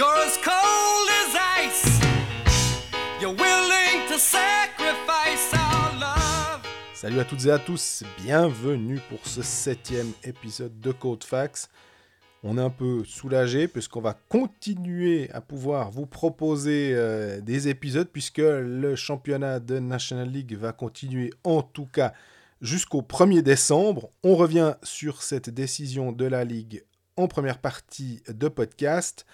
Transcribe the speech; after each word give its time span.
You're 0.00 0.16
as 0.24 0.38
cold 0.38 1.08
as 1.20 1.36
ice. 1.60 2.00
You're 3.20 3.34
willing 3.34 4.08
to 4.08 4.18
sacrifice 4.18 5.52
our 5.52 5.92
love. 6.00 6.62
Salut 6.94 7.20
à 7.20 7.24
toutes 7.26 7.44
et 7.44 7.50
à 7.50 7.58
tous, 7.58 8.02
bienvenue 8.16 8.98
pour 9.10 9.26
ce 9.26 9.42
septième 9.42 10.10
épisode 10.24 10.80
de 10.80 10.92
Code 10.92 11.22
Fax. 11.22 11.68
On 12.42 12.56
est 12.56 12.62
un 12.62 12.70
peu 12.70 13.04
soulagé 13.04 13.68
puisqu'on 13.68 14.00
va 14.00 14.14
continuer 14.30 15.30
à 15.32 15.42
pouvoir 15.42 15.90
vous 15.90 16.06
proposer 16.06 16.92
euh, 16.94 17.42
des 17.42 17.68
épisodes 17.68 18.08
puisque 18.10 18.38
le 18.38 18.96
championnat 18.96 19.60
de 19.60 19.80
National 19.80 20.30
League 20.30 20.56
va 20.56 20.72
continuer 20.72 21.30
en 21.44 21.60
tout 21.60 21.84
cas 21.92 22.14
jusqu'au 22.62 23.02
1er 23.02 23.42
décembre. 23.42 24.08
On 24.24 24.34
revient 24.34 24.76
sur 24.82 25.22
cette 25.22 25.50
décision 25.50 26.10
de 26.10 26.24
la 26.24 26.44
Ligue 26.44 26.84
en 27.18 27.28
première 27.28 27.58
partie 27.58 28.22
de 28.28 28.48
podcast. 28.48 29.26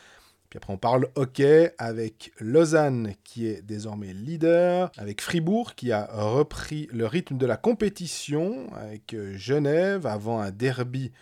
Puis 0.48 0.58
après, 0.58 0.72
on 0.72 0.78
parle 0.78 1.08
hockey 1.14 1.74
avec 1.78 2.32
Lausanne 2.38 3.14
qui 3.24 3.46
est 3.46 3.62
désormais 3.62 4.12
leader, 4.12 4.90
avec 4.96 5.20
Fribourg 5.20 5.74
qui 5.74 5.92
a 5.92 6.08
repris 6.12 6.88
le 6.92 7.06
rythme 7.06 7.36
de 7.36 7.46
la 7.46 7.56
compétition, 7.56 8.72
avec 8.74 9.14
euh, 9.14 9.36
Genève 9.36 10.06
avant 10.06 10.40
un 10.40 10.50
derby 10.50 11.12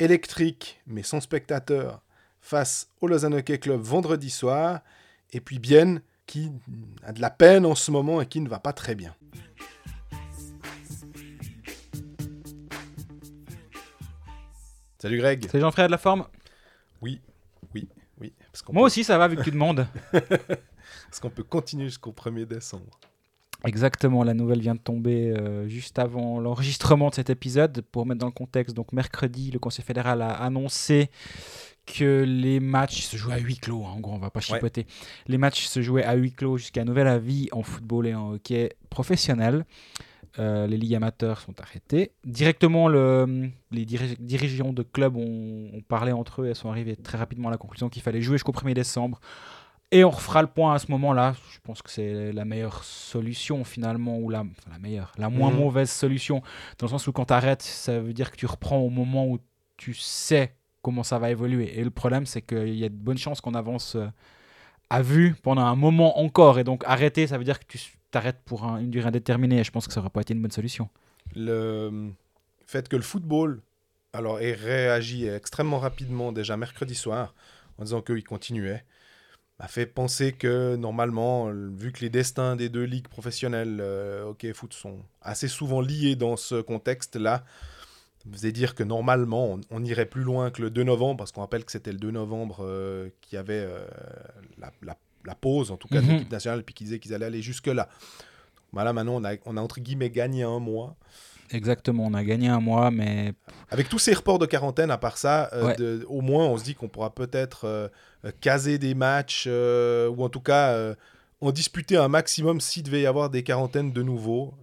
électrique 0.00 0.80
mais 0.86 1.02
sans 1.02 1.20
spectateurs 1.20 2.02
face 2.40 2.88
au 3.00 3.06
Lausanne 3.06 3.34
Hockey 3.34 3.58
Club 3.58 3.80
vendredi 3.80 4.28
soir, 4.28 4.80
et 5.32 5.40
puis 5.40 5.58
Bienne 5.58 6.02
qui 6.26 6.52
a 7.02 7.12
de 7.12 7.20
la 7.20 7.30
peine 7.30 7.64
en 7.64 7.74
ce 7.74 7.90
moment 7.90 8.20
et 8.20 8.26
qui 8.26 8.40
ne 8.40 8.48
va 8.48 8.58
pas 8.58 8.72
très 8.72 8.94
bien. 8.94 9.14
Salut 14.98 15.18
Greg. 15.18 15.46
C'est 15.50 15.60
Jean-Frère 15.60 15.86
de 15.86 15.90
la 15.90 15.98
forme? 15.98 16.26
Parce 18.62 18.72
Moi 18.72 18.82
peut- 18.82 18.86
aussi, 18.86 19.02
ça 19.04 19.18
va, 19.18 19.26
vu 19.28 19.36
que 19.36 19.42
tu 19.42 19.50
demandes. 19.50 19.86
Parce 20.12 21.20
qu'on 21.20 21.30
peut 21.30 21.42
continuer 21.42 21.86
jusqu'au 21.86 22.12
1er 22.12 22.46
décembre. 22.46 22.98
Exactement, 23.64 24.22
la 24.24 24.34
nouvelle 24.34 24.60
vient 24.60 24.74
de 24.74 24.80
tomber 24.80 25.30
euh, 25.36 25.66
juste 25.68 25.98
avant 25.98 26.38
l'enregistrement 26.38 27.08
de 27.08 27.14
cet 27.14 27.30
épisode. 27.30 27.80
Pour 27.92 28.04
mettre 28.06 28.20
dans 28.20 28.26
le 28.26 28.32
contexte, 28.32 28.76
donc 28.76 28.92
mercredi, 28.92 29.50
le 29.50 29.58
Conseil 29.58 29.84
fédéral 29.84 30.20
a 30.22 30.30
annoncé 30.30 31.10
que 31.86 32.24
les 32.26 32.60
matchs 32.60 33.02
se 33.02 33.16
jouaient 33.16 33.34
à 33.34 33.38
huis 33.38 33.56
clos. 33.58 33.84
hein, 33.86 33.92
en 33.96 34.00
gros, 34.00 34.12
on 34.14 34.18
va 34.18 34.30
pas 34.30 34.40
chipoter. 34.40 34.86
Les 35.26 35.38
matchs 35.38 35.64
se 35.66 35.82
jouaient 35.82 36.04
à 36.04 36.14
huis 36.14 36.32
clos 36.32 36.58
jusqu'à 36.58 36.84
nouvel 36.84 37.06
avis 37.08 37.48
en 37.52 37.62
football 37.62 38.06
et 38.06 38.14
en 38.14 38.32
hockey 38.34 38.70
professionnel. 38.90 39.64
Euh, 40.40 40.66
les 40.66 40.76
ligues 40.76 40.96
amateurs 40.96 41.38
sont 41.40 41.60
arrêtées. 41.60 42.10
Directement, 42.24 42.88
le- 42.88 43.50
les 43.70 43.84
diri- 43.84 44.16
dirigeants 44.18 44.72
de 44.72 44.82
clubs 44.82 45.16
ont, 45.16 45.70
ont 45.72 45.80
parlé 45.82 46.10
entre 46.10 46.42
eux 46.42 46.48
et 46.48 46.54
sont 46.54 46.70
arrivés 46.70 46.96
très 46.96 47.18
rapidement 47.18 47.48
à 47.48 47.50
la 47.52 47.56
conclusion 47.56 47.88
qu'il 47.88 48.02
fallait 48.02 48.20
jouer 48.20 48.34
jusqu'au 48.36 48.50
1er 48.52 48.74
décembre. 48.74 49.20
Et 49.92 50.02
on 50.02 50.10
refera 50.10 50.42
le 50.42 50.48
point 50.48 50.74
à 50.74 50.78
ce 50.80 50.90
moment-là. 50.90 51.36
Je 51.52 51.58
pense 51.62 51.80
que 51.82 51.90
c'est 51.90 52.32
la 52.32 52.44
meilleure 52.44 52.82
solution 52.82 53.62
finalement, 53.62 54.18
ou 54.18 54.28
la, 54.28 54.40
enfin, 54.40 54.70
la 54.72 54.78
meilleure, 54.80 55.12
la 55.18 55.30
moins 55.30 55.52
Mhm. 55.52 55.58
mauvaise 55.58 55.90
solution, 55.90 56.42
dans 56.78 56.86
le 56.86 56.90
sens 56.90 57.06
où 57.06 57.12
quand 57.12 57.26
tu 57.26 57.32
arrêtes, 57.34 57.62
ça 57.62 58.00
veut 58.00 58.12
dire 58.12 58.32
que 58.32 58.36
tu 58.36 58.46
reprends 58.46 58.78
au 58.78 58.90
moment 58.90 59.28
où 59.28 59.38
tu 59.76 59.94
sais 59.94 60.56
comment 60.82 61.04
ça 61.04 61.20
va 61.20 61.30
évoluer. 61.30 61.78
Et 61.78 61.84
le 61.84 61.90
problème, 61.90 62.26
c'est 62.26 62.42
qu'il 62.42 62.74
y 62.74 62.84
a 62.84 62.88
de 62.88 62.94
bonnes 62.94 63.18
chances 63.18 63.40
qu'on 63.40 63.54
avance 63.54 63.94
euh, 63.94 64.06
à 64.90 65.00
vue 65.00 65.34
pendant 65.42 65.62
un 65.62 65.76
moment 65.76 66.18
encore. 66.18 66.58
Et 66.58 66.64
donc 66.64 66.82
arrêter, 66.86 67.26
ça 67.28 67.38
veut 67.38 67.44
dire 67.44 67.60
que 67.60 67.66
tu 67.68 67.78
t'arrêtes 68.14 68.40
pour 68.44 68.64
un- 68.64 68.78
une 68.78 68.90
durée 68.90 69.08
indéterminée. 69.08 69.58
Et 69.60 69.64
je 69.64 69.70
pense 69.70 69.86
que 69.86 69.92
ça 69.92 70.00
n'aurait 70.00 70.10
pas 70.10 70.22
été 70.22 70.34
une 70.34 70.42
bonne 70.42 70.50
solution. 70.50 70.88
Le 71.34 72.10
fait 72.66 72.88
que 72.88 72.96
le 72.96 73.02
football 73.02 73.60
alors, 74.14 74.40
ait 74.40 74.52
réagi 74.52 75.26
extrêmement 75.26 75.80
rapidement 75.80 76.30
déjà 76.30 76.56
mercredi 76.56 76.94
soir 76.94 77.34
en 77.78 77.82
disant 77.82 78.00
qu'il 78.00 78.22
continuait 78.22 78.84
m'a 79.58 79.68
fait 79.68 79.86
penser 79.86 80.32
que 80.32 80.76
normalement, 80.76 81.48
euh, 81.48 81.70
vu 81.72 81.92
que 81.92 82.00
les 82.00 82.10
destins 82.10 82.56
des 82.56 82.68
deux 82.68 82.84
ligues 82.84 83.08
professionnelles 83.08 83.78
euh, 83.80 84.24
hockey 84.24 84.48
et 84.48 84.52
foot 84.52 84.72
sont 84.72 84.98
assez 85.20 85.48
souvent 85.48 85.80
liés 85.80 86.16
dans 86.16 86.36
ce 86.36 86.60
contexte-là, 86.60 87.44
ça 88.18 88.30
faisait 88.32 88.52
dire 88.52 88.74
que 88.74 88.82
normalement, 88.82 89.58
on, 89.70 89.84
irait 89.84 90.06
plus 90.06 90.22
loin 90.22 90.50
que 90.50 90.62
le 90.62 90.70
2 90.70 90.82
novembre, 90.82 91.18
parce 91.18 91.32
qu'on 91.32 91.42
rappelle 91.42 91.64
que 91.64 91.72
c'était 91.72 91.92
le 91.92 91.98
2 91.98 92.10
novembre 92.10 92.58
euh, 92.60 93.10
qui 93.20 93.36
avait 93.36 93.64
euh, 93.66 93.84
la- 94.58 94.96
la 95.26 95.34
pause, 95.34 95.70
en 95.70 95.76
tout 95.76 95.88
cas, 95.88 96.00
de 96.00 96.06
Mhm. 96.06 96.12
l'équipe 96.12 96.32
nationale, 96.32 96.62
puis 96.64 96.74
qu'ils 96.74 96.86
disaient 96.86 96.98
qu'ils 96.98 97.14
allaient 97.14 97.26
aller 97.26 97.42
jusque-là. 97.42 97.88
Voilà, 98.72 98.92
maintenant, 98.92 99.14
on 99.16 99.24
a, 99.24 99.34
on 99.46 99.56
a 99.56 99.60
entre 99.60 99.80
guillemets 99.80 100.10
gagné 100.10 100.42
un 100.42 100.58
mois. 100.58 100.96
Exactement, 101.50 102.04
on 102.06 102.14
a 102.14 102.24
gagné 102.24 102.48
un 102.48 102.60
mois, 102.60 102.90
mais 102.90 103.34
Avec 103.70 103.88
tous 103.88 103.98
ces 103.98 104.14
reports 104.14 104.38
de 104.38 104.46
quarantaine, 104.46 104.90
à 104.90 104.96
part 104.98 105.18
ça, 105.18 105.50
euh, 105.52 105.66
Ouais. 105.66 105.76
de- 105.76 106.04
au 106.08 106.20
moins 106.22 106.46
on 106.46 106.56
se 106.56 106.64
dit 106.64 106.74
qu'on 106.74 106.88
pourra 106.88 107.14
peut-être 107.14 107.66
euh, 107.66 107.88
euh, 108.24 108.32
caser 108.40 108.78
des 108.78 108.94
matchs, 108.94 109.44
euh, 109.46 110.08
ou 110.08 110.24
en 110.24 110.28
tout 110.28 110.40
cas 110.40 110.94
en 111.40 111.52
disputer 111.52 111.96
un 111.98 112.08
maximum 112.08 112.60
s'il 112.60 112.82
devait 112.82 113.02
y 113.02 113.06
avoir 113.06 113.28
des 113.28 113.42
quarantaines 113.42 113.92
de 113.92 114.02
nouveau, 114.02 114.54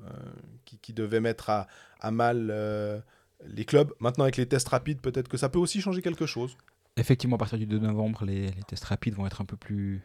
qui, 0.66 0.80
qui 0.80 0.94
devaient 0.94 1.20
mettre 1.20 1.50
à, 1.52 1.68
à 2.00 2.10
mal 2.12 3.04
les 3.46 3.66
clubs. 3.66 3.92
Maintenant 4.00 4.24
avec 4.24 4.38
les 4.38 4.48
tests 4.48 4.68
rapides, 4.70 5.00
peut-être 5.00 5.28
que 5.28 5.38
ça 5.38 5.50
peut 5.50 5.60
aussi 5.60 5.80
changer 5.82 6.02
quelque 6.02 6.26
chose. 6.26 6.58
Effectivement, 6.98 7.36
à 7.36 7.40
partir 7.40 7.58
du 7.60 7.68
2 7.68 7.80
novembre, 7.80 8.26
les, 8.26 8.48
les 8.48 8.64
tests 8.68 8.86
rapides 8.86 9.14
vont 9.14 9.26
être 9.28 9.42
un 9.42 9.46
peu 9.46 9.56
plus 9.58 10.02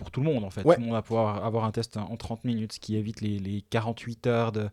pour 0.00 0.10
tout 0.10 0.20
le 0.20 0.26
monde 0.32 0.44
en 0.44 0.50
fait. 0.50 0.64
Ouais. 0.64 0.76
Tout 0.76 0.80
le 0.80 0.86
monde 0.86 0.96
va 0.96 1.02
pouvoir 1.02 1.44
avoir 1.44 1.64
un 1.64 1.70
test 1.72 1.98
en 1.98 2.16
30 2.16 2.44
minutes, 2.44 2.72
ce 2.72 2.80
qui 2.80 2.96
évite 2.96 3.20
les, 3.20 3.38
les 3.38 3.62
48 3.68 4.26
heures 4.26 4.50
de, 4.50 4.70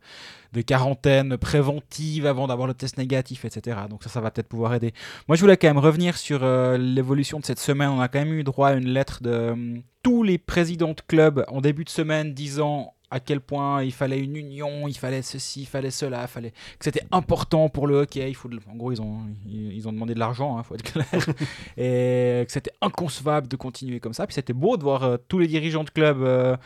de 0.53 0.61
quarantaine 0.61 1.35
préventive 1.37 2.25
avant 2.25 2.47
d'avoir 2.47 2.65
le 2.65 2.73
test 2.73 2.97
négatif, 2.97 3.43
etc. 3.43 3.77
Donc 3.89 4.03
ça, 4.03 4.09
ça 4.09 4.21
va 4.21 4.31
peut-être 4.31 4.47
pouvoir 4.47 4.73
aider. 4.73 4.93
Moi, 5.27 5.35
je 5.35 5.41
voulais 5.41 5.57
quand 5.57 5.67
même 5.67 5.77
revenir 5.77 6.17
sur 6.17 6.39
euh, 6.43 6.77
l'évolution 6.77 7.39
de 7.41 7.45
cette 7.45 7.59
semaine. 7.59 7.89
On 7.89 7.99
a 7.99 8.07
quand 8.07 8.19
même 8.19 8.33
eu 8.33 8.45
droit 8.45 8.69
à 8.69 8.73
une 8.75 8.87
lettre 8.87 9.21
de 9.21 9.29
euh, 9.29 9.77
tous 10.01 10.23
les 10.23 10.37
présidents 10.37 10.93
de 10.93 11.01
clubs 11.05 11.43
en 11.49 11.59
début 11.59 11.83
de 11.83 11.89
semaine 11.89 12.33
disant 12.33 12.93
à 13.09 13.19
quel 13.21 13.39
point 13.39 13.83
il 13.83 13.93
fallait 13.93 14.19
une 14.19 14.35
union, 14.35 14.87
il 14.87 14.97
fallait 14.97 15.21
ceci, 15.21 15.61
il 15.61 15.65
fallait 15.65 15.91
cela, 15.91 16.23
il 16.23 16.27
fallait 16.27 16.51
que 16.51 16.83
c'était 16.83 17.03
important 17.11 17.69
pour 17.69 17.87
le 17.87 17.95
hockey. 18.01 18.29
Il 18.29 18.35
faut 18.35 18.49
de- 18.49 18.59
En 18.69 18.75
gros, 18.75 18.91
ils 18.91 19.01
ont, 19.01 19.19
ils, 19.45 19.87
ont 19.87 19.93
demandé 19.93 20.13
de 20.13 20.19
l'argent, 20.19 20.57
il 20.59 20.63
faut 20.65 20.75
être 20.75 20.83
clair. 20.83 21.05
et 21.77 22.43
que 22.45 22.51
c'était 22.51 22.71
inconcevable 22.81 23.47
de 23.47 23.55
continuer 23.55 23.99
comme 23.99 24.13
ça. 24.13 24.25
Puis 24.27 24.33
c'était 24.33 24.53
beau 24.53 24.75
de 24.77 24.83
voir 24.83 25.03
euh, 25.03 25.17
tous 25.27 25.39
les 25.39 25.47
dirigeants 25.47 25.83
de 25.85 25.89
clubs 25.89 26.21
euh, 26.21 26.57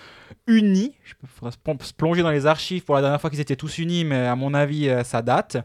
unis. 0.48 0.94
Il 1.24 1.28
faudra 1.28 1.52
se 1.52 1.58
plon- 1.58 1.78
se 1.80 1.94
plonger 1.94 2.24
dans 2.24 2.32
les 2.32 2.46
archives 2.46 2.84
pour 2.84 2.96
la 2.96 3.02
dernière 3.02 3.22
fois 3.22 3.30
qu'ils 3.30 3.40
étaient 3.40 3.56
tous 3.56 3.78
unis, 3.78 4.04
mais 4.04 4.26
à 4.28 4.36
mon 4.36 4.54
avis, 4.54 4.90
euh, 4.90 5.04
ça 5.04 5.22
date. 5.22 5.58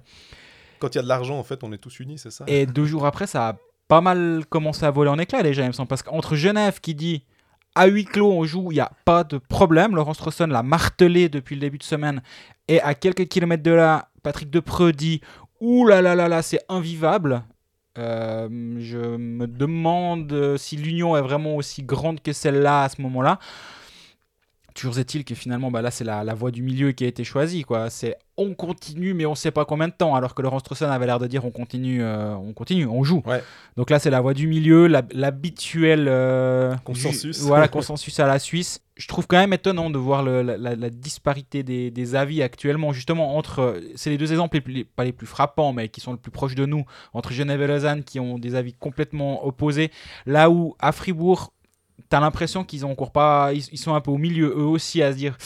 Quand 0.78 0.88
il 0.94 0.96
y 0.96 0.98
a 0.98 1.02
de 1.02 1.08
l'argent, 1.08 1.38
en 1.38 1.44
fait, 1.44 1.64
on 1.64 1.72
est 1.72 1.78
tous 1.78 2.00
unis, 2.00 2.18
c'est 2.18 2.30
ça? 2.30 2.44
Et 2.46 2.66
deux 2.66 2.84
jours 2.84 3.06
après, 3.06 3.26
ça 3.26 3.48
a 3.48 3.56
pas 3.88 4.00
mal 4.02 4.44
commencé 4.48 4.84
à 4.84 4.90
voler 4.90 5.10
en 5.10 5.18
éclats 5.18 5.42
déjà, 5.42 5.62
il 5.62 5.68
me 5.68 5.72
semble. 5.72 5.88
Parce 5.88 6.02
qu'entre 6.02 6.34
Genève 6.36 6.80
qui 6.80 6.94
dit 6.94 7.24
à 7.76 7.86
huis 7.86 8.04
clos 8.04 8.32
on 8.32 8.44
joue, 8.44 8.72
il 8.72 8.76
n'y 8.76 8.80
a 8.80 8.90
pas 9.04 9.22
de 9.22 9.38
problème. 9.38 9.94
Laurence 9.94 10.18
Trosson 10.18 10.46
l'a 10.46 10.62
martelé 10.62 11.28
depuis 11.28 11.54
le 11.54 11.60
début 11.60 11.78
de 11.78 11.84
semaine. 11.84 12.22
Et 12.68 12.80
à 12.80 12.94
quelques 12.94 13.28
kilomètres 13.28 13.62
de 13.62 13.70
là, 13.70 14.08
Patrick 14.22 14.50
Depreux 14.50 14.92
dit 14.92 15.20
Ouh 15.60 15.86
là 15.86 16.02
là 16.02 16.14
là 16.14 16.28
là, 16.28 16.42
c'est 16.42 16.60
invivable. 16.68 17.42
Euh, 17.98 18.48
je 18.78 19.16
me 19.16 19.46
demande 19.46 20.56
si 20.58 20.76
l'union 20.76 21.16
est 21.16 21.22
vraiment 21.22 21.56
aussi 21.56 21.82
grande 21.82 22.20
que 22.20 22.32
celle-là 22.32 22.84
à 22.84 22.88
ce 22.88 23.00
moment-là. 23.02 23.38
Toujours 24.76 24.98
est-il 24.98 25.24
que 25.24 25.34
finalement, 25.34 25.70
bah 25.70 25.80
là, 25.80 25.90
c'est 25.90 26.04
la, 26.04 26.22
la 26.22 26.34
voie 26.34 26.50
du 26.50 26.62
milieu 26.62 26.92
qui 26.92 27.04
a 27.04 27.06
été 27.08 27.24
choisie. 27.24 27.62
quoi. 27.62 27.88
C'est 27.90 28.16
on 28.38 28.52
continue, 28.52 29.14
mais 29.14 29.24
on 29.24 29.34
sait 29.34 29.50
pas 29.50 29.64
combien 29.64 29.88
de 29.88 29.94
temps. 29.94 30.14
Alors 30.14 30.34
que 30.34 30.42
Laurence 30.42 30.62
Trosson 30.62 30.84
avait 30.84 31.06
l'air 31.06 31.18
de 31.18 31.26
dire 31.26 31.44
on 31.46 31.50
continue, 31.50 32.02
euh, 32.02 32.34
on 32.36 32.52
continue, 32.52 32.86
on 32.86 33.02
joue. 33.02 33.22
Ouais. 33.24 33.42
Donc 33.78 33.88
là, 33.88 33.98
c'est 33.98 34.10
la 34.10 34.20
voie 34.20 34.34
du 34.34 34.46
milieu, 34.46 34.86
l'habituel 35.30 36.06
euh, 36.08 36.74
Consensus. 36.84 37.38
ju- 37.38 37.46
voilà, 37.46 37.68
consensus 37.68 38.18
à 38.20 38.26
la 38.26 38.38
Suisse. 38.38 38.80
Je 38.96 39.08
trouve 39.08 39.26
quand 39.26 39.36
même 39.38 39.52
étonnant 39.52 39.90
de 39.90 39.98
voir 39.98 40.22
le- 40.22 40.42
la, 40.42 40.90
disparité 40.90 41.62
des, 41.62 41.90
des 41.90 42.14
avis 42.14 42.42
actuellement, 42.42 42.92
justement, 42.92 43.36
entre. 43.36 43.80
C'est 43.94 44.10
les 44.10 44.18
deux 44.18 44.32
exemples, 44.32 44.56
les 44.56 44.60
plus- 44.62 44.72
les- 44.74 44.84
pas 44.84 45.04
les 45.04 45.12
plus 45.12 45.26
frappants, 45.26 45.72
mais 45.72 45.88
qui 45.88 46.00
sont 46.00 46.12
le 46.12 46.18
plus 46.18 46.30
proches 46.30 46.54
de 46.54 46.66
nous, 46.66 46.84
entre 47.12 47.32
Genève 47.32 47.60
et 47.62 47.66
Lausanne, 47.66 48.04
qui 48.04 48.20
ont 48.20 48.38
des 48.38 48.54
avis 48.54 48.72
complètement 48.74 49.46
opposés. 49.46 49.90
Là 50.26 50.50
où, 50.50 50.74
à 50.78 50.92
Fribourg, 50.92 51.52
t'as 52.08 52.20
l'impression 52.20 52.64
qu'ils 52.64 52.84
ont 52.86 52.90
encore 52.92 53.12
pas. 53.12 53.52
Ils, 53.52 53.64
ils 53.72 53.78
sont 53.78 53.94
un 53.94 54.00
peu 54.00 54.10
au 54.10 54.18
milieu, 54.18 54.48
eux 54.56 54.64
aussi, 54.66 55.02
à 55.02 55.12
se 55.12 55.16
dire. 55.16 55.36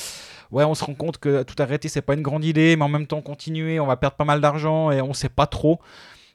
Ouais, 0.50 0.64
on 0.64 0.74
se 0.74 0.84
rend 0.84 0.94
compte 0.94 1.18
que 1.18 1.44
tout 1.44 1.54
arrêter, 1.62 1.88
c'est 1.88 2.02
pas 2.02 2.14
une 2.14 2.22
grande 2.22 2.44
idée, 2.44 2.74
mais 2.76 2.82
en 2.84 2.88
même 2.88 3.06
temps, 3.06 3.22
continuer, 3.22 3.78
on 3.78 3.86
va 3.86 3.96
perdre 3.96 4.16
pas 4.16 4.24
mal 4.24 4.40
d'argent 4.40 4.90
et 4.90 5.00
on 5.00 5.12
sait 5.12 5.28
pas 5.28 5.46
trop. 5.46 5.78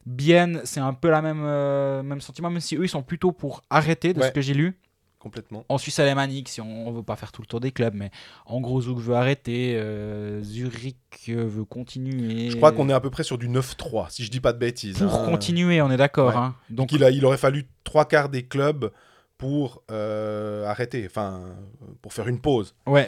Bienne, 0.06 0.62
c'est 0.64 0.80
un 0.80 0.94
peu 0.94 1.10
la 1.10 1.22
même, 1.22 1.42
euh, 1.44 2.04
même 2.04 2.22
sentiment, 2.22 2.50
même 2.50 2.62
si 2.62 2.76
eux, 2.78 2.84
ils 2.86 2.90
sont 2.90 3.02
plutôt 3.02 3.32
pour 3.32 3.62
arrêter, 3.70 4.14
de 4.14 4.20
Ouais. 4.22 4.28
ce 4.28 4.32
que 4.32 4.40
j'ai 4.42 4.54
lu. 4.54 4.78
Complètement. 5.20 5.66
En 5.70 5.80
Suisse 5.80 5.98
alémanique, 5.98 6.48
si 6.50 6.62
on 6.62 6.92
ne 6.92 6.96
veut 6.96 7.02
pas 7.04 7.16
faire 7.16 7.32
tout 7.32 7.42
le 7.42 7.48
tour 7.48 7.60
des 7.60 7.72
clubs, 7.72 7.96
mais 7.96 8.12
en 8.46 8.62
gros, 8.62 8.80
Zouk 8.82 9.00
veut 9.00 9.16
arrêter, 9.16 9.74
euh, 9.76 10.44
Zurich 10.44 10.98
veut 11.28 11.66
continuer. 11.66 12.52
Je 12.52 12.56
crois 12.58 12.72
qu'on 12.72 12.88
est 12.90 12.94
à 12.94 13.00
peu 13.00 13.10
près 13.10 13.24
sur 13.24 13.40
du 13.40 13.50
9-3, 13.50 14.12
si 14.12 14.24
je 14.24 14.30
dis 14.30 14.40
pas 14.40 14.54
de 14.54 14.60
bêtises. 14.60 15.00
Pour 15.00 15.14
hein. 15.16 15.26
continuer, 15.32 15.82
on 15.82 15.90
est 15.90 15.98
d'accord. 15.98 16.30
Ouais. 16.30 16.36
hein. 16.38 16.56
Donc, 16.70 16.90
Donc 16.90 16.92
il, 16.92 17.04
a, 17.04 17.10
il 17.10 17.26
aurait 17.26 17.38
fallu 17.38 17.68
trois 17.84 18.06
quarts 18.06 18.30
des 18.30 18.44
clubs 18.46 18.92
pour 19.38 19.84
euh, 19.92 20.66
arrêter, 20.66 21.06
enfin, 21.06 21.42
pour 22.02 22.14
faire 22.14 22.28
une 22.28 22.40
pause. 22.40 22.76
ouais, 22.88 23.08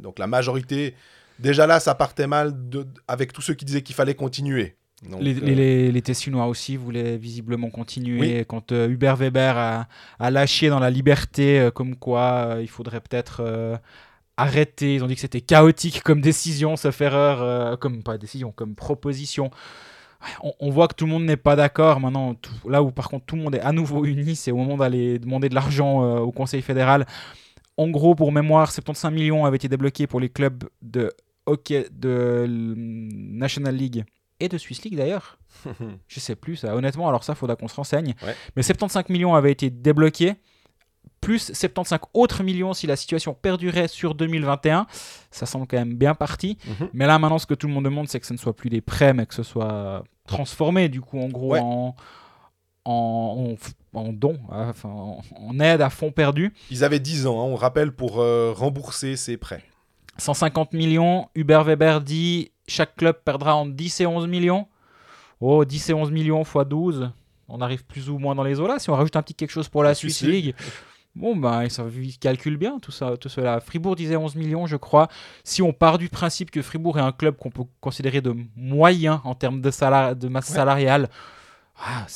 Donc 0.00 0.18
la 0.18 0.26
majorité, 0.26 0.94
déjà 1.38 1.66
là, 1.66 1.78
ça 1.80 1.94
partait 1.94 2.26
mal 2.26 2.68
de- 2.68 2.86
avec 3.06 3.32
tous 3.32 3.42
ceux 3.42 3.54
qui 3.54 3.64
disaient 3.64 3.82
qu'il 3.82 3.94
fallait 3.94 4.14
continuer. 4.14 4.76
Donc, 5.08 5.22
Les, 5.22 5.36
euh, 5.36 5.40
les, 5.44 5.54
les- 5.54 5.92
les 5.92 6.02
Tessinois 6.02 6.46
aussi 6.46 6.76
voulaient 6.76 7.16
visiblement 7.16 7.70
continuer. 7.70 8.38
Oui. 8.38 8.44
Quand 8.48 8.72
euh, 8.72 8.88
Hubert 8.88 9.16
Weber 9.16 9.56
a, 9.56 9.86
a 10.18 10.30
lâché 10.32 10.68
dans 10.68 10.80
la 10.80 10.90
liberté, 10.90 11.60
euh, 11.60 11.70
comme 11.70 11.94
quoi 11.94 12.54
euh, 12.56 12.62
il 12.62 12.68
faudrait 12.68 13.00
peut-être 13.00 13.78
arrêter. 14.36 14.94
Ils 14.96 15.04
ont 15.04 15.06
dit 15.06 15.14
que 15.14 15.20
c'était 15.20 15.40
chaotique 15.40 16.02
comme 16.02 16.20
décision, 16.20 16.76
sauf 16.76 17.00
erreur, 17.00 17.78
comme 17.78 18.02
pas 18.02 18.18
décision, 18.18 18.52
comme 18.52 18.74
proposition. 18.74 19.50
On, 20.42 20.52
on 20.60 20.70
voit 20.70 20.88
que 20.88 20.94
tout 20.94 21.06
le 21.06 21.12
monde 21.12 21.24
n'est 21.24 21.36
pas 21.36 21.54
d'accord. 21.56 22.00
Maintenant, 22.00 22.34
tout- 22.34 22.68
là 22.68 22.82
où 22.82 22.90
par 22.90 23.08
contre 23.08 23.24
tout 23.26 23.36
le 23.36 23.42
monde 23.42 23.54
est 23.54 23.60
à 23.60 23.72
nouveau 23.72 24.04
uni, 24.04 24.34
c'est 24.36 24.50
au 24.50 24.56
moment 24.56 24.76
d'aller 24.76 25.18
demander 25.18 25.48
de 25.48 25.54
l'argent 25.54 26.02
euh, 26.04 26.18
au 26.18 26.32
Conseil 26.32 26.62
fédéral. 26.62 27.06
En 27.76 27.88
gros, 27.88 28.14
pour 28.16 28.32
mémoire, 28.32 28.72
75 28.72 29.12
millions 29.12 29.44
avaient 29.44 29.56
été 29.56 29.68
débloqués 29.68 30.06
pour 30.08 30.18
les 30.18 30.28
clubs 30.28 30.64
de 30.82 31.12
hockey 31.46 31.86
de 31.92 32.44
National 32.48 33.74
League 33.76 34.04
et 34.40 34.48
de 34.48 34.58
Swiss 34.58 34.82
League 34.82 34.96
d'ailleurs. 34.96 35.38
Je 36.08 36.20
sais 36.20 36.34
plus 36.36 36.56
ça. 36.56 36.74
Honnêtement, 36.74 37.08
alors 37.08 37.24
ça, 37.24 37.34
faudra 37.34 37.56
qu'on 37.56 37.68
se 37.68 37.76
renseigne. 37.76 38.14
Ouais. 38.24 38.34
Mais 38.56 38.62
75 38.62 39.08
millions 39.10 39.34
avaient 39.34 39.52
été 39.52 39.70
débloqués, 39.70 40.34
plus 41.20 41.52
75 41.52 41.98
autres 42.14 42.42
millions 42.42 42.72
si 42.74 42.86
la 42.86 42.96
situation 42.96 43.34
perdurait 43.34 43.88
sur 43.88 44.14
2021. 44.14 44.86
Ça 45.30 45.46
semble 45.46 45.66
quand 45.66 45.76
même 45.78 45.94
bien 45.94 46.14
parti. 46.14 46.58
Mhm. 46.66 46.88
Mais 46.92 47.06
là, 47.06 47.18
maintenant, 47.18 47.38
ce 47.38 47.46
que 47.46 47.54
tout 47.54 47.66
le 47.66 47.72
monde 47.72 47.84
demande, 47.84 48.08
c'est 48.08 48.20
que 48.20 48.26
ce 48.26 48.32
ne 48.32 48.38
soit 48.38 48.54
plus 48.56 48.70
des 48.70 48.80
prêts, 48.80 49.12
mais 49.12 49.26
que 49.26 49.34
ce 49.34 49.42
soit 49.42 50.04
transformé, 50.26 50.88
du 50.88 51.00
coup, 51.00 51.18
en 51.20 51.28
gros, 51.28 51.52
Ouais. 51.52 51.60
en, 51.60 51.94
en, 52.84 53.54
en, 53.94 53.98
en 54.00 54.12
don, 54.12 54.38
hein, 54.50 54.68
enfin, 54.70 54.88
en, 54.88 55.20
en 55.36 55.60
aide 55.60 55.80
à 55.80 55.90
fonds 55.90 56.10
perdus. 56.12 56.52
Ils 56.70 56.84
avaient 56.84 57.00
10 57.00 57.26
ans, 57.26 57.40
hein, 57.40 57.44
on 57.44 57.54
rappelle, 57.56 57.92
pour 57.92 58.20
euh, 58.20 58.52
rembourser 58.56 59.16
ces 59.16 59.36
prêts. 59.36 59.62
150 60.18 60.72
millions. 60.72 61.28
Hubert 61.34 61.64
Weber 61.64 62.00
dit 62.00 62.50
chaque 62.66 62.96
club 62.96 63.16
perdra 63.24 63.54
entre 63.56 63.72
10 63.72 64.00
et 64.00 64.06
11 64.06 64.26
millions. 64.26 64.66
Oh, 65.40 65.64
10 65.64 65.90
et 65.90 65.94
11 65.94 66.10
millions 66.10 66.42
x 66.42 66.52
12. 66.68 67.10
On 67.48 67.60
arrive 67.60 67.84
plus 67.84 68.10
ou 68.10 68.18
moins 68.18 68.34
dans 68.34 68.42
les 68.42 68.58
eaux 68.60 68.66
là. 68.66 68.78
Si 68.78 68.90
on 68.90 68.94
rajoute 68.94 69.14
un 69.16 69.22
petit 69.22 69.34
quelque 69.34 69.50
chose 69.52 69.68
pour 69.68 69.82
la 69.82 69.94
Swiss 69.94 70.22
League. 70.22 70.54
Bon, 71.18 71.34
ben, 71.36 71.68
ça 71.68 71.84
ils 72.00 72.16
calculent 72.18 72.56
bien 72.56 72.78
tout 72.78 72.92
ça, 72.92 73.16
tout 73.16 73.28
cela. 73.28 73.60
Fribourg 73.60 73.96
disait 73.96 74.16
11 74.16 74.36
millions, 74.36 74.66
je 74.66 74.76
crois. 74.76 75.08
Si 75.42 75.62
on 75.62 75.72
part 75.72 75.98
du 75.98 76.08
principe 76.08 76.50
que 76.50 76.62
Fribourg 76.62 76.96
est 76.98 77.02
un 77.02 77.12
club 77.12 77.36
qu'on 77.36 77.50
peut 77.50 77.64
considérer 77.80 78.20
de 78.20 78.34
moyen 78.56 79.20
en 79.24 79.34
termes 79.34 79.60
de, 79.60 79.70
salar- 79.70 80.14
de 80.14 80.28
masse 80.28 80.48
Ouais. 80.50 80.54
salariale, 80.56 81.08
ah, 81.76 82.06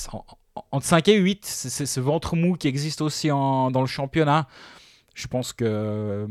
entre 0.70 0.86
5 0.86 1.08
et 1.08 1.16
8, 1.16 1.44
c'est 1.44 1.86
ce 1.86 2.00
ventre 2.00 2.36
mou 2.36 2.54
qui 2.56 2.68
existe 2.68 3.00
aussi 3.00 3.30
en- 3.30 3.70
dans 3.70 3.80
le 3.80 3.86
championnat. 3.86 4.46
Je 5.14 5.26
pense 5.26 5.52
que 5.52 5.64
euh, 5.66 6.26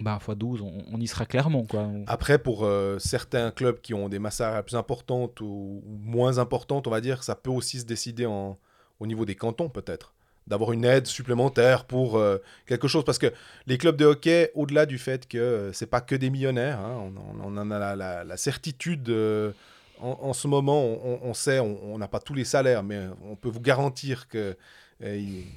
bah, 0.00 0.18
x 0.20 0.36
12, 0.36 0.60
on, 0.62 0.72
on 0.92 1.00
y 1.00 1.06
sera 1.06 1.26
clairement. 1.26 1.64
Quoi. 1.64 1.88
Après, 2.06 2.38
pour 2.38 2.64
euh, 2.64 2.98
certains 2.98 3.50
clubs 3.50 3.80
qui 3.80 3.94
ont 3.94 4.08
des 4.08 4.18
masses 4.18 4.36
salariales 4.36 4.64
plus 4.64 4.76
importantes 4.76 5.40
ou, 5.40 5.82
ou 5.84 5.98
moins 6.02 6.38
importantes, 6.38 6.86
on 6.86 6.90
va 6.90 7.00
dire, 7.00 7.22
ça 7.24 7.34
peut 7.34 7.50
aussi 7.50 7.80
se 7.80 7.84
décider 7.84 8.26
en, 8.26 8.58
au 9.00 9.06
niveau 9.06 9.24
des 9.24 9.34
cantons, 9.34 9.68
peut-être. 9.68 10.13
D'avoir 10.46 10.72
une 10.72 10.84
aide 10.84 11.06
supplémentaire 11.06 11.84
pour 11.86 12.18
euh, 12.18 12.38
quelque 12.66 12.86
chose. 12.86 13.04
Parce 13.04 13.18
que 13.18 13.32
les 13.66 13.78
clubs 13.78 13.96
de 13.96 14.04
hockey, 14.04 14.50
au-delà 14.54 14.84
du 14.84 14.98
fait 14.98 15.26
que 15.26 15.38
euh, 15.38 15.72
c'est 15.72 15.86
pas 15.86 16.00
que 16.00 16.14
des 16.14 16.28
millionnaires, 16.28 16.80
hein, 16.80 17.10
on, 17.42 17.56
en 17.56 17.70
a 17.70 17.96
la, 18.24 18.36
certitude. 18.36 19.08
euh, 19.08 19.52
en, 20.00 20.32
ce 20.34 20.48
moment, 20.48 20.82
on, 20.82 21.32
sait, 21.34 21.60
on 21.60 21.96
n'a 21.96 22.08
pas 22.08 22.18
tous 22.18 22.34
les 22.34 22.44
salaires, 22.44 22.82
mais 22.82 23.00
on 23.22 23.36
peut 23.36 23.48
vous 23.48 23.60
garantir 23.60 24.28
que 24.28 24.54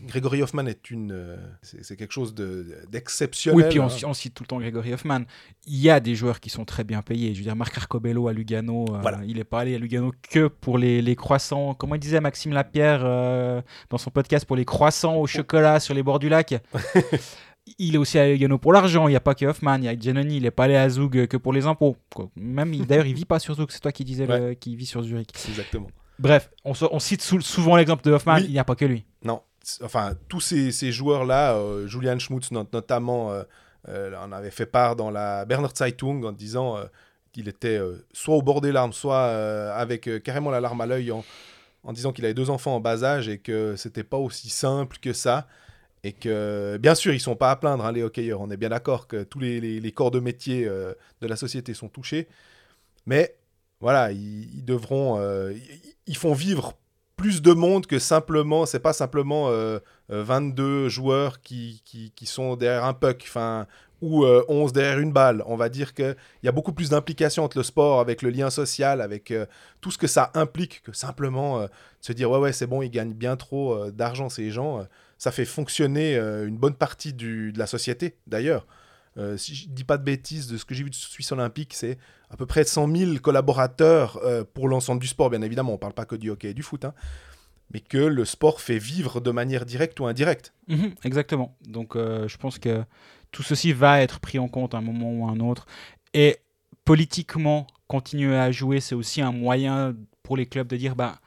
Grégory 0.07 0.41
Hoffman 0.41 0.65
est 0.65 0.89
une, 0.91 1.11
euh, 1.11 1.37
c'est 1.61 1.95
quelque 1.95 2.11
chose 2.13 2.33
de- 2.33 2.65
d'exceptionnel. 2.91 3.63
Oui, 3.65 3.69
puis 3.69 3.79
on, 3.79 3.85
hein. 3.87 3.97
on 4.05 4.13
cite 4.13 4.33
tout 4.33 4.43
le 4.43 4.47
temps 4.47 4.59
Grégory 4.59 4.93
Hoffman. 4.93 5.21
Il 5.65 5.77
y 5.77 5.89
a 5.89 5.99
des 5.99 6.15
joueurs 6.15 6.39
qui 6.39 6.49
sont 6.49 6.65
très 6.65 6.83
bien 6.83 7.01
payés. 7.01 7.33
Je 7.33 7.39
veux 7.39 7.43
dire, 7.43 7.55
Marc 7.55 7.77
Arcobello 7.77 8.27
à 8.27 8.33
Lugano, 8.33 8.85
euh, 8.93 9.01
il 9.27 9.37
n'est 9.37 9.43
pas 9.43 9.61
allé 9.61 9.75
à 9.75 9.79
Lugano 9.79 10.11
que 10.29 10.47
pour 10.47 10.77
les, 10.77 11.01
les 11.01 11.15
croissants. 11.15 11.73
Comment 11.75 11.95
il 11.95 11.99
disait 11.99 12.19
Maxime 12.21 12.51
Lapierre 12.53 13.01
euh, 13.03 13.61
dans 13.89 13.97
son 13.97 14.09
podcast 14.11 14.45
pour 14.45 14.55
les 14.55 14.65
croissants 14.65 15.15
au 15.17 15.27
chocolat 15.27 15.79
sur 15.79 15.93
les 15.93 16.03
bords 16.03 16.19
du 16.19 16.29
lac? 16.29 16.53
Il 17.79 17.95
est 17.95 17.97
aussi 17.97 18.17
allé 18.17 18.29
à 18.29 18.33
Lugano 18.33 18.57
pour 18.57 18.71
l'argent. 18.71 19.07
Il 19.07 19.11
n'y 19.11 19.17
a 19.17 19.21
pas 19.21 19.35
que 19.35 19.45
Hoffman. 19.45 19.75
Il 19.79 19.83
y 19.83 19.87
a 19.89 19.97
Giannoni. 19.99 20.37
Il 20.37 20.43
n'est 20.43 20.51
pas 20.51 20.63
allé 20.65 20.75
à 20.77 20.87
Zug 20.89 21.27
que 21.27 21.35
pour 21.35 21.51
les 21.51 21.65
impôts. 21.65 21.97
quoi. 22.15 22.29
Même, 22.37 22.73
il- 22.73 22.85
d'ailleurs, 22.85 23.05
il 23.07 23.13
vit 23.13 23.25
pas 23.25 23.39
sur 23.39 23.55
Zug. 23.55 23.67
C'est 23.71 23.81
toi 23.81 23.91
qui 23.91 24.05
disais 24.05 24.25
le- 24.25 24.53
qu'il 24.53 24.77
vit 24.77 24.85
sur 24.85 25.03
Zurich. 25.03 25.29
Exactement. 25.49 25.87
Bref, 26.19 26.49
on, 26.65 26.73
on 26.91 26.99
cite 26.99 27.21
sou- 27.21 27.41
souvent 27.41 27.75
l'exemple 27.75 28.03
de 28.03 28.11
Hoffman. 28.11 28.35
Oui. 28.37 28.45
Il 28.45 28.51
n'y 28.51 28.59
a 28.59 28.63
pas 28.63 28.75
que 28.75 28.85
lui. 28.85 29.05
Non, 29.23 29.41
enfin, 29.83 30.13
tous 30.27 30.41
ces, 30.41 30.71
ces 30.71 30.91
joueurs-là, 30.91 31.55
euh, 31.55 31.87
Julian 31.87 32.17
Schmutz 32.19 32.51
not- 32.51 32.67
notamment, 32.73 33.31
euh, 33.31 33.43
euh, 33.89 34.15
en 34.17 34.31
avait 34.31 34.51
fait 34.51 34.65
part 34.65 34.95
dans 34.95 35.11
la 35.11 35.45
Berner 35.45 35.67
Zeitung 35.75 36.23
en 36.25 36.31
disant 36.31 36.77
euh, 36.77 36.85
qu'il 37.31 37.47
était 37.47 37.77
euh, 37.77 38.05
soit 38.13 38.35
au 38.35 38.41
bord 38.41 38.61
des 38.61 38.71
larmes, 38.71 38.93
soit 38.93 39.25
avec 39.73 40.09
carrément 40.23 40.49
la 40.49 40.59
larme 40.59 40.81
à 40.81 40.85
l'œil 40.87 41.11
en, 41.11 41.23
en 41.83 41.93
disant 41.93 42.11
qu'il 42.11 42.25
avait 42.25 42.33
deux 42.33 42.49
enfants 42.49 42.75
en 42.75 42.79
bas 42.79 43.03
âge 43.03 43.29
et 43.29 43.37
que 43.37 43.75
c'était 43.75 44.03
pas 44.03 44.17
aussi 44.17 44.49
simple 44.49 44.97
que 45.01 45.13
ça. 45.13 45.47
Et 46.03 46.13
que, 46.13 46.77
bien 46.79 46.95
sûr, 46.95 47.13
ils 47.13 47.19
sont 47.19 47.35
pas 47.35 47.51
à 47.51 47.55
plaindre, 47.55 47.83
hein, 47.85 47.91
les 47.91 48.03
hockeyeurs. 48.03 48.39
On 48.39 48.49
est 48.51 48.55
bien 48.57 48.69
d'accord 48.69 49.07
que 49.07 49.23
tous 49.23 49.39
les, 49.39 49.59
les- 49.59 49.79
les 49.79 49.91
corps 49.91 50.11
de 50.11 50.19
métier 50.19 50.65
de 50.65 51.27
la 51.27 51.35
société 51.35 51.73
sont 51.73 51.89
touchés. 51.89 52.27
Mais 53.05 53.35
voilà, 53.79 54.11
ils, 54.11 54.63
devront. 54.65 55.19
euh, 55.19 55.53
ils, 56.07 56.17
font 56.17 56.33
vivre 56.33 56.73
plus 57.15 57.41
de 57.41 57.53
monde 57.53 57.85
que 57.85 57.99
simplement. 57.99 58.65
C'est 58.65 58.79
pas 58.79 58.93
simplement 58.93 59.49
euh, 59.49 59.79
euh, 60.11 60.23
22 60.23 60.89
joueurs 60.89 61.41
qui, 61.41 61.81
qui, 61.85 62.25
sont 62.25 62.55
derrière 62.55 62.85
un 62.85 62.93
puck, 62.93 63.23
enfin, 63.27 63.67
ou 64.01 64.23
euh, 64.25 64.43
11 64.47 64.73
derrière 64.73 64.99
une 64.99 65.11
balle. 65.11 65.43
On 65.45 65.55
va 65.55 65.69
dire 65.69 65.93
qu'il 65.93 66.15
y 66.43 66.47
a 66.47 66.51
beaucoup 66.51 66.73
plus 66.73 66.89
d'implication 66.89 67.43
entre 67.43 67.57
le 67.57 67.63
sport, 67.63 67.99
avec 67.99 68.21
le 68.21 68.29
lien 68.29 68.49
social, 68.49 69.01
avec 69.01 69.31
euh, 69.31 69.45
tout 69.81 69.91
ce 69.91 69.97
que 69.97 70.07
ça 70.07 70.31
implique 70.35 70.81
que 70.83 70.93
simplement 70.93 71.59
euh, 71.61 71.67
se 72.01 72.13
dire 72.13 72.29
ouais, 72.31 72.39
ouais, 72.39 72.53
c'est 72.53 72.67
bon, 72.67 72.81
ils 72.81 72.89
gagnent 72.91 73.13
bien 73.13 73.35
trop 73.35 73.73
euh, 73.73 73.91
d'argent, 73.91 74.29
ces 74.29 74.51
gens. 74.51 74.79
Euh, 74.79 74.83
ça 75.17 75.31
fait 75.31 75.45
fonctionner 75.45 76.15
euh, 76.15 76.47
une 76.47 76.57
bonne 76.57 76.75
partie 76.75 77.13
de 77.13 77.51
la 77.57 77.65
société, 77.67 78.15
d'ailleurs. 78.27 78.67
Euh, 79.17 79.35
si 79.37 79.55
je 79.55 79.67
dis 79.69 79.83
pas 79.83 79.97
de 79.97 80.03
bêtises, 80.03 80.47
de 80.47 80.57
ce 80.57 80.65
que 80.65 80.75
j'ai 80.75 80.83
vu 80.83 80.89
de 80.91 80.95
Suisse 80.95 81.31
Olympique, 81.31 81.73
c'est 81.73 81.97
à 82.29 82.37
peu 82.37 82.45
près 82.45 82.63
100 82.63 82.95
000 82.95 83.15
collaborateurs 83.19 84.19
euh, 84.23 84.43
pour 84.43 84.67
l'ensemble 84.67 85.01
du 85.01 85.07
sport. 85.07 85.29
Bien 85.29 85.41
évidemment, 85.41 85.73
on 85.73 85.77
parle 85.77 85.93
pas 85.93 86.05
que 86.05 86.15
du 86.15 86.29
hockey 86.29 86.51
et 86.51 86.53
du 86.53 86.61
foot, 86.63 86.85
hein, 86.85 86.93
mais 87.73 87.79
que 87.79 87.97
le 87.97 88.25
sport 88.25 88.61
fait 88.61 88.77
vivre 88.77 89.19
de 89.19 89.31
manière 89.31 89.65
directe 89.65 89.99
ou 89.99 90.05
indirecte. 90.05 90.53
Mhm, 90.67 90.93
exactement. 91.03 91.57
Donc 91.67 91.95
euh, 91.95 92.27
je 92.27 92.37
pense 92.37 92.59
que 92.59 92.83
tout 93.31 93.43
ceci 93.43 93.73
va 93.73 94.01
être 94.01 94.19
pris 94.19 94.37
en 94.39 94.47
compte 94.47 94.73
à 94.75 94.77
un 94.77 94.81
moment 94.81 95.11
ou 95.11 95.27
à 95.27 95.31
un 95.31 95.39
autre. 95.39 95.65
Et 96.13 96.37
politiquement, 96.85 97.67
continuer 97.87 98.35
à 98.37 98.51
jouer, 98.51 98.79
c'est 98.79 98.95
aussi 98.95 99.21
un 99.21 99.31
moyen 99.31 99.95
pour 100.23 100.37
les 100.37 100.45
clubs 100.45 100.67
de 100.67 100.77
dire, 100.77 100.95
bah, 100.95 101.19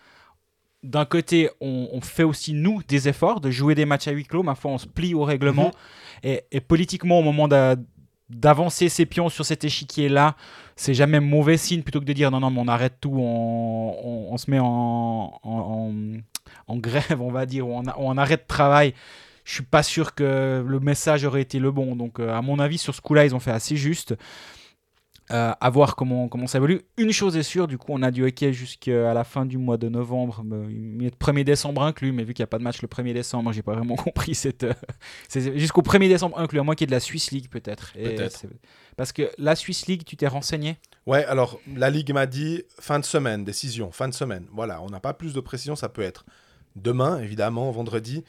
d'un 0.82 1.04
côté, 1.04 1.50
on, 1.60 1.88
on 1.92 2.00
fait 2.00 2.22
aussi, 2.22 2.54
nous, 2.54 2.82
des 2.88 3.08
efforts 3.08 3.40
de 3.42 3.50
jouer 3.50 3.74
des 3.74 3.84
matchs 3.84 4.08
à 4.08 4.12
huis 4.12 4.24
clos, 4.24 4.42
ma 4.42 4.54
foi, 4.54 4.70
on 4.70 4.78
se 4.78 4.86
plie 4.86 5.12
au 5.12 5.24
règlement. 5.24 5.66
Mhm. 5.66 6.30
et, 6.30 6.44
et 6.52 6.60
politiquement, 6.62 7.18
au 7.18 7.22
moment 7.22 7.48
d'a- 7.48 7.76
d'avancer 8.30 8.88
ses 8.88 9.06
pions 9.06 9.28
sur 9.28 9.44
cet 9.44 9.64
échiquier-là, 9.64 10.36
c'est 10.76 10.94
jamais 10.94 11.20
mauvais 11.20 11.56
signe 11.56 11.82
plutôt 11.82 12.00
que 12.00 12.04
de 12.06 12.12
dire 12.12 12.30
non, 12.30 12.40
non, 12.40 12.50
mais 12.50 12.60
on 12.60 12.68
arrête 12.68 12.94
tout, 13.00 13.12
on, 13.14 13.96
on- 14.04 14.32
on 14.32 14.36
se 14.38 14.50
met 14.50 14.58
en, 14.60 15.40
en, 15.42 16.76
grève, 16.76 17.20
on 17.20 17.30
va 17.30 17.46
dire, 17.46 17.66
ou 17.68 17.74
ou 17.78 18.06
en 18.08 18.16
arrêt 18.18 18.36
de 18.36 18.44
travail. 18.46 18.94
Je 19.44 19.54
suis 19.54 19.62
pas 19.64 19.82
sûr 19.82 20.14
que 20.14 20.64
le 20.66 20.80
message 20.80 21.24
aurait 21.24 21.42
été 21.42 21.58
le 21.58 21.70
bon. 21.72 21.96
Donc, 21.96 22.20
euh, 22.20 22.32
à 22.34 22.42
mon 22.42 22.58
avis, 22.58 22.78
sur 22.78 22.94
ce 22.94 23.00
coup-là, 23.00 23.24
ils 23.24 23.34
ont 23.34 23.40
fait 23.40 23.50
assez 23.50 23.76
juste. 23.76 24.14
Euh, 25.32 25.52
à 25.60 25.70
voir 25.70 25.94
comment, 25.94 26.28
comment 26.28 26.46
ça 26.46 26.58
évolue. 26.58 26.82
Une 26.96 27.12
chose 27.12 27.36
est 27.36 27.44
sûre, 27.44 27.68
du 27.68 27.78
coup, 27.78 27.88
on 27.90 28.02
a 28.02 28.10
du 28.10 28.24
hockey 28.24 28.52
jusqu'à 28.52 29.14
la 29.14 29.22
fin 29.22 29.46
du 29.46 29.58
mois 29.58 29.76
de 29.76 29.88
novembre, 29.88 30.42
euh, 30.50 30.66
mais 30.68 31.04
le 31.04 31.10
1er 31.10 31.44
décembre 31.44 31.82
inclus, 31.82 32.10
mais 32.10 32.24
vu 32.24 32.34
qu'il 32.34 32.42
n'y 32.42 32.44
a 32.44 32.48
pas 32.48 32.58
de 32.58 32.64
match 32.64 32.82
le 32.82 32.88
1er 32.88 33.12
décembre, 33.12 33.52
j'ai 33.52 33.62
pas 33.62 33.74
vraiment 33.74 33.96
compris 33.96 34.34
cette. 34.34 34.64
euh, 34.64 34.72
c'est 35.28 35.56
jusqu'au 35.58 35.82
1er 35.82 36.08
décembre 36.08 36.38
inclus, 36.38 36.58
à 36.58 36.62
moins 36.64 36.74
qu'il 36.74 36.84
y 36.84 36.88
ait 36.88 36.92
de 36.92 36.96
la 36.96 37.00
Swiss 37.00 37.30
League 37.30 37.48
peut-être. 37.48 37.92
Peut-être. 37.92 38.46
Parce 38.96 39.12
que 39.12 39.30
la 39.38 39.54
Swiss 39.54 39.86
League, 39.86 40.02
tu 40.04 40.16
t'es 40.16 40.26
renseigné? 40.26 40.78
Ouais, 41.06 41.24
alors 41.26 41.60
la 41.76 41.90
Ligue 41.90 42.12
m'a 42.12 42.26
dit 42.26 42.64
fin 42.80 42.98
de 42.98 43.04
semaine, 43.04 43.44
décision, 43.44 43.92
fin 43.92 44.08
de 44.08 44.14
semaine. 44.14 44.46
Voilà, 44.52 44.82
on 44.82 44.88
n'a 44.88 45.00
pas 45.00 45.14
plus 45.14 45.32
de 45.32 45.40
précision, 45.40 45.76
ça 45.76 45.88
peut 45.88 46.02
être 46.02 46.24
demain, 46.76 47.20
évidemment, 47.20 47.70
vendredi, 47.70 48.24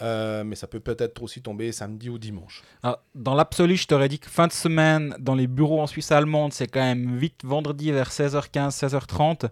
euh, 0.00 0.42
mais 0.42 0.56
ça 0.56 0.66
peut 0.66 0.80
peut-être 0.80 1.22
aussi 1.22 1.42
tomber 1.42 1.70
samedi 1.70 2.08
ou 2.08 2.18
dimanche. 2.18 2.62
Alors, 2.82 3.02
dans 3.14 3.34
l'absolu, 3.34 3.76
je 3.76 3.86
t'aurais 3.86 4.08
dit 4.08 4.18
que 4.18 4.28
fin 4.28 4.46
de 4.46 4.52
semaine, 4.52 5.14
dans 5.20 5.34
les 5.34 5.46
bureaux 5.46 5.80
en 5.80 5.86
Suisse 5.86 6.10
allemande, 6.10 6.52
c'est 6.52 6.66
quand 6.66 6.80
même 6.80 7.16
vite 7.16 7.44
vendredi 7.44 7.92
vers 7.92 8.10
16h15, 8.10 8.70
16h30. 8.70 9.50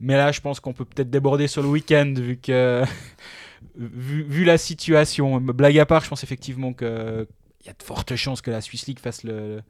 Mais 0.00 0.16
là, 0.16 0.30
je 0.30 0.40
pense 0.40 0.60
qu'on 0.60 0.72
peut 0.72 0.84
peut-être 0.84 1.10
déborder 1.10 1.48
sur 1.48 1.62
le 1.62 1.68
week-end, 1.68 2.14
vu 2.16 2.36
que. 2.36 2.84
vu, 3.74 4.22
vu 4.22 4.44
la 4.44 4.58
situation. 4.58 5.40
Blague 5.40 5.78
à 5.78 5.86
part, 5.86 6.04
je 6.04 6.08
pense 6.08 6.22
effectivement 6.22 6.72
qu'il 6.72 7.26
y 7.66 7.68
a 7.68 7.72
de 7.72 7.82
fortes 7.82 8.14
chances 8.14 8.40
que 8.40 8.52
la 8.52 8.60
Swiss 8.60 8.86
League 8.86 9.00
fasse 9.00 9.24
le. 9.24 9.60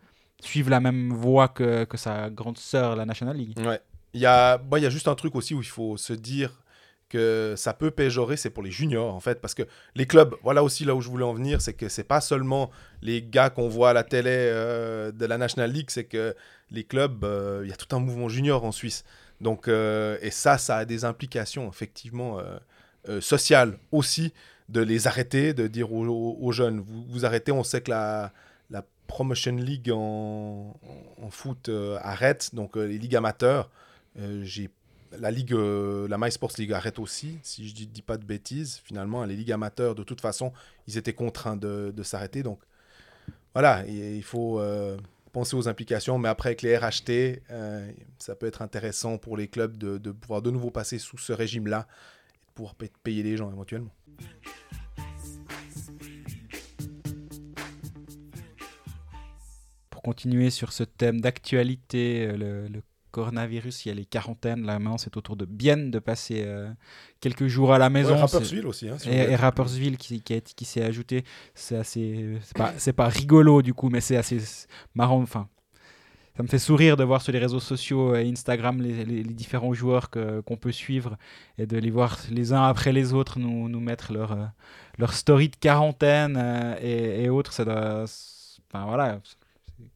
suive 0.40 0.68
la 0.68 0.80
même 0.80 1.14
voie 1.14 1.48
que, 1.48 1.84
que 1.84 1.96
sa 1.96 2.28
grande 2.28 2.58
sœur, 2.58 2.94
la 2.94 3.06
National 3.06 3.36
League. 3.36 3.58
Ouais. 3.58 3.80
Il 4.14 4.20
y, 4.20 4.26
a, 4.26 4.58
bon, 4.58 4.76
il 4.76 4.82
y 4.82 4.86
a 4.86 4.90
juste 4.90 5.08
un 5.08 5.14
truc 5.14 5.34
aussi 5.34 5.54
où 5.54 5.60
il 5.60 5.68
faut 5.68 5.96
se 5.96 6.12
dire 6.12 6.62
que 7.08 7.54
ça 7.56 7.72
peut 7.72 7.90
péjorer, 7.90 8.36
c'est 8.36 8.50
pour 8.50 8.62
les 8.62 8.70
juniors 8.70 9.14
en 9.14 9.20
fait, 9.20 9.40
parce 9.40 9.54
que 9.54 9.62
les 9.94 10.06
clubs, 10.06 10.34
voilà 10.42 10.62
aussi 10.62 10.84
là 10.84 10.94
où 10.94 11.00
je 11.00 11.08
voulais 11.08 11.24
en 11.24 11.32
venir, 11.32 11.60
c'est 11.60 11.72
que 11.72 11.88
c'est 11.88 12.04
pas 12.04 12.20
seulement 12.20 12.70
les 13.02 13.22
gars 13.22 13.50
qu'on 13.50 13.68
voit 13.68 13.90
à 13.90 13.92
la 13.92 14.04
télé 14.04 14.30
euh, 14.32 15.10
de 15.12 15.26
la 15.26 15.38
National 15.38 15.70
League, 15.72 15.90
c'est 15.90 16.04
que 16.04 16.34
les 16.70 16.84
clubs, 16.84 17.24
euh, 17.24 17.62
il 17.64 17.70
y 17.70 17.72
a 17.72 17.76
tout 17.76 17.94
un 17.96 18.00
mouvement 18.00 18.28
junior 18.28 18.64
en 18.64 18.72
Suisse. 18.72 19.04
Donc, 19.40 19.68
euh, 19.68 20.18
et 20.20 20.30
ça, 20.30 20.58
ça 20.58 20.78
a 20.78 20.84
des 20.84 21.04
implications 21.04 21.68
effectivement 21.68 22.38
sociales 23.20 23.78
aussi, 23.90 24.34
de 24.68 24.82
les 24.82 25.06
arrêter, 25.06 25.54
de 25.54 25.66
dire 25.66 25.92
aux, 25.92 26.52
jeunes, 26.52 26.80
vous, 26.80 27.24
arrêtez, 27.24 27.52
on 27.52 27.64
sait 27.64 27.80
que 27.80 27.90
la, 27.90 28.32
Promotion 29.06 29.56
League 29.56 29.90
en, 29.90 30.74
foot 31.30 31.70
arrête, 32.02 32.54
donc 32.54 32.76
les 32.76 32.98
ligues 32.98 33.16
amateurs, 33.16 33.70
j'ai 34.42 34.68
la 35.16 35.30
ligue, 35.30 35.52
euh, 35.52 36.06
la 36.08 36.18
MySports 36.18 36.52
League 36.58 36.72
arrête 36.72 36.98
aussi, 36.98 37.38
si 37.42 37.68
je 37.68 37.74
dis, 37.74 37.86
dis 37.86 38.02
pas 38.02 38.16
de 38.18 38.24
bêtises. 38.24 38.80
Finalement, 38.84 39.24
les 39.24 39.36
ligues 39.36 39.52
amateurs, 39.52 39.94
de 39.94 40.02
toute 40.02 40.20
façon, 40.20 40.52
ils 40.86 40.98
étaient 40.98 41.14
contraints 41.14 41.56
de, 41.56 41.92
s'arrêter. 42.02 42.42
Donc, 42.42 42.60
voilà, 43.54 43.86
il 43.86 44.22
faut 44.22 44.60
euh, 44.60 44.96
penser 45.32 45.56
aux 45.56 45.68
implications. 45.68 46.18
Mais 46.18 46.28
après, 46.28 46.50
avec 46.50 46.62
les 46.62 46.76
RHT, 46.76 47.42
euh, 47.50 47.90
ça 48.18 48.34
peut 48.34 48.46
être 48.46 48.62
intéressant 48.62 49.18
pour 49.18 49.36
les 49.36 49.48
clubs 49.48 49.76
de, 49.76 50.10
pouvoir 50.12 50.42
de 50.42 50.50
nouveau 50.50 50.70
passer 50.70 50.98
sous 50.98 51.18
ce 51.18 51.32
régime-là 51.32 51.86
et 52.34 52.46
de 52.46 52.52
pouvoir 52.54 52.74
pa- 52.74 52.86
payer 53.02 53.22
les 53.22 53.36
gens 53.36 53.50
éventuellement. 53.50 53.92
Pour 59.90 60.02
continuer 60.02 60.50
sur 60.50 60.72
ce 60.72 60.84
thème 60.84 61.20
d'actualité, 61.20 62.26
euh, 62.28 62.68
le 62.68 62.82
coronavirus, 63.18 63.84
il 63.84 63.88
y 63.88 63.92
a 63.92 63.94
les 63.94 64.04
quarantaines. 64.04 64.64
Là, 64.64 64.78
maintenant, 64.78 64.98
c'est 64.98 65.16
au 65.16 65.20
tour 65.20 65.36
de 65.36 65.44
Bienne 65.44 65.90
de 65.90 65.98
passer 65.98 66.42
euh, 66.46 66.70
quelques 67.20 67.46
jours 67.48 67.72
à 67.72 67.78
la 67.78 67.90
maison. 67.90 68.14
Ouais, 68.14 68.20
Rapperswil 68.32 68.66
aussi. 68.66 68.88
Hein, 68.88 68.96
si 68.98 69.08
et, 69.10 69.30
et 69.32 69.36
Rapperswil 69.36 69.96
qui, 69.96 70.64
s'est 70.64 70.82
ajouté, 70.82 71.24
c'est 71.54 71.76
assez, 71.76 72.38
c'est 72.78 72.92
pas, 72.92 73.08
rigolo 73.08 73.62
du 73.62 73.74
coup, 73.74 73.88
mais 73.90 74.00
c'est 74.00 74.16
assez 74.16 74.38
marrant. 74.94 75.20
Enfin, 75.22 75.48
ça 76.36 76.42
me 76.44 76.48
fait 76.48 76.60
sourire 76.60 76.96
de 76.96 77.02
voir 77.04 77.20
sur 77.20 77.32
les 77.32 77.40
réseaux 77.40 77.58
sociaux 77.74 78.14
et 78.14 78.28
Instagram 78.30 78.80
les, 78.80 79.04
les- 79.04 79.24
les 79.24 79.34
différents 79.34 79.74
joueurs 79.74 80.08
qu'on 80.10 80.56
peut 80.64 80.70
suivre 80.72 81.16
et 81.58 81.66
de 81.66 81.76
les 81.76 81.90
voir 81.90 82.16
les 82.30 82.52
uns 82.52 82.62
après 82.62 82.92
les 82.92 83.12
autres 83.12 83.40
nous, 83.40 83.68
nous 83.68 83.80
mettre 83.80 84.12
leur, 84.12 84.30
euh, 84.32 84.44
leur 84.98 85.12
story 85.14 85.48
de 85.48 85.56
quarantaine 85.56 86.36
euh, 86.40 86.76
et, 86.80 87.24
et 87.24 87.28
autres. 87.28 87.52
Ça 87.52 87.64
doit, 87.64 88.04
enfin 88.68 88.84
voilà. 88.86 89.20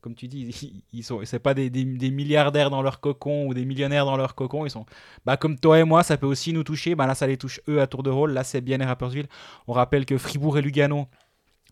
Comme 0.01 0.15
tu 0.15 0.29
dis, 0.29 0.83
ils- 0.93 1.03
sont, 1.05 1.21
c'est 1.25 1.39
pas 1.39 1.55
des, 1.55 1.71
milliardaires 2.11 2.71
dans 2.71 2.83
leur 2.83 3.01
cocon 3.01 3.47
ou 3.47 3.55
des 3.55 3.65
millionnaires 3.65 4.05
dans 4.05 4.17
leur 4.17 4.35
cocon. 4.35 4.67
Ils 4.67 4.71
sont, 4.71 4.87
bah 5.25 5.37
comme 5.37 5.59
toi 5.59 5.79
et 5.81 5.85
moi, 5.85 6.03
ça 6.03 6.17
peut 6.17 6.27
aussi 6.27 6.53
nous 6.53 6.65
toucher. 6.65 6.95
Bah 6.95 7.07
là, 7.07 7.15
ça 7.15 7.27
les 7.27 7.37
touche 7.37 7.61
eux 7.69 7.81
à 7.81 7.87
tour 7.87 8.03
de 8.03 8.11
rôle. 8.11 8.33
Là, 8.33 8.45
c'est 8.45 8.61
bien 8.61 8.81
et 8.81 8.85
Rapperswil. 8.85 9.27
On 9.67 9.73
rappelle 9.73 10.07
que 10.07 10.19
Fribourg 10.19 10.59
et 10.59 10.63
Lugano 10.63 11.09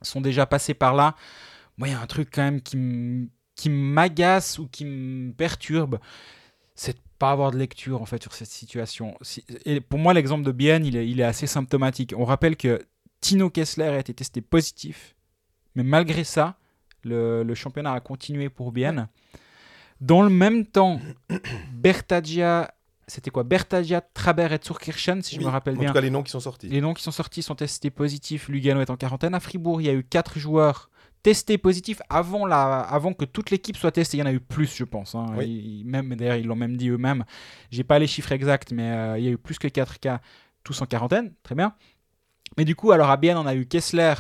sont 0.03 0.21
déjà 0.21 0.47
passés 0.47 0.75
par 0.75 0.95
là. 0.95 1.17
Moi, 1.79 1.89
il 1.89 1.93
y 1.93 1.95
a 1.95 2.01
un 2.01 2.07
truc 2.07 2.31
quand 2.33 2.43
même 2.43 2.61
qui 2.63 3.71
m'agace 3.71 4.59
ou 4.59 4.69
qui 4.69 4.85
me 4.85 5.33
perturbe, 5.33 5.99
c'est 6.75 6.95
de 6.95 7.01
pas 7.19 7.33
avoir 7.33 7.51
de 7.51 7.59
lecture 7.59 8.01
en 8.03 8.07
fait 8.07 8.23
sur 8.23 8.33
cette 8.35 8.49
situation. 8.49 9.17
Si- 9.23 9.45
Et 9.67 9.81
pour 9.81 9.99
moi, 9.99 10.15
l'exemple 10.15 10.45
de 10.45 10.53
Bienne, 10.53 10.87
il 10.87 10.97
est, 10.97 11.09
il 11.09 11.21
est 11.21 11.25
assez 11.25 11.47
symptomatique. 11.47 12.15
On 12.17 12.25
rappelle 12.25 12.57
que 12.57 12.83
Tino 13.21 13.51
Kessler 13.51 13.85
a 13.89 13.99
été 13.99 14.15
testé 14.15 14.41
positif, 14.41 15.15
mais 15.75 15.83
malgré 15.85 16.25
ça, 16.25 16.59
le, 17.05 17.43
le 17.43 17.55
championnat 17.55 17.93
a 17.93 18.01
continué 18.01 18.49
pour 18.49 18.73
Bienne. 18.73 19.09
Dans 20.01 20.23
le 20.23 20.31
même 20.31 20.65
temps, 20.67 21.01
Bertagia, 21.73 22.73
c'était 23.07 23.31
quoi? 23.31 23.43
Bertagia, 23.43 24.01
Traber 24.01 24.49
et 24.55 24.65
Zurkirchen, 24.65 25.23
si 25.23 25.35
je 25.37 25.41
me 25.41 25.47
rappelle 25.47 25.77
en 25.77 25.81
bien. 25.81 25.89
tout 25.89 25.95
cas, 25.95 26.01
les 26.01 26.11
noms 26.11 26.23
qui 26.23 26.31
sont 26.31 26.41
sortis. 26.41 26.69
Les 26.69 26.81
noms 26.81 26.95
qui 26.95 27.03
sont 27.03 27.11
sortis 27.11 27.43
sont 27.43 27.55
testés 27.55 27.91
positifs. 27.91 28.49
Lugano 28.49 28.81
est 28.81 28.91
en 28.91 28.97
quarantaine. 28.97 29.35
À 29.35 29.41
Fribourg, 29.41 29.81
il 29.81 29.87
y 29.87 29.91
a 29.91 29.95
eu 29.95 30.05
quatre 30.05 30.39
joueurs 30.39 30.91
testés 31.23 31.59
positifs 31.59 32.01
avant, 32.09 32.47
la, 32.47 32.81
avant 32.81 33.13
que 33.13 33.25
toute 33.27 33.51
l'équipe 33.51 33.77
soit 33.77 33.93
testée. 33.93 34.17
Il 34.17 34.21
y 34.21 34.23
en 34.23 34.27
a 34.27 34.33
eu 34.33 34.41
plus, 34.41 34.75
je 34.75 34.85
pense. 34.85 35.15
hein. 35.15 35.27
Oui. 35.37 35.47
Ils- 35.81 35.85
même, 35.85 36.15
D'ailleurs, 36.15 36.37
ils 36.37 36.47
l'ont 36.47 36.57
même 36.57 36.77
dit 36.77 36.89
eux-mêmes. 36.89 37.25
J'ai 37.71 37.85
pas 37.85 37.99
les 37.99 38.07
chiffres 38.07 38.33
exacts, 38.33 38.73
mais 38.73 38.91
euh, 38.91 39.19
il 39.19 39.25
y 39.25 39.29
a 39.29 39.31
eu 39.33 39.39
plus 39.39 39.59
que 39.59 39.69
4 39.69 39.99
cas, 40.01 40.21
tous 40.65 40.81
en 40.81 40.87
quarantaine. 40.87 41.33
Très 41.43 41.55
bien. 41.55 41.75
Mais 42.57 42.65
du 42.65 42.75
coup, 42.75 42.91
alors 42.93 43.11
à 43.11 43.17
Bienne, 43.17 43.37
on 43.37 43.47
a 43.47 43.55
eu 43.55 43.67
Kessler 43.67 44.15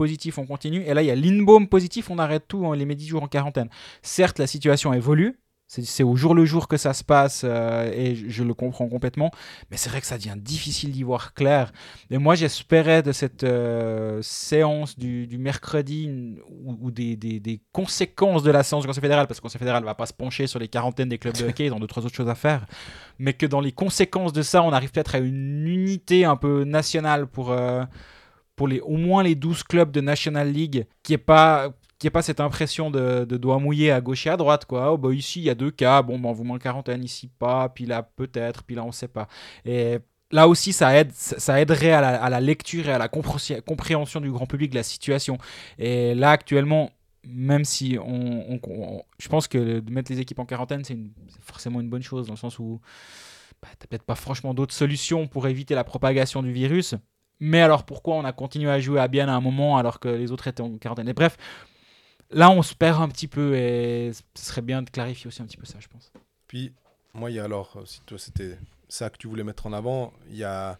positif, 0.00 0.38
on 0.38 0.46
continue. 0.46 0.82
Et 0.86 0.94
là, 0.94 1.02
il 1.02 1.08
y 1.08 1.10
a 1.10 1.14
Lindbaum 1.14 1.68
positif, 1.68 2.08
on 2.08 2.18
arrête 2.18 2.44
tout, 2.48 2.64
on 2.64 2.72
les 2.72 2.86
met 2.86 2.94
10 2.94 3.06
jours 3.06 3.22
en 3.22 3.28
quarantaine. 3.28 3.68
Certes, 4.00 4.38
la 4.38 4.46
situation 4.46 4.94
évolue. 4.94 5.38
C'est- 5.66 6.02
au 6.02 6.16
jour 6.16 6.34
le 6.34 6.44
jour 6.46 6.66
que 6.66 6.76
ça 6.76 6.92
se 6.94 7.04
passe 7.04 7.42
euh, 7.44 7.92
et 7.94 8.16
je, 8.16 8.42
le 8.42 8.54
comprends 8.54 8.88
complètement. 8.88 9.30
Mais 9.70 9.76
c'est 9.76 9.90
vrai 9.90 10.00
que 10.00 10.06
ça 10.06 10.16
devient 10.16 10.34
difficile 10.36 10.90
d'y 10.90 11.02
voir 11.02 11.34
clair. 11.34 11.70
Et 12.10 12.16
moi, 12.16 12.34
j'espérais 12.34 13.02
de 13.02 13.12
cette 13.12 13.44
euh, 13.44 14.20
séance 14.22 14.98
du, 14.98 15.38
mercredi 15.38 16.10
ou, 16.48 16.90
des 16.90 17.60
conséquences 17.72 18.42
de 18.42 18.50
la 18.50 18.62
séance 18.62 18.82
du 18.82 18.88
Conseil 18.88 19.02
fédéral, 19.02 19.26
parce 19.28 19.38
que 19.38 19.44
le 19.44 19.48
Conseil 19.48 19.58
fédéral 19.60 19.82
ne 19.82 19.86
va 19.86 19.94
pas 19.94 20.06
se 20.06 20.14
pencher 20.14 20.46
sur 20.46 20.58
les 20.58 20.68
quarantaines 20.68 21.10
des 21.10 21.18
clubs 21.18 21.36
de 21.36 21.44
hockey, 21.44 21.66
ils 21.66 21.72
ont 21.72 21.78
deux, 21.78 21.86
trois 21.86 22.04
autres 22.04 22.16
choses 22.16 22.30
à 22.30 22.34
faire, 22.34 22.66
mais 23.18 23.34
que 23.34 23.46
dans 23.46 23.60
les 23.60 23.72
conséquences 23.72 24.32
de 24.32 24.42
ça, 24.42 24.62
on 24.62 24.72
arrive 24.72 24.90
peut-être 24.90 25.14
à 25.14 25.18
une 25.18 25.68
unité 25.68 26.24
un 26.24 26.36
peu 26.36 26.64
nationale 26.64 27.26
pour, 27.28 27.52
euh, 27.52 27.84
pour 28.60 28.68
les, 28.68 28.80
au 28.80 28.98
moins 28.98 29.22
les 29.22 29.34
12 29.34 29.62
clubs 29.62 29.90
de 29.90 30.02
National 30.02 30.52
League, 30.52 30.86
qui 31.02 31.14
est 31.14 31.18
pas 31.18 31.72
qui 31.98 32.06
ait 32.06 32.10
pas 32.10 32.20
cette 32.20 32.40
impression 32.40 32.90
de, 32.90 33.24
de 33.24 33.36
doigt 33.38 33.58
mouillé 33.58 33.90
à 33.90 34.02
gauche 34.02 34.26
et 34.26 34.28
à 34.28 34.36
droite 34.36 34.66
quoi. 34.66 34.92
Oh, 34.92 34.98
bah 34.98 35.14
ici 35.14 35.40
il 35.40 35.44
y 35.44 35.48
a 35.48 35.54
deux 35.54 35.70
cas. 35.70 36.02
Bon 36.02 36.18
bah 36.18 36.28
on 36.28 36.32
vous 36.34 36.44
met 36.44 36.52
en 36.52 36.58
quarantaine 36.58 37.02
ici 37.02 37.30
pas. 37.38 37.70
Puis 37.70 37.86
là 37.86 38.02
peut-être. 38.02 38.62
Puis 38.64 38.76
là 38.76 38.84
on 38.84 38.92
sait 38.92 39.08
pas. 39.08 39.28
Et 39.64 39.96
là 40.30 40.46
aussi, 40.46 40.74
ça, 40.74 40.94
aide, 40.94 41.10
ça 41.14 41.58
aiderait 41.58 41.92
à 41.92 42.28
la, 42.28 42.40
lecture 42.42 42.86
et 42.86 42.92
à 42.92 42.98
la 42.98 43.08
compréhension 43.08 44.20
du 44.20 44.30
grand 44.30 44.44
public 44.44 44.72
de 44.72 44.76
la 44.76 44.82
situation. 44.82 45.38
Et 45.78 46.14
là, 46.14 46.30
actuellement, 46.30 46.90
même 47.26 47.64
si 47.64 47.96
on, 47.98 48.60
je 49.18 49.28
pense 49.30 49.48
que 49.48 49.80
de 49.80 49.90
mettre 49.90 50.12
les 50.12 50.20
équipes 50.20 50.38
en 50.38 50.44
quarantaine, 50.44 50.84
c'est 50.84 50.98
forcément 51.40 51.80
une 51.80 51.88
bonne 51.88 52.02
chose, 52.02 52.26
dans 52.26 52.34
le 52.34 52.38
sens 52.38 52.58
où 52.58 52.78
bah, 53.62 53.68
tu 53.80 53.86
peut-être 53.86 54.04
pas 54.04 54.16
franchement 54.16 54.52
d'autres 54.52 54.74
solutions 54.74 55.28
pour 55.28 55.48
éviter 55.48 55.74
la 55.74 55.84
propagation 55.84 56.42
du 56.42 56.52
virus. 56.52 56.94
Mais 57.40 57.62
alors 57.62 57.84
pourquoi 57.84 58.16
on 58.16 58.24
a 58.24 58.32
continué 58.32 58.70
à 58.70 58.78
jouer 58.78 59.00
à 59.00 59.08
bien 59.08 59.28
à 59.28 59.32
un 59.32 59.40
moment 59.40 59.78
alors 59.78 59.98
que 59.98 60.08
les 60.08 60.30
autres 60.30 60.46
étaient 60.46 60.60
en 60.60 60.76
quarantaine? 60.76 61.08
Et 61.08 61.14
bref, 61.14 61.36
là 62.30 62.50
on 62.50 62.62
se 62.62 62.74
perd 62.74 63.02
un 63.02 63.08
petit 63.08 63.28
peu 63.28 63.56
et 63.56 64.12
ce 64.34 64.44
serait 64.44 64.62
bien 64.62 64.82
de 64.82 64.90
clarifier 64.90 65.28
aussi 65.28 65.42
un 65.42 65.46
petit 65.46 65.56
peu 65.56 65.66
ça, 65.66 65.78
je 65.80 65.88
pense. 65.88 66.12
Puis, 66.46 66.72
moi, 67.14 67.30
il 67.30 67.36
y 67.36 67.38
a 67.38 67.44
alors, 67.44 67.76
euh, 67.76 67.84
si 67.86 68.00
toi 68.02 68.18
c'était 68.18 68.58
ça 68.88 69.08
que 69.08 69.16
tu 69.16 69.28
voulais 69.28 69.44
mettre 69.44 69.66
en 69.66 69.72
avant, 69.72 70.12
il 70.28 70.36
y 70.36 70.44
a 70.44 70.78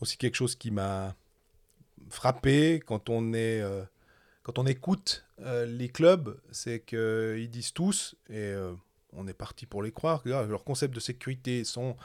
aussi 0.00 0.16
quelque 0.16 0.34
chose 0.34 0.54
qui 0.54 0.70
m'a 0.70 1.14
frappé 2.08 2.80
quand 2.84 3.08
on 3.08 3.32
est, 3.32 3.60
euh, 3.60 3.82
quand 4.42 4.58
on 4.58 4.66
écoute 4.66 5.24
euh, 5.40 5.66
les 5.66 5.88
clubs, 5.88 6.38
c'est 6.50 6.80
qu'ils 6.80 7.50
disent 7.50 7.72
tous, 7.72 8.16
et 8.30 8.54
on 9.12 9.26
est 9.28 9.34
parti 9.34 9.66
pour 9.66 9.82
les 9.82 9.92
croire, 9.92 10.22
que 10.22 10.30
ah, 10.30 10.44
leurs 10.44 10.64
concepts 10.64 10.94
de 10.94 11.00
sécurité 11.00 11.64
sont 11.64 11.96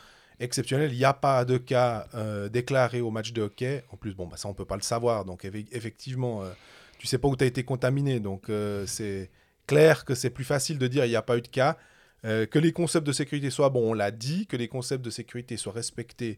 exceptionnels. 0.42 0.92
Il 0.92 0.98
n'y 0.98 1.06
a 1.06 1.14
pas 1.14 1.46
de 1.46 1.58
cas 1.58 2.08
euh, 2.16 2.50
déclarés 2.50 3.02
au 3.02 3.12
match 3.12 3.32
de 3.34 3.44
hockey. 3.44 3.84
En 3.92 3.98
plus, 3.98 4.14
bon, 4.14 4.28
bah, 4.28 4.38
ça, 4.38 4.50
on 4.50 4.54
peut 4.54 4.66
pas 4.66 4.76
le 4.76 4.82
savoir. 4.82 5.24
Donc, 5.26 5.46
eff- 5.46 5.68
effectivement, 5.72 6.44
euh, 6.44 6.50
tu 6.98 7.08
sais 7.08 7.18
pas 7.18 7.28
où 7.28 7.36
tu 7.36 7.44
as 7.44 7.48
été 7.48 7.64
contaminé. 7.64 8.20
Donc, 8.20 8.50
euh, 8.50 8.86
c'est 8.86 9.30
clair 9.68 10.04
que 10.06 10.16
c'est 10.16 10.30
plus 10.30 10.44
facile 10.44 10.78
de 10.78 10.88
dire 10.88 11.06
il 11.06 11.10
n'y 11.10 11.16
a 11.16 11.22
pas 11.22 11.38
eu 11.38 11.42
de 11.42 11.48
cas. 11.48 11.78
Euh, 12.24 12.46
que 12.46 12.60
les 12.60 12.72
concepts 12.72 13.08
de 13.08 13.12
sécurité 13.14 13.50
soient 13.50 13.70
bons, 13.70 13.92
on 13.92 13.94
l'a 13.94 14.12
dit, 14.12 14.46
que 14.46 14.56
les 14.56 14.68
concepts 14.68 15.04
de 15.04 15.10
sécurité 15.10 15.58
soient 15.58 15.74
respectés. 15.74 16.38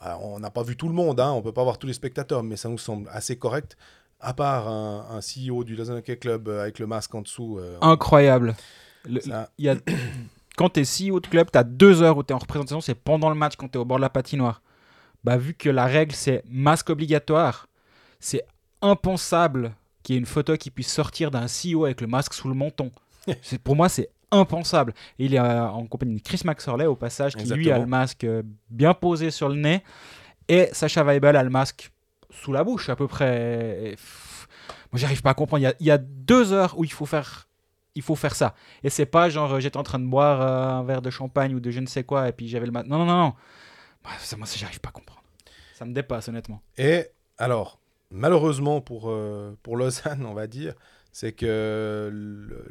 Alors, 0.00 0.24
on 0.24 0.40
n'a 0.40 0.50
pas 0.50 0.62
vu 0.62 0.76
tout 0.76 0.88
le 0.88 0.94
monde, 0.94 1.20
hein, 1.20 1.30
on 1.32 1.42
peut 1.42 1.52
pas 1.52 1.62
voir 1.62 1.78
tous 1.78 1.86
les 1.86 1.92
spectateurs, 1.92 2.42
mais 2.42 2.56
ça 2.56 2.68
nous 2.68 2.78
semble 2.78 3.08
assez 3.12 3.36
correct. 3.36 3.76
À 4.20 4.34
part 4.34 4.66
un, 4.68 5.06
un 5.10 5.20
CEO 5.20 5.62
du 5.62 5.76
Lausanne 5.76 5.98
Hockey 5.98 6.16
Club 6.16 6.48
euh, 6.48 6.62
avec 6.62 6.80
le 6.80 6.86
masque 6.88 7.14
en 7.14 7.22
dessous. 7.22 7.60
Incroyable. 7.80 8.56
Il 9.08 9.20
y 9.58 9.68
a... 9.68 9.76
quand 10.58 10.70
tu 10.70 10.80
es 10.80 10.84
CEO 11.10 11.20
de 11.20 11.26
club, 11.28 11.48
tu 11.52 11.58
as 11.58 11.62
deux 11.64 12.02
heures 12.02 12.16
où 12.18 12.22
tu 12.24 12.32
es 12.32 12.34
en 12.34 12.38
représentation, 12.38 12.80
c'est 12.80 12.94
pendant 12.96 13.28
le 13.28 13.36
match 13.36 13.54
quand 13.56 13.68
tu 13.68 13.78
es 13.78 13.80
au 13.80 13.84
bord 13.84 13.98
de 13.98 14.02
la 14.02 14.10
patinoire. 14.10 14.60
Bah, 15.24 15.36
vu 15.36 15.54
que 15.54 15.70
la 15.70 15.86
règle 15.86 16.14
c'est 16.14 16.42
masque 16.48 16.90
obligatoire, 16.90 17.68
c'est 18.20 18.42
impensable 18.82 19.74
qu'il 20.02 20.14
y 20.14 20.16
ait 20.16 20.20
une 20.20 20.26
photo 20.26 20.56
qui 20.56 20.70
puisse 20.70 20.92
sortir 20.92 21.30
d'un 21.30 21.46
CEO 21.46 21.84
avec 21.84 22.00
le 22.00 22.06
masque 22.06 22.34
sous 22.34 22.48
le 22.48 22.54
menton. 22.54 22.90
C'est- 23.42 23.58
Pour 23.62 23.76
moi, 23.76 23.88
c'est 23.88 24.08
impensable. 24.30 24.94
Et 25.18 25.26
il 25.26 25.34
est 25.34 25.38
euh, 25.38 25.68
en 25.68 25.86
compagnie 25.86 26.16
de 26.16 26.22
Chris 26.22 26.42
Maxorley 26.44 26.86
au 26.86 26.96
passage, 26.96 27.34
qui 27.34 27.48
lui 27.56 27.70
a 27.70 27.78
le 27.78 27.86
masque 27.86 28.24
euh, 28.24 28.42
bien 28.70 28.94
posé 28.94 29.30
sur 29.30 29.48
le 29.48 29.54
nez, 29.56 29.82
et 30.48 30.68
Sacha 30.72 31.02
Weibel 31.04 31.36
a 31.36 31.42
le 31.42 31.50
masque 31.50 31.90
sous 32.30 32.52
la 32.52 32.62
bouche 32.64 32.88
à 32.88 32.96
peu 32.96 33.06
près. 33.08 33.80
Et, 33.92 33.96
moi, 34.92 34.98
j'arrive 35.00 35.20
pas 35.22 35.30
à 35.30 35.34
comprendre. 35.34 35.60
Il 35.60 35.64
y, 35.64 35.66
a, 35.66 35.74
il 35.80 35.86
y 35.86 35.90
a 35.90 35.98
deux 35.98 36.52
heures 36.52 36.78
où 36.78 36.84
il 36.84 36.92
faut 36.92 37.04
faire, 37.06 37.47
il 37.98 38.02
faut 38.02 38.14
faire 38.14 38.36
ça. 38.36 38.54
Et 38.84 38.90
c'est 38.90 39.06
pas 39.06 39.28
genre 39.28 39.54
euh, 39.54 39.60
j'étais 39.60 39.76
en 39.76 39.82
train 39.82 39.98
de 39.98 40.06
boire 40.06 40.40
euh, 40.40 40.80
un 40.80 40.84
verre 40.84 41.02
de 41.02 41.10
champagne 41.10 41.52
ou 41.52 41.60
de 41.60 41.72
je 41.72 41.80
ne 41.80 41.86
sais 41.86 42.04
quoi 42.04 42.28
et 42.28 42.32
puis 42.32 42.48
j'avais 42.48 42.66
le 42.66 42.72
masque. 42.72 42.86
Non, 42.86 42.98
non, 42.98 43.04
non, 43.04 43.18
non. 43.18 43.34
Bah, 44.04 44.10
ça, 44.20 44.36
moi, 44.36 44.46
j'arrive 44.54 44.80
pas 44.80 44.90
à 44.90 44.92
comprendre. 44.92 45.22
Ça 45.74 45.84
me 45.84 45.92
dépasse 45.92 46.28
honnêtement. 46.28 46.62
Et 46.76 47.06
alors, 47.38 47.80
malheureusement 48.10 48.80
pour, 48.80 49.10
euh, 49.10 49.58
pour 49.64 49.76
Lausanne, 49.76 50.24
on 50.24 50.32
va 50.32 50.46
dire, 50.46 50.74
c'est 51.10 51.32
que 51.32 52.08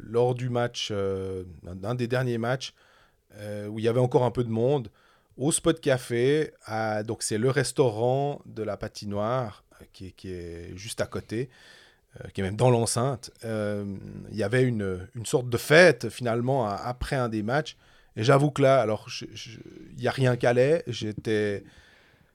lors 0.00 0.34
du 0.34 0.48
match, 0.48 0.88
euh, 0.90 1.44
d'un 1.62 1.94
des 1.94 2.08
derniers 2.08 2.38
matchs, 2.38 2.72
où 3.68 3.78
il 3.78 3.84
y 3.84 3.88
avait 3.88 4.00
encore 4.00 4.24
un 4.24 4.30
peu 4.30 4.42
de 4.42 4.48
monde, 4.48 4.90
au 5.36 5.52
Spot 5.52 5.78
Café, 5.78 6.52
donc 7.04 7.22
c'est 7.22 7.38
le 7.38 7.50
restaurant 7.50 8.40
de 8.46 8.64
la 8.64 8.76
patinoire 8.76 9.64
qui 9.92 10.14
est 10.24 10.76
juste 10.76 11.00
à 11.00 11.06
côté, 11.06 11.50
euh, 12.16 12.28
qui 12.28 12.40
est 12.40 12.44
même 12.44 12.56
dans 12.56 12.70
l'enceinte, 12.70 13.30
euh, 13.44 13.84
il 14.30 14.36
y 14.36 14.42
avait 14.42 14.62
une, 14.62 15.06
une 15.14 15.26
sorte 15.26 15.48
de 15.48 15.56
fête 15.56 16.08
finalement 16.08 16.66
après 16.66 17.16
un 17.16 17.28
des 17.28 17.42
matchs. 17.42 17.76
Et 18.16 18.24
j'avoue 18.24 18.50
que 18.50 18.62
là, 18.62 18.80
alors, 18.80 19.08
il 19.20 20.00
n'y 20.00 20.08
a 20.08 20.10
rien 20.10 20.36
qu'à 20.36 20.50
allait. 20.50 20.82
J'étais. 20.86 21.64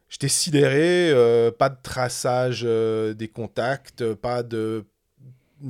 J'étais 0.09 0.27
sidéré, 0.27 1.09
euh, 1.09 1.49
pas 1.49 1.69
de 1.69 1.77
traçage 1.81 2.61
des 2.61 3.27
contacts, 3.27 4.13
pas 4.13 4.43
de, 4.43 4.85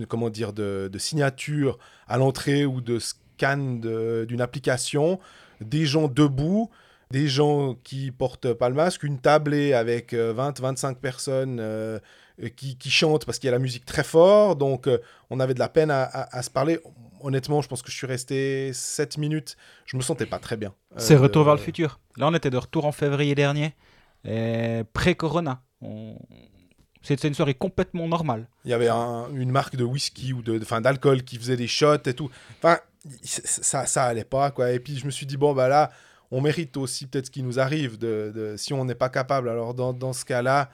comment 0.10 0.30
dire 0.30 0.52
de, 0.52 0.90
de 0.92 0.98
signature 1.00 1.80
à 2.10 2.18
l'entrée 2.18 2.66
ou 2.66 2.82
de 2.82 3.00
scan 3.00 3.80
d'une 4.28 4.42
application, 4.42 5.22
des 5.62 5.86
gens 5.86 6.10
debout, 6.10 6.70
des 7.12 7.28
gens 7.28 7.76
qui 7.84 8.12
portent 8.12 8.54
pas 8.54 8.70
le 8.70 8.76
masque, 8.76 9.04
une 9.04 9.20
tablée 9.20 9.74
avec 9.74 10.14
20-25 10.14 10.92
euh, 10.92 10.94
personnes 10.96 12.02
qui, 12.56 12.78
qui, 12.78 12.90
chantent 12.90 13.26
parce 13.26 13.40
qu'il 13.40 13.48
y 13.48 13.50
a 13.50 13.52
la 13.52 13.60
musique 13.60 13.86
très 13.86 14.04
fort, 14.04 14.56
donc 14.56 14.90
on 15.30 15.40
avait 15.40 15.54
de 15.54 15.60
la 15.60 15.70
peine 15.70 15.92
à, 15.92 16.04
à, 16.04 16.38
à 16.38 16.42
se 16.42 16.50
parler 16.50 16.80
honnêtement, 17.24 17.62
je 17.62 17.68
pense 17.68 17.82
que 17.82 17.90
je 17.90 17.96
suis 17.96 18.06
resté 18.06 18.72
7 18.74 19.18
minutes. 19.18 19.58
Je 19.86 19.98
me 19.98 20.02
sentais 20.02 20.26
pas 20.26 20.40
très 20.40 20.58
bien. 20.58 20.74
C'est 20.98 21.16
retour 21.16 21.44
vers 21.46 21.56
le 21.56 21.60
futur. 21.62 22.00
Là, 22.18 22.28
on 22.28 22.34
était 22.36 22.50
de 22.50 22.58
retour 22.58 22.86
en 22.86 22.92
février 22.92 23.34
dernier, 23.34 23.74
pré-corona. 24.94 25.64
C'était 27.02 27.28
une 27.28 27.34
soirée 27.34 27.56
complètement 27.56 28.08
normale. 28.08 28.48
Il 28.64 28.72
y 28.72 28.74
avait 28.74 28.90
une 28.90 29.52
marque 29.52 29.76
de 29.76 29.84
whisky 29.84 30.32
ou 30.32 30.42
de, 30.42 30.60
d'alcool 30.80 31.24
qui 31.24 31.38
faisait 31.38 31.58
des 31.58 31.68
shots 31.68 32.06
et 32.06 32.14
tout. 32.14 32.30
Enfin, 32.60 32.80
ça, 33.24 33.86
ça 33.86 34.04
allait 34.04 34.24
pas, 34.24 34.52
quoi. 34.52 34.72
Et 34.72 34.80
puis, 34.80 34.98
je 34.98 35.06
me 35.06 35.12
suis 35.12 35.26
dit, 35.26 35.36
bon, 35.36 35.54
bah 35.54 35.68
là, 35.68 35.92
on 36.32 36.40
mérite 36.40 36.78
aussi 36.78 37.08
peut-être 37.08 37.26
ce 37.26 37.32
qui 37.32 37.44
nous 37.44 37.60
arrive. 37.60 37.98
De, 37.98 38.56
si 38.58 38.74
on 38.74 38.86
n'est 38.86 38.96
pas 38.96 39.10
capable, 39.10 39.50
alors 39.50 39.74
dans, 39.74 39.92
dans 39.92 40.14
ce 40.14 40.24
cas-là, 40.24 40.70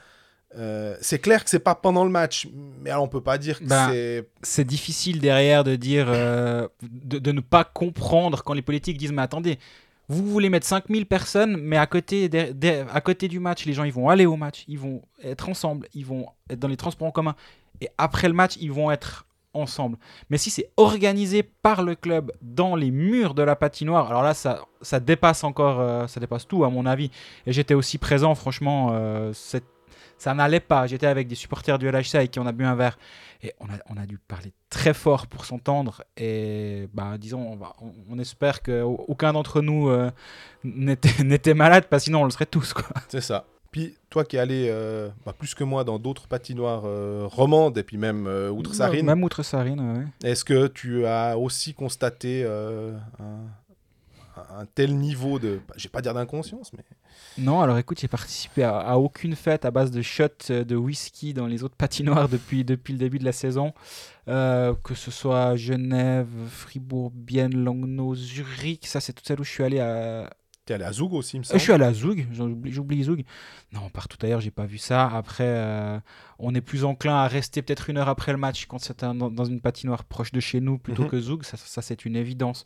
euh, 0.58 0.96
c'est 1.00 1.20
clair 1.20 1.44
que 1.44 1.50
c'est 1.50 1.60
pas 1.60 1.76
pendant 1.76 2.04
le 2.04 2.10
match, 2.10 2.48
mais 2.82 2.90
alors 2.90 3.04
on 3.04 3.08
peut 3.08 3.22
pas 3.22 3.38
dire 3.38 3.60
que 3.60 3.66
ben, 3.66 3.90
c'est. 3.92 4.28
C'est 4.42 4.66
difficile 4.66 5.20
derrière 5.20 5.64
de 5.64 5.76
dire, 5.76 6.08
euh, 6.10 6.68
de, 6.82 7.32
ne 7.32 7.42
pas 7.42 7.64
comprendre 7.64 8.44
quand 8.44 8.54
les 8.54 8.64
politiques 8.64 8.98
disent 8.98 9.12
mais 9.12 9.22
attendez, 9.22 9.60
vous 10.08 10.26
voulez 10.26 10.50
mettre 10.50 10.66
5000 10.66 11.06
personnes, 11.06 11.56
mais 11.58 11.78
à 11.78 11.86
côté, 11.86 12.30
à 12.92 13.02
côté 13.02 13.28
du 13.28 13.40
match, 13.40 13.66
les 13.66 13.74
gens 13.74 13.84
ils 13.84 13.94
vont 13.94 14.10
aller 14.10 14.26
au 14.26 14.38
match, 14.38 14.66
ils 14.68 14.80
vont 14.80 15.04
être 15.24 15.50
ensemble, 15.50 15.88
ils 15.94 16.06
vont 16.06 16.26
être 16.50 16.60
dans 16.60 16.68
les 16.68 16.78
transports 16.78 17.08
en 17.08 17.12
commun, 17.12 17.36
et 17.80 17.90
après 18.00 18.28
le 18.28 18.34
match 18.34 18.58
ils 18.60 18.72
vont 18.72 18.90
être 18.90 19.28
ensemble. 19.54 19.98
Mais 20.32 20.40
si 20.40 20.50
c'est 20.50 20.72
organisé 20.78 21.44
par 21.44 21.84
le 21.84 21.94
club 21.94 22.32
dans 22.42 22.76
les 22.76 22.90
murs 22.90 23.36
de 23.36 23.44
la 23.44 23.56
patinoire, 23.56 24.10
alors 24.10 24.24
là 24.24 24.34
ça, 24.34 24.66
ça 24.82 25.00
dépasse 25.00 25.44
encore, 25.44 25.80
euh, 25.80 26.08
ça 26.08 26.20
dépasse 26.20 26.48
tout 26.48 26.64
à 26.64 26.72
mon 26.72 26.88
avis. 26.88 27.12
Et 27.46 27.54
j'étais 27.54 27.76
aussi 27.76 28.00
présent, 28.00 28.34
franchement, 28.34 29.32
cette 29.34 29.66
ça 30.20 30.34
n'allait 30.34 30.60
pas. 30.60 30.86
J'étais 30.86 31.08
avec 31.08 31.28
des 31.28 31.36
supporters 31.36 31.80
du 31.80 31.90
LHC 31.90 32.16
avec 32.16 32.32
qui 32.32 32.40
on 32.40 32.46
a 32.46 32.52
bu 32.52 32.66
un 32.66 32.76
verre. 32.76 33.00
Et 33.42 33.54
on 33.62 33.66
a, 33.66 33.78
on 33.90 33.98
a 33.98 34.06
dû 34.06 34.18
parler 34.18 34.52
très 34.70 34.94
fort 34.94 35.28
pour 35.28 35.46
s'entendre. 35.46 36.04
Et 36.18 36.90
bah, 36.94 37.18
disons, 37.18 37.58
on, 37.82 37.94
on, 38.12 38.20
espère 38.20 38.62
qu'aucun 38.62 39.32
d'entre 39.32 39.62
nous 39.62 39.88
euh, 39.88 40.12
n'était 40.64 41.54
malade, 41.54 41.86
parce 41.90 42.04
que 42.04 42.06
sinon 42.06 42.22
on 42.22 42.26
le 42.26 42.32
serait 42.32 42.46
tous. 42.46 42.74
C'est 43.08 43.22
ça. 43.22 43.46
Puis 43.72 43.96
toi 44.10 44.26
qui 44.26 44.36
es 44.36 44.40
allé 44.40 44.68
euh, 44.70 45.10
bah, 45.26 45.34
plus 45.38 45.56
que 45.56 45.64
moi 45.64 45.84
dans 45.84 46.00
d'autres 46.00 46.28
patinoires 46.28 46.84
euh, 46.86 47.28
romandes 47.28 47.78
et 47.78 47.84
puis 47.84 47.98
même 47.98 48.28
outre-Sarine. 48.52 49.06
Même 49.06 49.24
outre-Sarine, 49.24 49.80
oui. 49.80 50.28
Est-ce 50.28 50.44
que 50.44 50.68
tu 50.68 51.06
as 51.06 51.38
aussi 51.38 51.74
constaté 51.74 52.44
un, 52.44 53.40
un, 54.58 54.66
tel 54.66 54.98
niveau 54.98 55.40
de, 55.40 55.60
je 55.76 55.84
vais 55.84 55.90
pas 55.90 56.02
dire 56.02 56.14
d'inconscience, 56.14 56.72
mais 56.74 56.84
non, 57.38 57.62
alors 57.62 57.78
écoute, 57.78 58.00
j'ai 58.00 58.08
participé 58.08 58.64
à, 58.64 58.98
aucune 58.98 59.36
fête 59.36 59.66
à 59.66 59.72
base 59.72 59.92
de 59.92 60.02
shots 60.02 60.50
euh, 60.50 60.64
de 60.64 60.76
whisky 60.76 61.34
dans 61.34 61.48
les 61.48 61.64
autres 61.64 61.76
patinoires 61.76 62.28
depuis, 62.30 62.64
depuis 62.64 62.94
le 62.94 63.00
début 63.00 63.20
de 63.20 63.26
la 63.26 63.32
saison. 63.32 63.74
Euh, 64.28 64.76
que 64.84 64.94
ce 64.94 65.10
soit 65.10 65.56
Genève, 65.56 66.28
Fribourg, 66.50 67.12
Bienne, 67.12 67.56
Langnau, 67.64 68.14
Zurich, 68.14 68.86
ça 68.86 69.00
c'est 69.02 69.14
tout 69.14 69.24
celle 69.26 69.40
où 69.40 69.44
je 69.44 69.50
suis 69.50 69.64
allé 69.64 69.80
à, 69.80 70.30
T'es 70.70 70.76
allé 70.76 70.84
à 70.84 70.92
Zoug 70.92 71.16
aussi, 71.16 71.38
il 71.38 71.40
me 71.40 71.44
semble. 71.44 71.58
Je 71.58 71.64
suis 71.64 71.74
allé 71.74 71.84
à 71.84 71.94
Zoug, 71.96 72.28
j'oublie 72.32 73.02
Zoug. 73.02 73.24
Non, 73.74 73.90
partout 73.90 74.24
ailleurs, 74.24 74.40
j'ai 74.40 74.52
pas 74.52 74.68
vu 74.68 74.78
ça. 74.78 75.08
Après, 75.08 75.48
euh, 75.48 76.00
on 76.38 76.54
est 76.54 76.62
plus 76.62 76.86
enclin 76.86 77.16
à 77.16 77.28
rester 77.28 77.64
peut-être 77.64 77.90
une 77.90 77.98
heure 77.98 78.08
après 78.08 78.34
le 78.34 78.38
match 78.38 78.68
quand 78.68 78.78
c'est 78.78 79.04
dans 79.04 79.46
une 79.46 79.62
patinoire 79.62 80.04
proche 80.04 80.32
de 80.32 80.40
chez 80.40 80.62
nous 80.62 80.78
plutôt 80.78 81.06
mhm. 81.06 81.10
que 81.10 81.20
Zoug. 81.20 81.44
Ça, 81.44 81.58
ça 81.58 81.82
c'est 81.82 82.06
une 82.06 82.16
évidence. 82.16 82.66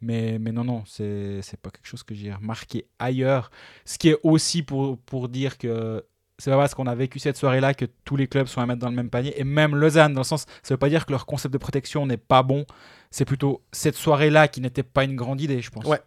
Mais, 0.00 0.38
mais 0.38 0.52
non, 0.52 0.62
non, 0.62 0.84
c'est 0.86 1.42
pas 1.60 1.70
quelque 1.70 1.88
chose 1.88 2.04
que 2.04 2.14
j'ai 2.14 2.32
remarqué 2.32 2.86
ailleurs. 3.00 3.50
Ce 3.84 3.98
qui 3.98 4.10
est 4.10 4.18
aussi 4.22 4.62
pour, 4.62 4.96
pour 4.98 5.28
dire 5.28 5.58
que 5.58 6.04
c'est 6.40 6.50
pas 6.50 6.56
parce 6.56 6.74
qu'on 6.74 6.86
a 6.86 6.94
vécu 6.94 7.18
cette 7.18 7.36
soirée-là 7.36 7.74
que 7.74 7.84
tous 8.04 8.16
les 8.16 8.26
clubs 8.26 8.46
sont 8.46 8.60
à 8.60 8.66
mettre 8.66 8.80
dans 8.80 8.88
le 8.88 8.96
même 8.96 9.10
panier. 9.10 9.38
Et 9.38 9.44
même 9.44 9.76
Lausanne, 9.76 10.14
dans 10.14 10.20
le 10.20 10.24
sens, 10.24 10.46
ça 10.62 10.74
veut 10.74 10.78
pas 10.78 10.88
dire 10.88 11.04
que 11.04 11.12
leur 11.12 11.26
concept 11.26 11.52
de 11.52 11.58
protection 11.58 12.06
n'est 12.06 12.16
pas 12.16 12.42
bon. 12.42 12.64
C'est 13.10 13.24
plutôt 13.24 13.62
cette 13.72 13.96
soirée-là 13.96 14.48
qui 14.48 14.60
n'était 14.60 14.82
pas 14.82 15.04
une 15.04 15.16
grande 15.16 15.40
idée, 15.40 15.60
je 15.60 15.70
pense. 15.70 15.84
Ouais. 15.84 16.00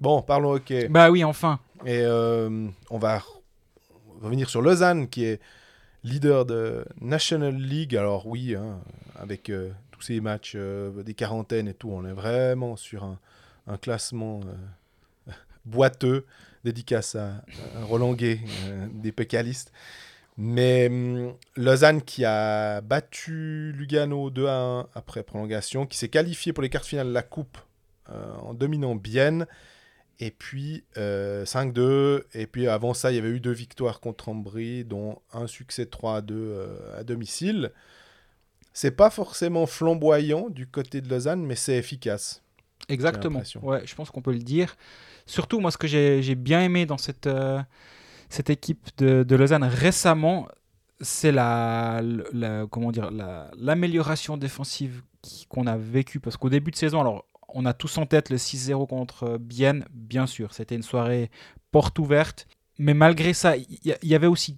Bon, 0.00 0.22
parlons 0.22 0.52
hockey. 0.52 0.88
Bah 0.88 1.10
oui, 1.10 1.24
enfin. 1.24 1.58
Et 1.84 2.02
euh, 2.02 2.68
on 2.90 2.98
va 2.98 3.22
revenir 4.20 4.48
sur 4.48 4.62
Lausanne, 4.62 5.08
qui 5.08 5.24
est 5.24 5.40
leader 6.04 6.46
de 6.46 6.84
National 7.00 7.54
League. 7.54 7.96
Alors 7.96 8.26
oui, 8.26 8.54
hein, 8.54 8.80
avec 9.16 9.50
euh, 9.50 9.70
tous 9.90 10.02
ces 10.02 10.20
matchs, 10.20 10.52
euh, 10.54 11.02
des 11.02 11.14
quarantaines 11.14 11.66
et 11.66 11.74
tout, 11.74 11.90
on 11.90 12.04
est 12.04 12.12
vraiment 12.12 12.76
sur 12.76 13.04
un, 13.04 13.18
classement 13.82 14.40
boiteux, 15.64 16.24
dédicace 16.64 17.16
à, 17.16 17.42
Roland 17.82 18.14
Gay, 18.14 18.40
des 18.92 19.12
pécalistes. 19.12 19.72
Mais 20.36 20.86
hum, 20.86 21.34
Lausanne 21.56 22.02
qui 22.02 22.24
a 22.24 22.80
battu 22.82 23.72
Lugano 23.76 24.30
2 24.30 24.46
à 24.46 24.60
1 24.60 24.86
après 24.94 25.24
prolongation, 25.24 25.86
qui 25.86 25.98
s'est 25.98 26.08
qualifié 26.08 26.52
pour 26.52 26.62
les 26.62 26.70
quarts 26.70 26.84
finales 26.84 27.08
de 27.08 27.12
la 27.12 27.22
Coupe 27.22 27.58
en 28.42 28.54
dominant 28.54 28.94
Bienne 28.94 29.46
et 30.20 30.30
puis 30.30 30.84
5-2. 30.96 31.78
Euh, 31.78 32.20
et 32.34 32.46
puis 32.46 32.68
avant 32.68 32.94
ça, 32.94 33.12
il 33.12 33.16
y 33.16 33.18
avait 33.18 33.28
eu 33.28 33.40
deux 33.40 33.52
victoires 33.52 34.00
contre 34.00 34.28
Ambry, 34.28 34.84
dont 34.84 35.20
un 35.32 35.46
succès 35.46 35.86
3 35.86 36.22
2 36.22 36.34
euh, 36.34 36.98
à 36.98 37.04
domicile. 37.04 37.72
C'est 38.72 38.92
pas 38.92 39.10
forcément 39.10 39.66
flamboyant 39.66 40.50
du 40.50 40.66
côté 40.66 41.00
de 41.00 41.08
Lausanne, 41.08 41.44
mais 41.44 41.56
c'est 41.56 41.76
efficace. 41.76 42.42
Exactement. 42.88 43.42
Ouais, 43.62 43.82
je 43.84 43.94
pense 43.94 44.10
qu'on 44.10 44.22
peut 44.22 44.32
le 44.32 44.38
dire. 44.38 44.76
Surtout, 45.26 45.60
moi, 45.60 45.70
ce 45.70 45.78
que 45.78 45.86
j'ai 45.86 46.34
bien 46.34 46.62
aimé 46.62 46.86
dans 46.86 46.96
cette, 46.96 47.26
euh, 47.26 47.60
cette 48.28 48.50
équipe 48.50 48.88
de, 48.98 49.24
de, 49.24 49.36
Lausanne 49.36 49.64
récemment, 49.64 50.48
c'est 51.00 51.32
la, 51.32 52.00
la, 52.32 52.66
comment 52.70 52.92
dire 52.92 53.10
l'amélioration 53.56 54.36
défensive 54.36 55.02
qu'on 55.48 55.66
a 55.66 55.76
vécue. 55.76 56.20
Parce 56.20 56.36
qu'au 56.36 56.48
début 56.48 56.70
de 56.70 56.76
saison, 56.76 57.00
alors 57.00 57.26
on 57.48 57.64
a 57.64 57.72
tous 57.72 57.98
en 57.98 58.06
tête 58.06 58.30
le 58.30 58.36
6-0 58.36 58.86
contre 58.86 59.38
Bienne, 59.38 59.86
bien 59.92 60.26
sûr. 60.26 60.52
C'était 60.54 60.74
une 60.74 60.82
soirée 60.82 61.30
porte 61.70 61.98
ouverte. 61.98 62.46
Mais 62.78 62.94
malgré 62.94 63.32
ça, 63.32 63.56
il 63.56 63.96
y, 64.02 64.14
avait 64.14 64.28
aussi 64.28 64.56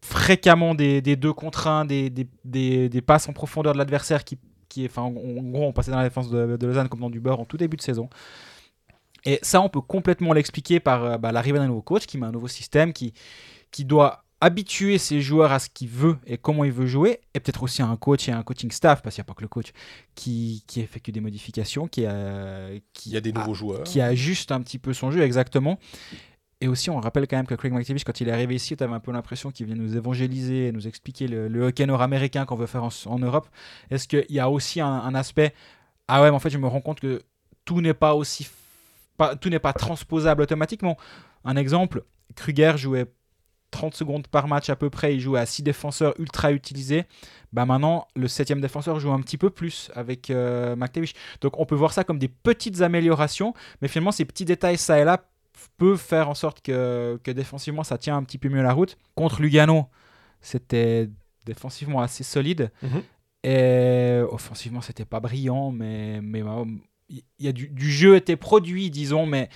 fréquemment 0.00 0.74
des, 0.74 1.00
deux 1.00 1.32
contre 1.32 1.66
1, 1.66 1.84
des, 1.84 2.10
des, 2.44 3.02
passes 3.02 3.28
en 3.28 3.32
profondeur 3.32 3.72
de 3.72 3.78
l'adversaire 3.78 4.22
qui, 4.22 4.38
qui 4.68 4.86
enfin, 4.86 5.02
en, 5.02 5.10
gros, 5.10 5.64
on 5.64 5.72
passait 5.72 5.90
dans 5.90 5.96
la 5.96 6.04
défense 6.04 6.30
de, 6.30 6.58
Lausanne 6.64 6.88
comme 6.88 7.00
dans 7.00 7.10
du 7.10 7.18
beurre 7.18 7.40
en 7.40 7.44
tout 7.44 7.56
début 7.56 7.76
de 7.76 7.82
saison. 7.82 8.08
Et 9.24 9.40
ça, 9.42 9.60
on 9.60 9.68
peut 9.68 9.80
complètement 9.80 10.32
l'expliquer 10.32 10.78
par 10.78 11.04
euh, 11.04 11.18
bah, 11.18 11.32
l'arrivée 11.32 11.58
d'un 11.58 11.66
nouveau 11.66 11.82
coach 11.82 12.06
qui 12.06 12.18
met 12.18 12.26
un 12.26 12.32
nouveau 12.32 12.46
système, 12.46 12.92
qui, 12.92 13.12
qui 13.72 13.84
doit 13.84 14.25
habituer 14.40 14.98
ses 14.98 15.20
joueurs 15.20 15.52
à 15.52 15.58
ce 15.58 15.68
qu'il 15.70 15.88
veut 15.88 16.18
et 16.26 16.36
comment 16.36 16.64
il 16.64 16.72
veut 16.72 16.86
jouer, 16.86 17.20
et 17.34 17.40
peut-être 17.40 17.62
aussi 17.62 17.82
un 17.82 17.96
coach 17.96 18.28
et 18.28 18.32
un 18.32 18.42
coaching 18.42 18.70
staff, 18.70 19.02
parce 19.02 19.14
qu'il 19.14 19.22
n'y 19.22 19.26
a 19.26 19.28
pas 19.28 19.34
que 19.34 19.42
le 19.42 19.48
coach, 19.48 19.72
qui, 20.14 20.62
qui 20.66 20.80
effectue 20.80 21.12
des 21.12 21.20
modifications, 21.20 21.88
qui, 21.88 22.04
a, 22.04 22.68
qui, 22.92 23.10
il 23.10 23.12
y 23.14 23.16
a 23.16 23.20
des 23.20 23.32
nouveaux 23.32 23.54
joueurs. 23.54 23.84
Qui 23.84 24.00
ajuste 24.00 24.52
un 24.52 24.60
petit 24.60 24.78
peu 24.78 24.92
son 24.92 25.10
jeu, 25.10 25.22
exactement. 25.22 25.78
Et 26.60 26.68
aussi, 26.68 26.88
on 26.88 27.00
rappelle 27.00 27.26
quand 27.26 27.36
même 27.36 27.46
que 27.46 27.54
Craig 27.54 27.72
McTavish, 27.72 28.04
quand 28.04 28.20
il 28.20 28.28
est 28.28 28.32
arrivé 28.32 28.54
ici, 28.54 28.76
tu 28.76 28.82
avais 28.82 28.94
un 28.94 29.00
peu 29.00 29.12
l'impression 29.12 29.50
qu'il 29.50 29.66
vient 29.66 29.74
nous 29.74 29.96
évangéliser 29.96 30.68
et 30.68 30.72
nous 30.72 30.86
expliquer 30.86 31.28
le, 31.28 31.66
hockey 31.66 31.84
nord-américain 31.84 32.46
qu'on 32.46 32.56
veut 32.56 32.66
faire 32.66 32.84
en, 32.84 33.18
Europe. 33.18 33.48
Est-ce 33.90 34.08
qu'il 34.08 34.24
y 34.30 34.40
a 34.40 34.48
aussi 34.48 34.80
un, 34.80 35.14
aspect 35.14 35.52
Ah 36.08 36.22
ouais, 36.22 36.30
mais 36.30 36.36
en 36.36 36.38
fait, 36.38 36.50
je 36.50 36.58
me 36.58 36.66
rends 36.66 36.80
compte 36.80 37.00
que 37.00 37.22
tout 37.64 37.80
n'est 37.82 37.94
pas 37.94 38.14
aussi. 38.14 38.48
Pas, 39.18 39.36
tout 39.36 39.48
n'est 39.50 39.58
pas 39.58 39.72
transposable 39.74 40.42
automatiquement. 40.42 40.96
Un 41.44 41.56
exemple, 41.56 42.04
Kruger 42.34 42.72
jouait 42.76 43.06
30 43.76 43.94
secondes 43.94 44.26
par 44.26 44.48
match 44.48 44.70
à 44.70 44.76
peu 44.76 44.88
près, 44.88 45.14
il 45.14 45.20
joue 45.20 45.36
à 45.36 45.44
6 45.44 45.62
défenseurs 45.62 46.14
ultra 46.18 46.52
utilisés. 46.52 47.04
Bah 47.52 47.66
maintenant, 47.66 48.08
le 48.16 48.26
7 48.26 48.58
défenseur 48.60 48.98
joue 49.00 49.12
un 49.12 49.20
petit 49.20 49.36
peu 49.36 49.50
plus 49.50 49.90
avec 49.94 50.30
euh, 50.30 50.74
McTavish. 50.76 51.12
Donc 51.42 51.60
on 51.60 51.66
peut 51.66 51.74
voir 51.74 51.92
ça 51.92 52.02
comme 52.02 52.18
des 52.18 52.28
petites 52.28 52.80
améliorations, 52.80 53.52
mais 53.82 53.88
finalement 53.88 54.12
ces 54.12 54.24
petits 54.24 54.46
détails 54.46 54.78
ça 54.78 54.98
et 54.98 55.04
là 55.04 55.24
peuvent 55.76 55.98
faire 55.98 56.30
en 56.30 56.34
sorte 56.34 56.62
que, 56.62 57.20
que 57.22 57.30
défensivement 57.30 57.84
ça 57.84 57.98
tient 57.98 58.16
un 58.16 58.22
petit 58.22 58.38
peu 58.38 58.48
mieux 58.48 58.62
la 58.62 58.72
route. 58.72 58.96
Contre 59.14 59.42
Lugano, 59.42 59.86
c'était 60.40 61.10
défensivement 61.44 62.00
assez 62.00 62.24
solide. 62.24 62.70
Mhm. 62.82 63.02
Et 63.44 64.22
offensivement, 64.30 64.80
c'était 64.80 65.04
pas 65.04 65.20
brillant, 65.20 65.70
mais 65.70 66.20
mais 66.20 66.42
il 67.08 67.22
y 67.38 67.46
a 67.46 67.52
du, 67.52 67.68
du, 67.68 67.92
jeu 67.92 68.16
était 68.16 68.36
produit, 68.36 68.90
disons, 68.90 69.26
mais 69.26 69.48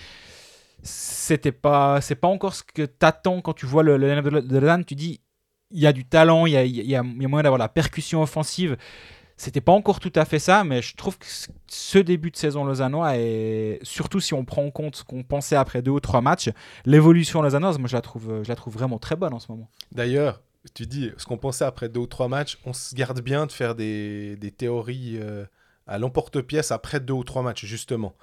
c'était 0.83 1.51
pas 1.51 2.01
c'est 2.01 2.15
pas 2.15 2.27
encore 2.27 2.55
ce 2.55 2.63
que 2.63 2.83
t'attends 2.83 3.41
quand 3.41 3.53
tu 3.53 3.65
vois 3.65 3.83
le, 3.83 3.97
le 3.97 4.41
de 4.41 4.57
Lausanne 4.57 4.85
tu 4.85 4.95
dis 4.95 5.21
il 5.69 5.79
y 5.79 5.87
a 5.87 5.93
du 5.93 6.05
talent 6.05 6.45
il 6.45 6.53
y 6.53 6.57
a, 6.57 6.65
y, 6.65 6.69
y 6.69 6.95
a, 6.95 7.03
moyen 7.03 7.43
d'avoir 7.43 7.59
la 7.59 7.69
percussion 7.69 8.21
offensive 8.21 8.77
C'était 9.41 9.61
pas 9.61 9.71
encore 9.71 9.99
tout 9.99 10.11
à 10.13 10.23
fait 10.23 10.37
ça, 10.37 10.63
mais 10.63 10.83
je 10.83 10.95
trouve 10.95 11.17
que 11.17 11.25
ce 11.67 11.97
début 11.97 12.29
de 12.29 12.37
saison 12.37 12.63
lausannois, 12.63 13.17
et 13.17 13.79
surtout 13.81 14.19
si 14.19 14.35
on 14.35 14.45
prend 14.45 14.63
en 14.63 14.69
compte 14.69 14.97
ce 14.97 15.03
qu'on 15.03 15.23
pensait 15.23 15.55
après 15.55 15.81
deux 15.81 15.89
ou 15.89 15.99
trois 15.99 16.21
matchs, 16.21 16.49
l'évolution 16.85 17.41
lausannoise, 17.41 17.79
moi 17.79 17.87
je 17.87 17.95
la 17.95 18.01
trouve, 18.01 18.43
je 18.43 18.49
la 18.49 18.55
trouve 18.55 18.73
vraiment 18.73 18.99
très 18.99 19.15
bonne 19.15 19.33
en 19.33 19.39
ce 19.39 19.51
moment. 19.51 19.67
D'ailleurs, 19.91 20.43
tu 20.75 20.85
dis 20.85 21.09
ce 21.17 21.25
qu'on 21.25 21.39
pensait 21.39 21.65
après 21.65 21.89
deux 21.89 22.01
ou 22.01 22.05
trois 22.05 22.27
matchs, 22.27 22.59
on 22.65 22.73
se 22.73 22.93
garde 22.93 23.19
bien 23.21 23.47
de 23.47 23.51
faire 23.51 23.73
des, 23.73 24.35
des 24.35 24.51
théories 24.51 25.17
euh, 25.19 25.45
à 25.87 25.97
l'emporte-pièce 25.97 26.71
après 26.71 26.99
deux 26.99 27.15
ou 27.15 27.23
trois 27.23 27.41
matchs, 27.41 27.65
justement. 27.65 28.13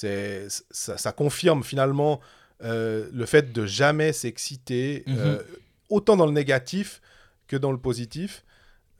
C'est, 0.00 0.46
ça, 0.70 0.98
ça 0.98 1.10
confirme 1.12 1.64
finalement 1.64 2.20
euh, 2.62 3.08
le 3.14 3.24
fait 3.24 3.50
de 3.50 3.64
jamais 3.64 4.12
s'exciter, 4.12 5.04
Mhm. 5.06 5.16
euh, 5.18 5.42
autant 5.88 6.16
dans 6.18 6.26
le 6.26 6.32
négatif 6.32 7.00
que 7.48 7.56
dans 7.56 7.72
le 7.72 7.78
positif. 7.78 8.44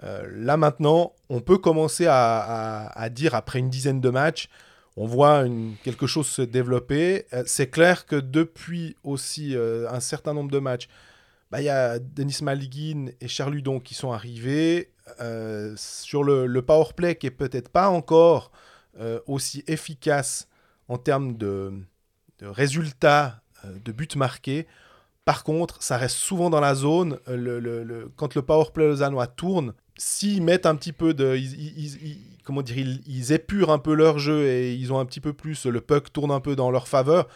Euh, 0.03 0.27
là 0.33 0.57
maintenant, 0.57 1.13
on 1.29 1.41
peut 1.43 1.59
commencer 1.59 2.07
à, 2.07 2.39
à- 2.39 2.99
à 2.99 3.09
dire 3.11 3.35
après 3.35 3.59
une 3.59 3.69
dizaine 3.69 4.01
de 4.01 4.09
matchs, 4.09 4.49
on 4.97 5.07
voit 5.07 5.41
une- 5.45 5.75
quelque 5.85 6.07
chose 6.07 6.27
se 6.29 6.41
développer. 6.41 7.27
C'est 7.45 7.69
clair 7.69 8.07
que 8.07 8.17
depuis 8.17 8.97
aussi 9.05 9.55
un 9.91 10.01
certain 10.01 10.33
nombre 10.33 10.51
de 10.51 10.59
matchs, 10.59 10.89
bah, 11.51 11.61
il 11.61 11.65
y 11.65 11.69
a 11.69 11.99
Denis 11.99 12.39
Malguin 12.43 13.07
et 13.21 13.29
Charles 13.29 13.53
Ludon 13.55 13.81
qui 13.81 13.93
sont 13.95 14.13
arrivés 14.13 14.93
sur 15.77 16.25
le, 16.25 16.47
le 16.47 16.63
power 16.63 16.89
play 16.97 17.17
qui 17.17 17.27
est 17.27 17.31
peut-être 17.31 17.69
pas 17.69 17.89
encore 17.91 18.51
aussi 19.27 19.63
efficace 19.67 20.49
en 20.89 20.99
termes 20.99 21.37
de, 21.37 21.73
résultats 22.41 23.41
euh, 23.65 23.73
de 23.85 23.93
buts 23.93 24.09
marqués. 24.17 24.67
Par 25.25 25.43
contre, 25.43 25.83
ça 25.83 25.97
reste 25.97 26.17
souvent 26.17 26.51
dans 26.51 26.61
la 26.61 26.75
zone. 26.75 27.19
Euh, 27.29 27.37
le- 27.37 27.59
le- 27.61 27.83
le- 27.83 28.11
quand 28.17 28.35
le 28.35 28.43
power 28.43 28.67
play 28.73 28.87
lausannois 28.87 29.27
tourne, 29.27 29.73
s'ils 29.97 30.43
mettent 30.43 30.67
un 30.67 30.77
petit 30.77 30.93
peu 30.93 31.15
de. 31.15 31.37
Comment 32.45 32.63
dire 32.63 32.79
ils, 32.79 33.33
épurent 33.33 33.73
un 33.73 33.79
peu 33.79 33.93
leur 33.95 34.19
jeu 34.19 34.47
et 34.47 34.75
ils 34.75 34.93
ont 34.93 35.01
un 35.01 35.05
petit 35.05 35.21
peu 35.21 35.33
plus. 35.33 35.67
Le 35.67 35.81
puck 35.81 36.13
tourne 36.13 36.31
un 36.31 36.41
peu 36.41 36.55
dans 36.55 36.71
leur 36.71 36.87
faveur. 36.87 37.27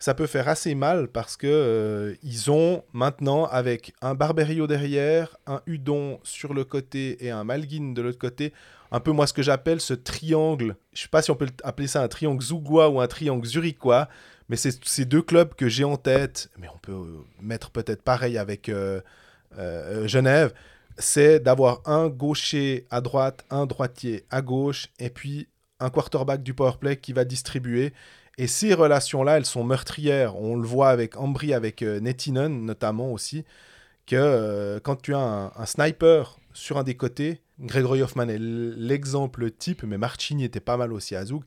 Ça 0.00 0.14
peut 0.14 0.26
faire 0.26 0.48
assez 0.48 0.74
mal 0.74 1.08
parce 1.08 1.36
que 1.36 1.46
euh, 1.46 2.14
ils 2.22 2.50
ont 2.50 2.82
maintenant, 2.94 3.44
avec 3.44 3.92
un 4.00 4.14
Barberio 4.14 4.66
derrière, 4.66 5.36
un 5.46 5.60
Udon 5.66 6.18
sur 6.24 6.54
le 6.54 6.64
côté 6.64 7.24
et 7.24 7.30
un 7.30 7.44
Malguin 7.44 7.92
de 7.92 8.00
l'autre 8.00 8.18
côté, 8.18 8.54
un 8.92 9.00
peu 9.00 9.12
moi 9.12 9.26
ce 9.26 9.32
que 9.32 9.42
j'appelle 9.42 9.80
ce 9.80 9.94
triangle. 9.94 10.76
Je 10.92 11.02
sais 11.02 11.08
pas 11.08 11.22
si 11.22 11.30
on 11.30 11.36
peut 11.36 11.48
appeler 11.62 11.88
ça 11.88 12.02
un 12.02 12.08
triangle 12.08 12.42
zougois 12.42 12.88
ou 12.88 13.00
un 13.00 13.06
triangle 13.06 13.46
zurichois, 13.46 14.08
mais 14.48 14.56
c'est 14.56 14.84
ces 14.84 15.04
deux 15.04 15.22
clubs 15.22 15.54
que 15.54 15.68
j'ai 15.68 15.84
en 15.84 15.96
tête, 15.96 16.50
mais 16.58 16.68
on 16.74 16.78
peut 16.78 16.92
euh, 16.92 17.24
mettre 17.40 17.70
peut-être 17.70 18.02
pareil 18.02 18.36
avec 18.36 18.68
euh, 18.68 19.00
euh, 19.58 20.08
Genève, 20.08 20.52
c'est 20.98 21.40
d'avoir 21.40 21.82
un 21.86 22.08
gaucher 22.08 22.86
à 22.90 23.00
droite, 23.00 23.44
un 23.50 23.66
droitier 23.66 24.24
à 24.30 24.42
gauche, 24.42 24.88
et 24.98 25.10
puis 25.10 25.48
un 25.78 25.88
quarterback 25.88 26.42
du 26.42 26.52
powerplay 26.52 26.96
qui 26.96 27.12
va 27.12 27.24
distribuer. 27.24 27.92
Et 28.38 28.46
ces 28.46 28.74
relations-là, 28.74 29.36
elles 29.36 29.46
sont 29.46 29.64
meurtrières. 29.64 30.36
On 30.36 30.56
le 30.56 30.66
voit 30.66 30.90
avec 30.90 31.16
Ambry, 31.16 31.54
avec 31.54 31.82
euh, 31.82 32.00
notamment 32.48 33.12
aussi, 33.12 33.44
que 34.06 34.80
quand 34.82 34.96
tu 34.96 35.14
as 35.14 35.52
un 35.56 35.66
sniper 35.66 36.38
sur 36.52 36.78
un 36.78 36.82
des 36.82 36.96
côtés, 36.96 37.40
Gregory 37.60 38.02
Hoffman 38.02 38.28
est 38.28 38.38
l'exemple 38.38 39.50
type, 39.50 39.82
mais 39.82 39.98
Marchini 39.98 40.44
était 40.44 40.60
pas 40.60 40.76
mal 40.76 40.92
aussi 40.92 41.14
à 41.14 41.24
Zug, 41.24 41.42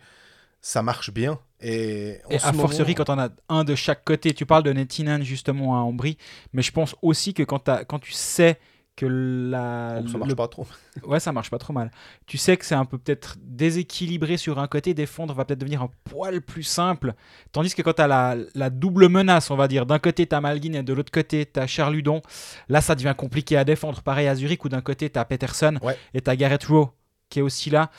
ça 0.61 0.81
marche 0.81 1.11
bien. 1.11 1.39
Et, 1.61 2.19
Et 2.29 2.39
ce 2.39 2.47
a 2.47 2.53
fortiori, 2.53 2.93
moment- 2.93 3.05
quand 3.05 3.13
on 3.15 3.19
a 3.19 3.29
un 3.49 3.63
de 3.63 3.75
chaque 3.75 4.03
côté, 4.05 4.33
tu 4.33 4.45
parles 4.45 4.63
de 4.63 4.71
Nettinen 4.71 5.23
justement 5.23 5.75
à 5.77 5.79
Ambry, 5.81 6.17
mais 6.53 6.61
je 6.61 6.71
pense 6.71 6.95
aussi 7.01 7.33
que 7.33 7.43
quand 7.43 7.99
tu 7.99 8.11
sais 8.11 8.59
que 8.95 9.05
la. 9.07 10.01
Oh, 10.03 10.07
ça 10.07 10.13
le- 10.13 10.19
marche 10.19 10.35
pas 10.35 10.47
trop. 10.47 10.67
Ouais, 11.03 11.19
ça 11.19 11.31
marche 11.31 11.49
pas 11.49 11.57
trop 11.57 11.73
mal. 11.73 11.89
Tu 12.27 12.37
sais 12.37 12.55
que 12.57 12.65
c'est 12.65 12.75
un 12.75 12.85
peu 12.85 12.97
peut-être 12.99 13.37
déséquilibré 13.41 14.37
sur 14.37 14.59
un 14.59 14.67
côté, 14.67 14.93
défendre 14.93 15.33
va 15.33 15.45
peut-être 15.45 15.59
devenir 15.59 15.81
un 15.81 15.89
poil 16.03 16.41
plus 16.41 16.61
simple. 16.63 17.13
Tandis 17.51 17.73
que 17.73 17.81
quand 17.81 17.93
tu 17.93 18.01
as 18.03 18.07
la, 18.07 18.35
la 18.53 18.69
double 18.69 19.09
menace, 19.09 19.49
on 19.49 19.55
va 19.55 19.67
dire, 19.67 19.85
d'un 19.87 19.97
côté 19.99 20.27
tu 20.27 20.35
as 20.35 20.41
Malguin 20.41 20.73
et 20.73 20.83
de 20.83 20.93
l'autre 20.93 21.11
côté 21.11 21.45
tu 21.51 21.59
as 21.59 21.65
Charludon, 21.65 22.21
là 22.69 22.81
ça 22.81 22.93
devient 22.93 23.15
compliqué 23.17 23.57
à 23.57 23.63
défendre. 23.63 24.01
Pareil 24.03 24.27
à 24.27 24.35
Zurich 24.35 24.63
où 24.63 24.69
d'un 24.69 24.81
côté 24.81 25.09
tu 25.09 25.17
as 25.17 25.25
Peterson 25.25 25.79
Ouais. 25.81 25.97
et 26.13 26.21
tu 26.21 26.29
as 26.29 26.35
Garrett 26.35 26.63
Rowe 26.63 26.89
qui 27.29 27.39
est 27.39 27.41
aussi 27.41 27.71
là. 27.71 27.89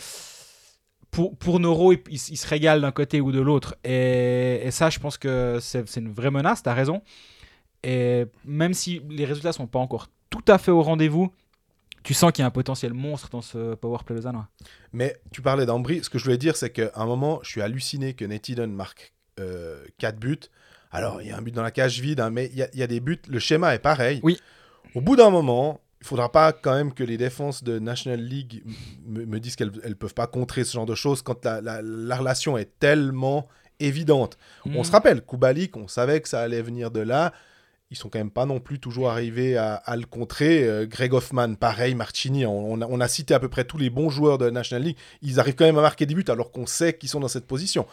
Pour, 1.11 1.37
pour 1.37 1.61
Noro, 1.61 1.92
il, 1.92 2.00
il- 2.11 2.14
il 2.30 2.37
se 2.37 2.46
régale 2.48 2.80
d'un 2.80 2.90
côté 2.92 3.20
ou 3.20 3.30
de 3.30 3.40
l'autre. 3.40 3.76
Et, 3.85 4.61
et 4.64 4.70
ça, 4.72 4.90
je 4.90 4.98
pense 4.98 5.16
que 5.16 5.59
c'est 5.61 5.96
une 5.96 6.12
vraie 6.12 6.30
menace, 6.33 6.62
tu 6.62 6.68
as 6.68 6.74
raison. 6.74 7.02
Et 7.85 8.24
même 8.44 8.74
si 8.74 9.00
les 9.11 9.24
résultats 9.24 9.52
sont 9.52 9.66
pas 9.68 9.78
encore 9.78 10.09
tout 10.42 10.53
à 10.53 10.59
fait 10.59 10.70
au 10.70 10.83
rendez-vous, 10.83 11.33
tu 12.03 12.12
sens 12.14 12.33
qu'il 12.33 12.42
y 12.42 12.44
a 12.44 12.47
un 12.47 12.51
potentiel 12.51 12.92
monstre 12.92 13.31
dans 13.31 13.40
ce 13.42 13.75
Power 13.77 13.99
Play 14.05 14.16
lausannois. 14.16 14.49
Mais 14.92 15.16
tu 15.33 15.40
parlais 15.42 15.64
d'Ambry. 15.66 16.03
Ce 16.05 16.11
que 16.11 16.18
je 16.18 16.25
voulais 16.25 16.37
dire, 16.38 16.57
c'est 16.57 16.70
qu'à 16.70 16.90
un 16.97 17.07
moment, 17.07 17.40
je 17.42 17.49
suis 17.51 17.62
halluciné 17.62 18.14
que 18.14 18.25
Nettinen 18.25 18.73
marque 18.73 19.12
4 19.99 20.16
buts. 20.18 20.38
Alors, 20.92 21.20
il 21.23 21.29
y 21.29 21.31
a 21.33 21.37
un 21.37 21.42
but 21.42 21.55
dans 21.55 21.62
la 21.62 21.70
cage 21.70 22.01
vide, 22.01 22.20
hein, 22.20 22.31
mais 22.31 22.47
il 22.53 22.59
y, 22.59 22.62
a- 22.62 22.68
il 22.73 22.79
y 22.79 22.83
a 22.83 22.87
des 22.87 23.01
buts. 23.01 23.20
Le 23.29 23.38
schéma 23.38 23.75
est 23.75 23.79
pareil. 23.81 24.20
Oui. 24.23 24.38
Au 24.94 25.01
bout 25.01 25.16
d'un 25.16 25.31
moment, 25.31 25.81
il 26.01 26.07
faudra 26.07 26.31
pas 26.31 26.53
quand 26.53 26.75
même 26.75 26.92
que 26.92 27.03
les 27.03 27.16
défenses 27.16 27.64
de 27.64 27.79
National 27.81 28.20
League 28.20 28.62
me, 29.07 29.40
disent 29.40 29.57
qu'elles 29.57 29.73
ne 29.73 29.94
peuvent 29.94 30.14
pas 30.14 30.27
contrer 30.29 30.62
ce 30.62 30.73
genre 30.75 30.87
de 30.87 30.94
choses 30.94 31.23
quand 31.23 31.44
la, 31.44 31.61
la- 31.61 31.81
la 31.83 32.16
relation 32.16 32.57
est 32.59 32.79
tellement 32.79 33.49
évidente. 33.81 34.38
On 34.66 34.81
Mm. 34.83 34.85
se 34.85 34.92
rappelle, 34.92 35.23
Kubalik, 35.25 35.77
on 35.77 35.88
savait 35.88 36.20
que 36.20 36.29
ça 36.29 36.42
allait 36.42 36.62
venir 36.62 36.90
de 36.92 37.01
là. 37.01 37.33
Ils 37.94 37.96
sont 37.96 38.09
quand 38.09 38.18
même 38.18 38.30
pas 38.30 38.44
non 38.44 38.59
plus 38.59 38.80
toujours 38.80 39.09
arrivés 39.09 39.57
à, 39.57 39.96
le 39.96 40.04
contrer. 40.04 40.64
Euh, 40.64 40.85
Greg 40.85 41.14
Hoffman, 41.14 41.54
pareil, 41.54 41.94
Marchini, 41.94 42.44
on, 42.44 43.00
a, 43.00 43.09
cité 43.09 43.35
à 43.35 43.38
peu 43.38 43.48
près 43.48 43.64
tous 43.64 43.78
les 43.78 43.88
bons 43.88 44.11
joueurs 44.11 44.37
de 44.37 44.46
la 44.46 44.50
National 44.50 44.83
League. 44.83 44.96
Ils 45.22 45.38
arrivent 45.38 45.54
quand 45.54 45.64
même 45.64 45.78
à 45.78 45.83
marquer 45.83 46.04
des 46.04 46.14
buts 46.14 46.24
alors 46.26 46.50
qu'on 46.50 46.66
sait 46.66 46.94
qu'ils 46.94 47.09
sont 47.09 47.20
dans 47.20 47.28
cette 47.28 47.46
position. 47.46 47.87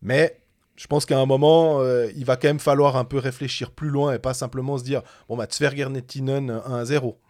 Mais 0.00 0.38
je 0.76 0.86
pense 0.86 1.04
qu'à 1.04 1.18
un 1.18 1.26
moment, 1.26 1.80
euh, 1.80 2.10
il 2.16 2.24
va 2.24 2.36
quand 2.36 2.48
même 2.48 2.60
falloir 2.60 2.96
un 2.96 3.04
peu 3.04 3.18
réfléchir 3.18 3.70
plus 3.72 3.90
loin 3.90 4.14
et 4.14 4.18
pas 4.18 4.32
simplement 4.32 4.78
se 4.78 4.84
dire 4.84 5.02
bon, 5.28 5.36
bah, 5.36 5.44
Tsverger 5.44 5.90
Nettinen 5.90 6.50
1-0. 6.66 7.14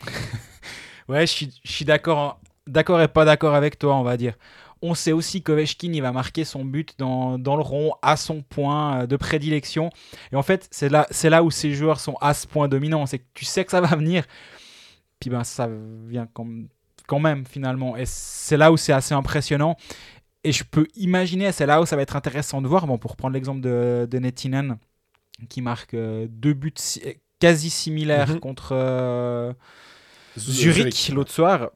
Ouais, 1.09 1.27
je 1.27 1.47
suis, 1.65 1.85
d'accord 1.85 2.39
et 2.69 3.09
pas 3.09 3.25
d'accord 3.25 3.55
avec 3.55 3.79
toi, 3.79 3.97
on 3.97 4.05
va 4.05 4.17
dire. 4.17 4.35
On 4.83 4.95
sait 4.95 5.13
aussi 5.13 5.43
qu'Ovechkin, 5.43 5.93
il 5.93 6.03
va 6.03 6.11
marquer 6.13 6.45
son 6.45 6.65
but 6.65 6.95
dans, 6.99 7.39
dans 7.39 7.55
le 7.57 7.63
rond, 7.63 7.93
à 8.03 8.17
son 8.17 8.43
point 8.43 9.03
euh, 9.03 9.07
de 9.07 9.17
prédilection. 9.17 9.91
Et 10.33 10.37
en 10.37 10.43
fait, 10.43 10.67
c'est 10.73 10.89
là, 10.89 11.07
c'est 11.11 11.31
là 11.31 11.43
où 11.45 11.51
ces 11.53 11.73
joueurs 11.73 12.01
sont 12.01 12.17
à 12.21 12.35
ce 12.35 12.47
point 12.49 12.67
dominant. 12.69 13.07
C'est 13.07 13.19
que 13.21 13.25
tu 13.35 13.45
sais 13.45 13.65
que 13.65 13.71
ça 13.71 13.81
va 13.81 13.95
venir, 13.97 14.25
puis 15.21 15.31
ben 15.31 15.45
ça 15.45 15.69
vient 16.09 16.27
quand, 16.33 16.49
quand 17.07 17.21
même 17.21 17.47
finalement. 17.47 17.97
Et 17.97 18.05
c'est 18.07 18.57
là 18.57 18.73
où 18.73 18.77
c'est 18.77 18.93
assez 18.93 19.15
impressionnant. 19.15 19.77
Et 20.45 20.51
je 20.51 20.65
peux 20.65 20.89
imaginer, 20.97 21.53
c'est 21.53 21.67
là 21.67 21.81
où 21.81 21.87
ça 21.87 21.95
va 21.95 22.03
être 22.03 22.17
intéressant 22.17 22.61
de 22.61 22.67
voir. 22.67 22.87
Bon, 22.89 22.99
pour 22.99 23.15
prendre 23.17 23.35
l'exemple 23.35 23.61
de, 23.61 24.09
de 24.11 24.19
Nettinen, 24.19 24.77
qui 25.49 25.63
marque 25.63 25.95
euh, 25.95 26.27
deux 26.29 26.55
buts 26.55 26.73
si- 26.77 27.03
quasi 27.39 27.71
similaires 27.71 28.31
Mhm. 28.31 28.41
contre 28.41 28.71
euh, 28.73 29.53
Zurich. 30.37 30.75
Zurich 30.75 31.09
l'autre 31.15 31.31
soir. 31.31 31.71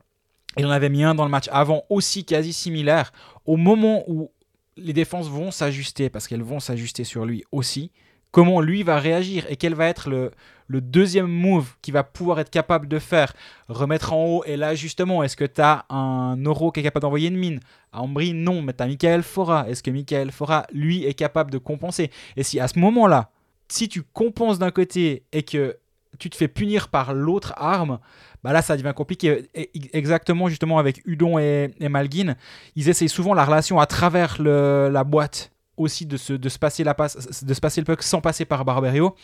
Il 0.57 0.66
en 0.66 0.71
avait 0.71 0.88
mis 0.88 1.05
un 1.05 1.14
dans 1.14 1.25
le 1.25 1.31
match 1.31 1.49
avant 1.53 1.85
aussi 1.88 2.25
quasi 2.25 2.53
similaire. 2.53 3.12
Au 3.45 3.57
moment 3.57 4.05
où 4.09 4.31
les 4.77 4.92
défenses 4.92 5.29
vont 5.29 5.51
s'ajuster, 5.51 6.11
parce 6.11 6.29
qu'elles 6.29 6.42
vont 6.42 6.61
s'ajuster 6.61 7.05
sur 7.05 7.25
lui 7.25 7.45
aussi, 7.53 7.90
comment 8.31 8.61
lui 8.61 8.83
va 8.83 8.99
réagir 8.99 9.47
et 9.49 9.57
quel 9.57 9.75
va 9.75 9.87
être 9.87 10.11
le, 10.11 10.31
deuxième 10.69 11.27
move 11.27 11.75
qu'il 11.81 11.95
va 11.95 12.05
pouvoir 12.05 12.40
être 12.40 12.51
capable 12.51 12.88
de 12.88 12.99
faire 12.99 13.33
Remettre 13.69 14.12
en 14.12 14.25
haut 14.27 14.45
et 14.45 14.57
là 14.57 14.75
justement, 14.75 15.23
est-ce 15.23 15.37
que 15.37 15.45
tu 15.45 15.61
as 15.61 15.87
un 15.88 16.37
euro 16.45 16.71
qui 16.71 16.81
est 16.81 16.83
capable 16.83 17.03
d'envoyer 17.03 17.29
une 17.29 17.37
mine? 17.37 17.61
À 17.92 18.03
Ambry, 18.03 18.35
non, 18.35 18.61
mais 18.62 18.75
tu 18.75 18.83
as 18.83 18.87
Michael 18.87 19.23
Fora. 19.23 19.69
Est-ce 19.69 19.83
que 19.83 19.90
Michael 19.90 20.33
Fora, 20.33 20.66
lui, 20.73 21.05
est 21.05 21.14
capable 21.14 21.51
de 21.51 21.59
compenser? 21.59 22.11
Et 22.37 22.42
si 22.42 22.61
à 22.61 22.69
ce 22.69 22.79
moment-là, 22.79 23.31
si 23.69 23.88
tu 23.88 24.03
compenses 24.03 24.59
d'un 24.59 24.71
côté 24.71 25.25
et 25.33 25.42
que 25.42 25.79
tu 26.19 26.31
te 26.31 26.37
fais 26.37 26.49
punir 26.49 26.88
par 26.88 27.14
l'autre 27.14 27.55
arme, 27.57 27.99
bah 28.44 28.53
là 28.53 28.62
ça 28.62 28.77
devient 28.77 28.92
compliqué. 28.94 29.49
Exactement 29.92 30.49
justement 30.49 30.79
avec 30.79 31.03
Udon 31.07 31.38
et, 31.38 31.75
et 31.81 31.88
Malguin, 31.88 32.35
ils 32.75 32.88
essayent 32.88 33.09
souvent 33.09 33.35
la 33.35 33.44
relation 33.44 33.81
à 33.81 33.87
travers 33.87 34.40
le- 34.40 34.88
la 34.90 35.05
boîte 35.05 35.53
aussi 35.77 36.07
de 36.07 36.16
se, 36.16 36.33
de, 36.33 36.49
se 36.49 36.59
passer 36.59 36.85
la 36.85 36.94
passe, 36.94 37.42
de 37.44 37.55
se 37.55 37.61
passer 37.61 37.81
le 37.81 37.85
puck 37.85 38.03
sans 38.03 38.20
passer 38.20 38.44
par 38.44 38.64
Barberio. 38.64 39.14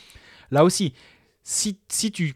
Là 0.50 0.64
aussi, 0.64 0.92
si, 1.42 1.78
si 1.88 2.12
tu 2.12 2.34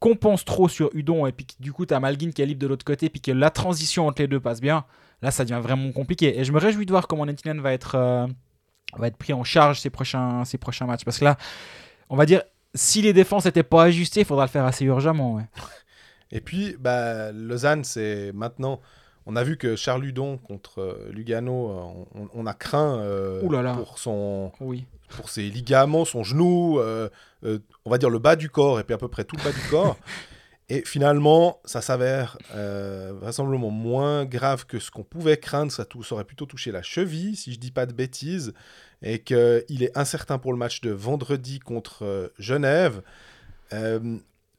compenses 0.00 0.44
trop 0.44 0.68
sur 0.68 0.90
Udon 0.94 1.26
et 1.26 1.32
puis 1.32 1.46
du 1.60 1.72
coup 1.72 1.84
tu 1.84 1.92
as 1.92 2.00
Malguin 2.00 2.30
qui 2.30 2.40
est 2.40 2.46
libre 2.46 2.60
de 2.60 2.66
l'autre 2.66 2.84
côté 2.84 3.08
puis 3.10 3.20
que 3.20 3.32
la 3.32 3.50
transition 3.50 4.06
entre 4.06 4.22
les 4.22 4.28
deux 4.28 4.40
passe 4.40 4.60
bien, 4.60 4.84
là 5.22 5.30
ça 5.30 5.44
devient 5.44 5.60
vraiment 5.62 5.90
compliqué. 5.92 6.38
Et 6.38 6.44
je 6.44 6.52
me 6.52 6.58
réjouis 6.58 6.86
de 6.86 6.92
voir 6.92 7.08
comment 7.08 7.26
Nettinen 7.26 7.60
va 7.60 7.72
être, 7.72 7.96
euh, 7.96 8.26
va 8.96 9.08
être 9.08 9.16
pris 9.16 9.32
en 9.32 9.44
charge 9.44 9.80
ces 9.80 9.90
prochains, 9.90 10.44
ces 10.44 10.56
prochains 10.56 10.86
matchs. 10.86 11.04
Parce 11.04 11.18
que 11.18 11.24
là, 11.24 11.36
on 12.08 12.16
va 12.16 12.24
dire, 12.26 12.42
si 12.74 13.02
les 13.02 13.12
défenses 13.12 13.44
n'étaient 13.44 13.62
pas 13.62 13.84
ajustées, 13.84 14.20
il 14.20 14.26
faudra 14.26 14.44
le 14.44 14.50
faire 14.50 14.64
assez 14.64 14.84
urgemment. 14.84 15.42
Et 16.32 16.40
puis, 16.40 16.76
bah, 16.78 17.32
Lausanne, 17.32 17.84
c'est 17.84 18.32
maintenant. 18.32 18.80
On 19.26 19.36
a 19.36 19.44
vu 19.44 19.56
que 19.58 19.76
Charles 19.76 20.02
Ludon 20.02 20.38
contre 20.38 20.80
euh, 20.80 21.10
Lugano, 21.12 21.70
euh, 21.70 22.04
on, 22.14 22.28
on 22.32 22.46
a 22.46 22.54
craint 22.54 22.98
euh, 23.00 23.42
Ouh 23.42 23.50
là 23.50 23.60
là. 23.62 23.74
pour 23.74 23.98
son 23.98 24.52
Oui. 24.60 24.86
pour 25.10 25.28
ses 25.28 25.42
ligaments, 25.50 26.06
son 26.06 26.24
genou, 26.24 26.78
euh, 26.78 27.10
euh, 27.44 27.58
on 27.84 27.90
va 27.90 27.98
dire 27.98 28.08
le 28.08 28.18
bas 28.18 28.36
du 28.36 28.48
corps 28.48 28.80
et 28.80 28.84
puis 28.84 28.94
à 28.94 28.98
peu 28.98 29.08
près 29.08 29.24
tout 29.24 29.36
le 29.36 29.42
bas 29.44 29.52
du 29.52 29.60
corps. 29.70 29.96
Et 30.70 30.82
finalement, 30.84 31.60
ça 31.64 31.80
s'avère 31.80 32.36
vraisemblablement 32.52 33.70
moins 33.70 34.26
grave 34.26 34.66
que 34.66 34.78
ce 34.78 34.90
qu'on 34.90 35.02
pouvait 35.02 35.38
craindre. 35.38 35.72
Ça, 35.72 35.86
tout, 35.86 36.02
ça 36.02 36.14
aurait 36.14 36.24
plutôt 36.24 36.44
touché 36.44 36.72
la 36.72 36.82
cheville, 36.82 37.36
si 37.36 37.54
je 37.54 37.58
dis 37.58 37.70
pas 37.70 37.86
de 37.86 37.94
bêtises, 37.94 38.52
et 39.00 39.20
qu'il 39.20 39.82
est 39.82 39.96
incertain 39.96 40.36
pour 40.36 40.52
le 40.52 40.58
match 40.58 40.82
de 40.82 40.90
vendredi 40.90 41.58
contre 41.58 42.30
Genève. 42.38 43.00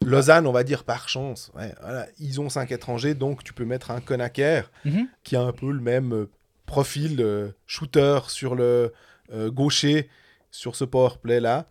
Lausanne, 0.06 0.48
on 0.48 0.52
va 0.52 0.64
dire 0.64 0.84
par 0.86 1.10
chance, 1.10 1.52
ouais, 1.56 1.74
voilà, 1.82 2.08
ils 2.20 2.40
ont 2.40 2.50
cinq 2.50 2.72
étrangers, 2.72 3.14
donc 3.16 3.44
tu 3.44 3.54
peux 3.54 3.66
mettre 3.66 3.92
un 3.92 4.00
Konaker 4.00 4.72
Mhm. 4.86 5.08
qui 5.24 5.36
a 5.36 5.42
un 5.42 5.52
peu 5.52 5.72
le 5.72 5.82
même 5.82 6.14
euh, 6.14 6.30
profil 6.66 7.18
euh, 7.20 7.50
shooter 7.68 8.20
sur 8.28 8.56
le 8.56 8.94
euh, 9.34 9.52
gaucher 9.52 10.10
sur 10.52 10.76
ce 10.76 10.86
power 10.86 11.12
play 11.22 11.40
là. 11.40 11.66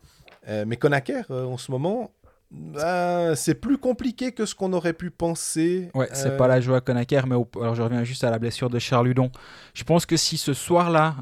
Euh, 0.48 0.64
mais 0.66 0.76
Konaker, 0.76 1.24
en 1.30 1.56
ce 1.58 1.70
moment, 1.70 2.10
ben, 2.50 3.34
c'est 3.34 3.54
plus 3.54 3.76
compliqué 3.78 4.32
que 4.32 4.46
ce 4.46 4.54
qu'on 4.54 4.72
aurait 4.72 4.92
pu 4.92 5.10
penser. 5.10 5.90
Ouais, 5.94 6.08
c'est 6.12 6.36
pas 6.36 6.48
la 6.48 6.60
joie 6.60 6.78
à 6.78 6.80
Konaker, 6.80 7.26
mais 7.26 7.34
au- 7.34 7.48
alors 7.60 7.74
je 7.74 7.82
reviens 7.82 8.04
juste 8.04 8.24
à 8.24 8.30
la 8.30 8.38
blessure 8.38 8.70
de 8.70 8.78
Charles 8.78 9.08
Hudon. 9.08 9.30
Je 9.74 9.84
pense 9.84 10.06
que 10.06 10.16
si 10.16 10.36
ce 10.38 10.54
soir-là, 10.54 11.16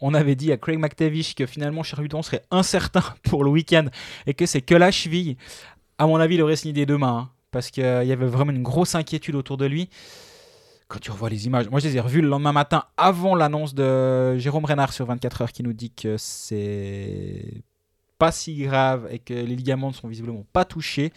on 0.00 0.12
avait 0.14 0.34
dit 0.34 0.52
à 0.52 0.56
Craig 0.56 0.78
McTavish 0.78 1.34
que 1.34 1.46
finalement 1.46 1.82
Charles 1.82 2.06
Hudon 2.06 2.22
serait 2.22 2.42
incertain 2.50 3.04
pour 3.24 3.44
le 3.44 3.50
week-end 3.50 3.86
et 4.26 4.34
que 4.34 4.44
c'est 4.46 4.62
que 4.62 4.74
la 4.74 4.90
cheville, 4.90 5.36
à 5.98 6.06
mon 6.06 6.16
avis, 6.16 6.36
il 6.36 6.42
aurait 6.42 6.56
signé 6.56 6.86
mains. 6.86 7.18
hein, 7.18 7.30
parce 7.50 7.70
qu'il 7.70 7.82
y 7.84 8.12
avait 8.12 8.26
vraiment 8.26 8.52
une 8.52 8.62
grosse 8.62 8.94
inquiétude 8.94 9.34
autour 9.34 9.56
de 9.56 9.66
lui. 9.66 9.88
Quand 10.88 11.00
tu 11.00 11.10
revois 11.10 11.30
les 11.30 11.46
images, 11.46 11.68
moi 11.68 11.80
je 11.80 11.88
les 11.88 11.96
ai 11.96 12.00
revues 12.00 12.20
le 12.20 12.28
lendemain 12.28 12.52
matin 12.52 12.84
avant 12.96 13.34
l'annonce 13.34 13.74
de 13.74 14.36
Jérôme 14.38 14.64
Renard 14.64 14.92
sur 14.92 15.04
24 15.06 15.42
heures 15.42 15.52
qui 15.52 15.64
nous 15.64 15.72
dit 15.72 15.90
que 15.90 16.16
c'est 16.16 17.64
pas 18.18 18.30
si 18.30 18.54
grave 18.56 19.08
et 19.10 19.18
que 19.18 19.34
les 19.34 19.56
ligaments 19.56 19.88
ne 19.88 19.94
sont 19.94 20.06
visiblement 20.06 20.44
pas 20.52 20.64
touchés. 20.64 21.12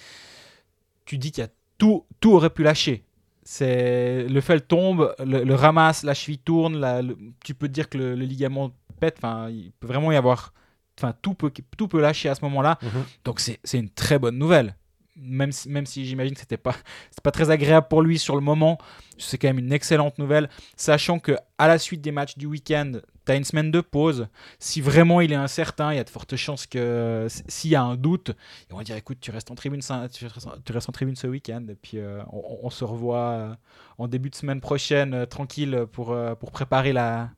Tu 1.06 1.18
dis 1.18 1.32
qu'il 1.32 1.44
y 1.44 1.48
a 1.48 1.50
tout, 1.78 2.06
tout 2.20 2.32
aurait 2.32 2.50
pu 2.50 2.63
lâcher. 2.63 3.04
C'est 3.44 4.28
le 4.28 4.42
fel 4.42 4.62
tombe, 4.62 5.15
le, 5.20 5.54
ramasse, 5.56 6.04
la 6.04 6.13
cheville 6.13 6.39
tourne, 6.39 7.15
tu 7.44 7.54
peux 7.54 7.68
te 7.68 7.74
dire 7.74 7.89
que 7.89 7.98
le, 7.98 8.15
le 8.15 8.26
ligament 8.26 8.72
pète. 9.00 9.18
Enfin, 9.18 9.50
il 9.50 9.72
peut 9.80 9.88
vraiment 9.88 10.12
y 10.12 10.15
avoir, 10.15 10.54
enfin 10.99 11.13
tout 11.21 11.33
peut 11.33 11.51
tout 11.77 11.88
peut 11.88 12.01
lâcher 12.01 12.29
à 12.29 12.35
ce 12.35 12.41
moment-là. 12.45 12.77
Mhm. 12.81 13.03
Donc 13.25 13.39
c'est 13.39 13.59
une 13.79 13.89
très 13.89 14.19
bonne 14.19 14.38
nouvelle. 14.38 14.75
Même 15.21 15.51
si, 15.51 15.67
même 15.67 15.85
si 15.85 16.05
j'imagine 16.05 16.33
que 16.33 16.39
c'était 16.39 16.55
pas 16.55 16.73
c'est 17.12 17.21
pas 17.21 17.31
très 17.31 17.49
agréable 17.49 17.88
pour 17.89 18.01
lui 18.01 18.17
sur 18.17 18.35
le 18.35 18.41
moment, 18.41 18.77
c'est 19.17 19.38
quand 19.38 19.49
même 19.49 19.59
une 19.59 19.73
excellente 19.73 20.17
nouvelle, 20.17 20.49
sachant 20.77 21.19
que 21.19 21.35
à 21.57 21.67
la 21.67 21.77
suite 21.77 21.99
des 21.99 22.12
matchs 22.13 22.38
du 22.38 22.45
week-end, 22.45 22.93
tu 23.25 23.31
as 23.33 23.35
une 23.35 23.43
semaine 23.43 23.69
de 23.69 23.81
pause. 23.81 24.29
Si 24.59 24.79
vraiment 24.79 25.19
il 25.19 25.33
est 25.33 25.35
incertain, 25.35 25.91
il 25.91 25.97
y 25.97 25.99
a 25.99 26.05
de 26.05 26.09
fortes 26.09 26.38
chances 26.38 26.65
que 26.67 27.27
s'il 27.49 27.71
y 27.71 27.75
a 27.75 27.83
un 27.83 27.97
doute, 27.97 28.31
ils 28.69 28.73
vont 28.73 28.81
dire 28.81 28.95
écoute, 28.95 29.17
tu 29.19 29.31
restes 29.31 29.51
en 29.51 29.55
tribune, 29.55 29.81
ça- 29.81 30.07
tu 30.07 30.25
restes 30.25 30.47
en- 30.47 30.53
tu 30.63 30.71
restes 30.71 30.88
en 30.88 30.93
tribune 30.93 31.17
ce 31.17 31.27
week-end 31.27 31.65
et 31.69 31.75
puis 31.75 31.97
euh, 31.97 32.21
on, 32.31 32.59
on 32.63 32.69
se 32.69 32.85
revoit 32.85 33.17
euh, 33.31 33.53
en 33.97 34.07
début 34.07 34.29
de 34.29 34.35
semaine 34.35 34.62
prochaine 34.62 35.13
euh, 35.13 35.25
tranquille 35.25 35.85
pour, 35.91 36.13
euh, 36.13 36.33
pour 36.35 36.51
préparer 36.51 36.93
la, 36.93 37.29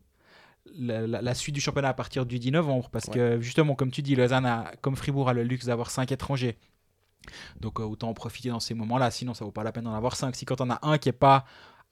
la, 0.78 1.06
la- 1.08 1.22
la 1.22 1.34
suite 1.34 1.56
du 1.56 1.62
championnat 1.62 1.90
à 1.90 1.94
partir 1.94 2.26
du 2.26 2.40
10 2.40 2.52
novembre 2.52 2.90
parce 2.90 3.06
Ouais. 3.08 3.14
que 3.14 3.42
justement 3.42 3.76
comme 3.76 3.92
tu 3.92 4.02
dis 4.02 4.16
Lausanne 4.16 4.46
a, 4.46 4.72
comme 4.82 4.96
Fribourg 4.96 5.30
a 5.30 5.34
le 5.34 5.44
luxe 5.44 5.66
d'avoir 5.66 5.90
5 5.90 6.12
étrangers. 6.12 6.58
Donc 7.60 7.80
euh, 7.80 7.84
autant 7.84 8.10
en 8.10 8.14
profiter 8.14 8.50
dans 8.50 8.60
ces 8.60 8.74
moments-là 8.74 9.12
sinon 9.12 9.34
ça 9.34 9.46
vaut 9.46 9.52
pas 9.52 9.64
la 9.64 9.72
peine 9.72 9.84
d'en 9.84 9.94
avoir 9.94 10.16
5 10.16 10.36
si 10.36 10.46
quand 10.46 10.60
on 10.62 10.70
a 10.70 10.80
un 10.82 10.98
qui 10.98 11.10
est 11.10 11.14
pas 11.14 11.46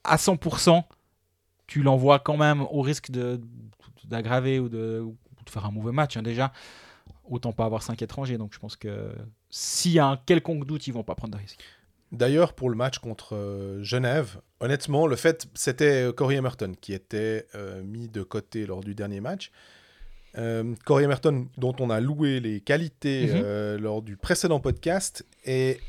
à 0.04 0.16
100% 0.16 0.84
tu 1.66 1.82
l'envoies 1.82 2.18
quand 2.18 2.36
même 2.36 2.62
au 2.62 2.82
risque 2.82 3.10
d'aggraver 4.04 4.58
ou 4.58 4.68
de, 4.68 5.00
ou 5.04 5.16
de 5.44 5.50
faire 5.50 5.64
un 5.66 5.70
mauvais 5.70 5.92
match 5.92 6.16
hein, 6.16 6.22
déjà 6.22 6.52
autant 7.24 7.52
pas 7.52 7.64
avoir 7.64 7.82
5 7.82 8.00
étrangers. 8.02 8.38
Donc 8.38 8.52
je 8.54 8.58
pense 8.58 8.76
que 8.76 9.12
s'il 9.50 9.92
y 9.92 9.98
a 10.00 10.06
un 10.06 10.16
quelconque 10.16 10.64
doute 10.66 10.86
ils 10.86 10.92
vont 10.92 11.04
pas 11.04 11.14
prendre 11.14 11.34
de 11.36 11.40
risque 11.40 11.60
D'ailleurs, 12.12 12.54
pour 12.54 12.70
le 12.70 12.74
match 12.76 12.98
contre 12.98 13.36
euh, 13.36 13.84
Genève, 13.84 14.40
honnêtement, 14.60 15.06
le 15.06 15.16
fait, 15.16 15.46
c'était 15.54 16.04
euh, 16.08 16.12
Corey 16.12 16.36
Emerton 16.36 16.72
qui 16.80 16.92
était 16.92 17.46
euh, 17.54 17.82
mis 17.82 18.08
de 18.08 18.22
côté 18.22 18.66
lors 18.66 18.80
du 18.82 18.94
dernier 18.94 19.20
match. 19.20 19.50
Euh, 20.38 20.74
Corey 20.84 21.04
Emerton, 21.04 21.48
dont 21.58 21.74
on 21.80 21.90
a 21.90 22.00
loué 22.00 22.40
les 22.40 22.60
qualités 22.60 23.26
Mhm. 23.26 23.40
euh, 23.44 23.78
lors 23.78 24.00
du 24.02 24.16
précédent 24.16 24.60
podcast, 24.60 25.26
et 25.44 25.80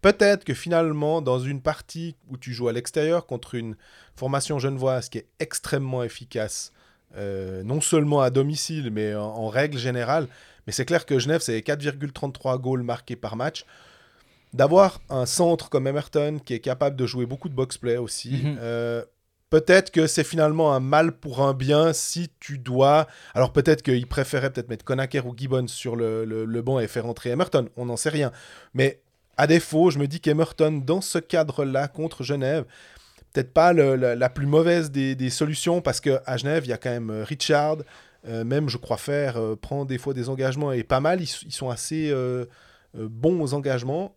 peut-être 0.00 0.44
que 0.44 0.54
finalement, 0.54 1.20
dans 1.22 1.40
une 1.40 1.60
partie 1.60 2.14
où 2.28 2.36
tu 2.36 2.52
joues 2.52 2.68
à 2.68 2.72
l'extérieur 2.72 3.26
contre 3.26 3.54
une 3.56 3.74
formation 4.14 4.58
genevoise 4.58 5.08
qui 5.08 5.18
est 5.18 5.26
extrêmement 5.40 6.04
efficace, 6.04 6.72
non 7.64 7.80
seulement 7.80 8.20
à 8.20 8.30
domicile, 8.30 8.90
mais 8.92 9.16
en, 9.16 9.22
en 9.24 9.48
règle 9.48 9.76
générale, 9.78 10.28
mais 10.66 10.72
c'est 10.72 10.84
clair 10.84 11.04
que 11.04 11.18
Genève, 11.18 11.40
c'est 11.40 11.58
4,33 11.60 12.60
goals 12.60 12.84
marqués 12.84 13.16
par 13.16 13.34
match 13.34 13.64
d'avoir 14.52 15.00
un 15.10 15.26
centre 15.26 15.68
comme 15.70 15.86
Emerton 15.86 16.38
qui 16.44 16.54
est 16.54 16.60
capable 16.60 16.96
de 16.96 17.06
jouer 17.06 17.26
beaucoup 17.26 17.48
de 17.48 17.54
box-play 17.54 17.96
aussi. 17.96 18.40
Mhm. 18.44 18.58
euh, 18.60 19.04
peut-être 19.48 19.90
que 19.90 20.06
c'est 20.06 20.24
finalement 20.24 20.72
un 20.72 20.80
mal 20.80 21.12
pour 21.12 21.40
un 21.40 21.54
bien 21.54 21.92
si 21.92 22.30
tu 22.40 22.58
dois. 22.58 23.06
Alors 23.34 23.52
peut-être 23.52 23.82
qu'il 23.82 24.06
préférait 24.06 24.50
peut-être 24.52 24.68
mettre 24.68 24.84
Konaker 24.84 25.26
ou 25.26 25.34
Gibbons 25.36 25.66
sur 25.68 25.96
le, 25.96 26.24
le- 26.24 26.44
le 26.44 26.62
banc 26.62 26.78
et 26.80 26.86
faire 26.88 27.06
entrer 27.06 27.30
Emerton. 27.30 27.68
On 27.76 27.86
n'en 27.86 27.96
sait 27.96 28.10
rien. 28.10 28.30
Mais 28.74 29.00
à 29.36 29.46
défaut, 29.46 29.90
je 29.90 29.98
me 29.98 30.06
dis 30.06 30.20
qu'Emerton, 30.20 30.82
dans 30.84 31.00
ce 31.00 31.18
cadre-là 31.18 31.88
contre 31.88 32.22
Genève, 32.22 32.64
peut-être 33.32 33.52
pas 33.52 33.72
le- 33.72 33.96
la, 33.96 34.14
la 34.14 34.28
plus 34.28 34.46
mauvaise 34.46 34.90
des, 34.90 35.14
des 35.16 35.30
solutions 35.30 35.80
parce 35.80 36.00
qu'à 36.00 36.36
Genève, 36.36 36.64
il 36.66 36.70
y 36.70 36.72
a 36.72 36.78
quand 36.78 36.90
même 36.90 37.10
euh, 37.10 37.24
Richard. 37.24 37.78
euh, 38.28 38.44
même, 38.44 38.68
je 38.68 38.76
crois, 38.76 38.98
faire 38.98 39.36
euh, 39.36 39.56
prend 39.56 39.84
des 39.84 39.98
fois 39.98 40.12
des 40.14 40.28
engagements 40.28 40.72
et 40.72 40.82
pas 40.84 41.00
mal. 41.00 41.20
Ils, 41.22 41.30
ils 41.46 41.52
sont 41.52 41.70
assez 41.70 42.10
euh, 42.10 42.44
bons 42.94 43.40
aux 43.40 43.54
engagements. 43.54 44.14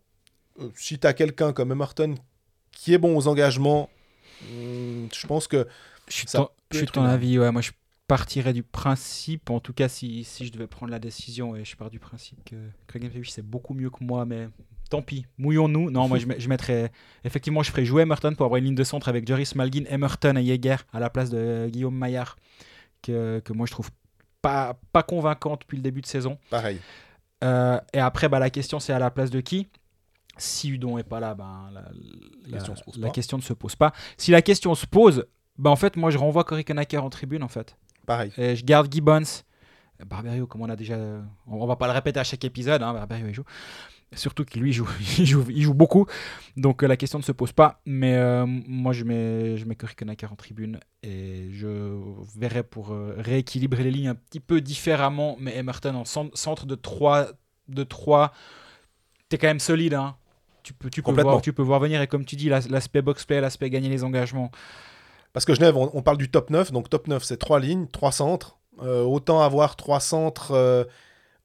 Euh, 0.60 0.68
si 0.74 0.98
tu 0.98 1.06
as 1.06 1.12
quelqu'un 1.14 1.52
comme 1.52 1.72
Emerton 1.72 2.14
qui 2.72 2.94
est 2.94 2.98
bon 2.98 3.16
aux 3.16 3.28
engagements, 3.28 3.90
hum, 4.50 5.08
je 5.12 5.26
pense 5.26 5.46
que 5.48 5.66
Je 6.08 6.14
suis, 6.14 6.26
ton, 6.26 6.48
je 6.70 6.78
suis 6.78 6.86
ton 6.86 7.04
avis, 7.04 7.38
ouais. 7.38 7.50
Moi, 7.50 7.62
je 7.62 7.70
partirais 8.06 8.52
du 8.52 8.62
principe, 8.62 9.50
en 9.50 9.60
tout 9.60 9.72
cas, 9.72 9.88
si, 9.88 10.24
si 10.24 10.46
je 10.46 10.52
devais 10.52 10.66
prendre 10.66 10.92
la 10.92 10.98
décision, 10.98 11.56
et 11.56 11.64
je 11.64 11.74
pars 11.76 11.90
du 11.90 11.98
principe 11.98 12.44
que 12.44 12.56
Craig 12.86 13.02
McTavish 13.02 13.30
c'est 13.30 13.42
beaucoup 13.46 13.72
mieux 13.74 13.90
que 13.90 14.04
moi, 14.04 14.24
mais 14.26 14.48
tant 14.90 15.00
pis, 15.02 15.26
mouillons-nous. 15.38 15.90
Non, 15.90 16.06
moi, 16.08 16.18
je, 16.18 16.26
je 16.36 16.48
mettrais. 16.48 16.92
Effectivement, 17.24 17.62
je 17.62 17.70
ferais 17.70 17.84
jouer 17.84 18.02
Emerton 18.02 18.34
pour 18.34 18.44
avoir 18.44 18.58
une 18.58 18.66
ligne 18.66 18.74
de 18.74 18.84
centre 18.84 19.08
avec 19.08 19.26
Joris 19.26 19.54
Malgin, 19.54 19.84
Emerton 19.88 20.36
et 20.36 20.44
Jäger 20.44 20.76
à 20.92 21.00
la 21.00 21.08
place 21.10 21.30
de 21.30 21.68
Guillaume 21.70 21.96
Maillard, 21.96 22.36
que, 23.02 23.40
que 23.40 23.52
moi, 23.52 23.66
je 23.66 23.72
trouve 23.72 23.90
pas, 24.42 24.78
pas 24.92 25.02
convaincant 25.02 25.56
depuis 25.56 25.76
le 25.76 25.82
début 25.82 26.02
de 26.02 26.06
saison. 26.06 26.38
pareil. 26.50 26.78
Euh, 27.42 27.78
et 27.92 27.98
après, 27.98 28.28
bah, 28.28 28.38
la 28.38 28.50
question, 28.50 28.80
c'est 28.80 28.92
à 28.92 28.98
la 28.98 29.10
place 29.10 29.30
de 29.30 29.40
qui? 29.40 29.68
Si 30.36 30.70
Udon 30.70 30.98
est 30.98 31.04
pas 31.04 31.20
là, 31.20 31.34
ben, 31.34 31.70
la, 31.72 31.82
la- 32.46 32.58
question 32.58 32.74
se 32.76 32.82
pose 32.84 32.98
la 32.98 33.06
pas. 33.08 33.12
question 33.12 33.36
ne 33.38 33.42
se 33.42 33.52
pose 33.52 33.76
pas. 33.76 33.92
Si 34.16 34.30
la 34.30 34.42
question 34.42 34.74
se 34.74 34.86
pose, 34.86 35.26
bah, 35.58 35.70
en 35.70 35.76
fait, 35.76 35.96
moi, 35.96 36.10
je 36.10 36.18
renvoie 36.18 36.44
Cory 36.44 36.64
en 36.98 37.10
tribune, 37.10 37.42
en 37.42 37.48
fait. 37.48 37.76
Pareil. 38.06 38.32
Et 38.36 38.56
je 38.56 38.64
garde 38.64 38.92
Gibbons. 38.92 39.22
Barberio, 40.04 40.46
comme 40.46 40.62
on 40.62 40.68
a 40.68 40.76
déjà. 40.76 40.96
On, 41.46 41.62
on 41.62 41.66
va 41.66 41.76
pas 41.76 41.86
le 41.86 41.92
répéter 41.92 42.18
à 42.20 42.24
chaque 42.24 42.44
épisode, 42.44 42.82
hein, 42.82 42.92
Barberio, 42.92 43.28
il 43.28 43.34
joue. 43.34 43.44
Surtout 44.12 44.44
qu'il 44.44 44.60
lui 44.62 44.72
joue, 44.72 44.88
il 45.18 45.26
joue, 45.26 45.44
il 45.48 45.62
joue 45.62 45.74
beaucoup. 45.74 46.06
Donc 46.56 46.82
euh, 46.82 46.86
la 46.86 46.96
question 46.96 47.18
ne 47.18 47.24
se 47.24 47.32
pose 47.32 47.52
pas. 47.52 47.80
Mais 47.86 48.14
euh, 48.16 48.44
moi, 48.46 48.92
je 48.92 49.04
mets, 49.04 49.56
je 49.56 49.64
mets 49.64 49.74
en 50.32 50.36
tribune. 50.36 50.78
Et 51.02 51.48
je 51.52 51.96
verrai 52.36 52.62
pour 52.64 52.92
euh, 52.92 53.14
rééquilibrer 53.18 53.82
les 53.84 53.90
lignes 53.90 54.08
un 54.08 54.14
petit 54.14 54.40
peu 54.40 54.60
différemment. 54.60 55.36
Mais 55.40 55.56
Emerton 55.56 55.94
en 55.94 56.02
cen- 56.04 56.34
centre 56.34 56.66
de 56.66 56.74
3. 56.74 57.28
De 57.68 57.82
3 57.84 58.32
T'es 59.28 59.38
quand 59.38 59.46
même 59.48 59.58
solide. 59.60 59.94
Hein. 59.94 60.16
Tu, 60.64 60.72
peux, 60.72 60.90
tu, 60.90 61.00
peux 61.02 61.16
voir, 61.22 61.34
tu 61.42 61.52
peux 61.52 61.62
voir 61.62 61.78
venir. 61.78 62.02
Et 62.02 62.08
comme 62.08 62.24
tu 62.24 62.34
dis, 62.34 62.48
l'as- 62.48 62.68
l'aspect 62.68 63.02
box-play, 63.02 63.40
l'aspect 63.40 63.70
gagner 63.70 63.88
les 63.88 64.02
engagements. 64.02 64.50
Parce 65.32 65.44
que 65.44 65.54
Genève, 65.54 65.76
on, 65.76 65.90
on 65.94 66.02
parle 66.02 66.18
du 66.18 66.30
top 66.30 66.50
9. 66.50 66.72
Donc 66.72 66.90
top 66.90 67.06
9, 67.06 67.22
c'est 67.22 67.36
trois 67.36 67.60
lignes, 67.60 67.86
trois 67.86 68.10
centres. 68.10 68.58
Euh, 68.82 69.04
autant 69.04 69.40
avoir 69.40 69.76
trois 69.76 70.00
centres 70.00 70.50
euh, 70.50 70.84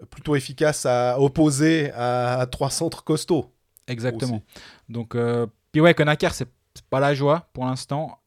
plutôt 0.09 0.35
efficaces 0.35 0.85
à 0.87 1.19
opposer 1.19 1.91
à, 1.91 2.39
à 2.39 2.45
trois 2.47 2.71
centres 2.71 3.03
costauds. 3.03 3.53
Exactement. 3.87 4.37
Aussi. 4.37 4.43
Donc, 4.89 5.13
euh, 5.15 5.45
puis 5.71 5.81
ouais, 5.81 5.93
Konaker, 5.93 6.33
c'est 6.33 6.47
pas 6.89 6.99
la 6.99 7.13
joie 7.13 7.49
pour 7.53 7.65
l'instant. 7.65 8.19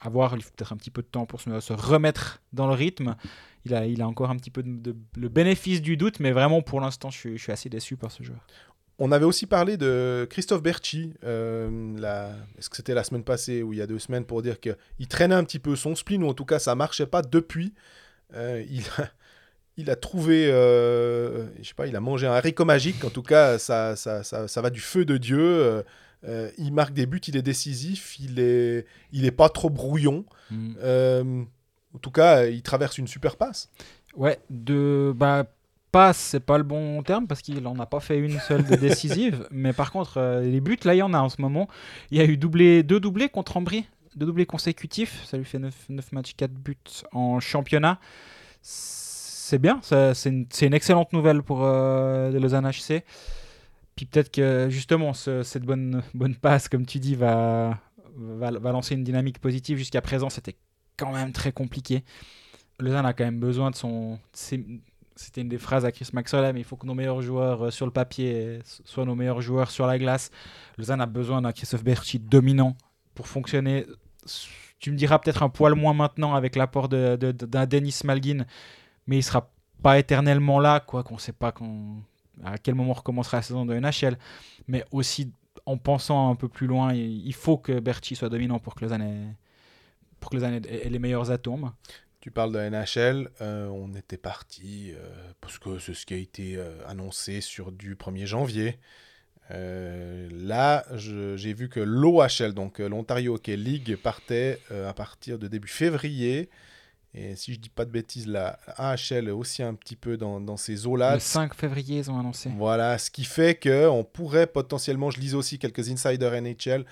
À 0.00 0.08
voir, 0.10 0.36
il 0.36 0.42
faut 0.42 0.50
peut-être 0.56 0.72
un 0.72 0.76
petit 0.76 0.90
peu 0.92 1.02
de 1.02 1.08
temps 1.08 1.26
pour 1.26 1.40
se, 1.40 1.58
se 1.58 1.72
remettre 1.72 2.40
dans 2.52 2.68
le 2.68 2.72
rythme. 2.74 3.16
Il 3.64 3.74
a, 3.74 3.84
il 3.84 4.00
a 4.00 4.06
encore 4.06 4.30
un 4.30 4.36
petit 4.36 4.50
peu 4.50 4.62
de, 4.62 4.70
de- 4.92 4.96
le 5.16 5.28
bénéfice 5.28 5.82
du 5.82 5.96
doute, 5.96 6.20
mais 6.20 6.30
vraiment 6.30 6.62
pour 6.62 6.80
l'instant, 6.80 7.10
je, 7.10 7.30
je 7.36 7.42
suis 7.42 7.50
assez 7.50 7.68
déçu 7.68 7.96
par 7.96 8.12
ce 8.12 8.22
joueur. 8.22 8.38
On 8.98 9.12
avait 9.12 9.24
aussi 9.24 9.46
parlé 9.46 9.76
de 9.76 10.26
Christophe 10.28 10.62
Berchi, 10.62 11.12
euh, 11.24 11.96
la- 11.98 12.34
est-ce 12.58 12.68
que 12.68 12.76
c'était 12.76 12.94
la 12.94 13.04
semaine 13.04 13.22
passée 13.22 13.62
ou 13.62 13.72
il 13.72 13.78
y 13.78 13.82
a 13.82 13.86
deux 13.86 13.98
semaines, 14.00 14.24
pour 14.24 14.42
dire 14.42 14.58
qu'il 14.58 15.08
traînait 15.08 15.36
un 15.36 15.44
petit 15.44 15.60
peu 15.60 15.76
son 15.76 15.94
spleen, 15.94 16.22
ou 16.24 16.28
en 16.28 16.34
tout 16.34 16.44
cas 16.44 16.58
ça 16.58 16.74
marchait 16.74 17.06
pas 17.06 17.22
depuis. 17.22 17.74
Euh, 18.34 18.64
il, 18.68 18.82
a, 18.98 19.08
il 19.76 19.90
a 19.90 19.96
trouvé, 19.96 20.50
euh, 20.50 21.46
je 21.62 21.68
sais 21.68 21.74
pas, 21.74 21.86
il 21.86 21.94
a 21.94 22.00
mangé 22.00 22.26
un 22.26 22.32
haricot 22.32 22.64
magique, 22.64 23.04
en 23.04 23.10
tout 23.10 23.22
cas 23.22 23.58
ça, 23.58 23.94
ça, 23.94 24.24
ça, 24.24 24.48
ça 24.48 24.60
va 24.62 24.70
du 24.70 24.80
feu 24.80 25.04
de 25.04 25.16
Dieu. 25.16 25.84
il 26.58 26.72
marque 26.72 26.92
des 26.92 27.06
buts, 27.06 27.20
il 27.28 27.36
est 27.36 27.42
décisif, 27.42 28.18
il 28.18 28.40
est, 28.40 28.84
il 29.12 29.24
est 29.24 29.30
pas 29.30 29.48
trop 29.48 29.70
brouillon. 29.70 30.24
Euh, 30.82 31.44
en 31.94 31.98
tout 31.98 32.10
cas, 32.10 32.46
il 32.46 32.62
traverse 32.62 32.98
une 32.98 33.06
super 33.06 33.36
passe. 33.36 33.70
Ouais, 34.16 34.40
de, 34.50 35.12
bah, 35.14 35.46
passe, 35.90 36.18
c'est 36.18 36.40
pas 36.40 36.58
le 36.58 36.64
bon 36.64 37.02
terme 37.02 37.26
parce 37.26 37.42
qu'il 37.42 37.66
en 37.66 37.78
a 37.78 37.86
pas 37.86 38.00
fait 38.00 38.18
une 38.18 38.38
seule 38.40 38.64
de 38.64 38.76
décisive. 38.76 39.46
mais 39.50 39.72
par 39.72 39.90
contre, 39.92 40.18
euh, 40.18 40.40
les 40.42 40.60
buts, 40.60 40.78
là, 40.84 40.94
il 40.94 40.98
y 40.98 41.02
en 41.02 41.14
a 41.14 41.18
en 41.18 41.28
ce 41.28 41.40
moment. 41.40 41.68
Il 42.10 42.18
y 42.18 42.20
a 42.20 42.24
eu 42.24 42.36
doublé, 42.36 42.82
deux 42.82 43.00
doublés 43.00 43.28
contre 43.28 43.56
Ambry, 43.56 43.86
deux 44.16 44.26
doublés 44.26 44.46
consécutifs. 44.46 45.24
Ça 45.24 45.36
lui 45.36 45.44
fait 45.44 45.58
9, 45.58 45.74
9 45.88 46.12
matchs, 46.12 46.34
4 46.36 46.52
buts 46.52 46.76
en 47.12 47.40
championnat. 47.40 47.98
C'est 48.62 49.58
bien, 49.58 49.80
c'est 49.82 50.26
une, 50.26 50.74
excellente 50.74 51.12
nouvelle 51.12 51.42
pour 51.42 51.60
euh, 51.64 52.30
Lausanne 52.38 52.66
HC. 52.68 53.02
Puis 53.96 54.04
peut-être 54.06 54.30
que 54.30 54.68
justement, 54.70 55.14
ce- 55.14 55.42
cette 55.42 55.64
bonne, 55.64 56.02
bonne 56.14 56.34
passe, 56.36 56.68
comme 56.68 56.84
tu 56.86 56.98
dis, 56.98 57.14
va, 57.14 57.78
va, 58.14 58.50
va 58.50 58.72
lancer 58.72 58.94
une 58.94 59.04
dynamique 59.04 59.38
positive. 59.40 59.78
Jusqu'à 59.78 60.02
présent, 60.02 60.28
c'était 60.28 60.56
quand 60.98 61.12
même 61.12 61.32
très 61.32 61.50
compliqué. 61.52 62.04
Lausanne 62.78 63.06
a 63.06 63.12
quand 63.14 63.24
même 63.24 63.40
besoin 63.40 63.70
de 63.70 63.76
son. 63.76 64.12
de 64.14 64.18
ses- 64.34 64.64
C'était 65.20 65.40
une 65.40 65.48
des 65.48 65.58
phrases 65.58 65.84
à 65.84 65.90
Chris 65.90 66.08
Maxwell, 66.12 66.52
mais 66.54 66.60
il 66.60 66.64
faut 66.64 66.76
que 66.76 66.86
nos 66.86 66.94
meilleurs 66.94 67.20
joueurs 67.22 67.66
euh, 67.66 67.70
sur 67.72 67.86
le 67.86 67.92
papier 67.92 68.60
soient 68.84 69.04
nos 69.04 69.16
meilleurs 69.16 69.40
joueurs 69.40 69.70
sur 69.70 69.84
la 69.86 69.98
glace. 69.98 70.30
Lausanne 70.76 71.00
a 71.00 71.06
besoin 71.06 71.42
d'un 71.42 71.50
Christophe 71.50 71.82
Berchi 71.82 72.20
dominant 72.20 72.76
pour 73.16 73.26
fonctionner. 73.26 73.84
Tu 74.78 74.92
me 74.92 74.96
diras 74.96 75.18
peut-être 75.18 75.42
un 75.42 75.48
poil 75.48 75.74
moins 75.74 75.92
maintenant 75.92 76.34
avec 76.34 76.54
l'apport 76.54 76.88
de- 76.88 77.16
de- 77.16 77.32
de- 77.32 77.46
d'un 77.46 77.66
Denis 77.66 77.98
Malguin, 78.04 78.44
mais 79.08 79.18
il 79.18 79.22
sera 79.24 79.50
pas 79.82 79.98
éternellement 79.98 80.60
là, 80.60 80.78
quoi 80.78 81.02
qu'on 81.02 81.14
ne 81.14 81.20
sait 81.20 81.32
pas 81.32 81.52
à 82.44 82.58
quel 82.58 82.76
moment 82.76 82.92
recommencera 82.92 83.38
la 83.38 83.42
saison 83.42 83.66
de 83.66 83.74
NHL. 83.74 84.16
Mais 84.68 84.84
aussi 84.92 85.32
en 85.66 85.76
pensant 85.78 86.30
un 86.30 86.36
peu 86.36 86.48
plus 86.48 86.68
loin, 86.68 86.94
il 86.94 87.34
faut 87.34 87.58
que 87.58 87.80
Berchi 87.80 88.14
soit 88.14 88.28
dominant 88.28 88.60
pour 88.60 88.76
que 88.76 88.84
Lausanne 88.84 89.34
pour 90.20 90.32
ait 90.34 90.88
les 90.88 90.98
meilleurs 90.98 91.30
atomes. 91.32 91.72
Tu 92.20 92.32
parles 92.32 92.52
de 92.52 92.58
NHL, 92.58 93.30
euh, 93.40 93.68
on 93.68 93.94
était 93.94 94.16
parti, 94.16 94.92
euh, 94.92 95.08
parce 95.40 95.58
que 95.58 95.78
c'est 95.78 95.94
ce 95.94 96.04
qui 96.04 96.14
a 96.14 96.16
été 96.16 96.56
euh, 96.56 96.72
annoncé 96.88 97.40
sur 97.40 97.70
du 97.70 97.94
1er 97.94 98.26
janvier. 98.26 98.78
Là, 99.50 100.84
j'ai 100.94 101.54
vu 101.54 101.70
que 101.70 101.80
l'OHL, 101.80 102.52
donc 102.52 102.80
l'Ontario 102.80 103.36
Hockey 103.36 103.56
League, 103.56 103.96
partait 103.96 104.60
à 104.70 104.92
partir 104.92 105.38
de 105.38 105.48
début 105.48 105.68
février. 105.68 106.50
Et 107.14 107.34
si 107.34 107.54
je 107.54 107.58
dis 107.58 107.70
pas 107.70 107.86
de 107.86 107.90
bêtises, 107.90 108.26
la 108.26 108.58
AHL 108.76 109.28
est 109.28 109.30
aussi 109.30 109.62
un 109.62 109.72
petit 109.72 109.96
peu 109.96 110.18
dans, 110.18 110.38
dans 110.38 110.58
ces 110.58 110.86
eaux-là. 110.86 111.14
le 111.14 111.20
5 111.20 111.54
février, 111.54 112.00
ils 112.00 112.10
ont 112.10 112.20
annoncé. 112.20 112.50
Voilà, 112.58 112.98
ce 112.98 113.10
qui 113.10 113.24
fait 113.24 113.54
que 113.54 113.88
on 113.88 114.04
pourrait 114.04 114.46
potentiellement, 114.46 115.10
je 115.10 115.18
lisais 115.18 115.34
aussi 115.34 115.58
quelques 115.58 115.88
insiders 115.88 116.42
NHL 116.42 116.84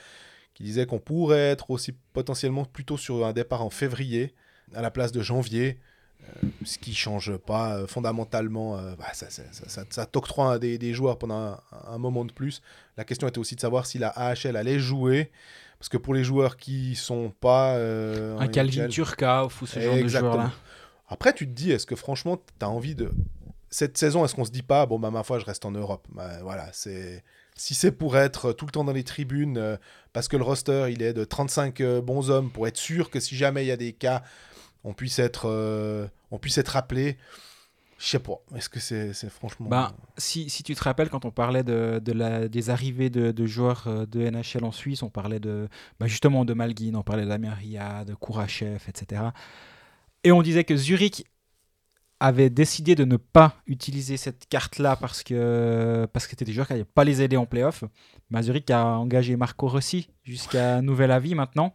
qui 0.55 0.63
disaient 0.63 0.87
qu'on 0.87 0.99
pourrait 0.99 1.51
être 1.51 1.71
aussi 1.71 1.93
potentiellement 2.15 2.65
plutôt 2.65 2.97
sur 2.97 3.27
un 3.27 3.35
départ 3.35 3.63
en 3.63 3.69
février 3.69 4.35
à 4.75 4.83
la 4.83 4.91
place 4.91 5.13
de 5.13 5.23
janvier, 5.23 5.79
euh, 6.23 6.49
ce 6.65 6.79
qui 6.79 6.95
change 6.95 7.37
pas 7.37 7.77
euh, 7.77 7.87
fondamentalement. 7.87 8.77
euh, 8.79 8.95
bah, 8.97 9.07
ça, 9.13 9.31
ça, 9.31 9.43
ça- 9.53 9.69
ça- 9.69 9.85
ça 9.89 10.07
t'octroie 10.07 10.59
des, 10.59 10.79
des 10.79 10.93
joueurs 10.95 11.19
pendant 11.19 11.37
un, 11.39 11.61
un 11.89 11.99
moment 11.99 12.25
de 12.25 12.33
plus. 12.33 12.63
La 12.97 13.05
question 13.05 13.29
était 13.29 13.39
aussi 13.39 13.55
de 13.55 13.61
savoir 13.61 13.87
si 13.87 13.99
la 13.99 14.09
AHL 14.09 14.57
allait 14.57 14.79
jouer. 14.79 15.31
Parce 15.79 15.91
que 15.91 15.99
pour 15.99 16.15
les 16.15 16.25
joueurs 16.25 16.57
qui 16.57 16.95
sont 16.97 17.31
pas. 17.39 17.75
Un 18.39 18.49
Calvin 18.49 18.89
Turkov 18.89 19.55
ou 19.61 19.67
ce 19.67 19.79
genre 19.79 19.95
de 20.03 20.09
joueur-là. 20.21 20.45
après, 21.09 21.35
tu 21.35 21.47
te 21.47 21.53
dis, 21.53 21.71
est-ce 21.71 21.85
que 21.87 21.95
franchement, 21.97 22.37
tu 22.39 22.65
as 22.65 22.69
envie 22.71 22.95
de. 22.95 23.11
Cette 23.69 23.99
saison, 23.99 24.25
est-ce 24.25 24.35
qu'on 24.35 24.45
se 24.47 24.51
dit 24.53 24.63
pas, 24.63 24.87
bon, 24.87 24.99
bah, 24.99 25.11
ma 25.11 25.23
foi, 25.23 25.39
je 25.39 25.45
reste 25.45 25.65
en 25.67 25.71
Europe? 25.73 26.07
Bah, 26.15 26.39
Voilà, 26.43 26.69
c'est. 26.73 27.23
Si 27.57 27.75
c'est 27.75 27.93
pour 27.93 28.17
être 28.17 28.53
tout 28.53 28.65
le 28.67 28.71
temps 28.73 28.85
dans 28.85 28.93
les 28.93 29.05
tribunes, 29.05 29.79
parce 30.15 30.29
que 30.29 30.37
le 30.37 30.45
roster, 30.45 30.87
il 30.91 31.03
est 31.03 31.13
de 31.13 31.25
35 31.25 31.81
euh, 31.81 32.01
bons 32.03 32.31
hommes, 32.31 32.51
pour 32.51 32.67
être 32.69 32.77
sûr 32.77 33.11
que 33.11 33.19
si 33.21 33.35
jamais 33.37 33.65
il 33.65 33.69
y 33.69 33.71
a 33.73 33.77
des 33.79 33.93
cas, 33.93 34.23
on 34.87 34.95
puisse 34.95 35.19
être, 35.19 35.47
euh, 35.51 36.07
on 36.31 36.39
puisse 36.39 36.59
être 36.59 36.77
appelé. 36.77 37.19
Je 37.99 38.07
sais 38.07 38.19
pas. 38.19 38.41
Est-ce 38.55 38.69
que 38.69 38.79
c'est 38.79 39.13
franchement. 39.29 39.69
Ben, 39.69 39.93
si, 40.17 40.49
si 40.49 40.63
tu 40.63 40.75
te 40.75 40.83
rappelles, 40.83 41.09
quand 41.11 41.25
on 41.25 41.31
parlait 41.31 41.65
de, 41.65 42.01
de 42.03 42.13
la, 42.13 42.47
des 42.47 42.71
arrivées 42.71 43.11
de, 43.11 43.33
de 43.33 43.47
joueurs 43.47 43.85
euh, 43.89 44.07
de 44.07 44.21
NHL 44.21 44.65
en 44.65 44.73
Suisse, 44.73 45.03
on 45.03 45.11
parlait 45.11 45.41
de, 45.41 45.69
bah, 45.99 46.07
justement 46.07 46.45
de 46.45 46.55
Malguin, 46.55 46.95
on 46.95 47.03
parlait 47.03 47.27
d'Amir 47.27 47.53
Ria, 47.55 48.05
de 48.05 48.15
Kourachev, 48.15 48.83
etc. 48.89 49.23
Et 50.25 50.31
on 50.31 50.43
disait 50.43 50.65
que 50.65 50.77
Zurich 50.77 51.25
avait 52.21 52.51
décidé 52.51 52.95
de 52.95 53.05
ne 53.05 53.17
pas 53.17 53.57
utiliser 53.67 54.17
cette 54.17 54.49
carte-là 54.49 54.97
parce 54.97 55.23
que 55.23 56.07
parce 56.13 56.27
que 56.27 56.31
c'était 56.31 56.47
des 56.47 56.53
joueurs 56.53 56.67
qui 56.67 56.73
n'allaient 56.73 56.85
pas 56.85 57.05
les 57.05 57.23
aider 57.23 57.37
en 57.37 57.47
playoff. 57.47 57.83
Mais 58.31 58.43
Zurich 58.43 58.71
a 58.71 58.85
engagé 58.85 59.37
Marco 59.37 59.69
Rossi 59.69 60.11
jusqu'à 60.23 60.81
nouvel 60.81 61.11
avis 61.11 61.35
maintenant, 61.35 61.75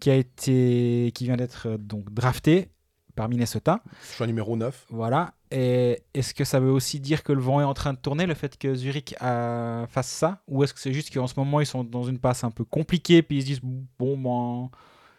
qui 0.00 0.10
a 0.10 0.14
été 0.14 1.10
qui 1.14 1.24
vient 1.24 1.36
d'être 1.36 1.68
euh, 1.68 1.78
donc 1.78 2.12
drafté 2.12 2.68
par 3.14 3.28
Minnesota. 3.28 3.80
choix 4.16 4.26
numéro 4.26 4.56
9. 4.56 4.86
Voilà. 4.90 5.34
Et 5.50 6.02
est-ce 6.14 6.34
que 6.34 6.44
ça 6.44 6.60
veut 6.60 6.70
aussi 6.70 7.00
dire 7.00 7.22
que 7.24 7.32
le 7.32 7.40
vent 7.40 7.60
est 7.60 7.64
en 7.64 7.74
train 7.74 7.92
de 7.92 7.98
tourner, 7.98 8.26
le 8.26 8.34
fait 8.34 8.56
que 8.58 8.74
Zurich 8.74 9.14
euh, 9.22 9.86
fasse 9.86 10.08
ça? 10.08 10.42
Ou 10.46 10.62
est-ce 10.62 10.72
que 10.74 10.78
c'est 10.80 10.92
juste 10.92 11.12
qu'en 11.12 11.26
ce 11.26 11.34
moment, 11.36 11.60
ils 11.60 11.66
sont 11.66 11.82
dans 11.84 12.04
une 12.04 12.18
passe 12.18 12.44
un 12.44 12.50
peu 12.50 12.64
compliquée, 12.64 13.22
puis 13.22 13.38
ils 13.38 13.42
se 13.42 13.46
disent, 13.46 13.60
bon, 13.98 14.16
ben, 14.18 14.70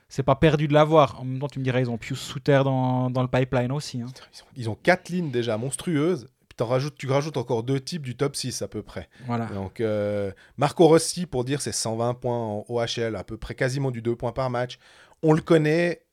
c'est 0.08 0.24
pas 0.24 0.36
perdu 0.36 0.68
de 0.68 0.74
l'avoir. 0.74 1.20
En 1.20 1.26
même 1.26 1.40
temps, 1.40 1.48
tu 1.48 1.60
me 1.60 1.64
dirais, 1.64 1.82
ils 1.82 1.90
ont 1.90 1.98
Pius 1.98 2.20
Souter 2.20 2.62
dans, 2.64 3.10
dans 3.10 3.22
le 3.24 3.28
pipeline 3.28 3.72
aussi. 3.72 4.02
hein. 4.02 4.06
Ils 4.34 4.42
ont, 4.44 4.46
ils 4.56 4.70
ont 4.70 4.76
quatre 4.82 5.10
lignes 5.10 5.32
déjà 5.32 5.58
monstrueuses. 5.58 6.28
Rajoutes, 6.68 6.96
tu 6.96 7.08
rajoutes 7.08 7.38
encore 7.38 7.64
deux 7.64 7.80
types 7.80 8.02
du 8.02 8.16
top 8.16 8.36
6 8.36 8.62
à 8.62 8.68
peu 8.68 8.82
près. 8.82 9.08
Voilà. 9.26 9.46
Donc, 9.48 9.80
euh, 9.82 10.32
Marco 10.58 10.88
Rossi, 10.88 11.26
pour 11.26 11.44
dire, 11.46 11.62
c'est 11.62 11.72
120 11.72 12.14
points 12.16 12.38
en 12.38 12.66
OHL, 12.70 13.16
à 13.16 13.24
peu 13.24 13.38
près 13.38 13.56
quasiment 13.56 13.92
du 13.92 14.02
2 14.02 14.16
points 14.16 14.32
par 14.32 14.50
match. 14.50 14.78
On 15.24 15.34
le 15.34 15.42
connaît 15.42 16.04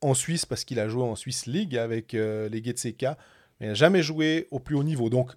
en 0.00 0.14
Suisse 0.14 0.44
parce 0.46 0.64
qu'il 0.64 0.78
a 0.80 0.88
joué 0.88 1.02
en 1.02 1.16
Swiss 1.16 1.46
League 1.46 1.76
avec 1.76 2.14
euh, 2.14 2.48
les 2.48 2.62
Getseka, 2.62 3.16
mais 3.60 3.66
il 3.66 3.68
n'a 3.70 3.74
jamais 3.74 4.02
joué 4.02 4.48
au 4.50 4.58
plus 4.60 4.74
haut 4.76 4.84
niveau. 4.84 5.08
Donc, 5.10 5.32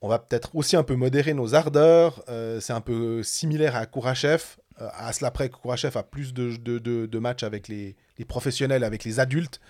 on 0.00 0.08
va 0.08 0.18
peut-être 0.18 0.54
aussi 0.54 0.76
un 0.76 0.82
peu 0.82 0.96
modérer 0.96 1.32
nos 1.32 1.54
ardeurs. 1.54 2.22
Euh, 2.28 2.60
c'est 2.60 2.72
un 2.74 2.80
peu 2.80 3.22
similaire 3.22 3.76
à 3.76 3.86
Kourachev. 3.86 4.42
À 4.78 5.12
cela 5.12 5.30
près, 5.30 5.48
Kourachev 5.48 5.96
a 5.96 6.02
plus 6.02 6.34
de, 6.34 6.56
de- 6.56 6.78
de- 6.78 7.06
de 7.06 7.18
matchs 7.18 7.44
avec 7.44 7.68
les, 7.68 7.96
les 8.18 8.24
professionnels, 8.24 8.82
avec 8.84 9.04
les 9.04 9.20
adultes. 9.20 9.60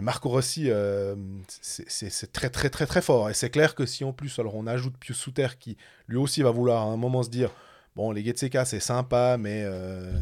Marco 0.00 0.28
Rossi, 0.28 0.70
euh, 0.70 1.14
c'est 1.48 2.32
très 2.32 2.50
très 2.50 2.70
très 2.70 2.86
très 2.86 3.02
fort. 3.02 3.30
Et 3.30 3.34
c'est 3.34 3.50
clair 3.50 3.74
que 3.74 3.86
si 3.86 4.04
en 4.04 4.12
plus, 4.12 4.38
alors 4.38 4.54
on 4.54 4.66
ajoute 4.66 4.96
Pius 4.98 5.16
Souter 5.16 5.48
qui 5.58 5.76
lui 6.06 6.16
aussi 6.16 6.42
va 6.42 6.50
vouloir 6.50 6.86
à 6.86 6.92
un 6.92 6.96
moment 6.96 7.22
se 7.22 7.30
dire, 7.30 7.50
bon 7.96 8.12
les 8.12 8.24
Getseka 8.24 8.64
c'est 8.64 8.80
sympa, 8.80 9.36
mais 9.38 9.62
euh, 9.64 10.12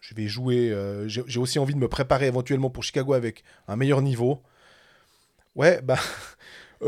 je 0.00 0.14
vais 0.14 0.28
jouer, 0.28 0.70
euh, 0.70 1.08
j'ai 1.08 1.38
aussi 1.38 1.58
envie 1.58 1.74
de 1.74 1.78
me 1.78 1.88
préparer 1.88 2.26
éventuellement 2.26 2.70
pour 2.70 2.82
Chicago 2.82 3.14
avec 3.14 3.44
un 3.68 3.76
meilleur 3.76 4.02
niveau. 4.02 4.42
Ouais, 5.54 5.80
bah... 5.82 5.98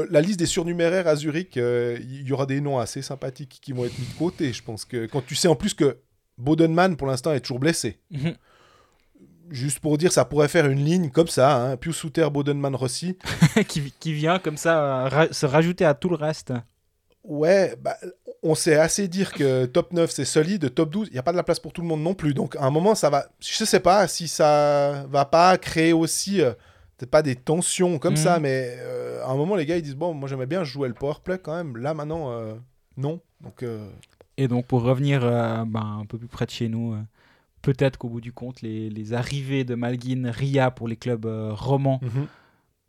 La 0.08 0.22
liste 0.22 0.38
des 0.38 0.46
surnuméraires 0.46 1.06
à 1.06 1.16
Zurich, 1.16 1.56
il 1.56 2.22
y 2.26 2.32
aura 2.32 2.46
des 2.46 2.62
noms 2.62 2.78
assez 2.78 3.02
sympathiques 3.02 3.58
qui 3.60 3.74
vont 3.74 3.84
être 3.84 3.98
mis 3.98 4.06
de 4.06 4.14
côté. 4.14 4.50
Je 4.54 4.62
pense 4.62 4.86
que 4.86 5.04
quand 5.04 5.20
tu 5.20 5.34
sais 5.34 5.48
en 5.48 5.54
plus 5.54 5.74
que 5.74 5.98
Bodenman, 6.38 6.96
pour 6.96 7.06
l'instant, 7.06 7.32
est 7.34 7.40
toujours 7.40 7.58
blessé. 7.58 7.98
Mhm. 9.52 9.56
Juste 9.56 9.78
pour 9.80 9.98
dire, 9.98 10.10
ça 10.12 10.24
pourrait 10.24 10.48
faire 10.48 10.66
une 10.66 10.84
ligne 10.84 11.10
comme 11.10 11.28
ça, 11.28 11.56
hein, 11.56 11.76
Pius 11.76 11.96
Souter, 11.96 12.28
Bodenman, 12.32 12.74
Rossi. 12.74 13.16
qui, 13.68 13.92
qui 14.00 14.12
vient 14.12 14.38
comme 14.38 14.56
ça 14.56 14.82
euh, 15.04 15.08
ra- 15.08 15.32
se 15.32 15.46
rajouter 15.46 15.84
à 15.84 15.94
tout 15.94 16.08
le 16.08 16.16
reste. 16.16 16.52
Ouais, 17.24 17.76
bah, 17.80 17.96
on 18.42 18.56
sait 18.56 18.76
assez 18.76 19.06
dire 19.06 19.32
que 19.32 19.66
top 19.66 19.92
9 19.92 20.10
c'est 20.10 20.24
solide, 20.24 20.74
top 20.74 20.90
12, 20.90 21.08
il 21.10 21.12
n'y 21.12 21.18
a 21.20 21.22
pas 21.22 21.30
de 21.30 21.36
la 21.36 21.44
place 21.44 21.60
pour 21.60 21.72
tout 21.72 21.80
le 21.80 21.86
monde 21.86 22.02
non 22.02 22.14
plus. 22.14 22.34
Donc 22.34 22.56
à 22.56 22.64
un 22.64 22.70
moment, 22.70 22.94
ça 22.96 23.10
va. 23.10 23.26
Je 23.38 23.64
sais 23.64 23.78
pas 23.80 24.08
si 24.08 24.26
ça 24.26 25.06
va 25.08 25.24
pas 25.24 25.56
créer 25.56 25.92
aussi, 25.92 26.40
euh, 26.40 26.50
peut-être 26.98 27.10
pas 27.10 27.22
des 27.22 27.36
tensions 27.36 27.98
comme 28.00 28.14
Mhm. 28.14 28.18
ça, 28.18 28.40
mais 28.40 28.74
euh, 28.80 29.22
à 29.24 29.30
un 29.30 29.36
moment, 29.36 29.54
les 29.54 29.66
gars 29.66 29.76
ils 29.76 29.82
disent 29.82 29.94
Bon, 29.94 30.14
moi 30.14 30.28
j'aimais 30.28 30.46
bien 30.46 30.64
jouer 30.64 30.88
le 30.88 30.94
powerplay 30.94 31.38
quand 31.38 31.54
même. 31.54 31.76
Là 31.76 31.94
maintenant, 31.94 32.32
euh, 32.32 32.54
non. 32.96 33.20
Donc 33.40 33.62
Et 34.36 34.48
donc, 34.48 34.66
pour 34.66 34.82
revenir 34.82 35.24
euh, 35.24 35.62
ben, 35.64 35.98
un 36.00 36.06
peu 36.06 36.18
plus 36.18 36.26
près 36.26 36.46
de 36.46 36.50
chez 36.50 36.68
nous, 36.68 36.94
euh, 36.94 36.98
peut-être 37.62 37.96
qu'au 37.96 38.08
bout 38.08 38.20
du 38.20 38.32
compte, 38.32 38.60
les, 38.60 38.90
les 38.90 39.14
arrivées 39.14 39.64
de 39.64 39.74
Malguin, 39.74 40.30
Ria 40.30 40.70
pour 40.70 40.88
les 40.88 40.96
clubs 40.96 41.24
euh, 41.24 41.52
romans, 41.54 42.00
mhm. 42.02 42.26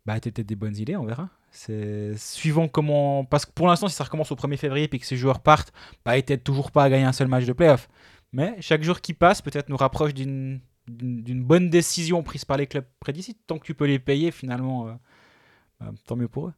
bah, 0.04 0.16
étaient 0.16 0.30
peut-être 0.30 0.48
des 0.48 0.56
bonnes 0.56 0.76
idées, 0.76 0.96
on 0.96 1.04
verra. 1.04 1.30
C'est 1.50 2.16
suivant 2.16 2.66
comment. 2.66 3.24
Parce 3.24 3.46
que 3.46 3.52
pour 3.52 3.68
l'instant, 3.68 3.86
si 3.86 3.94
ça 3.94 4.04
recommence 4.04 4.32
au 4.32 4.34
1er 4.34 4.56
février 4.56 4.88
et 4.92 4.98
que 4.98 5.06
ces 5.06 5.16
joueurs 5.16 5.40
partent, 5.40 5.72
bah, 6.04 6.18
ils 6.18 6.24
toujours 6.40 6.72
pas 6.72 6.82
à 6.82 6.90
gagner 6.90 7.04
un 7.04 7.12
seul 7.12 7.28
match 7.28 7.44
de 7.44 7.52
playoff. 7.52 7.88
Mais 8.32 8.56
chaque 8.60 8.82
jour 8.82 9.00
qui 9.00 9.14
passe, 9.14 9.40
peut-être 9.40 9.68
nous 9.68 9.76
rapproche 9.76 10.12
d'une 10.14 10.60
bonne 10.88 11.70
décision 11.70 12.24
prise 12.24 12.44
par 12.44 12.56
les 12.56 12.66
clubs 12.66 12.84
près 12.98 13.12
d'ici. 13.12 13.36
Tant 13.46 13.58
que 13.58 13.64
tu 13.64 13.74
peux 13.74 13.86
les 13.86 14.00
payer, 14.00 14.32
finalement, 14.32 14.88
euh, 14.88 14.92
bah, 15.78 15.92
tant 16.06 16.16
mieux 16.16 16.26
pour 16.26 16.48
eux. 16.48 16.52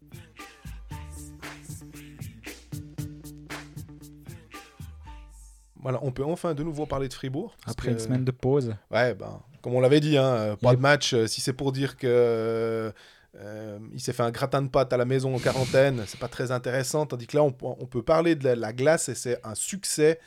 Voilà, 5.87 6.01
on 6.03 6.11
peut 6.11 6.24
enfin 6.24 6.53
de 6.53 6.64
nouveau 6.64 6.84
parler 6.84 7.07
de 7.07 7.14
Fribourg. 7.14 7.57
Après 7.64 7.93
une 7.93 8.01
semaine 8.01 8.24
de 8.24 8.32
pause. 8.32 8.74
Ouais, 8.91 9.14
ben, 9.14 9.41
comme 9.62 9.74
on 9.74 9.80
l'avait 9.80 10.01
dit, 10.01 10.18
hein, 10.18 10.24
euh, 10.34 10.57
pas 10.57 10.72
Il 10.72 10.76
de 10.78 10.80
match. 10.82 11.14
euh, 11.14 11.28
si 11.28 11.41
c'est 11.41 11.53
pour 11.53 11.70
dire 11.70 11.97
que 11.97 12.93
euh, 13.37 13.78
il 13.93 14.01
s'est 14.01 14.12
fait 14.12 14.24
un 14.24 14.32
gratin 14.32 14.62
de 14.62 14.68
pâtes 14.68 14.93
à 14.93 14.97
la 14.97 15.05
maison 15.05 15.32
en 15.37 15.39
quarantaine, 15.39 16.03
c'est 16.09 16.18
pas 16.18 16.26
très 16.26 16.51
intéressant. 16.51 17.07
Tandis 17.07 17.28
que 17.28 17.37
là, 17.37 17.45
on, 17.45 17.55
on 17.62 17.87
peut 17.87 18.03
parler 18.03 18.34
de 18.34 18.43
la, 18.43 18.57
la 18.57 18.72
glace 18.72 19.09
et 19.09 19.14
c'est 19.14 19.39
un 19.47 19.55
succès. 19.55 20.18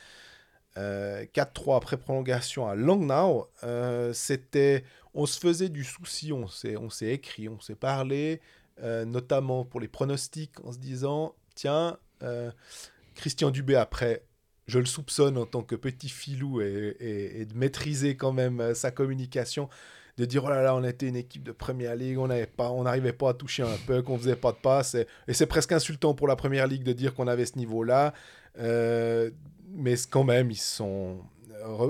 Euh, 0.77 1.25
4-3 1.35 1.75
après 1.75 1.97
prolongation 1.97 2.65
à 2.65 2.75
Langnau. 2.75 3.49
Euh, 3.65 4.13
c'était, 4.13 4.85
on 5.13 5.25
se 5.25 5.37
faisait 5.41 5.67
du 5.67 5.83
souci, 5.83 6.31
on 6.31 6.47
s'est, 6.47 6.77
on 6.77 6.89
s'est 6.89 7.07
écrit, 7.09 7.49
on 7.49 7.59
s'est 7.59 7.75
parlé. 7.75 8.39
notamment 8.81 9.65
pour 9.65 9.81
les 9.81 9.89
pronostics, 9.89 10.57
en 10.63 10.71
se 10.71 10.77
disant 10.77 11.35
tiens, 11.53 11.97
Christian 13.15 13.51
Dubé, 13.51 13.75
après, 13.75 14.23
je 14.69 14.79
le 14.79 14.85
soupçonne 14.85 15.37
en 15.37 15.45
tant 15.45 15.63
que 15.63 15.75
petit 15.75 16.09
filou 16.09 16.61
et, 16.61 17.45
de 17.45 17.57
maîtriser 17.57 18.15
quand 18.15 18.31
même 18.31 18.61
euh, 18.61 18.73
sa 18.73 18.91
communication, 18.91 19.67
de 20.17 20.25
dire 20.25 20.43
oh 20.45 20.49
là 20.49 20.61
là, 20.61 20.75
on 20.75 20.83
était 20.83 21.07
une 21.07 21.15
équipe 21.15 21.43
de 21.43 21.51
première 21.51 21.95
ligue, 21.95 22.19
on 22.19 22.27
n'avait 22.27 22.45
pas, 22.45 22.69
on 22.71 22.83
n'arrivait 22.83 23.13
pas 23.13 23.31
à 23.31 23.33
toucher 23.33 23.63
un 23.63 23.77
puck, 23.87 24.09
on 24.09 24.17
faisait 24.17 24.35
pas 24.35 24.51
de 24.51 24.57
passe, 24.57 24.95
et, 24.95 25.07
c'est 25.33 25.47
presque 25.47 25.71
insultant 25.71 26.13
pour 26.13 26.27
la 26.27 26.35
première 26.35 26.67
ligue 26.67 26.83
de 26.83 26.93
dire 26.93 27.15
qu'on 27.15 27.27
avait 27.27 27.45
ce 27.45 27.57
niveau-là. 27.57 28.13
Euh, 28.59 29.31
mais 29.71 29.95
quand 30.09 30.23
même, 30.23 30.51
ils 30.51 30.57
sont, 30.57 31.23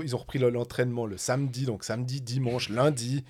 ils 0.03 0.15
ont 0.15 0.19
repris 0.19 0.39
le- 0.39 0.49
l'entraînement 0.49 1.05
le 1.05 1.17
samedi, 1.17 1.65
donc 1.65 1.83
samedi, 1.83 2.21
dimanche, 2.21 2.69
lundi, 2.69 3.25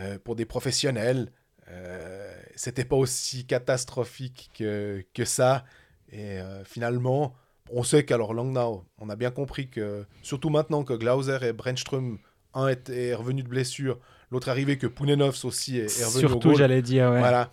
euh, 0.00 0.18
pour 0.18 0.36
des 0.36 0.44
professionnels. 0.44 1.32
Euh, 1.70 2.32
C'était 2.56 2.84
pas 2.84 2.96
aussi 2.96 3.46
catastrophique 3.46 4.50
que, 4.54 5.04
que 5.14 5.24
ça. 5.24 5.64
Et 6.10 6.38
finalement, 6.64 7.34
on 7.72 7.82
sait 7.82 8.04
qu'alors 8.04 8.34
Langnau, 8.34 8.84
on 8.98 9.08
a 9.10 9.16
bien 9.16 9.30
compris 9.30 9.68
que, 9.68 10.04
surtout 10.22 10.50
maintenant 10.50 10.84
que 10.84 10.94
Glauser 10.94 11.38
et 11.42 11.52
Brenström, 11.52 12.18
un 12.54 12.68
est, 12.68 12.88
est 12.88 13.14
revenu 13.14 13.42
de 13.42 13.48
blessure, 13.48 13.98
l'autre 14.30 14.48
est 14.48 14.50
arrivé 14.50 14.78
que 14.78 14.86
Pounenovs 14.86 15.44
aussi 15.44 15.78
est, 15.78 16.00
est 16.00 16.04
revenu 16.04 16.28
Surtout, 16.28 16.54
j'allais 16.54 16.82
dire, 16.82 17.10
ouais. 17.10 17.18
Voilà. 17.18 17.50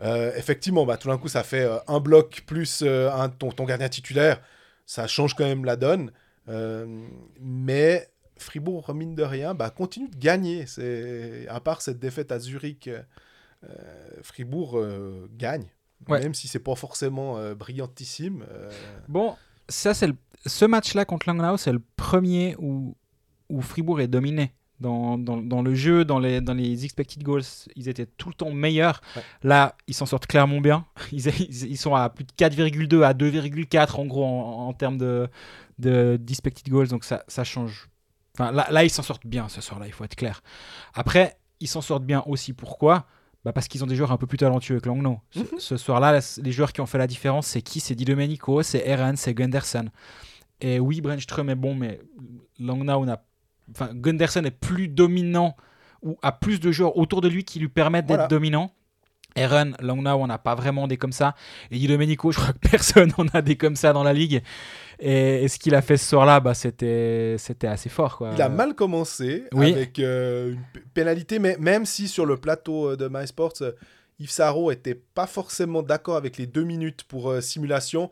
Euh, 0.00 0.32
effectivement, 0.36 0.84
bah, 0.84 0.96
tout 0.96 1.08
d'un 1.08 1.18
coup, 1.18 1.28
ça 1.28 1.42
fait 1.42 1.64
euh, 1.64 1.78
un 1.86 2.00
bloc 2.00 2.42
plus 2.46 2.82
euh, 2.82 3.10
un, 3.12 3.28
ton, 3.28 3.50
ton 3.50 3.64
gardien 3.64 3.88
titulaire. 3.88 4.40
Ça 4.86 5.06
change 5.06 5.34
quand 5.34 5.44
même 5.44 5.64
la 5.64 5.76
donne. 5.76 6.12
Mais 7.40 8.08
Fribourg, 8.36 8.92
mine 8.94 9.14
de 9.14 9.22
rien, 9.22 9.54
bah, 9.54 9.70
continue 9.70 10.08
de 10.08 10.16
gagner. 10.16 10.66
À 11.48 11.60
part 11.60 11.80
cette 11.80 11.98
défaite 11.98 12.32
à 12.32 12.38
Zurich, 12.38 12.90
Fribourg 14.22 14.78
gagne. 15.38 15.64
Ouais. 16.06 16.20
Même 16.20 16.34
si 16.34 16.48
c'est 16.48 16.58
pas 16.58 16.74
forcément 16.74 17.54
brillantissime. 17.54 18.44
Bon, 19.08 19.36
ça, 19.68 19.94
c'est 19.94 20.06
le- 20.08 20.16
ce 20.46 20.64
match-là 20.64 21.04
contre 21.04 21.28
Langnau, 21.28 21.56
c'est 21.56 21.72
le 21.72 21.82
premier 21.96 22.54
où, 22.58 22.96
où 23.48 23.60
Fribourg 23.62 24.00
est 24.00 24.08
dominé. 24.08 24.52
Dans, 24.80 25.16
dans, 25.16 25.36
dans 25.36 25.62
le 25.62 25.74
jeu, 25.74 26.04
dans 26.04 26.18
les, 26.18 26.40
dans 26.40 26.52
les 26.52 26.84
expected 26.84 27.22
goals, 27.22 27.44
ils 27.76 27.88
étaient 27.88 28.06
tout 28.06 28.28
le 28.28 28.34
temps 28.34 28.50
meilleurs. 28.50 29.00
Ouais. 29.16 29.22
Là, 29.44 29.76
ils 29.86 29.94
s'en 29.94 30.04
sortent 30.04 30.26
clairement 30.26 30.60
bien. 30.60 30.84
Ils, 31.12 31.26
ils, 31.28 31.70
ils 31.70 31.76
sont 31.78 31.94
à 31.94 32.10
plus 32.10 32.24
de 32.24 32.32
4,2 32.32 33.02
à 33.04 33.14
2,4 33.14 34.00
en 34.00 34.04
gros 34.06 34.24
en, 34.24 34.66
en 34.68 34.72
termes 34.72 34.98
de, 34.98 35.28
de 35.78 36.18
d'expected 36.20 36.68
goals. 36.68 36.88
Donc 36.88 37.04
ça, 37.04 37.24
ça 37.28 37.44
change. 37.44 37.88
Enfin, 38.36 38.50
là, 38.50 38.66
là, 38.70 38.82
ils 38.84 38.90
s'en 38.90 39.02
sortent 39.04 39.26
bien 39.26 39.48
ce 39.48 39.60
soir-là, 39.60 39.86
il 39.86 39.92
faut 39.92 40.04
être 40.04 40.16
clair. 40.16 40.42
Après, 40.92 41.38
ils 41.60 41.68
s'en 41.68 41.80
sortent 41.80 42.04
bien 42.04 42.22
aussi. 42.26 42.52
Pourquoi? 42.52 43.06
Bah 43.44 43.52
parce 43.52 43.68
qu'ils 43.68 43.84
ont 43.84 43.86
des 43.86 43.96
joueurs 43.96 44.12
un 44.12 44.16
peu 44.16 44.26
plus 44.26 44.38
talentueux 44.38 44.80
que 44.80 44.88
Langnau. 44.88 45.20
Ce, 45.30 45.38
Mhm. 45.40 45.46
ce 45.58 45.76
soir-là, 45.76 46.20
les 46.42 46.52
joueurs 46.52 46.72
qui 46.72 46.80
ont 46.80 46.86
fait 46.86 46.98
la 46.98 47.06
différence, 47.06 47.46
c'est 47.46 47.62
qui? 47.62 47.80
C'est 47.80 47.94
Di 47.94 48.04
Domenico, 48.04 48.62
c'est 48.62 48.86
Eren, 48.86 49.16
c'est 49.16 49.34
Gunderson. 49.34 49.86
Et 50.60 50.80
oui, 50.80 51.00
Brenström 51.00 51.50
est 51.50 51.54
bon, 51.54 51.74
mais 51.74 52.00
Langnau 52.58 53.04
n'a. 53.04 53.22
Enfin, 53.70 53.90
Gunderson 53.92 54.44
est 54.44 54.50
plus 54.50 54.88
dominant 54.88 55.56
ou 56.02 56.16
a 56.22 56.32
plus 56.32 56.60
de 56.60 56.70
joueurs 56.72 56.96
autour 56.96 57.20
de 57.20 57.28
lui 57.28 57.44
qui 57.44 57.58
lui 57.58 57.68
permettent 57.68 58.06
d'être 58.06 58.28
dominant. 58.28 58.70
Eren, 59.36 59.74
Langnau, 59.80 60.10
on 60.22 60.26
n'a 60.28 60.38
pas 60.38 60.54
vraiment 60.54 60.86
des 60.86 60.96
comme 60.96 61.12
ça. 61.12 61.34
Et 61.70 61.78
Di 61.78 61.86
Domenico, 61.88 62.30
je 62.30 62.38
crois 62.38 62.52
que 62.52 62.58
personne 62.70 63.12
n'en 63.18 63.26
a 63.34 63.42
des 63.42 63.56
comme 63.56 63.74
ça 63.76 63.92
dans 63.92 64.04
la 64.04 64.12
ligue. 64.12 64.42
Et, 65.00 65.44
et 65.44 65.48
ce 65.48 65.58
qu'il 65.58 65.74
a 65.74 65.82
fait 65.82 65.96
ce 65.96 66.08
soir-là, 66.08 66.40
bah, 66.40 66.54
c'était 66.54 67.36
c'était 67.38 67.66
assez 67.66 67.88
fort. 67.88 68.18
Quoi. 68.18 68.30
Il 68.34 68.42
a 68.42 68.48
mal 68.48 68.74
commencé 68.74 69.44
oui. 69.52 69.72
avec 69.72 69.98
euh, 69.98 70.52
une 70.52 70.82
pénalité, 70.94 71.38
mais 71.38 71.56
même 71.58 71.84
si 71.84 72.08
sur 72.08 72.26
le 72.26 72.36
plateau 72.36 72.90
euh, 72.90 72.96
de 72.96 73.08
MySports, 73.08 73.54
euh, 73.62 73.72
Yves 74.20 74.30
Sarro 74.30 74.70
était 74.70 74.94
pas 74.94 75.26
forcément 75.26 75.82
d'accord 75.82 76.16
avec 76.16 76.36
les 76.38 76.46
deux 76.46 76.64
minutes 76.64 77.04
pour 77.04 77.30
euh, 77.30 77.40
simulation, 77.40 78.10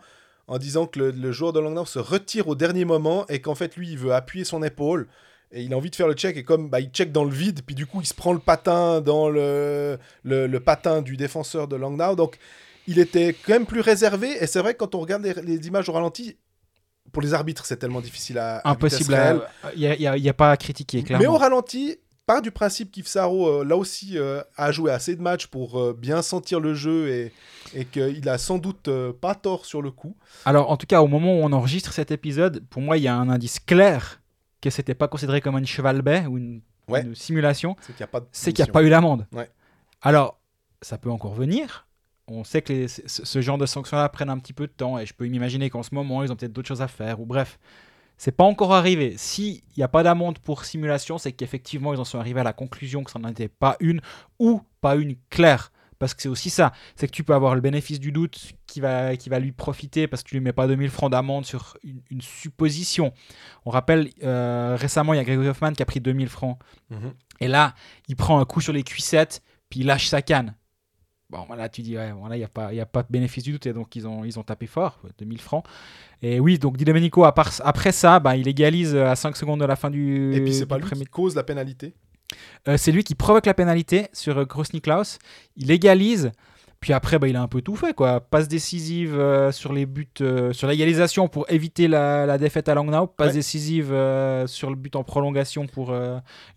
en 0.48 0.58
disant 0.58 0.86
que 0.86 0.98
le, 0.98 1.10
le 1.12 1.32
joueur 1.32 1.52
de 1.52 1.60
Langnau 1.60 1.84
se 1.84 2.00
retire 2.00 2.48
au 2.48 2.54
dernier 2.54 2.84
moment 2.84 3.24
et 3.28 3.40
qu'en 3.40 3.54
fait 3.54 3.76
lui 3.76 3.90
il 3.90 3.98
veut 3.98 4.12
appuyer 4.12 4.44
son 4.44 4.62
épaule 4.62 5.06
et 5.52 5.62
il 5.62 5.72
a 5.72 5.76
envie 5.76 5.90
de 5.90 5.96
faire 5.96 6.08
le 6.08 6.14
check 6.14 6.36
et 6.36 6.42
comme 6.44 6.68
bah, 6.68 6.80
il 6.80 6.88
check 6.88 7.12
dans 7.12 7.24
le 7.24 7.30
vide, 7.30 7.60
puis 7.64 7.74
du 7.76 7.86
coup 7.86 8.00
il 8.00 8.06
se 8.06 8.14
prend 8.14 8.32
le 8.32 8.40
patin 8.40 9.00
dans 9.00 9.28
le, 9.28 9.98
le, 10.24 10.46
le 10.48 10.60
patin 10.60 11.00
du 11.00 11.16
défenseur 11.16 11.68
de 11.68 11.76
Langnau, 11.76 12.16
donc 12.16 12.38
il 12.88 12.98
était 12.98 13.32
quand 13.46 13.52
même 13.52 13.66
plus 13.66 13.80
réservé 13.80 14.42
et 14.42 14.48
c'est 14.48 14.58
vrai 14.58 14.72
que 14.72 14.78
quand 14.78 14.96
on 14.96 15.00
regarde 15.00 15.22
les, 15.22 15.34
les 15.34 15.68
images 15.68 15.88
au 15.88 15.92
ralenti, 15.92 16.36
pour 17.12 17.22
les 17.22 17.34
arbitres 17.34 17.66
c'est 17.66 17.76
tellement 17.76 18.00
difficile 18.00 18.38
à, 18.38 18.60
Impossible. 18.64 19.16
Il 19.76 19.96
n'y 19.98 20.28
a, 20.28 20.34
pas 20.34 20.50
à 20.50 20.56
critiquer, 20.56 20.98
Mais 20.98 21.04
clairement. 21.04 21.34
au 21.34 21.38
ralenti, 21.38 21.96
part 22.26 22.42
du 22.42 22.50
principe 22.50 22.90
qu'Yves 22.90 23.06
Sarro, 23.08 23.46
euh, 23.48 23.64
là 23.64 23.76
aussi, 23.76 24.16
euh, 24.18 24.42
a 24.56 24.72
joué 24.72 24.90
assez 24.90 25.14
de 25.16 25.22
matchs 25.22 25.46
pour 25.46 25.78
euh, 25.80 25.92
bien 25.92 26.22
sentir 26.22 26.60
le 26.60 26.74
jeu 26.74 27.08
et, 27.08 27.32
et 27.74 27.84
qu'il 27.84 28.28
a 28.28 28.38
sans 28.38 28.58
doute 28.58 28.88
euh, 28.88 29.12
pas 29.12 29.34
tort 29.34 29.66
sur 29.66 29.82
le 29.82 29.90
coup. 29.90 30.16
Alors, 30.44 30.70
en 30.70 30.76
tout 30.76 30.86
cas, 30.86 31.02
au 31.02 31.06
moment 31.08 31.34
où 31.34 31.42
on 31.42 31.52
enregistre 31.52 31.92
cet 31.92 32.10
épisode, 32.10 32.64
pour 32.70 32.80
moi, 32.82 32.96
il 32.96 33.02
y 33.02 33.08
a 33.08 33.14
un 33.14 33.28
indice 33.28 33.58
clair 33.60 34.20
que 34.60 34.70
c'était 34.70 34.94
pas 34.94 35.08
considéré 35.08 35.40
comme 35.40 35.58
une 35.58 35.66
cheval 35.66 36.02
baie 36.02 36.24
ou 36.26 36.38
une, 36.38 36.62
Ouais. 36.88 37.02
une 37.02 37.14
simulation, 37.14 37.76
C'est 37.80 37.92
qu'il 37.92 38.00
n'y 38.00 38.04
a 38.04 38.08
pas 38.08 38.20
de 38.20 38.26
c'est 38.32 38.52
qu'il 38.52 38.64
n'y 38.64 38.68
a 38.68 38.72
pas 38.72 38.82
eu 38.82 38.88
l'amende. 38.88 39.26
Ouais. 39.32 39.48
Alors, 40.02 40.40
ça 40.82 40.98
peut 40.98 41.10
encore 41.10 41.32
venir. 41.34 41.86
On 42.28 42.44
sait 42.44 42.62
que 42.62 42.72
les- 42.72 42.88
ce, 42.88 43.40
genre 43.40 43.58
de 43.58 43.66
sanctions-là 43.66 44.08
prennent 44.08 44.30
un 44.30 44.38
petit 44.38 44.52
peu 44.52 44.66
de 44.66 44.72
temps 44.72 44.98
et 44.98 45.06
je 45.06 45.12
peux 45.14 45.26
m'imaginer 45.26 45.70
qu'en 45.70 45.82
ce 45.82 45.94
moment, 45.94 46.22
ils 46.22 46.30
ont 46.32 46.36
peut-être 46.36 46.52
d'autres 46.52 46.68
choses 46.68 46.82
à 46.82 46.88
faire 46.88 47.20
ou 47.20 47.26
bref. 47.26 47.58
C'est 48.16 48.32
pas 48.32 48.44
encore 48.44 48.72
arrivé. 48.72 49.16
S'il 49.16 49.62
n'y 49.76 49.82
a 49.82 49.88
pas 49.88 50.02
d'amende 50.04 50.38
pour 50.38 50.64
simulation, 50.64 51.18
c'est 51.18 51.32
qu'effectivement, 51.32 51.92
ils 51.92 51.98
en 51.98 52.04
sont 52.04 52.18
arrivés 52.18 52.40
à 52.40 52.44
la 52.44 52.52
conclusion 52.52 53.02
que 53.02 53.10
ça 53.10 53.18
n'en 53.18 53.28
était 53.28 53.48
pas 53.48 53.76
une 53.80 54.00
ou 54.38 54.62
pas 54.80 54.94
une 54.94 55.16
claire. 55.30 55.72
Parce 55.98 56.14
que 56.14 56.22
c'est 56.22 56.28
aussi 56.28 56.50
ça, 56.50 56.72
c'est 56.96 57.06
que 57.06 57.12
tu 57.12 57.22
peux 57.22 57.32
avoir 57.34 57.54
le 57.54 57.60
bénéfice 57.60 58.00
du 58.00 58.10
doute 58.10 58.52
qui 58.66 58.80
va, 58.80 59.16
qui 59.16 59.28
va 59.28 59.38
lui 59.38 59.52
profiter 59.52 60.08
parce 60.08 60.22
que 60.24 60.28
tu 60.30 60.34
lui 60.34 60.40
mets 60.40 60.52
pas 60.52 60.66
2000 60.66 60.90
francs 60.90 61.12
d'amende 61.12 61.46
sur 61.46 61.76
une, 61.84 62.00
une 62.10 62.20
supposition. 62.20 63.12
On 63.64 63.70
rappelle, 63.70 64.10
euh, 64.24 64.76
récemment, 64.78 65.14
il 65.14 65.18
y 65.18 65.20
a 65.20 65.24
Gregory 65.24 65.48
Hoffman 65.48 65.72
qui 65.72 65.82
a 65.82 65.86
pris 65.86 66.00
2000 66.00 66.28
francs. 66.28 66.58
Mhm. 66.90 67.12
Et 67.40 67.46
là, 67.48 67.74
il 68.08 68.16
prend 68.16 68.40
un 68.40 68.44
coup 68.44 68.60
sur 68.60 68.72
les 68.72 68.82
cuissettes, 68.82 69.42
puis 69.68 69.80
il 69.80 69.86
lâche 69.86 70.08
sa 70.08 70.22
canne. 70.22 70.54
Bon, 71.32 71.46
là, 71.56 71.68
tu 71.68 71.80
dis, 71.80 71.96
ouais, 71.96 72.12
il 72.32 72.36
n'y 72.36 72.44
a, 72.44 72.48
pas- 72.48 72.72
il 72.72 72.76
y 72.76 72.80
a 72.80 72.86
pas 72.86 73.02
de 73.02 73.08
bénéfice 73.10 73.42
du 73.42 73.52
doute, 73.52 73.66
et 73.66 73.72
donc 73.72 73.96
ils 73.96 74.06
ont, 74.06 74.22
ils 74.22 74.38
ont 74.38 74.42
tapé 74.42 74.66
fort, 74.66 74.98
ouais, 75.02 75.10
2000 75.18 75.40
francs. 75.40 75.64
Et 76.20 76.38
oui, 76.38 76.58
donc 76.58 76.76
Di 76.76 76.84
Domenico, 76.84 77.24
à 77.24 77.32
part- 77.34 77.52
après 77.64 77.90
ça, 77.90 78.20
bah, 78.20 78.36
il 78.36 78.46
égalise 78.46 78.94
à 78.94 79.16
5 79.16 79.34
secondes 79.36 79.60
de 79.60 79.64
la 79.64 79.74
fin 79.76 79.88
du. 79.90 80.34
Et 80.34 80.40
puis 80.42 80.52
c'est 80.54 80.66
pas 80.66 80.76
lui 80.76 80.84
premier 80.84 81.04
qui 81.06 81.10
cause 81.10 81.34
la 81.34 81.42
pénalité? 81.42 81.94
euh, 82.68 82.76
c'est 82.76 82.92
lui 82.92 83.02
qui 83.02 83.14
provoque 83.14 83.46
la 83.46 83.54
pénalité 83.54 84.08
sur 84.12 84.36
euh, 84.38 84.44
Gross 84.44 84.72
Niklaus. 84.74 85.18
Il 85.56 85.70
égalise. 85.70 86.32
Puis 86.82 86.92
après, 86.92 87.18
bah, 87.18 87.28
il 87.28 87.36
a 87.36 87.40
un 87.40 87.48
peu 87.48 87.62
tout 87.62 87.76
fait. 87.76 87.94
Quoi. 87.94 88.20
Passe 88.20 88.48
décisive 88.48 89.18
euh, 89.18 89.52
sur 89.52 89.72
les 89.72 89.86
buts, 89.86 90.06
euh, 90.20 90.52
sur 90.52 90.68
l'égalisation 90.68 91.28
pour 91.28 91.46
éviter 91.50 91.88
la, 91.88 92.26
la 92.26 92.36
défaite 92.36 92.68
à 92.68 92.74
Langnau. 92.74 93.06
Passe 93.06 93.28
Ouais. 93.28 93.32
décisive 93.34 93.92
euh, 93.92 94.46
sur 94.46 94.68
le 94.68 94.76
but 94.76 94.94
en 94.96 95.04
prolongation 95.04 95.66
pour 95.66 95.94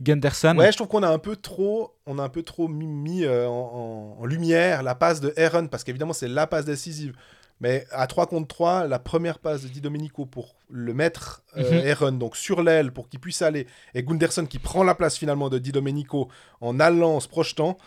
Gunderson. 0.02 0.58
Ouais, 0.58 0.72
je 0.72 0.78
trouve 0.78 0.88
qu'on 0.88 1.04
a 1.04 1.10
un 1.10 1.20
peu 1.20 1.36
trop, 1.36 1.94
on 2.06 2.20
a 2.20 2.24
un 2.24 2.30
peu 2.30 2.44
trop 2.44 2.68
mis, 2.68 2.88
mis, 2.88 3.28
en, 3.28 3.32
en- 3.52 4.18
en 4.20 4.26
lumière 4.26 4.84
la 4.84 4.96
passe 4.96 5.22
de 5.22 5.34
Aaron 5.38 5.68
parce 5.68 5.84
qu'évidemment 5.84 6.14
c'est 6.14 6.28
la 6.28 6.48
passe 6.48 6.66
décisive. 6.66 7.14
Mais 7.62 7.86
à 7.92 8.06
3 8.06 8.26
contre 8.26 8.48
3, 8.50 8.86
la 8.88 9.00
première 9.00 9.40
passe 9.40 9.62
de 9.64 9.70
Di 9.70 9.80
Domenico 9.80 10.26
pour 10.26 10.56
le 10.70 10.94
mettre 10.94 11.42
euh, 11.56 11.84
Mhm. 11.84 11.88
Aaron 11.88 12.12
donc 12.12 12.36
sur 12.36 12.62
l'aile 12.64 12.92
pour 12.92 13.08
qu'il 13.08 13.20
puisse 13.22 13.42
aller 13.42 13.66
et 13.94 14.04
Gunderson 14.04 14.46
qui 14.46 14.60
prend 14.60 14.84
la 14.84 14.94
place 14.94 15.18
finalement 15.18 15.50
de 15.50 15.58
Di 15.58 15.72
Domenico 15.72 16.28
en 16.60 16.80
allant, 16.82 17.16
en 17.16 17.20
se 17.22 17.30
projetant, 17.30 17.78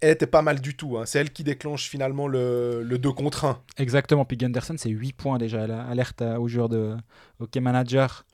elle 0.00 0.10
était 0.12 0.26
pas 0.26 0.42
mal 0.42 0.60
du 0.60 0.74
tout. 0.76 0.98
hein. 0.98 1.04
C'est 1.06 1.18
elle 1.20 1.30
qui 1.30 1.44
déclenche 1.44 1.88
finalement 1.88 2.26
le, 2.28 2.82
le 2.82 2.98
2 2.98 3.12
contre 3.12 3.44
1. 3.44 3.62
Exactement. 3.78 4.24
Puis 4.24 4.36
Gunderson, 4.36 4.74
c'est 4.78 4.90
8 4.90 5.12
points 5.12 5.38
déjà. 5.38 5.60
Elle 5.60 5.70
a- 5.72 5.82
Alerte 5.86 6.22
à- 6.22 6.40
aux 6.40 6.48
joueurs 6.48 6.68
de 6.68 6.96
Hockey 7.38 7.60
Manager. 7.60 8.24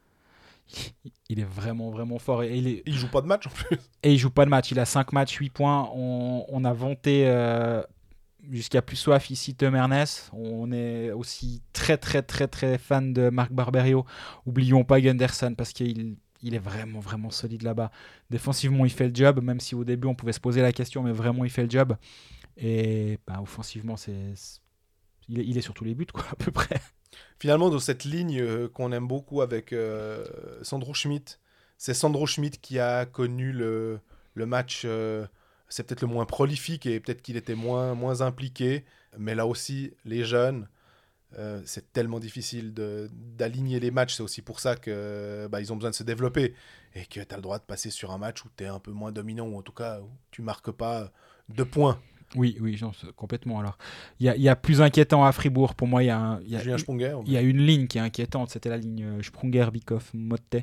Il 1.29 1.41
est 1.41 1.45
vraiment, 1.45 1.91
vraiment 1.91 2.19
fort. 2.19 2.43
Et 2.43 2.57
il 2.57 2.69
est, 2.69 2.83
Il 2.87 2.95
joue 2.95 3.09
pas 3.09 3.21
de 3.21 3.27
match 3.27 3.47
en 3.47 3.51
plus. 3.51 3.79
Et 4.03 4.13
il 4.13 4.19
joue 4.19 4.31
pas 4.31 4.45
de 4.45 4.51
match. 4.51 4.71
Il 4.71 4.79
a 4.81 4.85
5 4.85 5.13
matchs, 5.13 5.35
8 5.37 5.51
points. 5.51 5.89
On, 5.95 6.45
on 6.49 6.65
a 6.65 6.73
vanté 6.73 7.25
euh, 7.27 7.83
jusqu'à 8.51 8.83
plus 8.83 8.97
soif 8.97 9.31
ici 9.31 9.55
Tom 9.55 9.75
Ernest. 9.75 10.31
On 10.33 10.71
est 10.73 11.11
aussi 11.13 11.63
très, 11.73 11.97
très, 11.99 12.23
très, 12.23 12.47
très 12.49 12.79
fan 12.79 13.13
de 13.13 13.29
Marc 13.31 13.53
Barberio. 13.53 14.05
Oublions 14.45 14.85
pas 14.85 15.01
Gunderson 15.01 15.55
parce 15.57 15.73
qu'il 15.73 16.17
il 16.47 16.55
est 16.55 16.61
vraiment, 16.61 17.01
vraiment 17.01 17.31
solide 17.31 17.63
là-bas. 17.63 17.91
Défensivement, 18.31 18.85
il 18.85 18.93
fait 18.93 19.09
le 19.09 19.15
job, 19.15 19.43
même 19.43 19.59
si 19.59 19.75
au 19.75 19.85
début 19.85 20.07
on 20.07 20.15
pouvait 20.15 20.33
se 20.33 20.41
poser 20.41 20.63
la 20.63 20.73
question, 20.73 21.03
mais 21.03 21.11
vraiment, 21.11 21.45
il 21.45 21.51
fait 21.51 21.65
le 21.65 21.71
job. 21.71 21.97
Et 22.57 23.19
bah, 23.27 23.41
offensivement, 23.43 23.97
c'est. 23.97 24.35
Il 25.29 25.59
est, 25.59 25.61
sur 25.61 25.75
tous 25.75 25.83
les 25.83 25.97
buts, 25.97 26.07
quoi, 26.07 26.25
à 26.31 26.37
peu 26.37 26.53
près. 26.53 26.81
Finalement, 27.41 27.69
dans 27.69 27.81
cette 27.81 28.05
ligne 28.05 28.41
euh, 28.41 28.69
qu'on 28.69 28.93
aime 28.93 29.09
beaucoup 29.09 29.43
avec 29.43 29.73
euh, 29.73 30.25
Sandro 30.63 30.95
Schmidt, 30.95 31.39
c'est 31.79 31.95
Sandro 31.95 32.27
Schmidt 32.27 32.59
qui 32.63 32.79
a 32.79 33.07
connu 33.07 33.51
le, 33.53 34.01
match. 34.37 34.83
euh, 34.85 35.27
c'est 35.69 35.85
peut-être 35.85 36.03
le 36.03 36.07
moins 36.07 36.27
prolifique 36.27 36.87
et 36.87 37.01
peut-être 37.01 37.23
qu'il 37.23 37.37
était 37.37 37.57
moins 37.57 38.21
impliqué. 38.21 38.85
Mais 39.19 39.35
là 39.35 39.47
aussi, 39.47 39.95
les 40.05 40.25
jeunes, 40.25 40.69
euh, 41.39 41.61
c'est 41.65 41.93
tellement 41.93 42.19
difficile 42.21 42.73
de- 42.75 43.11
d'aligner 43.13 43.79
les 43.81 43.91
matchs. 43.91 44.15
C'est 44.17 44.23
aussi 44.23 44.43
pour 44.43 44.61
ça 44.61 44.77
que 44.77 45.49
bah, 45.51 45.61
ils 45.61 45.73
ont 45.73 45.77
besoin 45.77 45.91
de 45.91 45.95
se 45.95 46.03
développer 46.05 46.55
et 46.95 47.05
que 47.07 47.21
tu 47.21 47.33
as 47.33 47.37
le 47.37 47.43
droit 47.43 47.59
de 47.59 47.65
passer 47.65 47.91
sur 47.91 48.11
un 48.11 48.19
match 48.19 48.45
où 48.45 48.49
tu 48.57 48.65
es 48.65 48.69
un 48.69 48.79
peu 48.79 48.91
moins 48.93 49.13
dominant 49.13 49.47
ou 49.47 49.59
en 49.59 49.63
tout 49.63 49.73
cas 49.73 50.01
où 50.01 50.09
tu 50.31 50.43
marques 50.43 50.71
pas 50.71 51.13
deux 51.49 51.65
points. 51.67 51.99
Oui, 52.35 52.57
oui, 52.61 52.79
complètement. 53.15 53.61
Alors, 53.61 53.79
il 54.19 54.33
y 54.35 54.41
y 54.41 54.49
a 54.49 54.57
plus 54.57 54.81
inquiétant 54.83 55.25
à 55.25 55.31
Fribourg. 55.33 55.75
Pour 55.75 55.87
moi, 55.87 56.03
il 56.03 56.07
y 56.07 56.11
a, 56.11 56.19
un- 56.19 56.41
a- 56.57 56.63
y 57.33 57.37
a 57.37 57.41
une 57.41 57.59
ligne 57.65 57.87
qui 57.87 57.99
est 57.99 58.01
inquiétante. 58.01 58.51
C'était 58.51 58.69
la 58.69 58.79
ligne 58.79 59.05
euh, 59.05 59.23
Sprunger, 59.23 59.69
Bikoff, 59.73 60.13
Motte, 60.13 60.57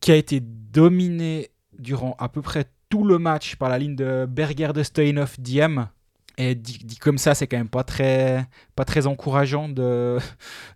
qui 0.00 0.12
a 0.12 0.16
été 0.16 0.40
dominée 0.40 1.50
durant 1.78 2.14
à 2.18 2.28
peu 2.28 2.42
près 2.42 2.66
tout 2.90 3.04
le 3.04 3.18
match 3.18 3.56
par 3.56 3.70
la 3.70 3.78
ligne 3.78 3.96
de 3.96 4.26
Berger, 4.28 4.72
de 4.74 4.82
Steinhoff, 4.82 5.40
Diem. 5.40 5.88
Et 6.38 6.54
dit, 6.54 6.78
dit 6.82 6.96
comme 6.96 7.18
ça, 7.18 7.34
c'est 7.34 7.46
quand 7.46 7.58
même 7.58 7.68
pas 7.68 7.84
très, 7.84 8.46
pas 8.74 8.84
très 8.84 9.06
encourageant 9.06 9.68
de, 9.68 10.18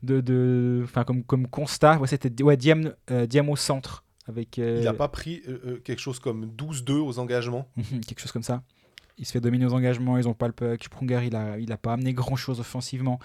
de, 0.02 0.20
de, 0.20 0.82
enfin 0.84 1.04
comme, 1.04 1.22
comme 1.24 1.46
constat. 1.48 1.98
Ouais, 1.98 2.06
c'était 2.08 2.42
ouais, 2.42 2.56
Diem, 2.56 2.92
euh, 3.10 3.26
Diem 3.26 3.48
au 3.48 3.56
centre 3.56 4.04
avec 4.28 4.58
euh, 4.58 4.76
Il 4.80 4.84
n'a 4.84 4.92
pas 4.92 5.08
pris 5.08 5.42
euh, 5.48 5.58
euh, 5.66 5.76
quelque 5.82 6.00
chose 6.00 6.18
comme 6.18 6.46
12-2 6.46 6.92
aux 6.92 7.18
engagements. 7.18 7.68
Mhm, 7.76 8.00
quelque 8.06 8.20
chose 8.20 8.32
comme 8.32 8.42
ça. 8.42 8.62
Il 9.18 9.24
se 9.24 9.32
fait 9.32 9.40
dominer 9.40 9.64
aux 9.64 9.72
engagements, 9.72 10.18
ils 10.18 10.28
ont 10.28 10.34
pas 10.34 10.46
le 10.46 10.52
puck. 10.52 10.84
Sprunger, 10.84 11.20
il 11.26 11.34
a, 11.34 11.58
il 11.58 11.72
a 11.72 11.78
pas 11.78 11.94
amené 11.94 12.12
grand 12.12 12.36
chose 12.36 12.60
offensivement. 12.60 13.18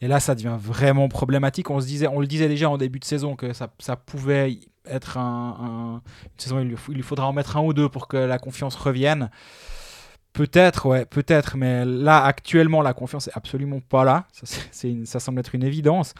Et 0.00 0.06
là, 0.06 0.20
ça 0.20 0.34
devient 0.36 0.56
vraiment 0.60 1.08
problématique. 1.08 1.70
On, 1.70 1.80
se 1.80 1.86
disait, 1.86 2.06
on 2.06 2.20
le 2.20 2.26
disait 2.28 2.46
déjà 2.46 2.70
en 2.70 2.76
début 2.78 3.00
de 3.00 3.04
saison 3.04 3.34
que 3.34 3.52
ça, 3.52 3.72
ça 3.80 3.96
pouvait 3.96 4.60
être 4.86 5.18
un, 5.18 5.56
un- 5.60 5.94
une 5.94 6.38
saison. 6.40 6.60
Il 6.60 6.68
lui, 6.68 6.76
il 6.88 6.94
lui 6.94 7.02
faudra 7.02 7.26
en 7.26 7.32
mettre 7.32 7.56
un 7.56 7.62
ou 7.62 7.72
deux 7.72 7.88
pour 7.88 8.06
que 8.06 8.16
la 8.16 8.38
confiance 8.38 8.76
revienne. 8.76 9.28
Peut-être, 10.34 10.86
ouais, 10.86 11.06
peut-être. 11.06 11.56
Mais 11.56 11.84
là, 11.84 12.24
actuellement, 12.24 12.82
la 12.82 12.92
confiance 12.92 13.28
est 13.28 13.36
absolument 13.36 13.80
pas 13.80 14.04
là. 14.04 14.26
Ça, 14.32 15.20
semble 15.20 15.38
être 15.38 15.54
une 15.54 15.62
évidence. 15.62 16.12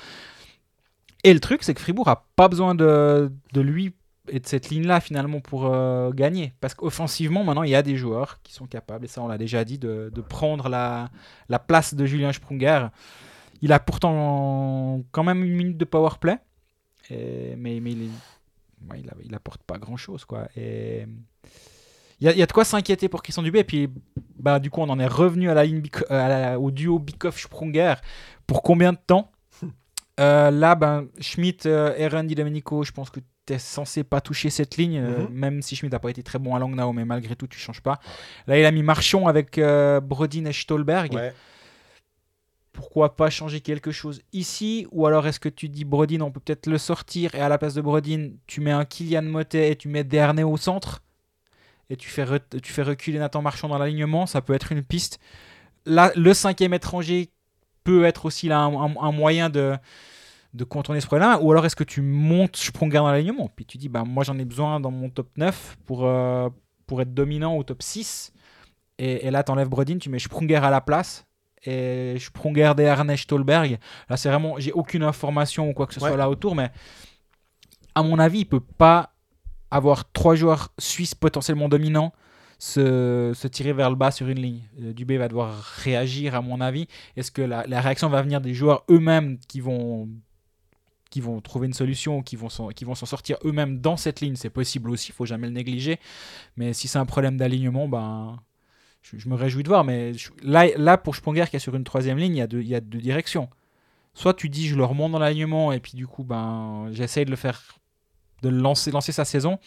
Et 1.25 1.35
le 1.35 1.41
truc, 1.41 1.65
c'est 1.65 1.75
que 1.75 1.81
Fribourg 1.81 2.09
a 2.09 2.25
pas 2.37 2.49
besoin 2.49 2.77
de, 2.77 3.31
lui 3.55 3.93
et 4.29 4.39
de 4.39 4.47
cette 4.47 4.71
ligne-là 4.71 5.01
finalement 5.01 5.41
pour 5.41 5.67
euh, 5.67 6.13
gagner. 6.13 6.53
Parce 6.61 6.75
qu'offensivement, 6.75 7.43
maintenant, 7.43 7.65
il 7.65 7.71
y 7.71 7.75
a 7.75 7.83
des 7.83 7.97
joueurs 7.97 8.41
qui 8.45 8.55
sont 8.55 8.67
capables, 8.67 9.05
et 9.05 9.09
ça 9.09 9.21
on 9.21 9.27
l'a 9.27 9.37
déjà 9.37 9.65
dit, 9.65 9.79
de, 9.79 10.11
prendre 10.29 10.69
la, 10.69 11.11
la 11.49 11.59
place 11.59 11.95
de 11.95 12.07
Julien 12.07 12.33
Sprunger. 12.33 12.87
Il 13.63 13.73
a 13.73 13.81
pourtant 13.81 15.03
quand 15.11 15.25
même 15.25 15.43
une 15.43 15.57
minute 15.57 15.77
de 15.77 15.85
power 15.85 16.11
play, 16.21 16.39
mais, 17.11 17.77
il, 17.79 18.03
est- 18.05 19.39
pas 19.67 19.79
grand-chose. 19.79 20.25
quoi. 20.25 20.47
Et 20.57 21.05
il 22.21 22.27
y, 22.27 22.29
a, 22.29 22.33
il 22.33 22.39
y 22.39 22.43
a 22.43 22.47
de 22.47 22.53
quoi 22.53 22.65
s'inquiéter 22.65 23.09
pour 23.09 23.23
Christian 23.23 23.43
Dubé. 23.43 23.61
Et 23.61 23.65
puis, 23.65 23.89
bah, 24.39 24.59
du 24.59 24.71
coup, 24.71 24.81
on 24.81 24.89
en 24.89 24.99
est 25.01 25.07
revenu 25.07 25.51
à 25.51 25.55
la 25.55 25.65
ligne 25.65 25.83
euh, 26.11 26.21
à 26.25 26.29
la- 26.29 26.61
au 26.61 26.71
duo 26.71 26.99
Bikoff-Sprunger. 26.99 27.95
Pour 28.47 28.63
combien 28.63 28.93
de 28.93 28.99
temps 29.07 29.31
Euh, 30.21 30.51
Là, 30.53 30.75
ben, 30.77 31.07
Schmidt, 31.21 31.67
euh, 31.69 31.93
Eren, 31.97 32.27
Di 32.27 32.35
Domenico, 32.37 32.85
je 32.85 32.93
pense 32.93 33.11
que 33.11 33.19
tu 33.47 33.53
es 33.55 33.59
censé 33.59 34.05
pas 34.05 34.21
toucher 34.21 34.49
cette 34.49 34.77
ligne, 34.77 34.99
euh, 34.99 35.27
Mhm. 35.27 35.29
même 35.35 35.61
si 35.63 35.75
Schmidt 35.77 35.93
n'a 35.93 35.99
pas 35.99 36.09
été 36.11 36.23
très 36.23 36.39
bon 36.39 36.55
à 36.55 36.59
Langnau, 36.59 36.93
mais 36.93 37.05
malgré 37.05 37.35
tout, 37.37 37.47
tu 37.49 37.59
changes 37.59 37.81
pas. 37.83 37.99
Là, 38.47 38.59
il 38.59 38.65
a 38.65 38.71
mis 38.71 38.83
Marchon 38.85 39.27
avec 39.27 39.59
euh, 39.59 40.01
Brodin 40.01 40.45
et 40.47 40.53
Stolberg. 40.53 41.13
Ouais. 41.15 41.33
Pourquoi 42.73 43.15
pas 43.15 43.31
changer 43.31 43.61
quelque 43.61 43.93
chose 43.93 44.21
ici? 44.33 44.87
Ou 44.91 45.07
alors 45.07 45.27
est-ce 45.29 45.39
que 45.39 45.49
tu 45.49 45.69
dis 45.69 45.85
Brodin, 45.85 46.21
on 46.23 46.33
peut 46.33 46.41
peut-être 46.41 46.67
le 46.67 46.79
sortir 46.79 47.35
et 47.37 47.41
à 47.41 47.49
la 47.49 47.57
place 47.59 47.75
de 47.75 47.81
Brodin, 47.81 48.31
tu 48.49 48.61
mets 48.61 48.73
un 48.73 48.85
Kylian 48.85 49.23
Motet 49.23 49.71
et 49.71 49.77
tu 49.77 49.89
mets 49.89 50.03
Dernay 50.03 50.43
au 50.43 50.57
centre? 50.57 51.03
Et 51.91 51.97
tu 51.97 52.09
fais, 52.09 52.25
tu 52.63 52.73
fais 52.73 52.83
reculer 52.83 53.19
Nathan 53.19 53.43
Marchand 53.43 53.69
dans 53.69 53.79
l'alignement 53.79 54.27
Ça 54.27 54.41
peut 54.41 54.55
être 54.55 54.73
une 54.73 54.83
piste. 54.83 55.19
Là, 55.87 56.13
le 56.17 56.33
cinquième 56.35 56.73
étranger 56.75 57.31
peut 57.85 58.05
être 58.05 58.25
aussi 58.25 58.49
là 58.49 58.61
un, 58.61 58.73
un- 58.75 58.95
un 59.01 59.13
moyen 59.13 59.51
de, 59.51 59.77
de 60.55 60.65
contourner 60.65 61.01
ce 61.01 61.07
problème. 61.07 61.37
Ou 61.43 61.53
alors 61.53 61.67
est-ce 61.67 61.77
que 61.77 61.85
tu 61.85 62.01
montes 62.01 62.57
Sprunger 62.57 62.99
dans 62.99 63.11
l'alignement? 63.11 63.51
Puis 63.55 63.67
tu 63.67 63.77
dis, 63.79 63.89
bah, 63.91 64.05
moi 64.07 64.25
j'en 64.25 64.39
ai 64.39 64.45
besoin 64.47 64.81
dans 64.81 64.91
mon 64.91 65.11
top 65.11 65.29
9 65.37 65.77
pour, 65.85 66.07
euh, 66.07 66.49
pour 66.87 67.03
être 67.03 67.13
dominant 67.13 67.57
au 67.57 67.63
top 67.65 67.83
6. 67.83 68.33
Et, 68.99 69.27
et 69.27 69.31
là, 69.31 69.43
tu 69.43 69.53
enlèves 69.53 69.69
Brodin, 69.69 69.99
tu 69.99 70.09
mets 70.09 70.19
Sprunger 70.19 70.57
à 70.57 70.71
la 70.71 70.81
place. 70.81 71.27
Et 71.67 72.17
Sprunger, 72.19 72.73
Dernay, 72.77 73.17
Stolberg. 73.17 73.79
Là, 74.09 74.17
c'est 74.17 74.29
vraiment, 74.29 74.55
j'ai 74.59 74.73
aucune 74.73 75.03
information 75.03 75.69
ou 75.69 75.73
quoi 75.75 75.87
que 75.87 75.95
ce 75.95 76.01
Ouais. 76.01 76.09
soit 76.09 76.17
là 76.17 76.31
autour, 76.31 76.55
mais 76.55 76.71
à 77.95 78.03
mon 78.03 78.19
avis, 78.19 78.41
il 78.41 78.45
peut 78.47 78.61
pas 78.61 79.14
avoir 79.75 80.11
trois 80.13 80.37
joueurs 80.37 80.73
suisses 80.79 81.17
potentiellement 81.17 81.69
dominants 81.69 82.13
se, 82.61 83.47
tirer 83.49 83.73
vers 83.73 83.91
le 83.91 83.97
bas 83.97 84.13
sur 84.13 84.29
une 84.29 84.39
ligne. 84.39 84.63
Euh, 84.81 84.93
Dubé 84.93 85.19
va 85.19 85.27
devoir 85.27 85.53
réagir, 85.53 86.37
à 86.37 86.41
mon 86.41 86.61
avis. 86.61 86.87
Est-ce 87.17 87.33
que 87.33 87.43
la, 87.43 87.81
réaction 87.81 88.09
va 88.09 88.23
venir 88.23 88.41
des 88.41 88.55
joueurs 88.55 88.85
eux-mêmes 88.89 89.39
qui 89.49 89.61
vont 89.61 90.09
trouver 91.43 91.67
une 91.67 91.75
solution, 91.75 92.23
qui 92.23 92.37
vont 92.37 92.49
s'en, 92.49 92.69
qui 92.69 92.85
vont 92.85 92.95
s'en 92.95 93.07
sortir 93.07 93.37
eux-mêmes 93.45 93.81
dans 93.81 93.97
cette 93.97 94.21
ligne, 94.21 94.37
c'est 94.37 94.49
possible 94.49 94.91
aussi, 94.91 95.11
il 95.11 95.15
faut 95.15 95.27
jamais 95.27 95.49
le 95.49 95.53
négliger. 95.53 95.99
Mais 96.57 96.73
si 96.73 96.87
c'est 96.87 96.99
un 96.99 97.07
problème 97.07 97.37
d'alignement, 97.37 97.89
ben, 97.89 98.39
je, 99.03 99.29
me 99.29 99.35
réjouis 99.35 99.65
de 99.65 99.69
voir. 99.69 99.83
Mais 99.83 100.13
là, 100.45 100.69
là, 100.77 100.99
pour 100.99 101.17
Sprunger 101.17 101.47
qui 101.51 101.57
est 101.57 101.59
sur 101.59 101.75
une 101.75 101.85
troisième 101.85 102.19
ligne, 102.19 102.37
il 102.37 102.39
y 102.39 102.43
a 102.43 102.47
deux, 102.47 102.61
il 102.61 102.69
y 102.69 102.77
a 102.77 102.81
deux 102.81 103.01
directions. 103.01 103.49
Soit 104.15 104.35
tu 104.35 104.49
dis 104.49 104.69
je 104.69 104.77
le 104.77 104.85
remonte 104.85 105.11
dans 105.11 105.19
l'alignement 105.19 105.73
et 105.73 105.81
puis 105.81 105.95
du 105.97 106.07
coup 106.07 106.23
ben 106.23 106.87
j'essaye 106.93 107.25
de 107.25 107.31
le 107.31 107.37
faire 107.37 107.61
de 108.45 108.49
lancer, 108.51 108.91
lancer 108.91 109.13
sa 109.13 109.25
saison. 109.25 109.59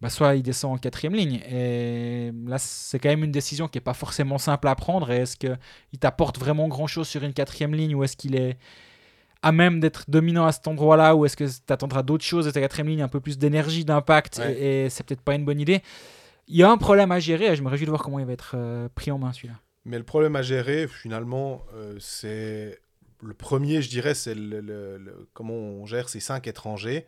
Bah, 0.00 0.10
soit 0.10 0.36
il 0.36 0.42
descend 0.44 0.74
en 0.74 0.78
quatrième 0.78 1.14
ligne. 1.14 1.40
Et 1.50 2.30
là, 2.46 2.56
c'est 2.58 3.00
quand 3.00 3.08
même 3.08 3.24
une 3.24 3.32
décision 3.32 3.66
qui 3.66 3.78
n'est 3.78 3.82
pas 3.82 3.94
forcément 3.94 4.38
simple 4.38 4.68
à 4.68 4.74
prendre. 4.76 5.10
Et 5.10 5.16
est-ce 5.16 5.36
qu'il 5.36 5.98
t'apporte 5.98 6.38
vraiment 6.38 6.68
grand-chose 6.68 7.08
sur 7.08 7.24
une 7.24 7.32
quatrième 7.34 7.74
ligne 7.74 7.96
ou 7.96 8.04
est-ce 8.04 8.16
qu'il 8.16 8.36
est 8.36 8.56
à 9.42 9.50
même 9.50 9.80
d'être 9.80 10.04
dominant 10.08 10.46
à 10.46 10.52
cet 10.52 10.68
endroit-là 10.68 11.16
ou 11.16 11.24
est-ce 11.24 11.36
que 11.36 11.44
tu 11.44 11.72
attendras 11.72 12.02
d'autres 12.04 12.24
choses 12.24 12.46
de 12.46 12.50
ta 12.52 12.60
quatrième 12.60 12.88
ligne, 12.88 13.02
un 13.02 13.08
peu 13.08 13.20
plus 13.20 13.38
d'énergie, 13.38 13.84
d'impact 13.84 14.38
Ouais. 14.38 14.52
et, 14.52 14.84
et 14.84 14.90
c'est 14.90 15.04
peut-être 15.04 15.20
pas 15.22 15.34
une 15.34 15.44
bonne 15.44 15.60
idée. 15.60 15.80
Il 16.46 16.56
y 16.56 16.62
a 16.62 16.70
un 16.70 16.76
problème 16.78 17.10
à 17.12 17.18
gérer 17.18 17.46
et 17.46 17.56
je 17.56 17.62
me 17.62 17.68
réjouis 17.68 17.86
de 17.86 17.90
voir 17.90 18.02
comment 18.02 18.18
il 18.20 18.24
va 18.26 18.32
être 18.32 18.52
euh, 18.54 18.88
pris 18.94 19.10
en 19.10 19.18
main 19.18 19.32
celui-là. 19.32 19.54
Mais 19.84 19.98
le 19.98 20.04
problème 20.04 20.36
à 20.36 20.42
gérer, 20.42 20.86
finalement, 20.86 21.62
euh, 21.74 21.96
c'est. 21.98 22.78
Le 23.22 23.34
premier, 23.34 23.82
je 23.82 23.88
dirais, 23.90 24.14
c'est 24.14 24.34
le, 24.34 24.60
le- 24.60 24.96
le- 24.98 25.28
comment 25.34 25.54
on 25.54 25.86
gère 25.86 26.08
ces 26.08 26.20
cinq 26.20 26.46
étrangers. 26.46 27.04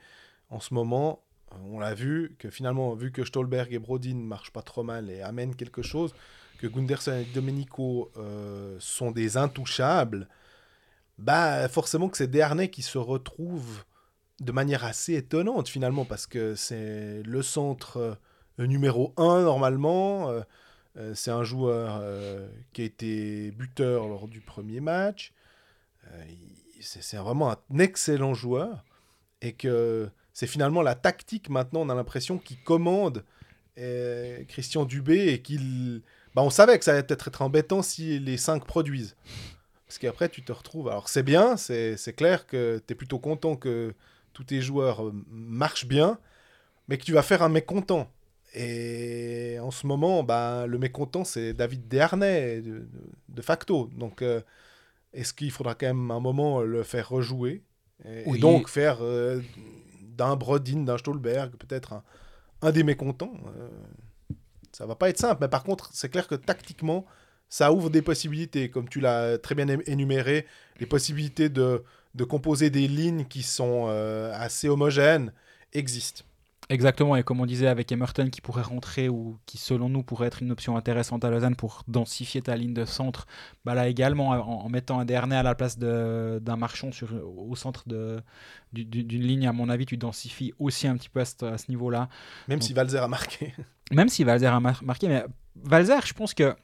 En 0.50 0.60
ce 0.60 0.74
moment, 0.74 1.22
on 1.64 1.78
l'a 1.78 1.94
vu, 1.94 2.36
que 2.38 2.50
finalement, 2.50 2.94
vu 2.94 3.12
que 3.12 3.24
Stolberg 3.24 3.72
et 3.72 3.78
Brodin 3.78 4.14
ne 4.14 4.26
marchent 4.26 4.52
pas 4.52 4.62
trop 4.62 4.82
mal 4.82 5.10
et 5.10 5.22
amènent 5.22 5.54
quelque 5.54 5.82
chose, 5.82 6.14
que 6.58 6.66
Gunderson 6.66 7.12
et 7.12 7.24
Domenico 7.34 8.10
euh, 8.16 8.76
sont 8.80 9.10
des 9.10 9.36
intouchables, 9.36 10.28
bah 11.18 11.68
forcément 11.68 12.08
que 12.08 12.16
c'est 12.16 12.28
Dernay 12.28 12.68
qui 12.68 12.82
se 12.82 12.98
retrouve 12.98 13.84
de 14.40 14.52
manière 14.52 14.84
assez 14.84 15.14
étonnante 15.14 15.68
finalement, 15.68 16.04
parce 16.04 16.26
que 16.26 16.54
c'est 16.54 17.22
le 17.24 17.42
centre 17.42 18.18
euh, 18.58 18.66
numéro 18.66 19.14
1 19.16 19.42
normalement. 19.42 20.30
euh, 20.30 20.42
c'est 21.14 21.30
un 21.30 21.44
joueur 21.44 22.02
qui 22.72 22.82
a 22.82 22.84
été 22.84 23.52
buteur 23.52 24.08
lors 24.08 24.26
du 24.26 24.40
premier 24.40 24.80
match. 24.80 25.32
C'est 26.80 27.16
vraiment 27.16 27.52
un 27.52 27.78
excellent 27.78 28.34
joueur. 28.34 28.84
Et 29.40 29.52
que 29.52 30.10
c'est 30.32 30.46
finalement 30.46 30.82
la 30.82 30.94
tactique 30.94 31.48
maintenant, 31.48 31.80
on 31.80 31.88
a 31.88 31.94
l'impression, 31.94 32.38
qui 32.38 32.56
commande 32.56 33.24
euh, 33.78 34.42
Christian 34.48 34.84
Dubé 34.84 35.28
et 35.28 35.42
qu'il. 35.42 36.02
Bah, 36.34 36.42
on 36.42 36.50
savait 36.50 36.78
que 36.78 36.84
ça 36.84 36.92
allait 36.92 37.02
peut-être 37.02 37.28
être 37.28 37.42
embêtant 37.42 37.82
si 37.82 38.18
les 38.18 38.36
5 38.36 38.64
produisent. 38.64 39.16
Parce 39.86 39.98
qu'après, 39.98 40.28
tu 40.28 40.44
te 40.44 40.52
retrouves. 40.52 40.88
Alors, 40.88 41.08
c'est 41.08 41.24
bien, 41.24 41.56
c'est 41.56 42.14
clair 42.16 42.46
que 42.46 42.80
tu 42.86 42.92
es 42.92 42.94
plutôt 42.94 43.18
content 43.18 43.56
que 43.56 43.94
tous 44.32 44.44
tes 44.44 44.60
joueurs 44.60 45.06
euh, 45.06 45.12
marchent 45.28 45.86
bien, 45.86 46.18
mais 46.86 46.98
que 46.98 47.04
tu 47.04 47.12
vas 47.12 47.22
faire 47.22 47.42
un 47.42 47.48
mécontent. 47.48 48.08
Et 48.54 49.58
en 49.60 49.70
ce 49.70 49.86
moment, 49.86 50.22
bah, 50.22 50.66
le 50.66 50.78
mécontent, 50.78 51.24
c'est 51.24 51.54
David 51.54 51.88
Dernay, 51.88 52.62
de, 52.62 53.42
facto. 53.42 53.90
Donc, 53.96 54.22
euh, 54.22 54.40
est-ce 55.12 55.34
qu'il 55.34 55.50
faudra 55.50 55.74
quand 55.74 55.86
même 55.86 56.10
un 56.10 56.20
moment 56.20 56.60
le 56.60 56.82
faire 56.82 57.08
rejouer 57.08 57.62
Et, 58.04 58.20
et 58.20 58.24
Oui. 58.26 58.40
donc 58.40 58.68
faire 58.68 58.98
euh, 59.02 59.40
d'un 60.20 60.36
Brodin, 60.36 60.82
d'un 60.82 60.98
Stolberg, 60.98 61.52
peut-être 61.56 62.02
un, 62.60 62.72
des 62.72 62.82
mécontents 62.82 63.32
euh, 63.56 63.68
Ça 64.70 64.84
va 64.84 64.94
pas 64.94 65.08
être 65.08 65.18
simple. 65.18 65.38
Mais 65.40 65.48
par 65.48 65.64
contre, 65.64 65.88
c'est 65.94 66.10
clair 66.10 66.28
que 66.28 66.34
tactiquement, 66.34 67.06
ça 67.48 67.72
ouvre 67.72 67.88
des 67.88 68.02
possibilités. 68.02 68.68
Comme 68.70 68.88
tu 68.88 69.00
l'as 69.00 69.38
très 69.38 69.54
bien 69.54 69.66
énuméré, 69.86 70.46
les 70.78 70.86
possibilités 70.86 71.48
de, 71.48 71.82
de 72.14 72.24
composer 72.24 72.68
des 72.68 72.86
lignes 72.86 73.24
qui 73.24 73.42
sont 73.42 73.86
euh, 73.88 74.30
assez 74.34 74.68
homogènes 74.68 75.32
existent. 75.72 76.24
Exactement, 76.70 77.16
et 77.16 77.24
comme 77.24 77.40
on 77.40 77.46
disait 77.46 77.66
avec 77.66 77.90
Emerton 77.90 78.30
qui 78.30 78.40
pourrait 78.40 78.62
rentrer 78.62 79.08
ou 79.08 79.38
qui 79.44 79.58
selon 79.58 79.88
nous 79.88 80.04
pourrait 80.04 80.28
être 80.28 80.40
une 80.40 80.52
option 80.52 80.76
intéressante 80.76 81.24
à 81.24 81.30
Lausanne 81.30 81.56
pour 81.56 81.82
densifier 81.88 82.40
ta 82.42 82.56
ligne 82.56 82.72
de 82.72 82.84
centre, 82.84 83.26
bah 83.64 83.74
là 83.74 83.88
également 83.88 84.28
en, 84.28 84.38
en 84.64 84.68
mettant 84.68 85.00
un 85.00 85.04
Dernay 85.04 85.34
à 85.36 85.42
la 85.42 85.56
place 85.56 85.78
d'un 85.78 86.56
marchand 86.56 86.92
sur, 86.92 87.08
au 87.26 87.56
centre 87.56 87.84
du- 88.72 88.84
d'une 88.84 89.22
ligne, 89.22 89.48
à 89.48 89.52
mon 89.52 89.68
avis, 89.68 89.84
tu 89.84 89.96
densifies 89.96 90.52
aussi 90.60 90.86
un 90.86 90.96
petit 90.96 91.08
peu 91.08 91.20
à 91.20 91.24
ce, 91.24 91.44
à 91.44 91.58
ce 91.58 91.68
niveau-là. 91.70 92.08
Même 92.46 92.60
Donc- 92.60 92.66
si 92.68 92.72
Valzer 92.72 93.02
a 93.02 93.08
marqué. 93.08 93.52
Même 93.92 94.08
si 94.08 94.22
Valzer 94.22 94.54
a 94.54 94.60
mar- 94.60 94.84
marqué, 94.84 95.08
mais 95.08 95.24
Valzer, 95.56 96.06
je 96.06 96.12
pense 96.14 96.32
que 96.34 96.54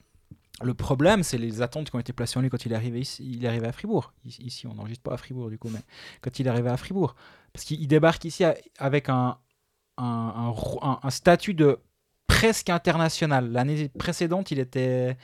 le 0.63 0.73
problème, 0.73 1.21
c'est 1.21 1.37
les 1.37 1.61
attentes 1.61 1.89
qui 1.89 1.95
ont 1.97 1.99
été 1.99 2.13
placées 2.13 2.39
en 2.39 2.41
lui 2.41 2.49
quand 2.49 2.65
il 2.65 2.71
est 2.71 2.75
arrivé 2.75 3.01
ici, 3.01 3.29
il 3.29 3.43
est 3.43 3.47
arrivé 3.49 3.67
à 3.67 3.73
Fribourg. 3.73 4.13
Ici, 4.25 4.65
on 4.65 4.73
n'enregistre 4.73 5.03
pas 5.03 5.13
à 5.13 5.17
Fribourg 5.17 5.49
du 5.49 5.57
coup, 5.59 5.69
mais 5.69 5.81
quand 6.21 6.39
il 6.39 6.47
est 6.47 6.49
arrivé 6.49 6.69
à 6.69 6.77
Fribourg, 6.77 7.15
parce 7.51 7.65
qu'il 7.65 7.81
il 7.81 7.87
débarque 7.87 8.23
ici 8.23 8.45
avec 8.79 9.09
un, 9.09 9.37
un, 9.97 11.09
statut 11.09 11.53
de 11.53 11.79
presque 12.27 12.69
international. 12.69 13.51
L'année 13.51 13.89
précédente, 13.89 14.51
il 14.51 14.59
était 14.59 15.17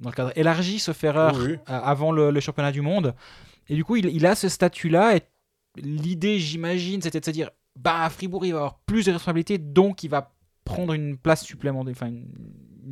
dans 0.00 0.10
le 0.10 0.14
cadre 0.14 0.32
élargi, 0.36 0.78
sauf 0.78 1.02
erreur, 1.04 1.36
Oui, 1.38 1.52
euh, 1.52 1.58
avant 1.66 2.12
le, 2.12 2.30
le 2.30 2.40
championnat 2.40 2.72
du 2.72 2.82
monde. 2.82 3.14
Et 3.68 3.74
du 3.74 3.84
coup, 3.84 3.96
il, 3.96 4.06
il 4.06 4.26
a 4.26 4.34
ce 4.34 4.48
statut-là. 4.48 5.16
Et 5.16 5.22
l'idée, 5.76 6.38
j'imagine, 6.38 7.00
c'était 7.02 7.20
de 7.20 7.24
se 7.24 7.30
dire 7.30 7.50
bah, 7.76 8.04
à 8.04 8.10
Fribourg, 8.10 8.44
il 8.46 8.52
va 8.52 8.58
avoir 8.58 8.78
plus 8.80 9.06
de 9.06 9.12
responsabilités, 9.12 9.58
donc 9.58 10.02
il 10.02 10.08
va 10.08 10.32
prendre 10.64 10.92
une 10.92 11.16
place 11.16 11.44
supplémentaire, 11.44 11.92
enfin 11.96 12.06
une, 12.08 12.26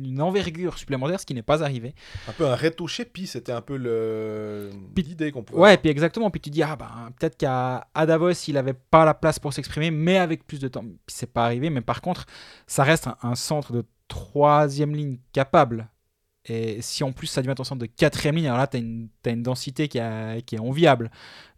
une 0.03 0.21
envergure 0.21 0.77
supplémentaire, 0.77 1.19
ce 1.19 1.25
qui 1.25 1.33
n'est 1.33 1.41
pas 1.41 1.63
arrivé. 1.63 1.95
Un 2.27 2.31
peu 2.33 2.45
un 2.47 2.55
retouché, 2.55 3.05
puis 3.05 3.27
c'était 3.27 3.51
un 3.51 3.61
peu 3.61 3.77
le... 3.77 4.69
L'idée 4.97 5.31
qu'on 5.31 5.43
pouvait 5.43 5.59
Ouais, 5.59 5.69
avoir. 5.69 5.81
puis 5.81 5.89
exactement. 5.91 6.29
Puis 6.29 6.41
tu 6.41 6.49
dis, 6.49 6.63
ah 6.63 6.75
ben, 6.75 7.11
peut-être 7.19 7.37
qu'à 7.37 7.87
Davos, 8.05 8.31
il 8.31 8.53
n'avait 8.55 8.73
pas 8.73 9.05
la 9.05 9.13
place 9.13 9.39
pour 9.39 9.53
s'exprimer, 9.53 9.91
mais 9.91 10.17
avec 10.17 10.45
plus 10.45 10.59
de 10.59 10.67
temps. 10.67 10.81
Puis 10.83 10.97
c'est 11.15 11.31
pas 11.31 11.45
arrivé. 11.45 11.69
Mais 11.69 11.81
par 11.81 12.01
contre, 12.01 12.25
ça 12.67 12.83
reste 12.83 13.07
un, 13.07 13.17
un 13.23 13.35
centre 13.35 13.71
de 13.73 13.83
troisième 14.07 14.95
ligne 14.95 15.17
capable. 15.33 15.89
Et 16.47 16.79
si 16.81 17.03
en 17.03 17.11
plus 17.11 17.25
ça 17.25 17.41
devient 17.41 17.55
ton 17.55 17.63
centre 17.63 17.81
de 17.81 17.87
quatrième 17.87 18.35
ligne, 18.35 18.45
alors 18.45 18.59
là, 18.59 18.67
tu 18.67 18.77
as 18.77 19.29
une, 19.31 19.41
densité 19.43 19.87
qui, 19.87 19.99
a- 19.99 20.41
qui 20.41 20.55
est 20.55 20.59
enviable. 20.59 21.09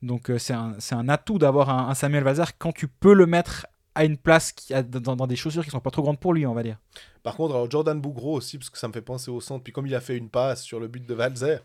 Donc 0.01 0.29
euh, 0.29 0.37
c'est 0.37 0.53
un, 0.53 0.75
un 0.91 1.09
atout 1.09 1.37
d'avoir 1.39 1.69
un, 1.69 1.89
un 1.89 1.93
Samuel 1.93 2.23
Valzer 2.23 2.57
quand 2.57 2.71
tu 2.71 2.87
peux 2.87 3.13
le 3.13 3.25
mettre 3.25 3.67
à 3.97 4.05
une 4.05 4.17
place 4.17 4.51
qui 4.51 4.73
a, 4.73 4.83
dans, 4.83 5.15
dans 5.15 5.27
des 5.27 5.35
chaussures 5.35 5.63
qui 5.63 5.69
sont 5.71 5.79
pas 5.79 5.91
trop 5.91 6.01
grandes 6.03 6.19
pour 6.19 6.33
lui, 6.33 6.45
on 6.45 6.53
va 6.53 6.63
dire. 6.63 6.77
Par 7.23 7.35
contre, 7.35 7.55
alors 7.55 7.69
Jordan 7.69 7.99
Bougro 7.99 8.33
aussi, 8.33 8.57
parce 8.57 8.69
que 8.69 8.77
ça 8.77 8.87
me 8.87 8.93
fait 8.93 9.01
penser 9.01 9.29
au 9.31 9.41
centre. 9.41 9.63
Puis 9.63 9.73
comme 9.73 9.87
il 9.87 9.95
a 9.95 10.01
fait 10.01 10.15
une 10.17 10.29
passe 10.29 10.63
sur 10.63 10.79
le 10.79 10.87
but 10.87 11.05
de 11.05 11.13
Valzer, 11.13 11.59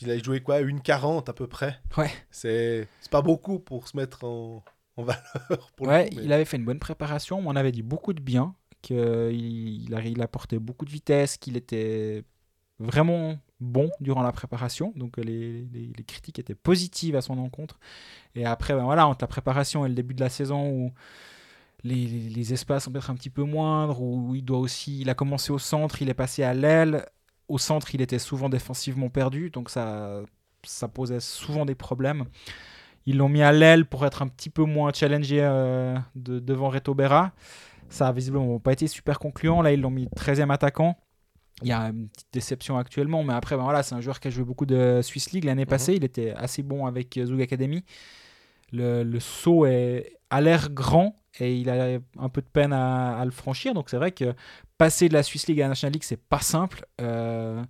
il 0.00 0.10
a 0.10 0.18
joué 0.18 0.40
quoi 0.40 0.60
Une 0.60 0.80
40 0.80 1.28
à 1.28 1.32
peu 1.32 1.46
près. 1.46 1.78
Ouais. 1.98 2.10
C'est 2.30 2.88
pas 3.10 3.20
beaucoup 3.22 3.58
pour 3.58 3.88
se 3.88 3.96
mettre 3.96 4.24
en, 4.24 4.64
en 4.96 5.02
valeur. 5.02 5.70
Pour 5.76 5.86
Ouais, 5.88 6.08
coup, 6.08 6.16
mais- 6.16 6.24
il 6.24 6.32
avait 6.32 6.44
fait 6.46 6.56
une 6.56 6.64
bonne 6.64 6.78
préparation. 6.78 7.42
On 7.44 7.54
avait 7.56 7.72
dit 7.72 7.82
beaucoup 7.82 8.12
de 8.14 8.20
bien, 8.22 8.54
qu'il 8.80 8.96
il, 9.86 9.94
a- 9.94 10.00
il 10.04 10.22
apportait 10.22 10.58
beaucoup 10.58 10.84
de 10.86 10.90
vitesse, 10.90 11.36
qu'il 11.36 11.56
était 11.58 12.24
vraiment 12.78 13.38
bon 13.60 13.90
durant 14.00 14.22
la 14.22 14.32
préparation. 14.32 14.92
Donc 14.96 15.18
les, 15.18 15.66
les- 15.72 15.92
les 15.96 16.04
critiques 16.04 16.38
étaient 16.38 16.54
positives 16.54 17.14
à 17.14 17.20
son 17.20 17.38
encontre. 17.38 17.78
Et 18.34 18.44
après, 18.46 18.74
ben 18.74 18.84
voilà, 18.84 19.06
entre 19.06 19.22
la 19.22 19.28
préparation 19.28 19.84
et 19.84 19.88
le 19.88 19.94
début 19.94 20.14
de 20.14 20.20
la 20.20 20.30
saison 20.30 20.68
où 20.70 20.92
les, 21.84 22.52
espaces 22.52 22.84
sont 22.84 22.92
peut-être 22.92 23.10
un 23.10 23.14
petit 23.14 23.30
peu 23.30 23.42
moindres, 23.42 24.00
où 24.00 24.34
il 24.34 24.44
doit 24.44 24.58
aussi, 24.58 25.00
il 25.00 25.10
a 25.10 25.14
commencé 25.14 25.52
au 25.52 25.58
centre, 25.58 26.00
il 26.02 26.08
est 26.08 26.14
passé 26.14 26.42
à 26.42 26.54
l'aile. 26.54 27.06
Au 27.48 27.58
centre, 27.58 27.94
il 27.94 28.00
était 28.00 28.18
souvent 28.18 28.48
défensivement 28.48 29.10
perdu, 29.10 29.50
donc 29.50 29.68
ça, 29.68 30.22
ça 30.64 30.88
posait 30.88 31.20
souvent 31.20 31.64
des 31.64 31.74
problèmes. 31.74 32.24
Ils 33.04 33.16
l'ont 33.16 33.28
mis 33.28 33.42
à 33.42 33.52
l'aile 33.52 33.84
pour 33.84 34.06
être 34.06 34.22
un 34.22 34.28
petit 34.28 34.48
peu 34.48 34.62
moins 34.62 34.92
challengé 34.92 35.38
euh, 35.40 35.98
de- 36.14 36.38
devant 36.38 36.68
Reto 36.68 36.94
Berra. 36.94 37.32
Ça 37.88 38.08
a 38.08 38.12
visiblement 38.12 38.60
pas 38.60 38.72
été 38.72 38.86
super 38.86 39.18
concluant. 39.18 39.60
Là, 39.60 39.72
ils 39.72 39.80
l'ont 39.80 39.90
mis 39.90 40.06
13e 40.16 40.50
attaquant. 40.50 40.96
Il 41.62 41.68
y 41.68 41.72
a 41.72 41.80
une 41.88 42.08
petite 42.08 42.28
déception 42.32 42.78
actuellement, 42.78 43.22
mais 43.24 43.34
après, 43.34 43.56
ben 43.56 43.64
voilà, 43.64 43.82
c'est 43.82 43.94
un 43.94 44.00
joueur 44.00 44.18
qui 44.20 44.28
a 44.28 44.30
joué 44.30 44.44
beaucoup 44.44 44.66
de 44.66 45.00
Swiss 45.02 45.32
League 45.32 45.44
l'année 45.44 45.66
passée. 45.66 45.94
Il 45.94 46.04
était 46.04 46.30
assez 46.30 46.62
bon 46.62 46.86
avec 46.86 47.16
euh, 47.18 47.26
Zug 47.26 47.42
Academy. 47.42 47.84
Le, 48.72 49.02
le 49.02 49.20
saut 49.20 49.66
est, 49.66 50.18
a 50.30 50.40
l'air 50.40 50.70
grand 50.70 51.21
et 51.40 51.56
il 51.56 51.70
a 51.70 51.98
un 52.18 52.28
peu 52.28 52.40
de 52.40 52.46
peine 52.46 52.72
à, 52.72 53.22
le 53.24 53.30
franchir. 53.30 53.74
Donc 53.74 53.88
c'est 53.88 53.96
vrai 53.96 54.12
que 54.12 54.34
passer 54.78 55.08
de 55.08 55.14
la 55.14 55.22
Swiss 55.22 55.46
League 55.46 55.60
à 55.60 55.64
la 55.64 55.70
National 55.70 55.92
League, 55.92 56.04
c'est 56.04 56.20
pas 56.20 56.40
simple. 56.40 56.84
Euh, 57.00 57.62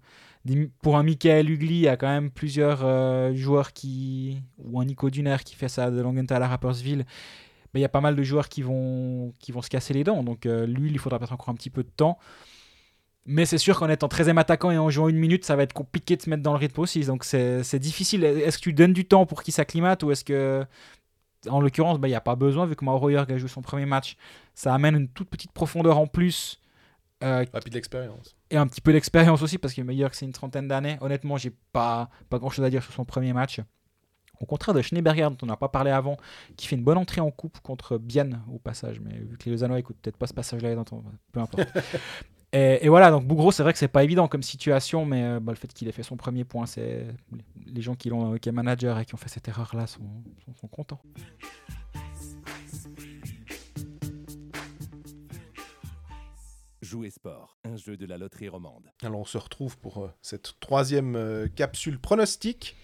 pour 0.83 0.97
un 0.97 1.03
Michael 1.03 1.51
Ugly, 1.51 1.75
il 1.75 1.81
y 1.81 1.89
a 1.89 1.97
quand 1.97 2.09
même 2.09 2.31
plusieurs 2.31 2.81
euh, 2.85 3.35
joueurs 3.35 3.73
qui. 3.73 4.43
ou 4.59 4.81
un 4.81 4.85
Nico 4.85 5.11
Duner 5.11 5.37
qui 5.45 5.55
fait 5.55 5.69
ça 5.69 5.91
de 5.91 6.01
Langenthal 6.01 6.43
à 6.43 6.49
Rapperswil. 6.49 7.05
Mais 7.75 7.81
il 7.81 7.83
y 7.83 7.87
a 7.87 7.89
pas 7.89 8.01
mal 8.01 8.17
de 8.17 8.23
joueurs 8.23 8.49
qui 8.49 8.61
vont, 8.61 9.33
qui 9.39 9.53
vont 9.53 9.63
se 9.63 9.71
casser 9.71 9.95
les 9.95 10.05
dents. 10.05 10.23
Donc 10.23 10.47
euh, 10.47 10.67
lui, 10.67 10.91
il 10.91 10.99
faudra 10.99 11.19
peut-être 11.19 11.33
encore 11.33 11.51
un 11.51 11.55
petit 11.55 11.71
peu 11.71 11.83
de 11.83 11.89
temps. 11.89 12.19
Mais 13.25 13.47
c'est 13.47 13.59
sûr 13.59 13.79
qu'en 13.79 13.89
étant 13.89 14.09
13e 14.09 14.37
attaquant 14.37 14.73
et 14.73 14.79
en 14.79 14.91
jouant 14.91 15.09
une 15.09 15.17
minute, 15.17 15.45
ça 15.45 15.55
va 15.55 15.63
être 15.63 15.73
compliqué 15.73 16.17
de 16.17 16.23
se 16.23 16.29
mettre 16.29 16.43
dans 16.43 16.53
le 16.53 16.59
rythme 16.59 16.81
aussi. 16.81 17.05
Donc 17.05 17.25
c'est 17.25 17.79
difficile. 17.79 18.25
Est-ce 18.25 18.59
que 18.59 18.63
tu 18.63 18.73
donnes 18.73 18.93
du 18.93 19.05
temps 19.05 19.27
pour 19.27 19.45
qu'il 19.45 19.55
s'acclimate 19.55 20.03
ou 20.03 20.11
est-ce 20.11 20.25
que. 20.25 20.65
En 21.49 21.61
l'occurrence, 21.61 21.99
bah, 21.99 22.09
il 22.09 22.13
n'y 22.13 22.17
a 22.17 22.21
pas 22.21 22.37
besoin, 22.37 22.67
vu 22.67 22.77
que 22.77 22.85
Mauro 22.85 23.09
a 23.09 23.37
joué 23.37 23.49
son 23.49 23.63
premier 23.63 23.87
match. 23.87 24.17
Ça 24.55 24.75
amène 24.75 24.95
une 24.97 25.09
toute 25.09 25.29
petite 25.29 25.53
profondeur 25.53 25.99
en 25.99 26.07
plus. 26.07 26.61
euh, 27.23 27.45
puis 27.61 27.71
de 27.71 27.75
l'expérience. 27.77 28.35
et 28.51 28.57
un 28.57 28.67
petit 28.67 28.81
peu 28.81 28.93
d'expérience 28.93 29.43
aussi 29.43 29.57
parce 29.59 29.75
que 29.75 29.81
meilleur 29.83 30.11
que 30.11 30.17
c'est 30.17 30.27
une 30.27 30.33
trentaine 30.33 30.69
d'années. 30.69 30.99
Honnêtement, 31.01 31.37
j'ai 31.37 31.53
pas, 31.73 32.11
pas 32.29 32.39
grand 32.39 32.51
chose 32.51 32.65
à 32.65 32.71
dire 32.71 32.83
sur 32.83 32.93
son 32.93 33.05
premier 33.05 33.33
match. 33.33 33.61
Au 34.41 34.47
contraire 34.47 34.75
de 34.75 34.83
Schneeberger, 34.83 35.29
dont 35.31 35.37
on 35.43 35.47
n'a 35.47 35.57
pas 35.57 35.69
parlé 35.69 35.93
avant, 35.93 36.17
qui 36.57 36.67
fait 36.67 36.75
une 36.75 36.83
bonne 36.83 36.99
entrée 36.99 37.21
en 37.21 37.31
coupe 37.31 37.61
contre 37.61 37.97
Bienne 37.97 38.43
au 38.53 38.59
passage. 38.59 38.99
Mais 38.99 39.19
vu 39.19 39.39
que 39.39 39.45
les 39.45 39.53
Lausannois 39.53 39.79
écoutent 39.79 39.99
peut-être 40.03 40.17
pas 40.17 40.27
ce 40.27 40.35
passage-là, 40.35 40.75
peu 41.31 41.41
importe. 41.41 41.69
et, 42.53 42.85
et 42.85 42.89
voilà, 42.89 43.11
donc 43.11 43.27
Bougro, 43.27 43.51
c'est 43.51 43.63
vrai 43.63 43.73
que 43.73 43.79
c'est 43.79 43.89
pas 43.89 44.05
évident 44.05 44.29
comme 44.29 44.43
situation, 44.43 45.05
mais 45.05 45.25
euh, 45.25 45.41
bah, 45.41 45.53
le 45.53 45.57
fait 45.57 45.73
qu'il 45.73 45.89
ait 45.89 45.93
fait 45.93 46.03
son 46.03 46.17
premier 46.17 46.45
point, 46.45 46.67
c'est 46.67 47.07
les 47.67 47.83
gens 47.83 47.95
qui 47.95 48.09
l'ont, 48.09 48.37
qui 48.39 48.49
est 48.49 48.53
manager 48.53 48.99
et 48.99 49.05
qui 49.05 49.15
ont 49.15 49.19
fait 49.19 49.29
cette 49.29 49.49
erreur-là 49.49 49.87
sont, 49.87 50.03
sont, 50.45 50.55
sont 50.55 50.69
contents. 50.69 51.03
Jouer 56.83 57.11
sport, 57.11 57.57
un 57.65 57.77
jeu 57.77 57.97
de 57.97 58.05
la 58.05 58.19
loterie 58.19 58.49
romande. 58.49 58.85
Alors 59.03 59.21
on 59.21 59.25
se 59.25 59.39
retrouve 59.39 59.79
pour 59.79 60.05
euh, 60.05 60.11
cette 60.21 60.61
troisième 60.61 61.17
euh, 61.17 61.49
capsule 61.49 61.99
pronostic. 61.99 62.77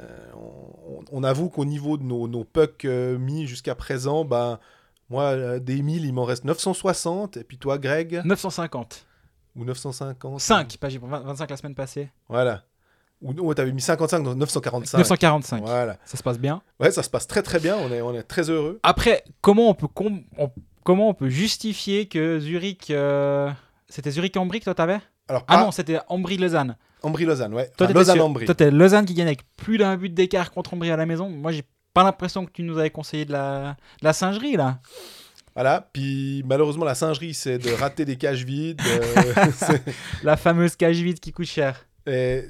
Euh, 0.00 0.32
on, 0.34 1.04
on 1.10 1.24
avoue 1.24 1.48
qu'au 1.48 1.64
niveau 1.64 1.96
de 1.96 2.02
nos, 2.02 2.28
nos 2.28 2.44
pucks 2.44 2.84
euh, 2.84 3.18
mis 3.18 3.46
jusqu'à 3.46 3.74
présent, 3.74 4.24
ben, 4.24 4.58
moi, 5.12 5.24
euh, 5.32 5.58
des 5.60 5.80
1000, 5.82 6.04
il 6.06 6.12
m'en 6.12 6.24
reste 6.24 6.44
960. 6.44 7.36
Et 7.36 7.44
puis 7.44 7.58
toi, 7.58 7.78
Greg 7.78 8.22
950. 8.24 9.06
Ou 9.54 9.64
950 9.64 10.40
5, 10.40 10.76
pas 10.78 10.88
j'ai 10.88 10.98
25 10.98 11.50
la 11.50 11.56
semaine 11.56 11.74
passée. 11.74 12.10
Voilà. 12.28 12.62
Ou 13.20 13.32
non, 13.34 13.52
t'avais 13.52 13.70
mis 13.70 13.80
55, 13.82 14.22
donc 14.24 14.36
945. 14.36 14.98
945. 14.98 15.62
Voilà. 15.64 15.96
Ça 16.04 16.16
se 16.16 16.22
passe 16.22 16.38
bien. 16.38 16.62
Ouais, 16.80 16.90
ça 16.90 17.02
se 17.02 17.10
passe 17.10 17.26
très 17.26 17.42
très 17.42 17.60
bien. 17.60 17.76
On 17.76 17.92
est, 17.92 18.00
on 18.00 18.14
est 18.14 18.22
très 18.24 18.48
heureux. 18.50 18.80
Après, 18.82 19.22
comment 19.42 19.68
on 19.68 19.74
peut, 19.74 19.86
com- 19.86 20.24
on- 20.38 20.50
comment 20.82 21.10
on 21.10 21.14
peut 21.14 21.28
justifier 21.28 22.06
que 22.08 22.40
Zurich. 22.40 22.90
euh, 22.90 23.50
C'était 23.88 24.10
Zurich-Ambry 24.10 24.58
que 24.60 24.64
toi 24.64 24.74
t'avais 24.74 24.98
Alors, 25.28 25.44
Ah 25.46 25.62
non, 25.62 25.70
c'était 25.70 25.98
Ambry-Lausanne. 26.08 26.76
Ambry-Lausanne, 27.02 27.52
ouais. 27.52 27.66
Toi, 27.66 27.74
Enfin, 27.84 27.86
t'étais 27.88 27.98
Lausanne 27.98 28.14
sur- 28.16 28.24
Ambry. 28.24 28.44
toi, 28.46 28.54
t'es 28.54 28.70
Lausanne 28.70 29.04
qui 29.04 29.14
gagne 29.14 29.26
avec 29.26 29.42
plus 29.56 29.76
d'un 29.76 29.96
but 29.96 30.12
d'écart 30.14 30.50
contre 30.50 30.72
Ambry 30.74 30.90
à 30.90 30.96
la 30.96 31.04
maison. 31.04 31.28
Moi, 31.28 31.52
j'ai 31.52 31.62
pas 31.94 32.02
l'impression 32.04 32.44
que 32.46 32.52
tu 32.52 32.62
nous 32.62 32.78
avais 32.78 32.90
conseillé 32.90 33.24
de 33.24 33.32
la, 33.32 33.76
de 34.00 34.04
la 34.04 34.12
singerie 34.12 34.56
là. 34.56 34.80
Voilà. 35.54 35.88
Puis 35.92 36.42
malheureusement, 36.46 36.84
la 36.86 36.94
singerie, 36.94 37.34
c'est 37.34 37.58
de 37.58 37.70
rater 37.72 38.04
des 38.04 38.16
cages 38.16 38.44
vides. 38.44 38.80
euh, 38.86 39.76
La 40.22 40.36
fameuse 40.36 40.76
cage 40.76 40.96
vide 41.00 41.20
qui 41.20 41.32
coûte 41.32 41.46
cher. 41.46 41.86
Et 42.06 42.44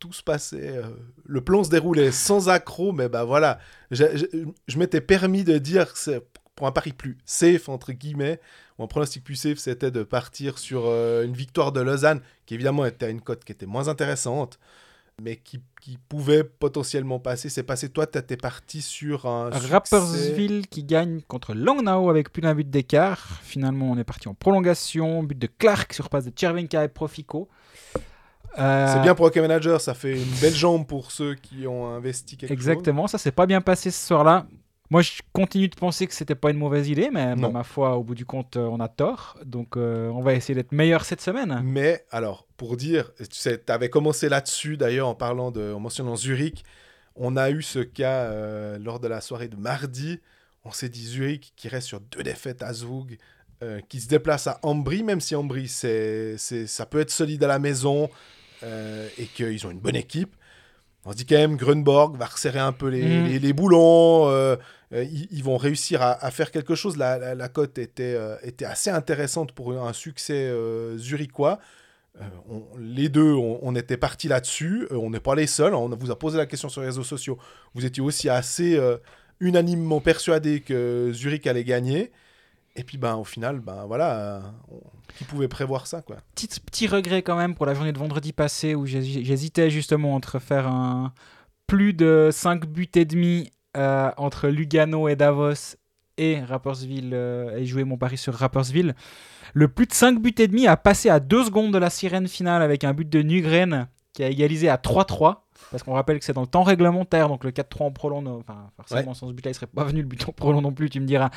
tout 0.00 0.12
se 0.12 0.22
passait, 0.22 0.76
euh, 0.78 0.82
le 1.24 1.40
plan 1.40 1.64
se 1.64 1.70
déroulait 1.70 2.12
sans 2.12 2.48
accroc, 2.48 2.92
mais 2.92 3.08
bah 3.08 3.24
voilà, 3.24 3.58
je, 3.90 4.04
je- 4.16 4.44
je 4.68 4.78
m'étais 4.78 5.00
permis 5.00 5.42
de 5.44 5.58
dire 5.58 5.92
que 5.92 5.98
c'est 5.98 6.22
pour 6.54 6.66
un 6.68 6.72
pari 6.72 6.92
plus 6.92 7.18
safe, 7.24 7.68
entre 7.68 7.92
guillemets, 7.92 8.40
ou 8.78 8.84
un 8.84 8.86
pronostic 8.86 9.24
plus 9.24 9.34
safe, 9.36 9.58
c'était 9.58 9.90
de 9.90 10.02
partir 10.04 10.58
sur 10.58 10.82
euh, 10.86 11.24
une 11.24 11.32
victoire 11.32 11.72
de 11.72 11.80
Lausanne, 11.80 12.20
qui 12.46 12.54
évidemment 12.54 12.84
était 12.86 13.06
à 13.06 13.08
une 13.08 13.20
cote 13.20 13.44
qui 13.44 13.50
était 13.52 13.66
moins 13.66 13.88
intéressante, 13.88 14.58
mais 15.22 15.36
qui, 15.36 15.60
qui 15.80 15.98
pouvait 16.08 16.44
potentiellement 16.44 17.18
passer. 17.18 17.48
C'est 17.48 17.62
passé, 17.62 17.88
toi, 17.88 18.06
t'étais 18.06 18.36
parti 18.36 18.82
sur 18.82 19.26
un 19.26 19.50
Rapperswil 19.50 20.66
qui 20.68 20.84
gagne 20.84 21.20
contre 21.22 21.54
Langnau 21.54 22.08
avec 22.08 22.32
plus 22.32 22.42
d'un 22.42 22.54
but 22.54 22.68
d'écart. 22.68 23.40
Finalement, 23.42 23.90
on 23.90 23.98
est 23.98 24.04
parti 24.04 24.28
en 24.28 24.34
prolongation. 24.34 25.22
But 25.22 25.38
de 25.38 25.48
Clark 25.48 25.92
sur 25.92 26.08
passe 26.08 26.24
de 26.24 26.32
Chervinka 26.34 26.84
et 26.84 26.88
Profico. 26.88 27.48
Euh, 28.58 28.92
C'est 28.92 29.02
bien 29.02 29.14
pour 29.14 29.26
Hockey 29.26 29.40
Manager, 29.40 29.80
ça 29.80 29.94
fait 29.94 30.16
une 30.16 30.40
belle 30.40 30.54
jambe 30.54 30.86
pour 30.86 31.12
ceux 31.12 31.34
qui 31.34 31.66
ont 31.66 31.86
investi 31.86 32.36
quelque 32.36 32.48
chose. 32.48 32.56
Exactement, 32.56 33.06
ça 33.06 33.18
s'est 33.18 33.30
pas 33.30 33.46
bien 33.46 33.60
passé 33.60 33.90
ce 33.90 34.06
soir-là. 34.06 34.46
Moi, 34.90 35.02
je 35.02 35.12
continue 35.34 35.68
de 35.68 35.74
penser 35.74 36.06
que 36.06 36.14
c'était 36.14 36.34
pas 36.34 36.50
une 36.50 36.56
mauvaise 36.56 36.88
idée, 36.88 37.10
mais 37.12 37.36
Non. 37.36 37.52
ma 37.52 37.62
foi, 37.62 37.96
au 37.96 38.02
bout 38.02 38.14
du 38.14 38.24
compte, 38.24 38.56
euh, 38.56 38.66
on 38.66 38.80
a 38.80 38.88
tort. 38.88 39.38
Donc, 39.44 39.76
euh, 39.76 40.08
on 40.08 40.22
va 40.22 40.32
essayer 40.32 40.54
d'être 40.54 40.72
meilleur 40.72 41.04
cette 41.04 41.20
semaine. 41.20 41.60
Mais 41.62 42.04
alors, 42.10 42.46
pour 42.56 42.76
dire, 42.76 43.12
tu 43.18 43.26
sais, 43.32 43.70
avais 43.70 43.90
commencé 43.90 44.30
là-dessus 44.30 44.78
d'ailleurs 44.78 45.08
en 45.08 45.14
parlant 45.14 45.50
de, 45.50 45.72
en 45.74 45.80
mentionnant 45.80 46.16
Zurich. 46.16 46.64
On 47.16 47.36
a 47.36 47.50
eu 47.50 47.60
ce 47.60 47.80
cas 47.80 48.22
euh, 48.24 48.78
lors 48.78 48.98
de 48.98 49.08
la 49.08 49.20
soirée 49.20 49.48
de 49.48 49.56
mardi. 49.56 50.20
On 50.64 50.70
s'est 50.70 50.88
dit 50.88 51.04
Zurich 51.04 51.52
qui 51.54 51.68
reste 51.68 51.86
sur 51.88 52.00
deux 52.00 52.22
défaites 52.22 52.62
à 52.62 52.72
Zug, 52.72 53.18
euh, 53.62 53.80
qui 53.90 54.00
se 54.00 54.08
déplace 54.08 54.46
à 54.46 54.58
Ambry, 54.62 55.02
même 55.02 55.20
si 55.20 55.34
Ambry, 55.34 55.68
c'est, 55.68 56.36
c'est, 56.38 56.66
ça 56.66 56.86
peut 56.86 57.00
être 57.00 57.10
solide 57.10 57.44
à 57.44 57.48
la 57.48 57.58
maison 57.58 58.08
et 59.18 59.26
qu'ils 59.34 59.64
ont 59.68 59.70
une 59.70 59.78
bonne 59.78 59.94
équipe. 59.94 60.34
On 61.08 61.12
se 61.12 61.16
dit 61.16 61.24
quand 61.26 61.36
même 61.36 61.56
Grunborg 61.56 62.16
va 62.18 62.26
resserrer 62.26 62.58
un 62.58 62.72
peu 62.72 62.88
les, 62.88 63.02
Mhm. 63.02 63.26
les, 63.28 63.38
les 63.38 63.52
boulons. 63.54 64.28
euh, 64.28 64.56
euh, 64.92 65.04
ils, 65.04 65.26
ils 65.30 65.42
vont 65.42 65.56
réussir 65.56 66.02
à, 66.02 66.12
à 66.24 66.30
faire 66.30 66.50
quelque 66.50 66.74
chose. 66.74 66.96
La, 66.98 67.18
la, 67.18 67.34
la 67.34 67.48
cote 67.48 67.78
était, 67.78 68.14
euh, 68.14 68.36
était 68.42 68.66
assez 68.66 68.90
intéressante 68.90 69.52
pour 69.52 69.72
un 69.72 69.92
succès 69.94 70.52
zurichois. 70.96 71.58
On- 72.50 72.64
les 72.78 73.08
deux, 73.08 73.32
on, 73.32 73.58
on 73.62 73.74
était 73.76 73.96
partis 73.96 74.28
là-dessus. 74.28 74.86
On 74.90 75.08
n'est 75.10 75.20
pas 75.20 75.34
les 75.34 75.46
seuls. 75.46 75.74
On 75.74 75.88
vous 75.88 76.10
a 76.10 76.18
posé 76.18 76.36
la 76.36 76.46
question 76.46 76.68
sur 76.68 76.80
les 76.82 76.88
réseaux 76.88 77.04
sociaux. 77.04 77.38
Vous 77.74 77.84
étiez 77.86 78.02
aussi 78.02 78.28
assez 78.28 78.78
unanimement 79.40 80.00
persuadés 80.00 80.60
que 80.60 81.10
Zurich 81.14 81.46
allait 81.46 81.64
gagner. 81.64 82.10
Et 82.76 82.84
puis 82.84 82.98
ben, 82.98 83.14
au 83.16 83.24
final, 83.24 83.60
ben, 83.60 83.84
voilà, 83.86 84.42
on- 84.70 84.80
qui 85.16 85.24
pouvait 85.24 85.48
prévoir 85.48 85.86
ça 85.86 86.02
quoi 86.02 86.16
petit, 86.34 86.48
petit 86.60 86.86
regret 86.86 87.22
quand 87.22 87.36
même 87.36 87.54
pour 87.54 87.66
la 87.66 87.74
journée 87.74 87.92
de 87.92 87.98
vendredi 87.98 88.32
passé 88.32 88.74
où 88.74 88.86
j'hési- 88.86 89.24
j'hésitais 89.24 89.70
justement 89.70 90.14
entre 90.14 90.38
faire 90.38 90.66
un 90.68 91.12
plus 91.66 91.92
de 91.92 92.30
5 92.32 92.66
buts 92.66 92.88
et 92.94 93.04
demi 93.04 93.50
euh, 93.76 94.10
entre 94.16 94.48
Lugano 94.48 95.08
et 95.08 95.16
Davos 95.16 95.76
et 96.16 96.40
Rapperswil 96.40 97.10
euh, 97.12 97.56
et 97.58 97.66
jouer 97.66 97.84
mon 97.84 97.96
pari 97.96 98.16
sur 98.16 98.34
Rapperswil. 98.34 98.94
Le 99.54 99.68
plus 99.68 99.86
de 99.86 99.92
5 99.92 100.20
buts 100.20 100.34
et 100.38 100.48
demi 100.48 100.66
a 100.66 100.76
passé 100.76 101.10
à 101.10 101.20
2 101.20 101.44
secondes 101.44 101.72
de 101.72 101.78
la 101.78 101.90
sirène 101.90 102.26
finale 102.28 102.62
avec 102.62 102.84
un 102.84 102.92
but 102.94 103.08
de 103.08 103.22
Nugren 103.22 103.88
qui 104.14 104.24
a 104.24 104.28
égalisé 104.28 104.68
à 104.68 104.76
3-3. 104.76 105.44
Parce 105.70 105.82
qu'on 105.82 105.92
rappelle 105.94 106.18
que 106.18 106.24
c'est 106.24 106.32
dans 106.32 106.40
le 106.40 106.46
temps 106.46 106.62
réglementaire, 106.62 107.28
donc 107.28 107.44
le 107.44 107.50
4-3 107.50 107.82
en 107.84 107.90
prolong, 107.90 108.24
enfin 108.40 108.70
forcément 108.76 109.12
sans 109.14 109.28
ce 109.28 109.32
but-là, 109.34 109.50
il 109.50 109.54
serait 109.54 109.66
pas 109.66 109.84
venu 109.84 110.00
le 110.00 110.06
but 110.08 110.26
en 110.28 110.32
prolong 110.32 110.60
non 110.62 110.72
plus, 110.72 110.88
tu 110.88 110.98
me 111.00 111.06
diras. 111.06 111.30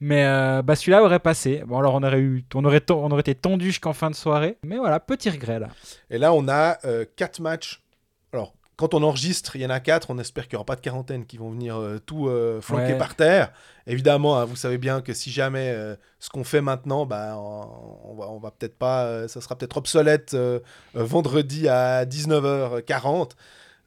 Mais 0.00 0.24
euh, 0.24 0.62
bah, 0.62 0.74
celui-là 0.74 1.02
aurait 1.04 1.20
passé. 1.20 1.62
Bon 1.66 1.78
alors 1.78 1.94
on 1.94 2.02
aurait 2.02 2.18
eu, 2.20 2.44
on 2.54 2.64
aurait, 2.64 2.80
to- 2.80 2.98
on 2.98 3.10
aurait 3.12 3.20
été 3.20 3.34
tendu 3.36 3.66
jusqu'en 3.66 3.92
fin 3.92 4.10
de 4.10 4.16
soirée. 4.16 4.58
Mais 4.64 4.76
voilà, 4.78 4.98
petit 5.00 5.30
regret 5.30 5.60
là. 5.60 5.68
Et 6.10 6.18
là, 6.18 6.32
on 6.32 6.48
a 6.48 6.78
euh, 6.84 7.04
quatre 7.16 7.40
matchs. 7.40 7.82
Alors, 8.32 8.54
quand 8.76 8.92
on 8.92 9.02
enregistre, 9.04 9.56
il 9.56 9.62
y 9.62 9.66
en 9.66 9.70
a 9.70 9.80
quatre. 9.80 10.10
On 10.10 10.18
espère 10.18 10.44
qu'il 10.48 10.54
n'y 10.56 10.58
aura 10.58 10.66
pas 10.66 10.76
de 10.76 10.80
quarantaine 10.82 11.24
qui 11.24 11.38
vont 11.38 11.50
venir 11.50 11.76
euh, 11.76 11.98
tout 11.98 12.28
euh, 12.28 12.60
flanquer 12.60 12.92
Ouais. 12.92 12.98
par 12.98 13.14
terre. 13.14 13.52
Évidemment, 13.86 14.36
hein, 14.36 14.44
vous 14.44 14.56
savez 14.56 14.76
bien 14.78 15.00
que 15.00 15.14
si 15.14 15.30
jamais 15.30 15.70
euh, 15.74 15.94
ce 16.18 16.28
qu'on 16.28 16.44
fait 16.44 16.60
maintenant, 16.60 17.06
bah, 17.06 17.36
on, 17.38 18.14
va, 18.18 18.28
on 18.28 18.38
va 18.38 18.50
peut-être 18.50 18.76
pas, 18.76 19.04
euh, 19.04 19.28
ça 19.28 19.40
sera 19.40 19.56
peut-être 19.56 19.76
obsolète 19.78 20.34
euh, 20.34 20.58
euh, 20.96 21.04
vendredi 21.04 21.68
à 21.68 22.04
19h40. 22.04 23.30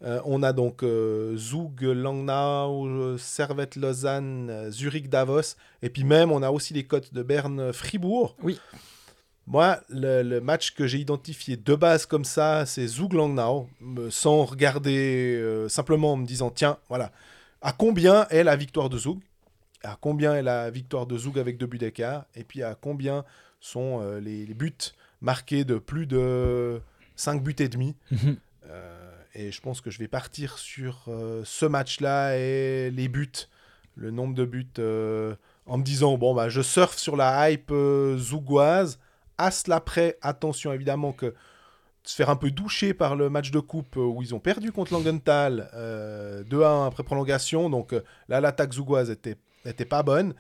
Euh, 0.02 0.22
on 0.24 0.44
a 0.44 0.54
donc 0.54 0.84
euh, 0.84 1.36
Zug, 1.36 1.82
Langnau, 1.82 2.88
euh, 2.88 3.18
Servette, 3.18 3.76
Lausanne, 3.76 4.50
euh, 4.50 4.72
Zurich, 4.72 5.10
Davos. 5.10 5.56
Et 5.82 5.90
puis 5.90 6.04
même, 6.06 6.32
on 6.32 6.42
a 6.42 6.52
aussi 6.52 6.74
les 6.74 6.86
cotes 6.86 7.14
de 7.14 7.22
Berne, 7.22 7.74
Fribourg. 7.74 8.36
Oui. 8.42 8.58
Moi, 9.46 9.80
le, 9.90 10.22
le 10.22 10.40
match 10.42 10.74
que 10.74 10.88
j'ai 10.88 11.00
identifié 11.00 11.58
de 11.58 11.76
base 11.76 12.06
comme 12.06 12.24
ça, 12.24 12.66
c'est 12.66 12.88
Zug 12.88 13.14
Langnau, 13.14 13.68
sans 14.10 14.46
regarder, 14.46 15.36
euh, 15.36 15.68
simplement 15.68 16.14
en 16.14 16.18
me 16.18 16.26
disant, 16.26 16.50
tiens, 16.50 16.78
voilà, 16.88 17.12
à 17.62 17.74
combien 17.74 18.28
est 18.30 18.44
la 18.44 18.56
victoire 18.56 18.90
de 18.90 18.98
Zug? 18.98 19.20
À 19.84 19.98
combien 20.00 20.36
est 20.36 20.44
la 20.44 20.70
victoire 20.70 21.08
de 21.08 21.18
Zug 21.18 21.40
avec 21.40 21.58
deux 21.58 21.66
buts 21.66 21.78
d'écart? 21.78 22.26
Et 22.36 22.44
puis 22.44 22.64
à 22.64 22.76
combien 22.76 23.26
sont 23.60 24.02
les, 24.22 24.46
les 24.46 24.54
buts 24.54 24.74
marqués 25.22 25.64
de 25.66 25.78
plus 25.78 26.06
de 26.06 26.80
5 27.16 27.44
buts 27.44 27.56
et 27.60 27.70
demi? 27.70 27.96
Euh, 28.70 28.99
et 29.34 29.52
je 29.52 29.62
pense 29.62 29.82
que 29.82 29.90
je 29.90 30.00
vais 30.00 30.08
partir 30.08 30.58
sur 30.58 31.06
euh, 31.08 31.44
ce 31.46 31.66
match-là 31.66 32.38
et 32.38 32.92
les 32.92 33.08
buts, 33.08 33.48
le 33.96 34.12
nombre 34.12 34.34
de 34.34 34.46
buts, 34.46 34.68
euh, 34.80 35.36
en 35.66 35.78
me 35.78 35.84
disant 35.84 36.18
bon 36.18 36.34
bah 36.34 36.50
je 36.50 36.62
surfe 36.62 36.98
sur 36.98 37.16
la 37.16 37.50
hype 37.50 37.72
euh, 37.72 38.18
zougoise. 38.18 39.00
À 39.38 39.52
cela 39.52 39.80
près, 39.80 40.18
attention 40.22 40.74
évidemment 40.74 41.14
que 41.14 41.34
se 42.04 42.16
faire 42.16 42.30
un 42.30 42.36
peu 42.36 42.50
doucher 42.50 42.94
par 42.94 43.16
le 43.16 43.30
match 43.30 43.52
de 43.52 43.60
coupe 43.60 43.96
où 43.96 44.22
ils 44.22 44.34
ont 44.34 44.40
perdu 44.40 44.72
contre 44.72 44.94
Langenthal 44.94 45.70
euh, 45.76 46.44
2-1 46.44 46.88
après 46.88 47.04
prolongation. 47.04 47.70
Donc 47.70 47.94
là 48.28 48.42
l'attaque 48.42 48.74
zougoise 48.74 49.10
était, 49.12 49.38
était 49.66 49.86
pas 49.86 50.04
bonne. 50.04 50.34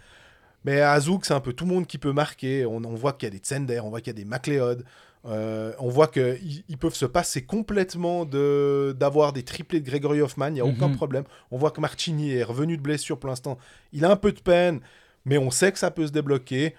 Mais 0.66 0.82
à 0.82 1.00
Zouk, 1.00 1.26
c'est 1.26 1.34
un 1.34 1.40
peu 1.40 1.54
tout 1.54 1.66
le 1.66 1.74
monde 1.74 1.88
qui 1.88 1.98
peut 1.98 2.12
marquer. 2.12 2.66
On, 2.66 2.80
voit 2.80 3.14
qu'il 3.14 3.28
y 3.28 3.32
a 3.32 3.32
des 3.32 3.38
Tsender, 3.38 3.80
on 3.80 3.90
voit 3.90 4.02
qu'il 4.02 4.08
y 4.08 4.16
a 4.16 4.22
des 4.22 4.26
MacLeod. 4.26 4.84
Euh, 5.26 5.74
on 5.80 5.90
voit 5.90 6.08
qu'ils 6.08 6.64
ils 6.70 6.78
peuvent 6.78 6.94
se 6.96 7.06
passer 7.06 7.44
complètement 7.44 8.24
de 8.26 8.96
d'avoir 8.98 9.34
des 9.34 9.44
triplés 9.44 9.82
de 9.82 9.86
Gregory 9.86 10.22
Hoffman, 10.22 10.48
il 10.48 10.54
n'y 10.54 10.60
a 10.62 10.66
aucun 10.66 10.88
Mhm. 10.88 10.96
problème. 10.96 11.24
On 11.52 11.58
voit 11.58 11.72
que 11.72 11.82
Marchini 11.82 12.32
est 12.32 12.44
revenu 12.44 12.78
de 12.78 12.82
blessure 12.82 13.20
pour 13.20 13.30
l'instant. 13.30 13.58
Il 13.92 14.06
a 14.06 14.12
un 14.12 14.16
peu 14.16 14.32
de 14.32 14.40
peine, 14.40 14.80
mais 15.26 15.38
on 15.38 15.52
sait 15.52 15.72
que 15.74 15.80
ça 15.80 15.92
peut 15.92 16.08
se 16.08 16.14
débloquer. 16.14 16.74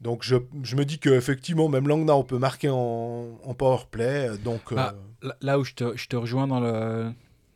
Donc 0.00 0.22
je, 0.22 0.36
je 0.62 0.74
me 0.76 0.84
dis 0.86 0.98
qu'effectivement, 0.98 1.68
même 1.68 1.86
Langnau 1.86 2.22
peut 2.22 2.38
marquer 2.38 2.70
en, 2.70 3.38
en 3.44 3.54
powerplay. 3.54 4.38
Donc 4.42 4.72
euh, 4.72 4.76
Ah, 4.78 4.94
Là, 5.42 5.58
où 5.58 5.64
je 5.64 5.74
te, 5.74 5.96
je 5.96 6.06
te 6.08 6.16
rejoins 6.16 6.46
dans, 6.46 6.60
le, 6.60 7.10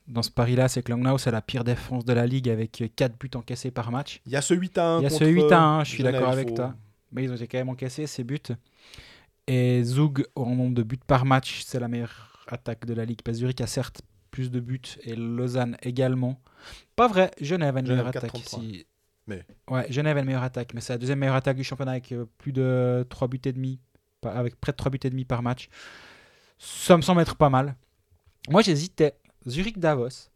dans 0.08 0.22
ce 0.22 0.30
pari-là, 0.30 0.68
c'est 0.68 0.82
que 0.82 0.90
Langnau, 0.90 1.16
c'est 1.18 1.30
la 1.30 1.40
pire 1.42 1.64
défense 1.64 2.04
de 2.04 2.12
la 2.12 2.26
ligue 2.26 2.48
avec 2.50 2.82
4 2.94 3.18
buts 3.18 3.30
encaissés 3.34 3.70
par 3.70 3.90
match. 3.90 4.20
il 4.26 4.32
y 4.32 4.36
a 4.36 4.42
ce 4.42 4.52
8 4.54 4.76
à 4.78 4.86
1. 4.96 4.98
Il 5.00 5.02
y 5.04 5.06
a 5.06 5.10
ce 5.10 5.14
contre, 5.18 5.30
8 5.30 5.52
à 5.52 5.60
1, 5.62 5.80
euh, 5.80 5.84
je 5.84 5.90
suis 5.90 6.02
d'accord 6.02 6.28
avec 6.30 6.54
toi. 6.54 6.74
Mais 7.12 7.24
ils 7.24 7.30
ont 7.32 7.34
été 7.36 7.46
quand 7.46 7.58
même 7.58 7.68
encaissés, 7.70 8.06
ces 8.06 8.22
buts. 8.24 8.38
Et 9.52 9.82
Zug, 9.82 10.24
en 10.36 10.54
nombre 10.54 10.74
de 10.74 10.82
buts 10.84 11.00
par 11.06 11.24
match, 11.24 11.62
c'est 11.66 11.80
la 11.80 11.88
meilleure 11.88 12.44
attaque 12.46 12.86
de 12.86 12.94
la 12.94 13.04
ligue. 13.04 13.22
Parce 13.24 13.36
que 13.36 13.40
Zurich 13.40 13.60
a 13.60 13.66
certes 13.66 14.00
plus 14.30 14.50
de 14.50 14.60
buts 14.60 14.80
et 15.02 15.16
Lausanne 15.16 15.76
également. 15.82 16.40
Pas 16.94 17.08
vrai, 17.08 17.32
Genève 17.40 17.76
a 17.76 17.80
une 17.80 17.86
Genève 17.86 18.04
meilleure 18.04 18.16
attaque. 18.24 18.32
4,33. 18.32 18.60
Si... 18.60 18.86
Mais- 19.26 19.44
Ouais, 19.68 19.86
Genève 19.90 20.16
a 20.16 20.20
une 20.20 20.26
meilleure 20.26 20.42
attaque, 20.44 20.72
mais 20.74 20.80
c'est 20.80 20.92
la 20.92 20.98
deuxième 20.98 21.18
meilleure 21.18 21.34
attaque 21.34 21.56
du 21.56 21.64
championnat 21.64 21.92
avec 21.92 22.12
euh, 22.12 22.26
plus 22.38 22.52
de 22.52 23.04
3 23.10 23.26
buts 23.28 23.40
et 23.44 23.52
demi, 23.52 23.80
avec 24.24 24.54
près 24.60 24.70
de 24.72 24.76
3 24.76 24.90
buts 24.90 25.00
et 25.02 25.10
demi 25.10 25.24
par 25.24 25.42
match. 25.42 25.68
Ça 26.58 26.96
me 26.96 27.02
semble 27.02 27.20
être 27.22 27.34
pas 27.36 27.48
mal. 27.50 27.74
Moi, 28.48 28.62
j'hésitais. 28.62 29.14
Zurich-Davos. 29.48 30.28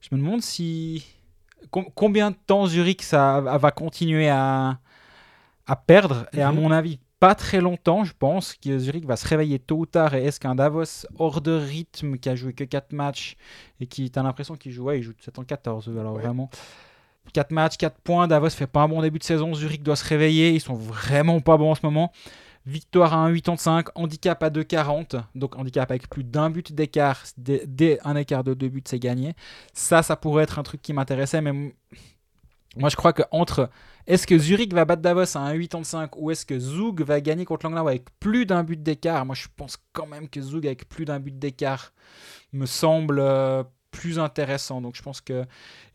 Je 0.00 0.08
me 0.12 0.18
demande 0.20 0.42
si. 0.42 1.04
com- 1.70 1.88
combien 1.94 2.30
de 2.30 2.36
temps 2.46 2.66
Zurich 2.66 3.02
ça 3.02 3.40
va 3.40 3.70
continuer 3.70 4.28
à, 4.28 4.78
à 5.66 5.76
perdre 5.76 6.26
Et 6.32 6.40
à 6.42 6.52
Mhm. 6.52 6.60
mon 6.60 6.70
avis, 6.70 7.00
pas 7.20 7.34
très 7.34 7.60
longtemps, 7.60 8.02
je 8.04 8.12
pense 8.18 8.54
que 8.54 8.78
Zurich 8.78 9.04
va 9.04 9.16
se 9.16 9.28
réveiller 9.28 9.58
tôt 9.58 9.76
ou 9.78 9.86
tard. 9.86 10.14
Et 10.14 10.24
est-ce 10.24 10.40
qu'un 10.40 10.54
Davos 10.54 11.06
hors 11.18 11.40
de 11.40 11.52
rythme, 11.52 12.16
qui 12.16 12.28
a 12.28 12.34
joué 12.34 12.52
que 12.54 12.64
4 12.64 12.92
matchs 12.92 13.36
et 13.78 13.86
qui, 13.86 14.10
t'as 14.10 14.22
l'impression 14.22 14.56
qu'il 14.56 14.72
joue, 14.72 14.84
ouais, 14.84 14.98
il 14.98 15.02
joue 15.02 15.12
7 15.20 15.38
en 15.38 15.44
14, 15.44 15.88
eux, 15.88 16.00
alors 16.00 16.14
Ouais. 16.14 16.22
vraiment. 16.22 16.50
4 17.34 17.50
matchs, 17.52 17.76
4 17.76 18.00
points. 18.00 18.26
Davos 18.26 18.50
fait 18.50 18.66
pas 18.66 18.80
un 18.80 18.88
bon 18.88 19.02
début 19.02 19.18
de 19.18 19.24
saison. 19.24 19.54
Zurich 19.54 19.82
doit 19.82 19.94
se 19.96 20.08
réveiller. 20.08 20.50
Ils 20.50 20.60
sont 20.60 20.74
vraiment 20.74 21.40
pas 21.40 21.56
bons 21.56 21.70
en 21.70 21.74
ce 21.74 21.84
moment. 21.84 22.10
Victoire 22.66 23.14
à 23.14 23.28
1,85, 23.30 23.86
handicap 23.94 24.42
à 24.42 24.50
2,40. 24.50 25.22
Donc 25.34 25.56
handicap 25.56 25.90
avec 25.90 26.08
plus 26.10 26.24
d'un 26.24 26.50
but 26.50 26.72
d'écart. 26.72 27.22
Dès, 27.36 27.98
un 28.04 28.16
écart 28.16 28.42
de 28.44 28.54
deux 28.54 28.68
buts, 28.68 28.82
c'est 28.84 28.98
gagné. 28.98 29.34
Ça, 29.72 30.02
ça 30.02 30.16
pourrait 30.16 30.44
être 30.44 30.58
un 30.58 30.62
truc 30.62 30.82
qui 30.82 30.92
m'intéressait. 30.92 31.40
Mais 31.40 31.74
moi, 32.76 32.88
je 32.88 32.96
crois 32.96 33.12
que 33.12 33.22
entre 33.32 33.68
est-ce 34.06 34.26
que 34.26 34.38
Zurich 34.38 34.72
va 34.72 34.84
battre 34.84 35.02
Davos 35.02 35.36
à 35.36 35.52
1,85 35.52 36.10
ou 36.16 36.30
est-ce 36.30 36.46
que 36.46 36.58
Zug 36.58 37.02
va 37.02 37.20
gagner 37.20 37.44
contre 37.44 37.66
Langnau 37.66 37.88
avec 37.88 38.06
plus 38.20 38.46
d'un 38.46 38.62
but 38.62 38.80
d'écart? 38.80 39.26
Moi, 39.26 39.34
je 39.34 39.48
pense 39.56 39.76
quand 39.92 40.06
même 40.06 40.28
que 40.28 40.40
Zug 40.40 40.66
avec 40.66 40.88
plus 40.88 41.04
d'un 41.04 41.18
but 41.18 41.36
d'écart 41.36 41.92
me 42.52 42.66
semble 42.66 43.18
euh, 43.18 43.64
plus 43.90 44.18
intéressant. 44.18 44.80
Donc, 44.80 44.94
je 44.94 45.02
pense 45.02 45.20
que 45.20 45.44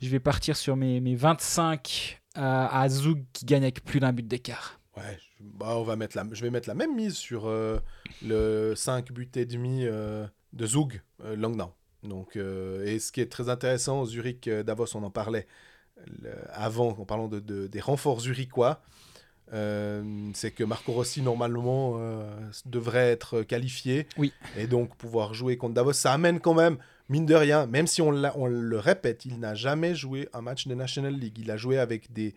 je 0.02 0.10
vais 0.10 0.20
partir 0.20 0.58
sur 0.58 0.76
mes, 0.76 1.00
mes 1.00 1.16
25 1.16 2.22
euh, 2.38 2.42
à 2.42 2.90
Zug 2.90 3.24
qui 3.32 3.46
gagne 3.46 3.64
avec 3.64 3.84
plus 3.84 4.02
d'un 4.02 4.12
but 4.12 4.28
d'écart. 4.28 4.80
Ouais, 4.98 5.18
je, 5.18 5.44
bah, 5.44 5.78
on 5.78 5.84
va 5.84 5.96
mettre 5.96 6.18
la, 6.18 6.26
je 6.32 6.42
vais 6.42 6.50
mettre 6.50 6.68
la 6.68 6.76
même 6.76 6.94
mise 6.94 7.16
sur 7.16 7.48
euh, 7.48 7.80
le 8.22 8.76
5 8.76 9.14
buts 9.14 9.32
et 9.36 9.46
demi 9.46 9.86
de 9.86 10.66
Zug, 10.66 11.02
Langnau. 11.24 11.74
Donc, 12.04 12.36
et 12.36 13.00
ce 13.00 13.12
qui 13.12 13.22
est 13.22 13.32
très 13.32 13.50
intéressant, 13.50 14.06
Zurich, 14.06 14.50
Davos, 14.50 14.96
on 14.96 15.04
en 15.04 15.10
parlait 15.10 15.48
le- 16.22 16.32
avant, 16.54 16.90
en 16.90 17.06
parlant 17.06 17.28
de, 17.28 17.40
de- 17.40 17.68
des 17.68 17.80
renforts 17.80 18.22
zurichois, 18.22 18.82
euh, 19.54 20.04
c'est 20.34 20.52
que 20.52 20.64
Marco 20.64 20.92
Rossi, 20.92 21.22
normalement, 21.22 21.98
euh, 22.00 22.28
devrait 22.66 23.12
être 23.12 23.44
qualifié. 23.44 24.08
Oui. 24.18 24.34
Et 24.58 24.68
donc, 24.68 24.96
pouvoir 24.96 25.34
jouer 25.34 25.58
contre 25.58 25.76
Davos, 25.76 25.94
ça 25.94 26.14
amène 26.14 26.40
quand 26.40 26.56
même, 26.56 26.78
mine 27.10 27.26
de 27.26 27.36
rien, 27.36 27.68
même 27.68 27.86
si 27.88 28.02
on, 28.02 28.12
le 28.12 28.80
répète, 28.80 29.26
il 29.26 29.40
n'a 29.40 29.54
jamais 29.54 29.94
joué 29.94 30.28
un 30.34 30.42
match 30.42 30.68
de 30.68 30.74
National 30.74 31.14
League. 31.14 31.38
Il 31.40 31.52
a 31.52 31.58
joué 31.58 31.78
avec 31.78 32.12
des, 32.12 32.34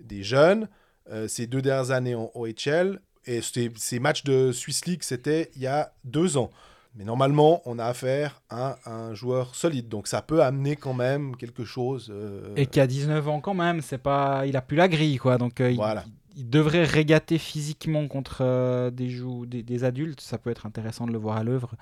des 0.00 0.22
jeunes, 0.22 0.68
euh, 1.10 1.26
ces 1.26 1.46
deux 1.48 1.62
dernières 1.62 1.90
années 1.90 2.14
en 2.14 2.30
OHL. 2.34 3.00
Et 3.26 3.40
ces 3.40 4.00
matchs 4.00 4.24
de 4.24 4.50
Swiss 4.50 4.84
League, 4.86 5.02
c'était 5.04 5.50
il 5.54 5.62
y 5.62 5.66
a 5.68 5.92
deux 6.04 6.36
ans. 6.36 6.50
Mais 6.94 7.04
normalement, 7.04 7.62
on 7.64 7.78
a 7.78 7.86
affaire 7.86 8.42
à 8.50 8.78
un 8.84 9.14
joueur 9.14 9.54
solide. 9.54 9.88
Donc 9.88 10.06
ça 10.06 10.20
peut 10.20 10.42
amener 10.42 10.76
quand 10.76 10.92
même 10.94 11.36
quelque 11.36 11.64
chose. 11.64 12.10
euh, 12.14 12.52
Et 12.56 12.66
qui 12.66 12.80
a 12.80 12.86
19 12.86 13.26
ans 13.28 13.40
quand 13.40 13.54
même, 13.54 13.80
c'est 13.80 13.96
pas, 13.98 14.44
il 14.46 14.56
a 14.56 14.62
plus 14.62 14.76
la 14.76 14.88
grille 14.88 15.16
quoi, 15.16 15.38
donc 15.38 15.60
euh, 15.60 15.70
il- 15.70 15.76
Voilà. 15.76 16.04
il, 16.06 16.40
il 16.42 16.50
devrait 16.50 16.84
régater 16.84 17.38
physiquement 17.38 18.06
contre 18.08 18.38
euh, 18.42 18.90
des, 18.90 19.08
jou- 19.08 19.46
des, 19.46 19.62
des 19.62 19.84
adultes. 19.84 20.20
Ça 20.20 20.36
peut 20.38 20.50
être 20.50 20.66
intéressant 20.66 21.06
de 21.06 21.12
le 21.12 21.18
voir 21.18 21.36
à 21.38 21.44
l'œuvre. 21.44 21.74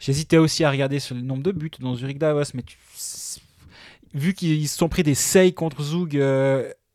J'hésitais 0.00 0.38
aussi 0.38 0.64
à 0.64 0.70
regarder 0.70 0.98
sur 0.98 1.14
le 1.14 1.20
nombre 1.22 1.42
de 1.42 1.52
buts 1.52 1.70
dans 1.78 1.94
Zurich 1.94 2.18
Davos, 2.18 2.42
mais 2.54 2.62
tu- 2.62 2.78
vu 4.14 4.34
qu'ils 4.34 4.68
se 4.68 4.76
sont 4.76 4.88
pris 4.88 5.02
des 5.04 5.14
seils 5.14 5.52
contre 5.54 5.82
Zug 5.82 6.16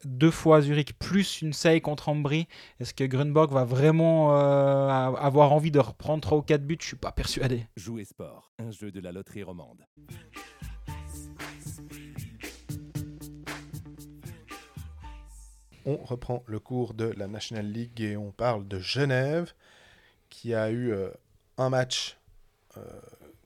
deux 0.06 0.32
fois 0.32 0.62
Zurich 0.62 0.98
plus 0.98 1.42
une 1.42 1.54
seille 1.54 1.82
contre 1.82 2.10
Ambry, 2.10 2.48
est-ce 2.80 2.94
que 2.94 3.04
Grunborg 3.04 3.52
va 3.52 3.66
vraiment 3.66 4.38
euh, 4.38 4.88
avoir 4.88 5.52
envie 5.52 5.72
de 5.72 5.80
reprendre 5.80 6.22
3 6.22 6.38
ou 6.38 6.42
4 6.42 6.64
buts? 6.66 6.78
Je 6.80 6.88
suis 6.88 6.96
pas 6.96 7.12
persuadé. 7.12 7.68
Jouer 7.76 8.06
sport, 8.06 8.52
un 8.60 8.72
jeu 8.72 8.92
de 8.92 9.00
la 9.00 9.12
loterie 9.12 9.44
romande. 9.44 9.86
On 15.88 15.98
reprend 15.98 16.44
le 16.48 16.60
cours 16.60 16.94
de 16.94 17.14
la 17.18 17.28
National 17.28 17.70
League 17.72 18.02
et 18.02 18.18
on 18.18 18.32
parle 18.32 18.68
de 18.68 18.80
Genève 18.80 19.54
qui 20.30 20.56
a 20.56 20.72
eu 20.72 20.92
euh, 20.92 21.10
un 21.58 21.70
match 21.70 22.18
euh, 22.78 22.82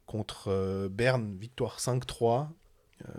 contre 0.05 0.47
euh, 0.47 0.89
Berne, 0.89 1.37
victoire 1.37 1.79
5-3. 1.79 2.47
Euh, 3.07 3.11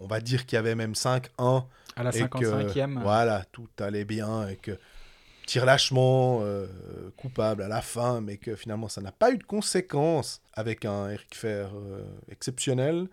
on 0.00 0.06
va 0.06 0.20
dire 0.20 0.44
qu'il 0.46 0.56
y 0.56 0.58
avait 0.58 0.74
même 0.74 0.94
5-1 0.94 1.64
À 1.96 2.02
la 2.02 2.10
et 2.16 2.28
que, 2.28 2.38
55e. 2.38 3.00
voilà, 3.02 3.44
tout 3.52 3.68
allait 3.80 4.04
bien 4.04 4.48
et 4.48 4.56
que 4.56 4.78
tire 5.46 5.64
lâchement, 5.66 6.40
euh, 6.42 6.66
coupable 7.16 7.62
à 7.62 7.68
la 7.68 7.82
fin, 7.82 8.20
mais 8.20 8.36
que 8.36 8.54
finalement 8.56 8.88
ça 8.88 9.00
n'a 9.00 9.12
pas 9.12 9.32
eu 9.32 9.38
de 9.38 9.44
conséquences 9.44 10.40
avec 10.54 10.84
un 10.84 11.10
Eric 11.10 11.34
Fer 11.34 11.70
euh, 11.74 12.04
exceptionnel, 12.30 13.08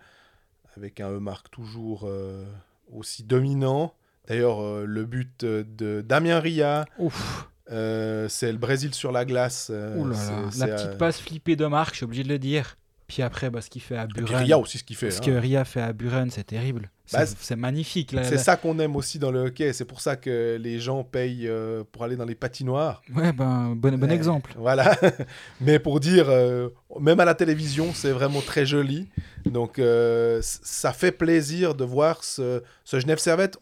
avec 0.76 1.00
un 1.00 1.10
E-Marc 1.10 1.50
toujours 1.50 2.02
euh, 2.04 2.44
aussi 2.92 3.24
dominant. 3.24 3.94
D'ailleurs, 4.28 4.62
le 4.86 5.04
but 5.06 5.44
de 5.44 6.02
Damien 6.02 6.38
Ria, 6.38 6.84
Ouf. 6.98 7.48
c'est 7.66 8.52
le 8.52 8.58
Brésil 8.58 8.94
sur 8.94 9.10
la 9.10 9.24
glace. 9.24 9.72
Ouh 9.96 10.06
là 10.06 10.14
c'est- 10.14 10.30
là. 10.30 10.48
c'est, 10.52 10.66
La 10.66 10.74
petite 10.76 10.98
passe 10.98 11.20
flippée 11.20 11.56
de 11.56 11.66
Marc, 11.66 11.94
je 11.94 11.96
suis 11.96 12.04
obligé 12.04 12.22
de 12.22 12.28
le 12.28 12.38
dire. 12.38 12.76
Puis 13.10 13.22
après, 13.22 13.50
bah, 13.50 13.60
ce 13.60 13.68
qu'il 13.68 13.82
fait 13.82 13.96
à 13.96 14.04
et 14.04 14.06
puis 14.06 14.22
Buren. 14.22 14.44
Ria 14.44 14.56
aussi 14.56 14.78
ce 14.78 14.84
qu'il 14.84 14.94
fait. 14.94 15.10
Ce 15.10 15.18
hein. 15.18 15.24
que 15.24 15.30
Ria 15.32 15.64
fait 15.64 15.80
à 15.80 15.92
Buren, 15.92 16.30
c'est 16.30 16.44
terrible. 16.44 16.92
Bah, 17.12 17.26
C'est 17.26 17.36
c'est 17.40 17.56
magnifique. 17.56 18.14
C'est 18.22 18.38
ça 18.38 18.56
qu'on 18.56 18.78
aime 18.78 18.94
aussi 18.94 19.18
dans 19.18 19.32
le 19.32 19.46
hockey. 19.46 19.72
C'est 19.72 19.84
pour 19.84 20.00
ça 20.00 20.14
que 20.14 20.56
les 20.60 20.78
gens 20.78 21.02
payent 21.02 21.48
euh, 21.48 21.82
pour 21.90 22.04
aller 22.04 22.14
dans 22.14 22.24
les 22.24 22.36
patinoires. 22.36 23.02
Ouais, 23.12 23.32
ben, 23.32 23.74
bon, 23.74 23.98
bon 23.98 24.06
Ouais, 24.06 24.14
exemple. 24.14 24.54
Voilà. 24.56 24.96
Mais 25.60 25.80
pour 25.80 25.98
dire, 25.98 26.26
euh, 26.28 26.68
même 27.00 27.18
à 27.18 27.24
la 27.24 27.34
télévision, 27.34 27.92
c'est 27.92 28.12
vraiment 28.12 28.42
très 28.42 28.64
joli. 28.64 29.08
Donc, 29.44 29.80
euh, 29.80 30.38
ça 30.42 30.92
fait 30.92 31.10
plaisir 31.10 31.74
de 31.74 31.82
voir 31.82 32.22
ce, 32.22 32.62
ce 32.84 33.00
Genève 33.00 33.18
Servette. 33.18 33.58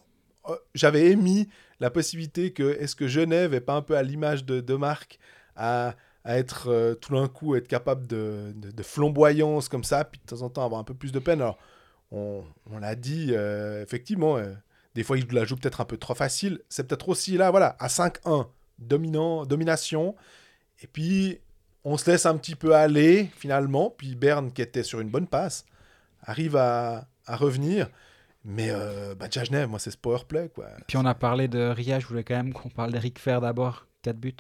J'avais 0.75 1.07
émis 1.11 1.49
la 1.81 1.89
possibilité 1.89 2.53
que, 2.53 2.77
est-ce 2.79 2.95
que 2.95 3.09
Genève 3.09 3.55
est 3.55 3.63
pas 3.63 3.77
un 3.77 3.83
peu 3.83 3.97
à 3.97 4.03
l'image 4.03 4.45
de, 4.45 4.61
de 4.61 4.75
Marc, 4.75 5.19
à, 5.57 5.95
à 6.29 6.37
être 6.37 6.69
euh, 6.69 6.95
tout 6.95 7.15
d'un 7.15 7.27
coup, 7.27 7.57
être 7.57 7.69
capable 7.69 8.07
de, 8.07 8.53
de- 8.55 8.83
flamboyance 8.83 9.71
comme 9.71 9.83
ça, 9.83 10.05
puis 10.05 10.21
de 10.21 10.27
temps 10.27 10.43
en 10.43 10.51
temps 10.51 10.63
avoir 10.63 10.79
un 10.79 10.85
peu 10.85 10.93
plus 10.93 11.11
de 11.11 11.19
peine. 11.19 11.41
Alors, 11.41 11.57
on, 12.13 12.45
on 12.71 12.79
l'a 12.79 12.95
dit, 12.95 13.29
euh, 13.31 13.83
effectivement, 13.83 14.37
euh, 14.37 14.53
des 14.95 15.03
fois, 15.05 15.17
il 15.17 15.27
la 15.33 15.47
joue 15.47 15.57
peut-être 15.57 15.81
un 15.81 15.87
peu 15.87 15.97
trop 15.97 16.15
facile. 16.15 16.61
C'est 16.69 16.87
peut-être 16.87 17.09
aussi 17.09 17.39
là, 17.39 17.51
voilà, 17.51 17.77
à 17.81 17.87
5-1, 17.89 18.47
dominant, 18.79 19.47
domination. 19.47 20.17
Et 20.83 20.87
puis, 20.87 21.41
on 21.83 21.97
se 21.97 22.11
laisse 22.11 22.27
un 22.27 22.37
petit 22.37 22.57
peu 22.57 22.75
aller, 22.75 23.31
finalement. 23.35 23.89
Puis 23.97 24.15
Berne, 24.15 24.53
qui 24.53 24.61
était 24.61 24.83
sur 24.83 25.01
une 25.01 25.09
bonne 25.09 25.29
passe, 25.29 25.65
arrive 26.21 26.57
à, 26.57 27.09
à 27.25 27.37
revenir. 27.37 27.89
Mais 28.45 28.69
euh, 28.71 29.15
bah, 29.15 29.29
Genève, 29.31 29.71
moi, 29.71 29.79
c'est 29.79 29.91
ce 29.91 29.97
powerplay. 29.97 30.51
Puis 30.87 30.99
on 30.99 31.07
a 31.07 31.15
parlé 31.15 31.49
de 31.49 31.59
Ria, 31.71 32.01
je 32.01 32.07
voulais 32.07 32.23
quand 32.25 32.37
même 32.37 32.53
qu'on 32.53 32.69
parle 32.69 32.93
d'Eric 32.93 33.19
Fer 33.19 33.41
d'abord. 33.41 33.87
4 34.03 34.17
buts. 34.19 34.35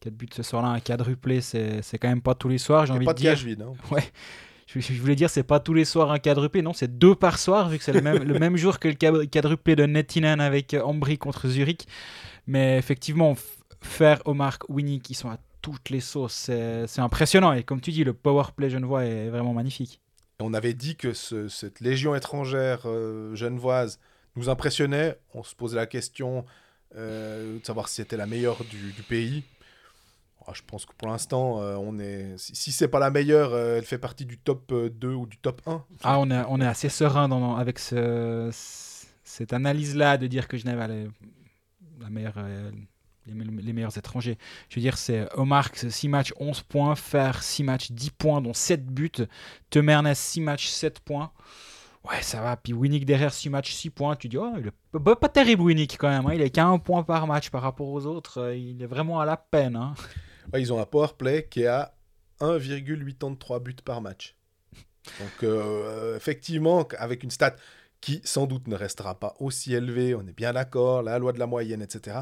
4 0.00 0.14
buts 0.14 0.28
ce 0.34 0.42
soir-là, 0.42 0.68
un 0.68 0.80
quadruplé, 0.80 1.40
c'est 1.40 1.82
quand 2.00 2.08
même 2.08 2.22
pas 2.22 2.34
tous 2.34 2.48
les 2.48 2.58
soirs, 2.58 2.86
j'ai 2.86 2.92
envie 2.92 3.04
pas 3.06 3.12
de 3.14 3.18
de 3.18 3.22
dire. 3.22 3.34
vide. 3.36 3.62
hein. 3.62 3.74
Je, 4.72 4.78
je 4.78 5.00
voulais 5.00 5.16
dire, 5.16 5.28
c'est 5.28 5.42
pas 5.42 5.58
tous 5.58 5.74
les 5.74 5.84
soirs 5.84 6.12
un 6.12 6.20
quadruplé, 6.20 6.62
non, 6.62 6.72
c'est 6.72 6.96
deux 6.96 7.16
par 7.16 7.40
soir, 7.40 7.68
vu 7.68 7.76
que 7.78 7.82
c'est 7.82 7.92
le 7.92 8.02
même, 8.02 8.22
le 8.22 8.38
même 8.38 8.56
jour 8.56 8.78
que 8.78 8.86
le 8.86 8.94
quad- 8.94 9.28
quadruplé 9.28 9.74
de 9.74 9.84
Nettinen 9.84 10.40
avec 10.40 10.74
euh, 10.74 10.82
Ambry 10.82 11.18
contre 11.18 11.48
Zurich. 11.48 11.88
Mais 12.46 12.78
effectivement, 12.78 13.36
faire 13.82 14.22
Omar 14.26 14.58
Winnie 14.68 15.00
qui 15.00 15.14
sont 15.14 15.28
à 15.28 15.38
toutes 15.60 15.90
les 15.90 15.98
sauces, 15.98 16.34
c'est 16.86 17.00
impressionnant. 17.00 17.52
Et 17.52 17.64
comme 17.64 17.80
tu 17.80 17.90
dis, 17.90 18.04
le 18.04 18.14
power 18.14 18.44
play 18.54 18.70
genevois 18.70 19.04
est 19.06 19.28
vraiment 19.28 19.52
magnifique. 19.54 20.00
On 20.38 20.54
avait 20.54 20.72
dit 20.74 20.94
que 20.94 21.14
ce- 21.14 21.48
cette 21.48 21.80
légion 21.80 22.14
étrangère 22.14 22.82
euh, 22.86 23.34
genevoise 23.34 23.98
nous 24.36 24.48
impressionnait. 24.50 25.18
On 25.34 25.42
se 25.42 25.56
posait 25.56 25.74
la 25.76 25.86
question 25.86 26.44
euh, 26.96 27.58
de 27.58 27.66
savoir 27.66 27.88
si 27.88 27.96
c'était 27.96 28.16
la 28.16 28.26
meilleure 28.26 28.62
du, 28.70 28.92
du 28.92 29.02
pays. 29.02 29.42
Ah, 30.46 30.52
je 30.54 30.62
pense 30.66 30.86
que 30.86 30.92
pour 30.96 31.08
l'instant, 31.08 31.60
euh, 31.60 31.76
on 31.76 31.98
est. 31.98 32.34
Si, 32.38 32.72
c'est 32.72 32.88
pas 32.88 32.98
la 32.98 33.10
meilleure, 33.10 33.52
euh, 33.52 33.76
elle 33.78 33.84
fait 33.84 33.98
partie 33.98 34.24
du 34.26 34.38
top 34.38 34.72
euh, 34.72 34.88
2 34.90 35.12
ou 35.14 35.26
du 35.26 35.36
top 35.36 35.60
1. 35.66 35.84
Ah, 36.02 36.18
on 36.18 36.30
est, 36.30 36.42
on 36.48 36.60
est 36.60 36.66
assez 36.66 36.88
serein 36.88 37.28
dans, 37.28 37.56
avec 37.56 37.78
ce, 37.78 38.48
cette 39.22 39.52
analyse-là 39.52 40.16
de 40.16 40.26
dire 40.26 40.48
que 40.48 40.56
Genève 40.56 40.80
a 40.80 40.88
les, 40.88 41.06
la 42.00 42.08
meilleure, 42.10 42.34
euh, 42.38 42.70
les, 43.26 43.34
les 43.62 43.72
meilleurs 43.72 43.96
étrangers. 43.96 44.38
Je 44.70 44.76
veux 44.76 44.80
dire, 44.80 44.96
c'est 44.98 45.28
Omar, 45.36 45.68
6 45.74 46.08
matchs, 46.08 46.32
11 46.40 46.62
points. 46.62 46.96
Fer, 46.96 47.42
6 47.42 47.62
matchs, 47.62 47.92
10 47.92 48.10
points, 48.10 48.40
dont 48.40 48.54
7 48.54 48.86
buts. 48.86 49.12
Temernes, 49.68 50.14
6 50.14 50.40
matchs, 50.40 50.68
7 50.68 51.00
points. 51.00 51.30
Ouais, 52.08 52.22
ça 52.22 52.40
va. 52.40 52.56
Puis 52.56 52.72
Winnick 52.72 53.04
derrière, 53.04 53.32
6 53.32 53.50
matchs, 53.50 53.74
6 53.74 53.90
points. 53.90 54.16
Tu 54.16 54.28
dis, 54.28 54.38
oh, 54.38 54.50
il 54.58 54.68
est 54.68 55.14
pas, 55.16 55.28
terrible, 55.28 55.60
Winnick, 55.62 55.98
quand 55.98 56.08
même. 56.08 56.24
hein. 56.26 56.32
Il 56.34 56.40
est 56.40 56.48
qu'à 56.50 56.64
1 56.64 56.78
point 56.78 57.02
par 57.02 57.26
match 57.26 57.50
par 57.50 57.60
rapport 57.60 57.88
aux 57.88 58.06
autres. 58.06 58.38
Euh, 58.40 58.56
Il 58.56 58.82
est 58.82 58.86
vraiment 58.86 59.20
à 59.20 59.26
la 59.26 59.36
peine. 59.36 59.76
hein. 59.76 59.92
Ouais, 60.52 60.60
ils 60.60 60.72
ont 60.72 60.80
un 60.80 60.86
power 60.86 61.08
play 61.16 61.46
qui 61.48 61.62
est 61.62 61.66
à 61.66 61.94
1,83 62.40 63.62
buts 63.62 63.76
par 63.84 64.00
match. 64.00 64.36
Donc, 65.18 65.42
euh, 65.42 66.16
effectivement, 66.16 66.86
avec 66.98 67.22
une 67.22 67.30
stat 67.30 67.56
qui 68.00 68.20
sans 68.24 68.46
doute 68.46 68.66
ne 68.68 68.76
restera 68.76 69.18
pas 69.18 69.34
aussi 69.40 69.74
élevée, 69.74 70.14
on 70.14 70.26
est 70.26 70.36
bien 70.36 70.52
d'accord, 70.52 71.02
la 71.02 71.18
loi 71.18 71.32
de 71.32 71.38
la 71.38 71.46
moyenne, 71.46 71.82
etc. 71.82 72.20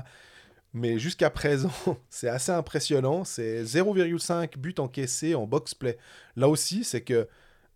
Mais 0.75 0.99
jusqu'à 0.99 1.31
présent, 1.31 1.73
c'est 2.11 2.29
assez 2.29 2.53
impressionnant. 2.53 3.25
C'est 3.25 3.63
0,5 3.63 4.59
buts 4.59 4.75
encaissés 4.79 5.35
en 5.35 5.47
box-play. 5.47 5.99
Là 6.37 6.49
aussi, 6.49 6.85
c'est 6.85 7.03
que 7.03 7.29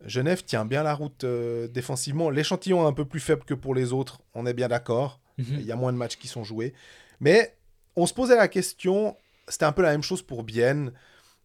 Genève 0.05 0.45
tient 0.45 0.65
bien 0.65 0.83
la 0.83 0.95
route 0.95 1.25
euh, 1.25 1.69
défensivement. 1.69 2.31
L'échantillon 2.31 2.85
est 2.85 2.89
un 2.89 2.93
peu 2.93 3.05
plus 3.05 3.21
faible 3.21 3.45
que 3.45 3.55
pour 3.55 3.75
les 3.75 3.93
autres, 3.93 4.21
on 4.35 4.47
est 4.47 4.55
bien 4.55 4.69
d'accord. 4.69 5.21
Il 5.39 5.63
y 5.63 5.73
a 5.73 5.77
moins 5.77 5.93
de 5.93 5.99
matchs 5.99 6.17
qui 6.17 6.29
sont 6.29 6.45
joués. 6.45 6.73
Mais 7.19 7.57
on 7.97 8.07
se 8.07 8.15
posait 8.15 8.37
la 8.37 8.47
question, 8.47 9.17
c'était 9.53 9.67
un 9.67 9.73
peu 9.73 9.83
la 9.83 9.91
même 9.91 10.03
chose 10.03 10.23
pour 10.23 10.45
Bienne, 10.45 10.93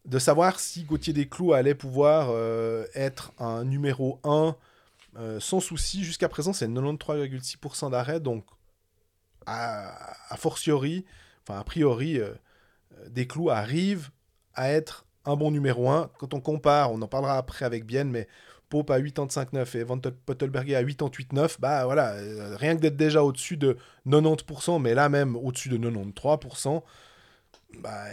de 0.05 0.17
savoir 0.17 0.61
si 0.61 0.85
Gauthier 0.85 1.11
Desclous 1.11 1.51
allait 1.51 1.75
pouvoir 1.75 2.29
euh, 2.29 2.85
être 2.95 3.33
un 3.37 3.65
numéro 3.65 4.21
1 4.23 4.55
euh, 5.17 5.41
sans 5.41 5.59
souci. 5.59 6.05
Jusqu'à 6.05 6.29
présent, 6.29 6.53
c'est 6.53 6.69
93,6% 6.69 7.91
d'arrêt. 7.91 8.21
Donc, 8.21 8.45
à 9.45 10.35
fortiori, 10.37 11.03
enfin, 11.43 11.59
a 11.59 11.65
priori, 11.65 12.17
euh, 12.17 12.33
Desclous 13.09 13.49
arrive 13.49 14.09
à 14.53 14.69
être 14.71 15.05
un 15.25 15.35
bon 15.35 15.51
numéro 15.51 15.89
1. 15.89 16.09
Quand 16.17 16.33
on 16.33 16.39
compare, 16.39 16.93
on 16.93 17.01
en 17.01 17.07
parlera 17.09 17.35
après 17.37 17.65
avec 17.65 17.85
Bienne, 17.85 18.09
mais 18.09 18.29
Pope 18.69 18.89
à 18.89 19.01
85,9 19.01 19.77
et 19.77 19.83
Van 19.83 19.99
Pottelberger 19.99 20.77
à 20.77 20.83
88,9, 20.83 21.57
bah 21.59 21.83
voilà, 21.83 22.13
rien 22.55 22.75
que 22.75 22.81
d'être 22.81 22.97
déjà 22.97 23.23
au-dessus 23.23 23.57
de 23.57 23.77
90%, 24.07 24.81
mais 24.81 24.93
là 24.93 25.09
même 25.09 25.35
au-dessus 25.35 25.69
de 25.69 25.77
93%, 25.77 26.83
bah, 27.81 28.05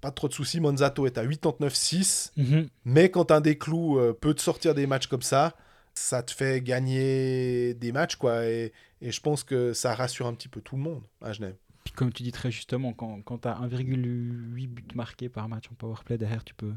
pas 0.00 0.10
trop 0.10 0.28
de 0.28 0.32
soucis. 0.32 0.60
Monzato 0.60 1.06
est 1.06 1.18
à 1.18 1.24
89,6, 1.24 2.32
Mhm. 2.36 2.68
mais 2.84 3.10
quand 3.10 3.30
un 3.30 3.40
déclou 3.40 3.98
euh, 3.98 4.12
peut 4.12 4.34
te 4.34 4.40
sortir 4.40 4.74
des 4.74 4.86
matchs 4.86 5.06
comme 5.06 5.22
ça, 5.22 5.54
ça 5.94 6.22
te 6.22 6.30
fait 6.32 6.60
gagner 6.62 7.74
des 7.74 7.92
matchs, 7.92 8.16
quoi. 8.16 8.46
Et, 8.46 8.72
et 9.00 9.10
je 9.12 9.20
pense 9.20 9.42
que 9.44 9.72
ça 9.72 9.94
rassure 9.94 10.26
un 10.26 10.34
petit 10.34 10.48
peu 10.48 10.60
tout 10.60 10.76
le 10.76 10.82
monde 10.82 11.02
à 11.22 11.32
Genève. 11.32 11.56
Puis 11.84 11.92
comme 11.92 12.12
tu 12.12 12.22
dis 12.22 12.32
très 12.32 12.50
justement, 12.50 12.92
quand, 12.92 13.20
quand 13.24 13.38
tu 13.38 13.48
as 13.48 13.54
1,8 13.54 14.66
buts 14.68 14.84
marqués 14.94 15.28
par 15.28 15.48
match 15.48 15.64
en 15.72 15.74
powerplay 15.74 16.18
derrière, 16.18 16.44
tu 16.44 16.54
peux, 16.54 16.72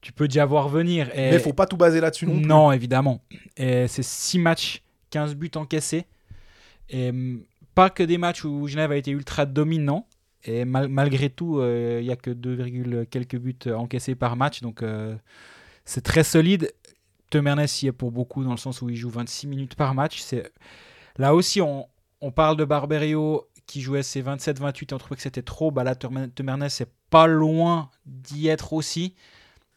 tu 0.00 0.12
peux 0.12 0.28
déjà 0.28 0.44
voir 0.44 0.68
venir. 0.68 1.08
Et... 1.18 1.30
Mais 1.30 1.38
faut 1.38 1.52
pas 1.52 1.66
tout 1.66 1.76
baser 1.76 2.00
là-dessus 2.00 2.26
non 2.26 2.36
plus. 2.38 2.46
Non, 2.46 2.70
évidemment. 2.72 3.22
Et 3.56 3.88
c'est 3.88 4.02
6 4.04 4.38
matchs, 4.38 4.82
15 5.10 5.34
buts 5.34 5.50
encaissés. 5.56 6.04
Et 6.90 7.08
hum, 7.10 7.42
pas 7.74 7.90
que 7.90 8.02
des 8.02 8.18
matchs 8.18 8.44
où 8.44 8.66
Genève 8.68 8.92
a 8.92 8.96
été 8.96 9.10
ultra 9.10 9.46
dominant. 9.46 10.06
Et 10.44 10.64
mal- 10.64 10.88
malgré 10.88 11.30
tout, 11.30 11.60
il 11.62 12.04
n'y 12.04 12.10
a 12.12 12.16
que 12.16 12.30
2, 12.30 12.54
virgule 12.54 13.06
quelques 13.10 13.36
buts 13.36 13.56
euh, 13.66 13.74
encaissés 13.74 14.14
par 14.14 14.36
match. 14.36 14.60
Donc 14.62 14.82
euh, 14.82 15.14
c'est 15.84 16.02
très 16.02 16.24
solide. 16.24 16.72
Temernes 17.30 17.66
y 17.82 17.86
est 17.86 17.92
pour 17.92 18.10
beaucoup 18.12 18.42
dans 18.44 18.52
le 18.52 18.56
sens 18.56 18.80
où 18.80 18.88
il 18.88 18.96
joue 18.96 19.10
26 19.10 19.46
minutes 19.48 19.74
par 19.74 19.94
match. 19.94 20.20
C'est... 20.20 20.50
Là 21.18 21.34
aussi, 21.34 21.60
on, 21.60 21.86
on 22.20 22.30
parle 22.30 22.56
de 22.56 22.64
Barberio 22.64 23.46
qui 23.66 23.82
jouait 23.82 24.02
ses 24.02 24.22
27-28 24.22 24.82
et 24.90 24.94
on 24.94 24.98
trouvait 24.98 25.16
que 25.16 25.22
c'était 25.22 25.42
trop. 25.42 25.70
Bah 25.70 25.84
là, 25.84 25.94
Temer- 25.94 26.30
Temernes 26.34 26.68
c'est 26.70 26.88
pas 27.10 27.26
loin 27.26 27.90
d'y 28.06 28.48
être 28.48 28.72
aussi. 28.72 29.14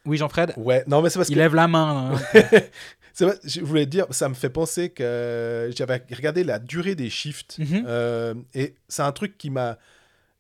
Oui, 0.05 0.17
Jean-Fred? 0.17 0.53
Ouais, 0.57 0.83
non, 0.87 1.01
mais 1.01 1.09
c'est 1.09 1.19
parce 1.19 1.29
Il 1.29 1.33
que 1.35 1.39
lève 1.39 1.55
la 1.55 1.67
main. 1.67 2.13
hein. 2.13 2.19
vrai, 3.19 3.35
je 3.43 3.61
voulais 3.61 3.85
dire, 3.85 4.05
ça 4.11 4.29
me 4.29 4.33
fait 4.33 4.49
penser 4.49 4.89
que 4.89 5.69
j'avais 5.75 6.01
regardé 6.15 6.43
la 6.43 6.57
durée 6.59 6.95
des 6.95 7.09
shifts 7.09 7.57
Mhm. 7.59 7.83
Euh, 7.85 8.33
et 8.53 8.75
c'est 8.87 9.03
un 9.03 9.11
truc 9.11 9.37
qui 9.37 9.49
m'a. 9.49 9.77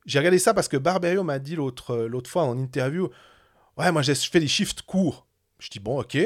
J'ai 0.05 0.19
regardé 0.19 0.39
ça 0.39 0.53
parce 0.53 0.67
que 0.67 0.77
Barberio 0.77 1.23
m'a 1.23 1.39
dit 1.39 1.55
l'autre 1.55 1.95
l'autre 2.09 2.29
fois 2.29 2.43
en 2.43 2.57
interview 2.57 3.09
Ouais, 3.77 3.91
moi 3.91 4.01
j'ai- 4.01 4.15
je 4.15 4.29
fais 4.29 4.39
des 4.39 4.47
shifts 4.47 4.81
courts. 4.81 5.25
Je 5.59 5.69
dis 5.69 5.79
Bon, 5.79 5.99
ok. 5.99 6.17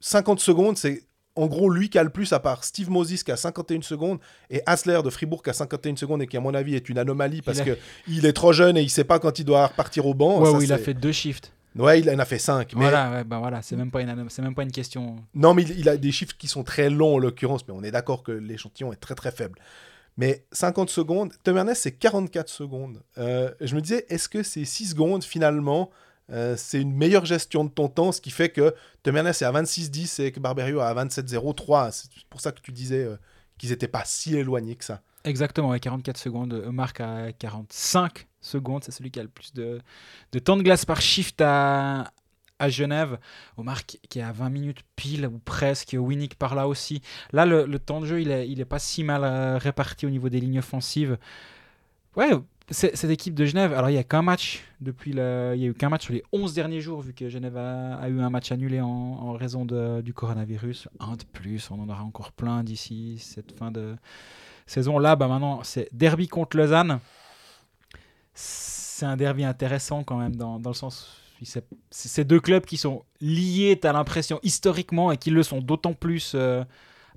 50 0.00 0.40
secondes, 0.40 0.76
c'est 0.78 1.02
en 1.36 1.46
gros 1.46 1.70
lui 1.70 1.88
qui 1.90 1.98
a 1.98 2.02
le 2.02 2.10
plus, 2.10 2.32
à 2.32 2.40
part 2.40 2.64
Steve 2.64 2.90
Moses 2.90 3.22
qui 3.22 3.30
a 3.30 3.36
51 3.36 3.82
secondes 3.82 4.18
et 4.50 4.62
Hasler 4.66 5.00
de 5.04 5.10
Fribourg 5.10 5.42
qui 5.42 5.50
a 5.50 5.52
51 5.52 5.94
secondes 5.96 6.22
et 6.22 6.26
qui, 6.26 6.36
à 6.36 6.40
mon 6.40 6.54
avis, 6.54 6.74
est 6.74 6.88
une 6.88 6.98
anomalie 6.98 7.42
parce 7.42 7.58
Il 7.58 7.60
a- 7.62 7.64
que 7.74 7.78
il 8.08 8.26
est 8.26 8.32
trop 8.32 8.52
jeune 8.52 8.76
et 8.76 8.82
il 8.82 8.90
sait 8.90 9.04
pas 9.04 9.18
quand 9.20 9.38
il 9.38 9.44
doit 9.44 9.66
repartir 9.68 10.06
au 10.06 10.14
banc. 10.14 10.40
Ouais, 10.40 10.50
Ça, 10.50 10.56
oui, 10.58 10.64
il 10.64 10.72
a 10.72 10.78
fait 10.78 10.94
deux 10.94 11.12
shifts. 11.12 11.52
Ouais, 11.76 12.00
il 12.00 12.10
en 12.10 12.18
a 12.18 12.24
fait 12.24 12.38
5. 12.40 12.74
Mais... 12.74 12.80
Voilà, 12.80 13.10
ouais, 13.12 13.24
bah 13.24 13.38
voilà, 13.38 13.62
c'est 13.62 13.76
même 13.76 13.90
pas 13.90 14.00
une, 14.00 14.28
c'est 14.30 14.42
même 14.42 14.54
pas 14.54 14.64
une 14.64 14.72
question. 14.72 15.16
Non, 15.34 15.54
mais 15.54 15.62
il, 15.62 15.78
il 15.78 15.88
a 15.88 15.96
des 15.96 16.10
chiffres 16.10 16.34
qui 16.36 16.48
sont 16.48 16.64
très 16.64 16.90
longs 16.90 17.14
en 17.16 17.18
l'occurrence, 17.18 17.66
mais 17.68 17.74
on 17.76 17.84
est 17.84 17.92
d'accord 17.92 18.24
que 18.24 18.32
l'échantillon 18.32 18.92
est 18.92 18.96
très 18.96 19.14
très 19.14 19.30
faible. 19.30 19.60
Mais 20.18 20.44
50 20.50 20.90
secondes, 20.90 21.32
Tom 21.44 21.56
Ernest, 21.56 21.82
c'est 21.82 21.92
44 21.92 22.48
secondes. 22.48 23.00
Euh, 23.18 23.52
je 23.60 23.74
me 23.76 23.80
disais, 23.80 24.04
est-ce 24.08 24.28
que 24.28 24.42
ces 24.42 24.64
6 24.64 24.90
secondes, 24.90 25.22
finalement, 25.22 25.90
euh, 26.30 26.56
c'est 26.58 26.82
une 26.82 26.92
meilleure 26.92 27.24
gestion 27.24 27.64
de 27.64 27.70
ton 27.70 27.88
temps, 27.88 28.10
ce 28.10 28.20
qui 28.20 28.32
fait 28.32 28.48
que 28.48 28.74
Tom 29.04 29.16
Ernest 29.16 29.42
est 29.42 29.44
à 29.44 29.52
26-10 29.52 30.20
et 30.22 30.32
que 30.32 30.40
Barberio 30.40 30.80
est 30.80 30.82
à 30.82 30.92
27-03. 30.92 31.92
C'est 31.92 32.10
pour 32.28 32.40
ça 32.40 32.50
que 32.50 32.60
tu 32.60 32.72
disais 32.72 33.04
euh, 33.04 33.16
qu'ils 33.58 33.70
n'étaient 33.70 33.86
pas 33.86 34.02
si 34.04 34.36
éloignés 34.36 34.74
que 34.74 34.84
ça. 34.84 35.02
Exactement, 35.22 35.70
à 35.70 35.78
44 35.78 36.16
secondes. 36.16 36.66
Marc 36.72 37.00
à 37.00 37.32
45 37.32 38.26
secondes. 38.40 38.82
C'est 38.82 38.92
celui 38.92 39.12
qui 39.12 39.20
a 39.20 39.22
le 39.22 39.28
plus 39.28 39.54
de, 39.54 39.80
de 40.32 40.38
temps 40.40 40.56
de 40.56 40.62
glace 40.62 40.84
par 40.84 41.00
shift 41.00 41.40
à, 41.40 42.10
à 42.58 42.68
Genève. 42.68 43.18
Omar 43.56 43.86
qui 43.86 43.98
qui 44.08 44.18
est 44.18 44.22
à 44.22 44.32
20 44.32 44.50
minutes 44.50 44.80
pile 44.96 45.26
ou 45.26 45.38
presque. 45.38 45.96
Winnick 45.98 46.34
par 46.36 46.54
là 46.54 46.68
aussi. 46.68 47.02
Là, 47.32 47.46
le, 47.46 47.78
temps 47.78 48.00
de 48.00 48.06
jeu, 48.06 48.20
il 48.20 48.30
est, 48.30 48.48
il 48.48 48.60
est 48.60 48.64
pas 48.64 48.78
si 48.78 49.04
mal 49.04 49.22
euh, 49.24 49.58
réparti 49.58 50.06
au 50.06 50.10
niveau 50.10 50.28
des 50.28 50.40
lignes 50.40 50.58
offensives. 50.58 51.18
Ouais, 52.16 52.30
cette 52.70 53.04
équipe 53.04 53.34
de 53.34 53.46
Genève, 53.46 53.72
alors 53.72 53.88
il 53.88 53.94
n'y 53.94 53.98
a 53.98 54.04
qu'un 54.04 54.22
match 54.22 54.62
depuis 54.80 55.12
le, 55.12 55.52
il 55.54 55.62
y 55.62 55.64
a 55.64 55.68
eu 55.68 55.74
qu'un 55.74 55.88
match 55.88 56.04
sur 56.04 56.12
les 56.12 56.22
11 56.32 56.52
derniers 56.52 56.80
jours 56.80 57.00
vu 57.00 57.14
que 57.14 57.28
Genève 57.28 57.56
a, 57.56 58.08
eu 58.08 58.20
un 58.20 58.28
match 58.28 58.52
annulé 58.52 58.80
en, 58.80 59.32
raison 59.32 59.64
de- 59.64 60.02
du 60.02 60.12
coronavirus. 60.12 60.88
Un 61.00 61.16
de 61.16 61.24
plus, 61.24 61.70
on 61.70 61.80
en 61.80 61.88
aura 61.88 62.02
encore 62.02 62.32
plein 62.32 62.62
d'ici 62.62 63.18
cette 63.20 63.52
fin 63.52 63.70
de 63.70 63.96
saison. 64.66 64.98
Là, 64.98 65.16
bah 65.16 65.28
maintenant, 65.28 65.62
c'est 65.62 65.88
derby 65.92 66.28
contre 66.28 66.56
Lausanne. 66.56 67.00
C'est 68.34 69.06
un 69.06 69.16
derby 69.16 69.44
intéressant 69.44 70.04
quand 70.04 70.16
même 70.16 70.36
dans, 70.36 70.58
le 70.58 70.72
sens 70.74 71.16
ces 71.90 72.24
deux 72.24 72.40
clubs 72.40 72.64
qui 72.64 72.76
sont 72.76 73.04
liés, 73.20 73.78
tu 73.80 73.86
as 73.86 73.92
l'impression, 73.92 74.40
historiquement 74.42 75.12
et 75.12 75.16
qui 75.16 75.30
le 75.30 75.42
sont 75.42 75.60
d'autant 75.60 75.92
plus 75.94 76.32
euh, 76.34 76.64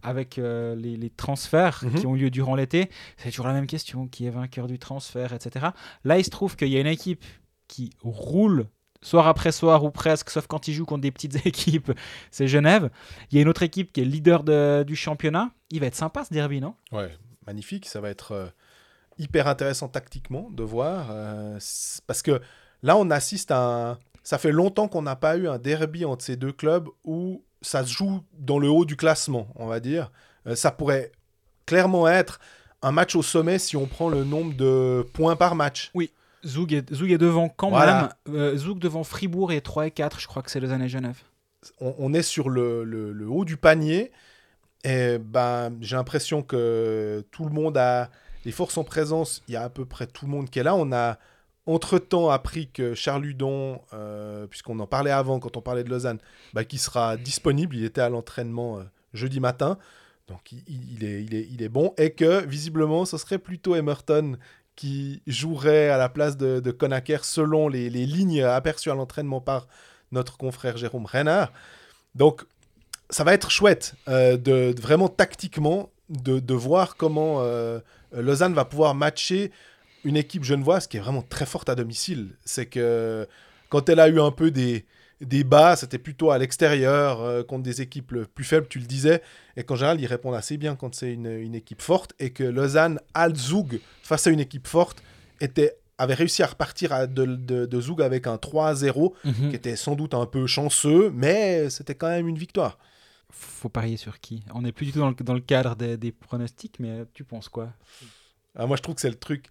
avec 0.03 0.38
euh, 0.38 0.76
les, 0.76 0.97
les 0.97 1.09
transferts 1.09 1.84
Mhm. 1.84 1.93
qui 1.95 2.07
ont 2.07 2.13
lieu 2.15 2.30
durant 2.30 2.55
l'été. 2.55 2.89
C'est 3.17 3.30
toujours 3.30 3.47
la 3.47 3.53
même 3.53 3.67
question, 3.67 4.07
qui 4.07 4.26
est 4.26 4.30
vainqueur 4.32 4.67
du 4.67 4.80
transfert, 4.80 5.34
etc. 5.34 5.67
Là, 6.03 6.17
il 6.17 6.24
se 6.26 6.30
trouve 6.30 6.55
qu'il 6.55 6.69
y 6.69 6.78
a 6.78 6.80
une 6.80 6.88
équipe 6.88 7.24
qui 7.67 7.91
roule 8.01 8.67
soir 9.03 9.28
après 9.28 9.51
soir 9.51 9.84
ou 9.84 9.89
presque, 9.91 10.30
sauf 10.30 10.45
quand 10.47 10.67
ils 10.67 10.74
jouent 10.74 10.86
contre 10.86 11.01
des 11.01 11.11
petites 11.11 11.36
équipes, 11.45 11.91
c'est 12.30 12.47
Genève. 12.47 12.89
Il 13.32 13.36
y 13.36 13.39
a 13.39 13.41
une 13.41 13.47
autre 13.49 13.63
équipe 13.63 13.91
qui 13.93 14.01
est 14.01 14.05
leader 14.05 14.43
de- 14.43 14.84
du 14.86 14.95
championnat. 14.95 15.51
Il 15.72 15.80
va 15.80 15.88
être 15.88 15.95
sympa 15.95 16.24
ce 16.24 16.34
derby, 16.34 16.61
non? 16.61 16.76
Ouais, 16.91 17.11
magnifique. 17.47 17.88
Ça 17.88 18.01
va 18.01 18.09
être 18.09 18.32
euh, 18.34 18.47
hyper 19.17 19.47
intéressant 19.47 19.88
tactiquement 19.88 20.49
de 20.51 20.63
voir. 20.63 21.07
euh, 21.11 21.57
parce 22.07 22.22
que 22.22 22.41
là, 22.84 22.97
on 22.97 23.09
assiste 23.11 23.51
à 23.51 23.91
un. 23.91 23.97
Ça 24.24 24.38
fait 24.38 24.51
longtemps 24.51 24.88
qu'on 24.88 25.01
n'a 25.01 25.15
pas 25.15 25.38
eu 25.38 25.47
un 25.47 25.57
derby 25.57 26.05
entre 26.05 26.24
ces 26.24 26.36
deux 26.36 26.51
clubs 26.51 26.88
où 27.03 27.43
ça 27.61 27.84
se 27.86 27.91
joue 27.93 28.22
dans 28.38 28.59
le 28.59 28.69
haut 28.69 28.86
du 28.86 28.95
classement, 28.95 29.47
on 29.55 29.65
va 29.67 29.80
dire. 29.80 30.11
Euh, 30.47 30.55
ça 30.55 30.72
pourrait 30.72 31.11
clairement 31.65 32.07
être 32.07 32.39
un 32.82 32.91
match 32.91 33.15
au 33.15 33.22
sommet 33.22 33.59
si 33.59 33.78
on 33.78 33.86
prend 33.88 34.09
le 34.09 34.24
nombre 34.24 34.55
de 34.55 35.05
points 35.13 35.36
par 35.36 35.55
match. 35.55 35.91
Zoug 36.45 36.74
est, 36.74 36.91
Zoug 36.93 37.11
est 37.11 37.17
devant 37.19 37.49
quand 37.49 37.69
Voilà. 37.69 38.15
même. 38.28 38.36
Euh, 38.36 38.57
Zoug 38.57 38.80
devant 38.80 39.03
Fribourg 39.03 39.51
et 39.51 39.61
3 39.61 39.88
et 39.88 39.91
4, 39.91 40.19
je 40.19 40.28
crois 40.28 40.41
que 40.41 40.49
c'est 40.49 40.59
Lausanne 40.59 40.82
et 40.82 40.89
Genève. 40.89 41.19
on, 41.80 41.93
on 41.99 42.13
est 42.15 42.24
sur 42.24 42.49
le, 42.49 42.84
le- 42.84 43.11
le 43.13 43.28
haut 43.28 43.45
du 43.45 43.57
panier. 43.57 44.11
Et 44.84 45.19
ben, 45.19 45.72
j'ai 45.82 45.95
l'impression 45.95 46.41
que 46.41 47.24
tout 47.30 47.45
le 47.45 47.51
monde 47.51 47.78
a 47.78 48.09
les 48.45 48.51
forces 48.51 48.78
en 48.80 48.84
présence. 48.84 49.43
Il 49.47 49.53
y 49.53 49.57
a 49.57 49.61
à 49.63 49.69
peu 49.69 49.86
près 49.86 50.07
tout 50.07 50.26
le 50.26 50.32
monde 50.32 50.49
qui 50.49 50.57
est 50.57 50.63
là. 50.63 50.74
On 50.76 50.91
a 50.91 51.19
entre-temps 51.66 52.30
appris 52.30 52.70
que 52.70 52.93
Charles 52.95 53.24
Ludon, 53.24 53.82
euh, 53.93 54.47
puisqu'on 54.47 54.80
en 54.80 54.88
parlait 54.88 55.12
avant 55.12 55.39
quand 55.39 55.57
on 55.57 55.62
parlait 55.62 55.84
de 55.84 55.89
Lausanne, 55.89 56.20
bah, 56.53 56.64
qui 56.64 56.78
sera 56.78 57.18
disponible. 57.18 57.76
Il 57.76 57.86
était 57.86 58.01
à 58.01 58.09
l'entraînement 58.09 58.80
euh, 58.80 58.84
jeudi 59.14 59.39
matin. 59.39 59.78
Donc 60.28 60.51
il, 60.51 61.03
est, 61.03 61.70
bon. 61.70 61.93
Et 61.97 62.12
que 62.12 62.45
visiblement, 62.45 63.05
ce 63.05 63.18
serait 63.18 63.38
plutôt 63.38 63.76
Emerton 63.76 64.38
qui 64.78 65.22
jouerait 65.28 65.89
à 65.89 65.97
la 65.97 66.07
place 66.07 66.38
de, 66.38 66.62
de 66.62 66.78
selon 67.22 67.68
les, 67.68 67.89
lignes 67.89 68.41
aperçues 68.41 68.89
à 68.89 68.95
l'entraînement 68.95 69.41
par 69.41 69.68
notre 70.12 70.38
confrère 70.38 70.78
Jérôme 70.78 71.05
Renard. 71.05 71.51
Donc, 72.16 72.43
ça 73.09 73.26
va 73.26 73.34
être 73.34 73.51
chouette 73.51 73.95
euh, 74.07 74.38
de, 74.38 74.74
vraiment 74.80 75.09
tactiquement 75.09 75.89
de, 76.07 76.53
voir 76.53 76.95
comment 76.95 77.41
Lausanne 78.14 78.53
va 78.53 78.66
pouvoir 78.66 78.95
matcher 78.95 79.51
une 80.03 80.17
équipe 80.17 80.43
genevoise 80.43 80.87
qui 80.87 80.97
est 80.97 80.99
vraiment 80.99 81.21
très 81.21 81.45
forte 81.45 81.69
à 81.69 81.75
domicile. 81.75 82.35
C'est 82.45 82.65
que 82.65 83.27
quand 83.69 83.87
elle 83.89 83.99
a 83.99 84.09
eu 84.09 84.19
un 84.19 84.31
peu 84.31 84.51
des, 84.51 84.85
des 85.21 85.43
bas, 85.43 85.75
c'était 85.75 85.99
plutôt 85.99 86.31
à 86.31 86.37
l'extérieur 86.37 87.21
euh, 87.21 87.43
contre 87.43 87.63
des 87.63 87.81
équipes 87.81 88.15
plus 88.33 88.43
faibles, 88.43 88.67
tu 88.67 88.79
le 88.79 88.85
disais. 88.85 89.21
Et 89.55 89.63
qu'en 89.63 89.75
général, 89.75 90.01
ils 90.01 90.07
répondent 90.07 90.35
assez 90.35 90.57
bien 90.57 90.75
quand 90.75 90.95
c'est 90.95 91.13
une, 91.13 91.27
une 91.27 91.55
équipe 91.55 91.81
forte. 91.81 92.13
Et 92.19 92.31
que 92.31 92.43
Lausanne, 92.43 92.99
Zug, 93.35 93.79
face 94.01 94.27
à 94.27 94.31
une 94.31 94.39
équipe 94.39 94.67
forte, 94.67 95.03
était, 95.39 95.77
avait 95.97 96.15
réussi 96.15 96.41
à 96.43 96.47
repartir 96.47 96.91
à 96.93 97.05
de, 97.07 97.25
de, 97.25 97.65
de 97.65 97.81
Zug 97.81 98.01
avec 98.01 98.25
un 98.27 98.35
3-0 98.35 99.13
qui 99.49 99.55
était 99.55 99.75
sans 99.75 99.95
doute 99.95 100.13
un 100.15 100.25
peu 100.25 100.47
chanceux, 100.47 101.11
mais 101.13 101.69
c'était 101.69 101.95
quand 101.95 102.09
même 102.09 102.27
une 102.27 102.37
victoire. 102.37 102.77
Faut 103.29 103.69
parier 103.69 103.95
sur 103.97 104.19
qui? 104.19 104.43
On 104.53 104.63
n'est 104.63 104.73
plus 104.73 104.87
du 104.87 104.91
tout 104.91 104.99
dans 104.99 105.09
le, 105.09 105.15
dans 105.15 105.33
le 105.33 105.39
cadre 105.39 105.75
des, 105.75 105.95
des 105.95 106.11
pronostics, 106.11 106.79
mais 106.79 107.05
tu 107.13 107.23
penses 107.23 107.47
quoi? 107.47 107.71
Ah, 108.55 108.65
moi, 108.67 108.75
je 108.75 108.81
trouve 108.81 108.95
que 108.95 109.01
c'est 109.01 109.09
le 109.09 109.15
truc. 109.15 109.45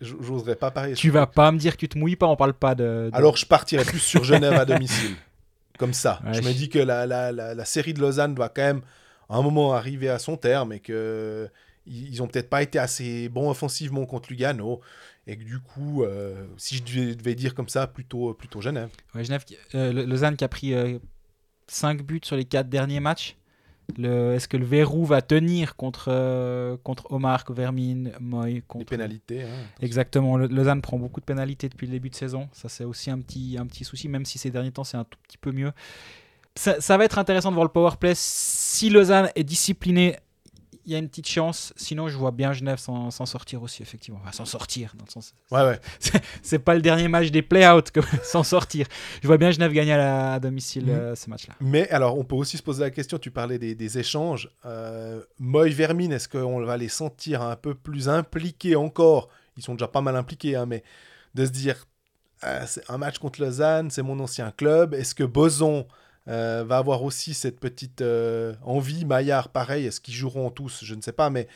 J'oserais 0.00 0.56
pas 0.56 0.70
parier. 0.70 0.94
Tu 0.94 1.10
vas 1.10 1.26
pas 1.26 1.50
me 1.52 1.58
dire 1.58 1.72
que 1.74 1.78
tu 1.80 1.88
te 1.88 1.98
mouilles 1.98 2.16
pas, 2.16 2.26
on 2.26 2.36
parle 2.36 2.52
pas 2.54 2.74
de. 2.74 3.10
de- 3.10 3.16
Alors, 3.16 3.36
je 3.36 3.46
partirais 3.46 3.84
plus 3.84 3.98
sur 3.98 4.24
Genève 4.24 4.52
à 4.54 4.64
domicile. 4.64 5.16
Comme 5.78 5.94
ça. 5.94 6.20
Ouais, 6.24 6.34
je 6.34 6.42
me 6.42 6.52
dis 6.52 6.68
que 6.68 6.78
la, 6.78 7.06
la, 7.06 7.32
la, 7.32 7.54
la 7.54 7.64
série 7.64 7.94
de 7.94 8.00
Lausanne 8.00 8.34
doit 8.34 8.50
quand 8.50 8.62
même, 8.62 8.82
à 9.30 9.36
un 9.36 9.42
moment, 9.42 9.72
arriver 9.72 10.10
à 10.10 10.18
son 10.18 10.36
terme 10.36 10.72
et 10.74 10.80
que 10.80 11.48
ils 11.86 12.22
ont 12.22 12.28
peut-être 12.28 12.48
pas 12.50 12.62
été 12.62 12.78
assez 12.78 13.28
bons 13.28 13.50
offensivement 13.50 14.04
contre 14.06 14.28
Lugano. 14.30 14.80
Et 15.26 15.36
que 15.36 15.44
du 15.44 15.58
coup, 15.58 16.02
euh, 16.04 16.46
si 16.56 16.76
je 16.76 16.82
devais, 16.82 17.14
devais 17.14 17.34
dire 17.34 17.54
comme 17.54 17.68
ça, 17.68 17.86
plutôt, 17.86 18.34
plutôt 18.34 18.60
Genève. 18.60 18.90
Ouais, 19.14 19.24
Genève, 19.24 19.44
euh, 19.74 19.92
Lausanne 20.06 20.36
qui 20.36 20.44
a 20.44 20.48
pris 20.48 20.74
5 21.68 22.02
buts 22.02 22.20
sur 22.22 22.36
les 22.36 22.44
4 22.44 22.68
derniers 22.68 23.00
matchs. 23.00 23.36
Est-ce 23.98 24.48
que 24.48 24.56
le 24.56 24.64
verrou 24.64 25.04
va 25.04 25.22
tenir 25.22 25.76
contre, 25.76 26.06
euh, 26.08 26.76
contre 26.82 27.10
Omar, 27.12 27.44
Vermin, 27.50 28.10
Moy 28.20 28.54
Les 28.54 28.60
contre... 28.62 28.86
pénalités. 28.86 29.42
hein. 29.42 29.46
Exactement. 29.80 30.36
Le- 30.36 30.46
Lausanne 30.46 30.80
prend 30.82 30.98
beaucoup 30.98 31.20
de 31.20 31.24
pénalités 31.24 31.68
depuis 31.68 31.86
le 31.86 31.92
début 31.92 32.10
de 32.10 32.14
saison. 32.14 32.48
Ça, 32.52 32.68
c'est 32.68 32.84
aussi 32.84 33.10
un 33.10 33.18
petit, 33.20 33.56
un 33.58 33.66
petit 33.66 33.84
souci, 33.84 34.08
même 34.08 34.24
si 34.24 34.38
ces 34.38 34.50
derniers 34.50 34.72
temps, 34.72 34.84
c'est 34.84 34.96
un 34.96 35.04
tout 35.04 35.18
petit 35.26 35.38
peu 35.38 35.52
mieux. 35.52 35.72
Ça, 36.54 36.80
ça 36.80 36.96
va 36.98 37.04
être 37.04 37.18
intéressant 37.18 37.48
de 37.50 37.54
voir 37.54 37.64
le 37.66 37.72
power 37.72 37.92
play. 37.98 38.12
Si 38.14 38.90
Lausanne 38.90 39.30
est 39.34 39.44
discipliné, 39.44 40.16
y 40.86 40.94
a 40.94 40.98
une 40.98 41.08
petite 41.08 41.28
chance. 41.28 41.72
Sinon, 41.76 42.08
je 42.08 42.16
vois 42.16 42.30
bien 42.32 42.52
Genève 42.52 42.78
s'en 42.78 43.10
sortir 43.10 43.62
aussi, 43.62 43.82
effectivement. 43.82 44.18
Enfin, 44.22 44.32
s'en 44.32 44.44
sortir, 44.44 44.94
dans 44.98 45.04
le 45.04 45.10
sens. 45.10 45.34
Ouais, 45.50 45.62
ouais. 45.62 45.78
C'est 46.42 46.58
pas 46.58 46.74
le 46.74 46.82
dernier 46.82 47.06
match 47.08 47.30
des 47.30 47.42
play-out, 47.42 47.90
comme 47.92 48.04
s'en 48.24 48.42
sortir. 48.42 48.86
Je 49.22 49.26
vois 49.28 49.38
bien 49.38 49.50
Genève 49.52 49.72
gagner 49.72 49.92
à, 49.92 49.96
la- 49.98 50.32
à 50.34 50.40
domicile 50.40 50.84
Mhm. 50.86 50.90
euh, 50.90 51.14
ce 51.14 51.30
match-là. 51.30 51.54
Mais 51.60 51.88
alors, 51.90 52.18
on 52.18 52.24
peut 52.24 52.34
aussi 52.34 52.56
se 52.56 52.62
poser 52.62 52.80
la 52.82 52.90
question, 52.90 53.18
tu 53.18 53.30
parlais 53.30 53.58
des, 53.58 53.74
des 53.74 53.98
échanges. 53.98 54.50
Euh, 54.66 55.22
Moy, 55.38 55.70
Vermine, 55.70 56.12
est-ce 56.12 56.28
qu'on 56.28 56.64
va 56.64 56.76
les 56.76 56.88
sentir 56.88 57.42
un 57.42 57.56
peu 57.56 57.74
plus 57.74 58.08
impliqués 58.08 58.74
encore? 58.76 59.28
Ils 59.56 59.62
sont 59.62 59.74
déjà 59.74 59.88
pas 59.88 60.00
mal 60.00 60.16
impliqués, 60.16 60.56
hein, 60.56 60.66
mais 60.66 60.82
de 61.34 61.44
se 61.46 61.50
dire, 61.50 61.86
ah, 62.42 62.66
c'est 62.66 62.82
un 62.90 62.98
match 62.98 63.18
contre 63.18 63.40
Lausanne, 63.40 63.90
c'est 63.90 64.02
mon 64.02 64.18
ancien 64.18 64.50
club. 64.50 64.94
Est-ce 64.94 65.14
que 65.14 65.22
Boson 65.24 65.86
euh, 66.28 66.64
va 66.66 66.78
avoir 66.78 67.02
aussi 67.02 67.34
cette 67.34 67.58
petite 67.58 68.00
euh, 68.00 68.54
envie 68.62 69.04
Maillard, 69.04 69.48
pareil, 69.48 69.86
est-ce 69.86 70.00
qu'ils 70.00 70.14
joueront 70.14 70.50
tous? 70.50 70.84
Je 70.84 70.94
ne 70.94 71.02
sais 71.02 71.12
pas, 71.12 71.30
mais 71.30 71.48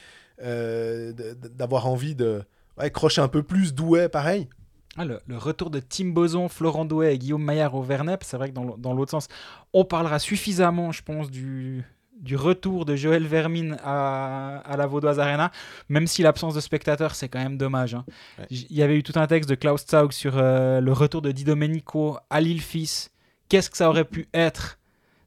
euh, 0.42 1.12
d'avoir 1.54 1.86
envie 1.86 2.14
de 2.14 2.42
ouais, 2.78 2.90
crocher 2.90 3.20
un 3.20 3.28
peu 3.28 3.42
plus, 3.42 3.74
Douai, 3.74 4.08
pareil. 4.08 4.48
Ah, 4.96 5.04
le, 5.04 5.20
le 5.26 5.36
retour 5.36 5.70
de 5.70 5.78
Tim 5.78 6.06
Boson, 6.08 6.48
Florent 6.48 6.84
Douai 6.84 7.14
et 7.14 7.18
Guillaume 7.18 7.44
Maillard 7.44 7.74
au 7.74 7.82
Vernep, 7.82 8.24
c'est 8.24 8.36
vrai 8.36 8.48
que 8.48 8.54
dans, 8.54 8.94
l'autre 8.94 9.10
sens, 9.10 9.28
on 9.72 9.84
parlera 9.84 10.18
suffisamment, 10.18 10.90
je 10.90 11.02
pense, 11.02 11.30
du, 11.30 11.84
du 12.18 12.34
retour 12.34 12.86
de 12.86 12.96
Joël 12.96 13.24
Vermine 13.24 13.76
à, 13.84 14.58
à 14.64 14.76
la 14.76 14.86
Vaudoise 14.86 15.20
Arena, 15.20 15.52
même 15.90 16.06
si 16.06 16.22
l'absence 16.22 16.54
de 16.54 16.60
spectateurs, 16.60 17.14
c'est 17.14 17.28
quand 17.28 17.38
même 17.38 17.58
dommage. 17.58 17.94
hein. 17.94 18.04
Ouais. 18.38 18.46
Il 18.50 18.72
y 18.72 18.82
avait 18.82 18.96
eu 18.96 19.02
tout 19.02 19.12
un 19.16 19.26
texte 19.26 19.50
de 19.50 19.54
Klaus 19.54 19.86
Zaug 19.86 20.12
sur 20.12 20.36
le 20.36 20.92
retour 20.92 21.22
de 21.22 21.30
Di 21.30 21.44
Domenico 21.44 22.16
à 22.30 22.40
Lille-Fils. 22.40 23.10
Qu'est-ce 23.48 23.70
que 23.70 23.76
ça 23.76 23.88
aurait 23.88 24.04
pu 24.04 24.28
être 24.34 24.78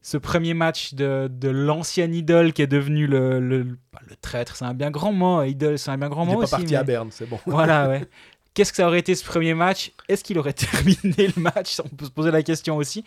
ce 0.01 0.17
premier 0.17 0.53
match 0.53 0.93
de, 0.93 1.29
de 1.31 1.49
l'ancien 1.49 2.11
idole 2.11 2.53
qui 2.53 2.61
est 2.61 2.67
devenu 2.67 3.05
le, 3.07 3.39
le, 3.39 3.63
le- 3.63 3.77
bah, 3.93 3.99
le 4.07 4.15
traître, 4.15 4.55
c'est 4.55 4.65
un 4.65 4.73
bien 4.73 4.91
grand 4.91 5.11
mot, 5.11 5.43
idole, 5.43 5.77
c'est 5.77 5.91
un 5.91 5.97
bien 5.97 6.09
grand 6.09 6.23
Il 6.23 6.29
n'est 6.29 6.33
mot 6.35 6.41
pas 6.41 6.47
parti 6.47 6.67
mais- 6.71 6.75
à 6.77 6.83
Berne, 6.83 7.09
c'est 7.11 7.27
bon. 7.27 7.39
voilà, 7.45 7.87
ouais. 7.89 8.05
Qu'est-ce 8.53 8.71
que 8.71 8.77
ça 8.77 8.87
aurait 8.87 8.99
été 8.99 9.13
ce 9.15 9.23
premier 9.23 9.53
match? 9.53 9.91
Est-ce 10.07 10.23
qu'il 10.23 10.37
aurait 10.39 10.53
terminé 10.53 11.31
le 11.35 11.41
match? 11.41 11.79
On 11.83 11.87
peut 11.95 12.05
se 12.05 12.11
poser 12.11 12.31
la 12.31 12.43
question 12.43 12.77
aussi. 12.77 13.03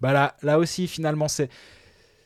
Bah 0.00 0.12
là, 0.12 0.34
là 0.42 0.58
aussi, 0.58 0.88
finalement, 0.88 1.28
c'est 1.28 1.48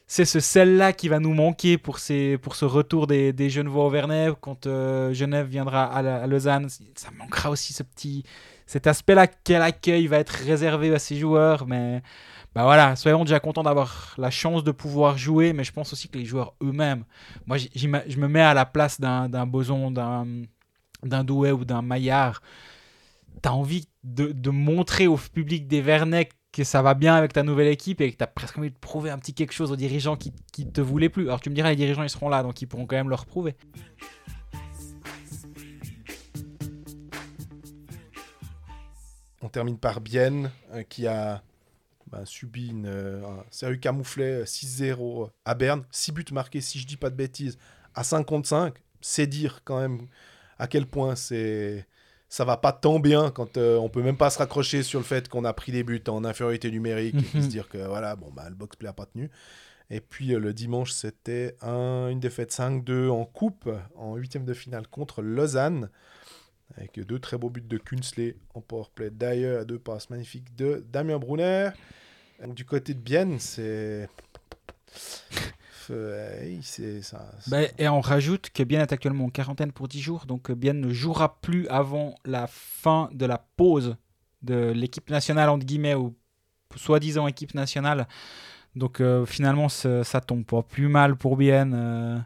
c'est 0.07 0.25
ce 0.27 0.39
sel-là 0.39 0.93
qui 0.93 1.09
va 1.09 1.19
nous 1.19 1.33
manquer 1.33 1.79
pour, 1.79 1.99
ces, 1.99 2.37
pour 2.39 2.57
ce 2.57 2.67
retour 2.67 3.07
des, 3.07 3.33
des 3.33 3.49
Genevois 3.49 3.87
au 3.87 3.91
Vernet. 3.91 4.33
Quand 4.41 4.67
euh, 4.67 5.13
Genève 5.15 5.47
viendra 5.47 5.85
à, 5.85 6.03
la- 6.03 6.23
à 6.23 6.27
Lausanne, 6.27 6.69
ça 6.95 7.09
manquera 7.19 7.51
aussi 7.51 7.73
ce 7.73 7.83
petit, 7.83 8.23
cet 8.67 8.87
aspect-là. 8.87 9.27
Quel 9.27 9.63
accueil 9.63 10.07
va 10.07 10.19
être 10.19 10.31
réservé 10.31 10.95
à 10.95 10.99
ces 10.99 11.17
joueurs 11.17 11.67
Mais 11.67 12.03
bah 12.55 12.63
voilà, 12.65 12.95
soyons 12.97 13.25
déjà 13.25 13.41
contents 13.41 13.63
d'avoir 13.63 14.15
la 14.19 14.31
chance 14.31 14.65
de 14.65 14.71
pouvoir 14.71 15.19
jouer. 15.19 15.53
Mais 15.53 15.65
je 15.65 15.73
pense 15.73 15.93
aussi 15.93 16.09
que 16.09 16.19
les 16.19 16.25
joueurs 16.25 16.55
eux-mêmes, 16.63 17.05
moi, 17.47 17.57
je 17.59 17.87
me 17.89 18.29
mets 18.29 18.41
à 18.41 18.55
la 18.55 18.65
place 18.65 19.01
d'un 19.01 19.47
Boson, 19.47 19.91
d'un 19.91 21.25
Douai 21.25 21.53
ou 21.53 21.65
d'un 21.65 21.83
Maillard, 21.83 22.41
tu 23.43 23.49
as 23.49 23.53
envie 23.55 23.89
de, 24.05 24.51
montrer 24.51 25.07
au 25.07 25.17
public 25.17 25.67
des 25.67 25.81
Vernets 25.81 26.29
que 26.53 26.63
ça 26.63 26.83
va 26.83 26.95
bien 26.95 27.17
avec 27.17 27.33
ta 27.33 27.43
nouvelle 27.43 27.67
équipe 27.67 28.01
et 28.01 28.13
que 28.13 28.17
tu 28.17 28.23
as 28.23 28.29
presque 28.29 28.57
envie 28.59 28.71
de 28.71 28.79
prouver 28.79 29.11
un 29.11 29.19
petit 29.19 29.35
quelque 29.35 29.53
chose 29.53 29.73
aux 29.73 29.77
dirigeants 29.77 30.17
qui 30.17 30.33
ne 30.59 30.71
te 30.71 30.81
voulaient 30.81 31.09
plus. 31.09 31.25
Alors 31.25 31.41
tu 31.41 31.51
me 31.51 31.55
diras, 31.55 31.71
les 31.71 31.77
dirigeants, 31.77 32.05
ils 32.05 32.11
seront 32.11 32.29
là, 32.29 32.45
donc 32.45 32.63
ils 32.63 32.67
pourront 32.67 32.87
quand 32.87 32.95
même 32.95 33.09
leur 33.09 33.27
prouver. 33.27 33.57
On 39.45 39.49
termine 39.51 39.77
par 39.79 40.01
Bienne, 40.01 40.51
euh, 40.73 40.83
qui 40.85 41.07
a 41.07 41.43
bah, 42.11 42.23
subi 42.25 42.69
une, 42.69 42.87
euh, 42.87 43.23
un 43.27 43.45
sérieux 43.51 43.77
camouflet 43.77 44.41
euh, 44.41 44.45
6-0 44.45 45.29
à 45.45 45.55
Berne. 45.55 45.85
6 45.91 46.13
buts 46.13 46.25
marqués, 46.33 46.61
si 46.63 46.79
je 46.79 46.87
dis 46.87 46.97
pas 46.97 47.11
de 47.11 47.15
bêtises, 47.17 47.59
à 47.95 48.05
5 48.05 48.25
contre 48.25 48.49
5. 48.49 48.75
C'est 49.03 49.27
dire 49.27 49.61
quand 49.65 49.79
même 49.81 50.07
à 50.59 50.67
quel 50.67 50.87
point 50.87 51.15
c'est 51.15 51.87
ça 52.31 52.45
va 52.47 52.57
pas 52.57 52.73
tant 52.73 52.99
bien 53.01 53.31
quand 53.31 53.59
euh, 53.59 53.77
on 53.77 53.89
peut 53.91 54.03
même 54.03 54.17
pas 54.17 54.31
se 54.31 54.39
raccrocher 54.39 54.83
sur 54.83 54.99
le 54.99 55.05
fait 55.05 55.29
qu'on 55.29 55.45
a 55.45 55.53
pris 55.53 55.71
des 55.73 55.85
buts 55.85 56.03
en 56.09 56.25
infériorité 56.25 56.71
numérique 56.71 57.15
et 57.17 57.21
puis 57.23 57.39
Mhm. 57.39 57.45
se 57.45 57.49
dire 57.51 57.69
que 57.69 57.79
voilà, 57.79 58.17
bon, 58.17 58.31
bah, 58.35 58.49
le 58.49 58.55
box-play 58.57 58.89
a 58.89 58.93
pas 58.95 59.07
tenu. 59.07 59.31
Et 59.91 60.01
puis 60.01 60.35
euh, 60.35 60.39
le 60.41 60.55
dimanche, 60.55 60.91
c'était 60.93 61.55
un- 61.61 62.09
une 62.09 62.19
défaite 62.21 62.51
5-2 62.51 63.11
en 63.11 63.27
coupe, 63.27 63.69
en 63.95 64.17
huitième 64.17 64.47
de 64.47 64.55
finale 64.55 64.89
contre 64.89 65.21
Lausanne, 65.21 65.91
avec 66.77 66.99
deux 67.01 67.19
très 67.19 67.39
beaux 67.39 67.51
buts 67.51 67.61
de 67.61 67.79
Kunsley 67.79 68.37
en 68.55 68.61
powerplay. 68.61 69.11
D'ailleurs, 69.11 69.61
à 69.61 69.65
deux 69.65 69.79
passes 69.79 70.11
magnifiques 70.11 70.55
de 70.57 70.85
Damien 70.91 71.19
Brunner. 71.19 71.71
Du 72.49 72.65
côté 72.65 72.95
de 72.95 73.01
Bienne, 73.01 73.39
c'est. 73.39 74.09
C'est 75.87 77.01
Bah, 77.49 77.59
et 77.77 77.89
on 77.89 78.01
rajoute 78.01 78.51
que 78.51 78.63
Bien 78.63 78.81
est 78.81 78.93
actuellement 78.93 79.27
en 79.27 79.29
quarantaine 79.29 79.71
pour 79.71 79.87
10 79.87 80.01
jours, 80.01 80.25
donc 80.25 80.51
euh, 80.51 80.55
Bien 80.55 80.73
ne 80.73 80.91
jouera 80.93 81.41
plus 81.41 81.69
avant 81.69 82.15
la 82.25 82.47
fin 82.47 83.11
de 83.13 83.27
la 83.27 83.37
pause 83.37 83.97
de 84.43 84.73
l'équipe 84.73 85.11
nationale, 85.11 85.51
entre 85.51 85.67
guillemets, 85.67 85.95
ou 85.95 86.15
soi-disant 86.75 87.27
équipe 87.27 87.55
nationale. 87.55 88.09
Donc 88.77 89.01
euh, 89.01 89.27
finalement, 89.27 89.69
ça 89.69 90.05
tombe 90.27 90.45
pas 90.45 90.63
plus 90.63 90.89
mal 90.89 91.17
pour 91.17 91.37
Bien 91.37 91.73
euh, 91.73 92.19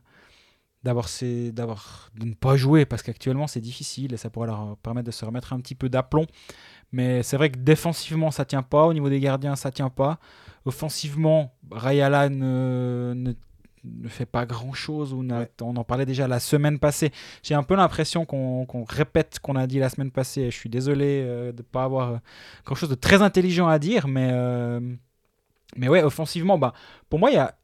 d'avoir 0.88 1.08
d'avoir 1.52 2.10
de 2.18 2.24
ne 2.24 2.34
pas 2.34 2.56
jouer, 2.56 2.84
parce 2.86 3.02
qu'actuellement 3.02 3.46
c'est 3.46 3.60
difficile 3.60 4.12
et 4.14 4.16
ça 4.16 4.30
pourrait 4.30 4.48
leur 4.48 4.76
permettre 4.78 5.06
de 5.06 5.12
se 5.12 5.24
remettre 5.24 5.52
un 5.52 5.60
petit 5.60 5.74
peu 5.74 5.88
d'aplomb. 5.88 6.26
Mais 6.90 7.22
c'est 7.22 7.36
vrai 7.36 7.50
que 7.50 7.58
défensivement, 7.58 8.30
ça 8.30 8.44
tient 8.46 8.62
pas. 8.62 8.84
Au 8.86 8.94
niveau 8.94 9.10
des 9.10 9.20
gardiens, 9.20 9.56
ça 9.56 9.70
tient 9.70 9.90
pas. 9.90 10.18
Offensivement, 10.64 11.52
Rayala 11.70 12.28
ne, 12.30 13.12
ne 13.14 13.32
ne 13.84 14.08
fait 14.08 14.26
pas 14.26 14.44
grand 14.44 14.72
chose. 14.72 15.12
On, 15.14 15.30
a- 15.30 15.40
Ouais. 15.40 15.50
on 15.62 15.76
en 15.76 15.84
parlait 15.84 16.04
déjà 16.06 16.26
la 16.26 16.40
semaine 16.40 16.78
passée. 16.78 17.12
J'ai 17.42 17.54
un 17.54 17.62
peu 17.62 17.74
l'impression 17.76 18.24
qu'on 18.26 18.66
répète 18.88 19.34
ce 19.36 19.40
qu'on 19.40 19.54
a 19.56 19.66
dit 19.66 19.78
la 19.78 19.88
semaine 19.88 20.10
passée. 20.10 20.50
Je 20.50 20.56
suis 20.56 20.68
désolé 20.68 21.22
euh, 21.24 21.52
de 21.52 21.58
ne 21.58 21.62
pas 21.62 21.84
avoir 21.84 22.08
euh, 22.12 22.16
quelque 22.66 22.76
chose 22.76 22.88
de 22.90 22.94
très 22.96 23.22
intelligent 23.22 23.68
à 23.68 23.78
dire, 23.78 24.08
mais, 24.08 24.28
euh, 24.32 24.80
mais 25.76 25.88
ouais, 25.88 26.02
offensivement, 26.02 26.58
bah, 26.58 26.72
pour 27.08 27.18
moi, 27.18 27.30
il 27.30 27.34
y 27.34 27.38
a. 27.38 27.54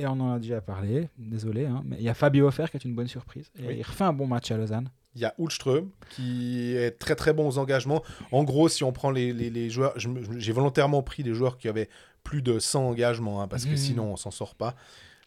Et 0.00 0.06
on 0.06 0.12
en 0.20 0.32
a 0.32 0.38
déjà 0.38 0.60
parlé, 0.60 1.08
désolé, 1.18 1.66
hein, 1.66 1.82
mais 1.84 1.96
il 1.98 2.02
y 2.02 2.08
a 2.08 2.14
Fabio 2.14 2.46
Offer 2.48 2.66
qui 2.70 2.76
est 2.78 2.84
une 2.84 2.94
bonne 2.94 3.06
surprise. 3.06 3.50
Et 3.58 3.66
Oui. 3.66 3.76
Il 3.78 3.82
refait 3.82 4.04
un 4.04 4.12
bon 4.12 4.26
match 4.26 4.50
à 4.50 4.56
Lausanne. 4.56 4.88
Il 5.14 5.20
y 5.20 5.24
a 5.24 5.34
Ulström 5.38 5.90
qui 6.10 6.74
est 6.76 6.92
très 6.92 7.16
très 7.16 7.32
bon 7.32 7.46
aux 7.48 7.58
engagements. 7.58 8.02
En 8.32 8.44
gros, 8.44 8.68
si 8.68 8.82
on 8.84 8.92
prend 8.92 9.10
les, 9.10 9.32
les- 9.32 9.50
les 9.50 9.68
joueurs, 9.68 9.92
j'ai 9.96 10.52
volontairement 10.52 11.02
pris 11.02 11.22
des 11.22 11.34
joueurs 11.34 11.58
qui 11.58 11.68
avaient 11.68 11.88
plus 12.24 12.42
de 12.42 12.58
100 12.58 12.86
engagements, 12.88 13.42
hein, 13.42 13.48
parce 13.48 13.64
que 13.64 13.70
Mhm. 13.72 13.76
sinon 13.76 14.12
on 14.12 14.16
s'en 14.16 14.30
sort 14.30 14.54
pas. 14.54 14.74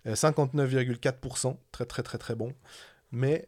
Euh, 0.07 0.15
59,4%, 0.15 1.57
très 1.71 1.85
très 1.85 2.01
très 2.03 2.17
très 2.17 2.35
bon. 2.35 2.53
Mais, 3.11 3.47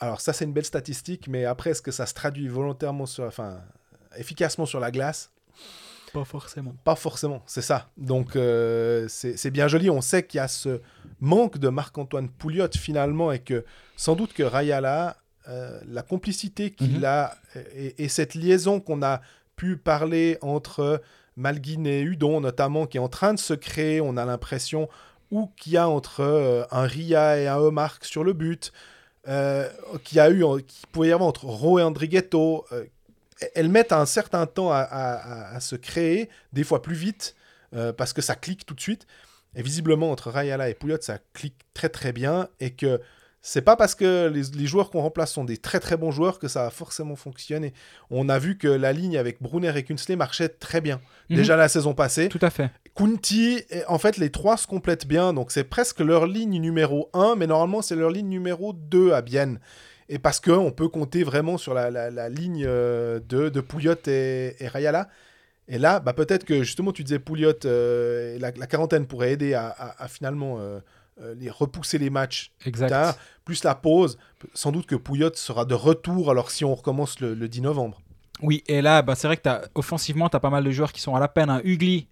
alors 0.00 0.20
ça 0.20 0.32
c'est 0.32 0.44
une 0.44 0.52
belle 0.52 0.64
statistique, 0.64 1.28
mais 1.28 1.44
après 1.44 1.70
est-ce 1.70 1.82
que 1.82 1.92
ça 1.92 2.06
se 2.06 2.14
traduit 2.14 2.48
volontairement 2.48 3.06
sur, 3.06 3.24
enfin, 3.24 3.60
efficacement 4.16 4.66
sur 4.66 4.80
la 4.80 4.90
glace? 4.90 5.30
Pas 6.14 6.24
forcément. 6.24 6.74
Pas 6.84 6.94
forcément, 6.96 7.42
c'est 7.46 7.60
ça. 7.62 7.88
Donc 7.98 8.36
euh, 8.36 9.06
c'est 9.08 9.50
bien 9.50 9.68
joli. 9.68 9.90
On 9.90 10.00
sait 10.00 10.22
qu'il 10.24 10.38
y 10.38 10.40
a 10.40 10.48
ce 10.48 10.80
manque 11.20 11.58
de 11.58 11.68
Marc-Antoine 11.68 12.28
Pouliot 12.28 12.68
finalement 12.78 13.32
et 13.32 13.40
que 13.40 13.64
sans 13.96 14.14
doute 14.14 14.32
que 14.32 14.42
Rayala, 14.44 15.16
euh, 15.48 15.78
la 15.86 16.02
complicité 16.02 16.70
qu'il 16.70 16.98
Mhm. 16.98 17.04
a 17.04 17.34
et, 17.76 18.04
et 18.04 18.08
cette 18.08 18.34
liaison 18.34 18.80
qu'on 18.80 19.02
a 19.02 19.20
pu 19.56 19.76
parler 19.76 20.38
entre 20.40 21.02
Malguin 21.36 21.84
et 21.84 22.00
Hudon 22.00 22.40
notamment 22.40 22.86
qui 22.86 22.96
est 22.96 23.00
en 23.00 23.08
train 23.08 23.34
de 23.34 23.38
se 23.40 23.54
créer, 23.54 24.00
on 24.00 24.16
a 24.16 24.24
l'impression, 24.24 24.88
ou 25.30 25.50
qu'il 25.56 25.72
y 25.72 25.76
a 25.76 25.88
entre 25.88 26.20
euh, 26.20 26.64
un 26.70 26.84
Ria 26.86 27.38
et 27.40 27.46
un 27.48 27.56
Omark 27.58 28.04
sur 28.04 28.22
le 28.24 28.32
but, 28.34 28.72
euh, 29.26 29.68
qu'il 30.04 30.18
y 30.18 30.20
a 30.20 30.30
eu, 30.30 30.44
qu'il 30.62 30.86
pouvait 30.92 31.08
y 31.08 31.12
avoir 31.12 31.28
entre 31.28 31.46
Ro 31.46 31.78
et 31.78 31.82
Andrighetto, 31.82 32.64
euh, 32.72 32.84
elles 33.54 33.68
mettent 33.68 33.92
un 33.92 34.06
certain 34.06 34.46
temps 34.46 34.70
à, 34.72 34.78
à- 34.78 35.14
à- 35.14 35.56
à 35.56 35.60
se 35.60 35.76
créer, 35.76 36.28
des 36.52 36.64
fois 36.64 36.82
plus 36.82 36.94
vite, 36.94 37.34
euh, 37.74 37.92
parce 37.92 38.12
que 38.12 38.22
ça 38.22 38.34
clique 38.34 38.66
tout 38.66 38.74
de 38.74 38.80
suite. 38.80 39.06
Et 39.56 39.62
visiblement, 39.62 40.10
entre 40.10 40.30
Rayala 40.30 40.68
et 40.68 40.74
Pouliot, 40.74 40.98
ça 41.00 41.18
clique 41.32 41.56
très 41.74 41.88
très 41.88 42.12
bien. 42.12 42.48
Et 42.60 42.70
que 42.70 43.00
c'est 43.40 43.60
pas 43.62 43.76
parce 43.76 43.94
que 43.94 44.28
les, 44.28 44.42
les 44.58 44.66
joueurs 44.66 44.90
qu'on 44.90 45.02
remplace 45.02 45.32
sont 45.32 45.44
des 45.44 45.58
très 45.58 45.78
très 45.78 45.96
bons 45.96 46.10
joueurs 46.10 46.38
que 46.38 46.48
ça 46.48 46.62
va 46.64 46.70
forcément 46.70 47.14
fonctionner. 47.14 47.74
On 48.10 48.28
a 48.30 48.38
vu 48.38 48.56
que 48.56 48.68
la 48.68 48.92
ligne 48.92 49.18
avec 49.18 49.42
Brunner 49.42 49.72
et 49.76 49.82
Kunsley 49.84 50.16
marchait 50.16 50.48
très 50.48 50.80
bien. 50.80 51.00
Mhm. 51.30 51.36
Déjà 51.36 51.56
la 51.56 51.68
saison 51.68 51.92
passée. 51.94 52.28
Tout 52.30 52.38
à 52.42 52.50
fait. 52.50 52.70
Kunti, 52.96 53.62
en 53.88 53.98
fait, 53.98 54.16
les 54.16 54.30
trois 54.30 54.56
se 54.56 54.66
complètent 54.66 55.06
bien. 55.06 55.32
Donc, 55.34 55.50
c'est 55.50 55.64
presque 55.64 56.00
leur 56.00 56.26
ligne 56.26 56.58
numéro 56.60 57.10
1, 57.12 57.34
mais 57.36 57.46
normalement, 57.46 57.82
c'est 57.82 57.96
leur 57.96 58.10
ligne 58.10 58.28
numéro 58.28 58.72
2 58.72 59.12
à 59.12 59.20
Bienne. 59.20 59.58
Et 60.08 60.18
parce 60.18 60.40
qu'on 60.40 60.70
peut 60.70 60.88
compter 60.88 61.24
vraiment 61.24 61.56
sur 61.58 61.72
la, 61.74 61.90
la- 61.90 62.10
la 62.10 62.28
ligne 62.28 62.64
euh, 62.66 63.20
de, 63.28 63.48
de 63.48 63.60
Pouliot 63.60 63.94
et, 64.06 64.54
et 64.60 64.68
Rayala. 64.68 65.08
Et 65.66 65.78
là, 65.78 65.98
bah, 66.00 66.12
peut-être 66.12 66.44
que 66.44 66.62
justement, 66.62 66.92
tu 66.92 67.04
disais 67.04 67.18
Pouliot, 67.18 67.52
euh, 67.64 68.38
la, 68.38 68.50
la 68.50 68.66
quarantaine 68.66 69.06
pourrait 69.06 69.32
aider 69.32 69.54
à, 69.54 69.68
à- 69.68 70.04
à 70.04 70.08
finalement 70.08 70.56
euh, 70.58 70.78
euh, 71.22 71.34
les 71.38 71.48
repousser 71.48 71.96
les 71.96 72.10
matchs 72.10 72.52
Exact. 72.66 72.88
tard, 72.88 73.16
plus 73.46 73.64
la 73.64 73.74
pause. 73.74 74.18
Sans 74.52 74.72
doute 74.72 74.84
que 74.86 74.94
Pouliot 74.96 75.30
sera 75.34 75.64
de 75.64 75.74
retour 75.74 76.30
alors 76.30 76.50
si 76.50 76.64
on 76.66 76.74
recommence 76.74 77.20
le, 77.20 77.32
le 77.34 77.48
10 77.48 77.62
novembre. 77.62 78.02
Oui, 78.42 78.62
et 78.66 78.82
là, 78.82 79.00
bah, 79.00 79.14
c'est 79.14 79.26
vrai 79.26 79.36
que 79.38 79.48
as, 79.48 79.62
offensivement, 79.74 80.28
tu 80.28 80.36
as 80.36 80.40
pas 80.40 80.50
mal 80.50 80.64
de 80.64 80.70
joueurs 80.70 80.92
qui 80.92 81.00
sont 81.00 81.14
à 81.14 81.20
la 81.20 81.28
peine. 81.28 81.48
Hein. 81.48 81.62
Ugly, 81.64 82.08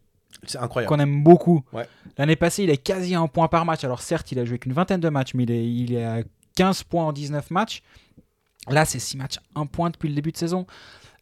C'est 0.47 0.57
incroyable. 0.59 0.88
qu'on 0.95 1.01
aime 1.01 1.22
beaucoup. 1.22 1.62
Ouais. 1.74 1.86
L'année 2.16 2.36
passée, 2.36 2.62
il 2.62 2.70
est 2.70 2.76
quasi 2.78 3.14
à 3.14 3.20
un 3.20 3.26
point 3.26 3.49
par 3.49 3.66
match. 3.66 3.84
Alors 3.84 4.01
certes, 4.01 4.32
il 4.32 4.38
a 4.38 4.45
joué 4.47 4.59
qu'une 4.59 4.72
vingtaine 4.72 5.01
de 5.01 5.09
matchs, 5.11 5.34
mais 5.34 5.43
il 5.43 5.51
est, 5.51 5.66
il 5.66 5.93
est 5.95 6.05
à 6.05 6.22
15 6.57 6.84
points 6.84 7.05
en 7.05 7.12
19 7.12 7.50
matchs. 7.50 7.82
Là, 8.68 8.84
c'est 8.84 8.98
6 8.98 9.16
matchs, 9.16 9.38
1 9.55 9.66
point 9.66 9.90
depuis 9.90 10.09
le 10.09 10.14
début 10.14 10.32
de 10.32 10.36
saison. 10.36 10.66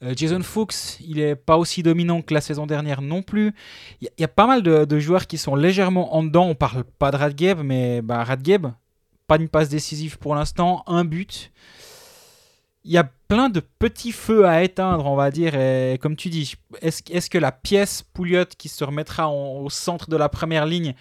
Euh, 0.03 0.15
Jason 0.17 0.43
Fuchs, 0.43 0.99
il 1.01 1.21
est 1.21 1.37
pas 1.37 1.59
aussi 1.59 1.83
dominant 1.83 2.23
que 2.23 2.33
la 2.33 2.41
saison 2.41 2.67
dernière 2.67 3.03
non 3.03 3.23
plus. 3.23 3.55
Il 4.01 4.09
y, 4.19 4.25
a- 4.25 4.29
pas 4.29 4.47
mal 4.47 4.63
de, 4.63 4.99
joueurs 4.99 5.27
qui 5.27 5.37
sont 5.39 5.55
légèrement 5.55 6.15
en 6.15 6.23
dedans. 6.23 6.47
On 6.47 6.55
parle 6.55 6.85
pas 6.85 7.11
de 7.11 7.17
Radgeb, 7.17 7.61
mais 7.63 8.01
bah, 8.03 8.25
Radgeb, 8.25 8.67
pas 9.27 9.37
une 9.37 9.49
passe 9.49 9.69
décisive 9.69 10.19
pour 10.19 10.35
l'instant, 10.35 10.83
un 10.87 11.05
but. 11.05 11.53
Il 12.85 12.93
y 12.93 12.99
a 12.99 13.05
plein 13.29 13.51
de 13.51 13.61
petits 13.61 14.13
feux 14.13 14.47
à 14.47 14.63
éteindre, 14.63 15.05
on 15.05 15.17
va 15.17 15.31
dire. 15.31 15.55
Et 15.55 15.99
comme 16.01 16.17
tu 16.17 16.31
dis, 16.31 16.55
est-ce 16.81 17.29
que 17.29 17.39
la 17.39 17.53
pièce 17.53 18.03
Pouliot 18.15 18.47
qui 18.57 18.71
se 18.71 18.83
remettra 18.85 19.31
au 19.31 19.69
centre 19.69 20.09
de 20.09 20.17
la 20.17 20.31
première 20.31 20.65
ligne 20.65 20.95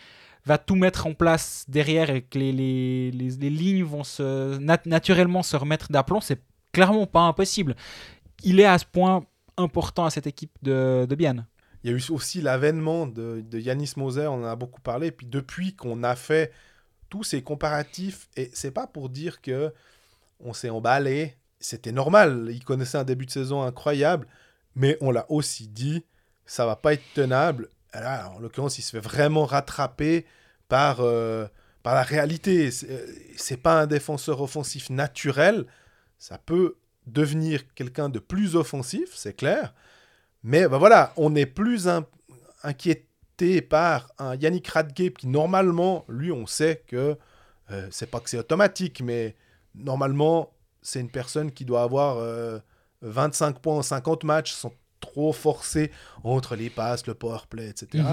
va 0.50 0.58
tout 0.58 0.76
mettre 0.76 1.08
en 1.08 1.14
place 1.14 1.64
derrière 1.68 2.10
et 2.10 2.24
que 2.24 2.38
les, 2.39 2.52
les, 2.52 3.12
les- 3.12 3.50
lignes 3.50 3.84
vont 3.84 4.04
se, 4.04 4.58
nat- 4.58 4.86
naturellement 4.86 5.43
se 5.43 5.55
remettre 5.55 5.92
d'aplomb 5.92 6.21
C'est 6.21 6.42
clairement 6.71 7.05
pas 7.08 7.21
impossible. 7.21 7.76
Il 8.43 8.59
est 8.59 8.66
à 8.66 8.78
ce 8.78 8.86
point 8.86 9.26
important 9.58 10.05
à 10.05 10.09
cette 10.09 10.28
équipe 10.28 10.51
de, 10.62 11.05
de. 11.09 11.16
Il 11.84 11.89
y 11.89 11.93
a 11.93 11.97
eu 11.97 12.04
aussi 12.09 12.42
l'avènement 12.42 13.08
de, 13.08 13.42
de 13.42 13.59
Yanis 13.59 13.93
Moser, 13.96 14.28
on 14.28 14.43
en 14.43 14.46
a 14.46 14.55
beaucoup 14.55 14.82
parlé. 14.82 15.12
Puis 15.12 15.28
depuis 15.28 15.76
qu'on 15.76 16.04
a 16.04 16.16
fait 16.16 16.51
tous 17.09 17.24
ces 17.24 17.42
comparatifs, 17.42 18.28
et 18.36 18.50
c'est 18.54 18.71
pas 18.71 18.88
pour 18.88 19.09
dire 19.09 19.42
que 19.42 19.74
on 20.39 20.54
s'est 20.54 20.70
emballé, 20.70 21.36
c'était 21.59 21.92
normal. 21.92 22.50
Il 22.51 22.63
connaissait 22.63 22.97
un 22.97 23.04
début 23.04 23.26
de 23.26 23.32
saison 23.32 23.62
incroyable, 23.63 24.28
mais 24.76 24.97
on 25.01 25.12
l'a 25.12 25.26
aussi 25.30 25.67
dit, 25.67 26.04
ça 26.46 26.66
va 26.66 26.76
pas 26.76 26.93
être 26.93 27.04
tenable. 27.13 27.70
Là, 27.93 28.32
en 28.36 28.39
l'occurrence, 28.39 28.78
il 28.78 28.82
se 28.84 28.92
fait 28.92 29.00
vraiment 29.00 29.46
rattraper 29.46 30.26
par, 30.70 31.01
euh, 31.01 31.46
par 31.83 31.93
la 31.96 32.04
réalité. 32.04 32.71
C'est 32.71 32.89
euh, 32.89 33.05
c'est 33.36 33.58
pas 33.58 33.82
un 33.82 33.87
défenseur 33.87 34.41
offensif 34.41 34.89
naturel. 34.89 35.66
Ça 36.17 36.37
peut 36.37 36.75
devenir 37.08 37.62
quelqu'un 37.74 38.08
de 38.09 38.20
plus 38.20 38.55
offensif, 38.55 39.09
c'est 39.16 39.33
clair. 39.33 39.74
Mais 40.43 40.67
ben 40.67 40.78
voilà, 40.78 41.12
on 41.17 41.36
est 41.36 41.46
plus 41.46 41.87
in- 41.87 42.05
inquiété 42.63 43.62
par 43.62 44.09
un 44.20 44.36
Yannick 44.36 44.67
Radgeb 44.67 45.13
qui, 45.17 45.28
normalement, 45.28 46.05
lui, 46.09 46.32
on 46.32 46.46
sait 46.46 46.83
que 46.87 47.17
euh, 47.71 47.87
c'est 47.91 48.09
pas 48.09 48.20
que 48.20 48.29
c'est 48.29 48.37
automatique, 48.39 49.01
mais 49.01 49.36
normalement, 49.75 50.51
c'est 50.82 51.00
une 51.00 51.09
personne 51.09 51.51
qui 51.51 51.66
doit 51.66 51.83
avoir 51.83 52.17
euh, 52.17 52.59
25 53.01 53.59
points 53.59 53.78
en 53.78 53.82
50 53.82 54.24
matchs 54.24 54.51
sans 54.54 54.74
trop 55.00 55.32
forcer 55.32 55.91
entre 56.24 56.55
les 56.55 56.70
passes, 56.70 57.08
le 57.08 57.13
power 57.13 57.39
play, 57.50 57.70
etc. 57.70 58.04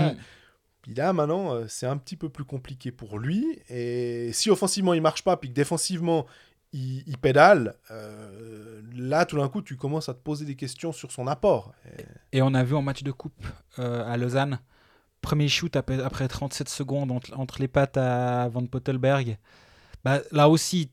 Puis 0.87 0.95
là, 0.95 1.13
maintenant, 1.13 1.53
euh, 1.53 1.65
c'est 1.67 1.87
un 1.87 1.97
petit 1.97 2.15
peu 2.17 2.29
plus 2.29 2.45
compliqué 2.45 2.93
pour 2.93 3.19
lui. 3.19 3.59
Et 3.69 4.31
si 4.33 4.51
offensivement, 4.51 4.95
il 4.95 5.03
marche 5.03 5.25
pas, 5.25 5.37
puis 5.37 5.49
que 5.49 5.55
défensivement, 5.55 6.27
il, 6.73 7.03
il 7.09 7.19
pédale, 7.19 7.75
euh, 7.91 8.81
là, 8.95 9.27
tout 9.27 9.37
d'un 9.37 9.49
coup, 9.49 9.63
tu 9.63 9.77
commences 9.77 10.09
à 10.09 10.15
te 10.15 10.21
poser 10.21 10.45
des 10.45 10.55
questions 10.55 10.93
sur 10.93 11.11
son 11.11 11.27
apport. 11.27 11.73
Et- 12.33 12.39
Et 12.39 12.43
on 12.43 12.55
a 12.55 12.63
vu 12.63 12.77
en 12.77 12.83
match 12.83 13.03
de 13.03 13.11
coupe 13.11 13.45
euh, 13.81 14.09
à 14.09 14.17
Lausanne, 14.17 14.61
premier 15.23 15.49
shoot 15.49 15.75
après, 15.75 16.01
après 16.01 16.29
37 16.29 16.69
secondes 16.69 17.11
entre, 17.11 17.37
entre 17.37 17.59
les 17.61 17.67
pattes 17.69 17.97
à 17.97 18.49
Van 18.49 18.65
Pottelberg. 18.65 19.39
Bah, 20.05 20.21
là 20.31 20.49
aussi, 20.49 20.93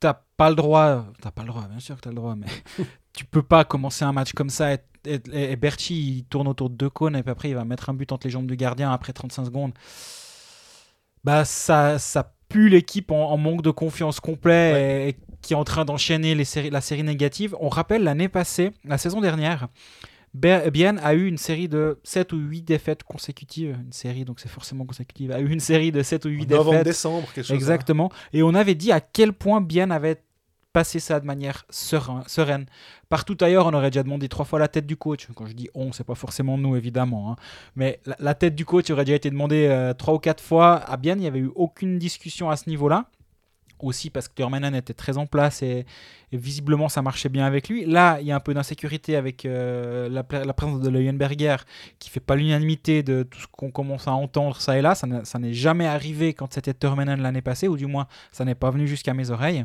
t'as 0.00 0.14
pas 0.38 0.48
le 0.48 0.56
droit, 0.56 1.04
t'as 1.20 1.30
pas 1.30 1.42
le 1.42 1.48
droit, 1.48 1.68
bien 1.68 1.78
sûr 1.80 1.96
que 1.96 2.00
t'as 2.00 2.08
le 2.10 2.16
droit, 2.16 2.36
mais 2.36 2.46
tu 3.16 3.24
peux 3.24 3.42
pas 3.42 3.64
commencer 3.64 4.04
un 4.04 4.12
match 4.12 4.32
comme 4.32 4.50
ça 4.50 4.74
et, 4.74 4.78
et, 5.06 5.20
et 5.32 5.56
Berchi 5.56 6.18
il 6.18 6.24
tourne 6.24 6.46
autour 6.46 6.70
de 6.70 6.76
deux 6.76 6.90
cônes 6.90 7.16
et 7.16 7.22
puis 7.22 7.32
après 7.32 7.48
il 7.48 7.54
va 7.54 7.64
mettre 7.64 7.90
un 7.90 7.94
but 7.94 8.12
entre 8.12 8.26
les 8.26 8.30
jambes 8.30 8.46
du 8.46 8.56
gardien 8.56 8.92
après 8.92 9.12
35 9.12 9.46
secondes. 9.46 9.72
Bah 11.24 11.44
ça, 11.44 11.98
ça 11.98 12.34
pue 12.48 12.68
l'équipe 12.68 13.10
en, 13.10 13.30
en 13.32 13.36
manque 13.36 13.62
de 13.62 13.70
confiance 13.72 14.20
complet 14.20 15.06
et, 15.06 15.08
et 15.08 15.16
qui 15.42 15.54
est 15.54 15.56
en 15.56 15.64
train 15.64 15.84
d'enchaîner 15.84 16.34
les 16.34 16.44
séries, 16.44 16.70
la 16.70 16.80
série 16.80 17.02
négative. 17.02 17.56
On 17.58 17.68
rappelle 17.68 18.04
l'année 18.04 18.28
passée, 18.28 18.70
la 18.84 18.98
saison 18.98 19.20
dernière, 19.20 19.68
Bien 20.36 20.98
a 20.98 21.14
eu 21.14 21.26
une 21.26 21.38
série 21.38 21.66
de 21.66 21.98
7 22.04 22.34
ou 22.34 22.36
8 22.36 22.62
défaites 22.62 23.02
consécutives. 23.04 23.78
Une 23.82 23.92
série, 23.92 24.26
donc 24.26 24.38
c'est 24.38 24.50
forcément 24.50 24.84
consécutive. 24.84 25.32
A 25.32 25.40
eu 25.40 25.48
une 25.48 25.60
série 25.60 25.92
de 25.92 26.02
7 26.02 26.26
ou 26.26 26.28
8 26.28 26.50
Novembre, 26.50 26.70
défaites. 26.72 26.84
décembre, 26.84 27.32
quelque 27.32 27.46
chose. 27.46 27.56
Exactement. 27.56 28.12
Et 28.34 28.42
on 28.42 28.54
avait 28.54 28.74
dit 28.74 28.92
à 28.92 29.00
quel 29.00 29.32
point 29.32 29.62
Bien 29.62 29.90
avait 29.90 30.20
passé 30.76 31.00
ça 31.00 31.20
de 31.20 31.24
manière 31.24 31.64
serein- 31.70 32.22
sereine. 32.26 32.66
Partout 33.08 33.38
ailleurs, 33.40 33.64
on 33.64 33.72
aurait 33.72 33.90
déjà 33.90 34.02
demandé 34.02 34.28
trois 34.28 34.44
fois 34.44 34.58
la 34.58 34.68
tête 34.68 34.86
du 34.86 34.98
coach. 34.98 35.26
Quand 35.34 35.46
je 35.46 35.54
dis 35.54 35.70
on, 35.74 35.90
c'est 35.92 36.04
pas 36.04 36.14
forcément 36.14 36.58
nous, 36.58 36.76
évidemment. 36.76 37.32
hein. 37.32 37.36
Mais 37.76 37.98
la, 38.18 38.34
tête 38.34 38.54
du 38.54 38.66
coach 38.66 38.90
aurait 38.90 39.06
déjà 39.06 39.16
été 39.16 39.30
demandée 39.30 39.68
euh, 39.70 39.94
trois 39.94 40.12
ou 40.12 40.18
quatre 40.18 40.44
fois. 40.44 40.74
À 40.74 40.98
Bien, 40.98 41.14
il 41.14 41.20
n'y 41.20 41.26
avait 41.26 41.38
eu 41.38 41.50
aucune 41.54 41.98
discussion 41.98 42.50
à 42.50 42.56
ce 42.56 42.68
niveau-là. 42.68 43.06
Aussi 43.78 44.10
parce 44.10 44.28
que 44.28 44.34
Turmanen 44.34 44.74
était 44.74 44.92
très 44.92 45.16
en 45.16 45.26
place 45.26 45.62
et, 45.62 45.86
visiblement 46.32 46.90
ça 46.90 47.00
marchait 47.00 47.30
bien 47.30 47.46
avec 47.46 47.70
lui. 47.70 47.86
Là, 47.86 48.18
il 48.20 48.26
y 48.26 48.32
a 48.32 48.36
un 48.36 48.40
peu 48.40 48.52
d'insécurité 48.52 49.16
avec 49.16 49.46
euh, 49.46 50.10
la, 50.10 50.52
présence 50.52 50.80
de 50.80 50.90
Leuenberger 50.90 51.56
qui 51.98 52.10
fait 52.10 52.20
pas 52.20 52.36
l'unanimité 52.36 53.02
de 53.02 53.22
tout 53.22 53.40
ce 53.40 53.46
qu'on 53.46 53.70
commence 53.70 54.08
à 54.08 54.12
entendre 54.12 54.60
ça 54.60 54.76
et 54.76 54.82
là. 54.82 54.94
Ça 54.94 55.38
n'est 55.38 55.54
jamais 55.54 55.86
arrivé 55.86 56.34
quand 56.34 56.52
c'était 56.52 56.74
Turmanen 56.74 57.22
l'année 57.22 57.40
passée, 57.40 57.66
ou 57.66 57.78
du 57.78 57.86
moins 57.86 58.06
ça 58.30 58.44
n'est 58.44 58.54
pas 58.54 58.70
venu 58.70 58.86
jusqu'à 58.86 59.14
mes 59.14 59.30
oreilles. 59.30 59.64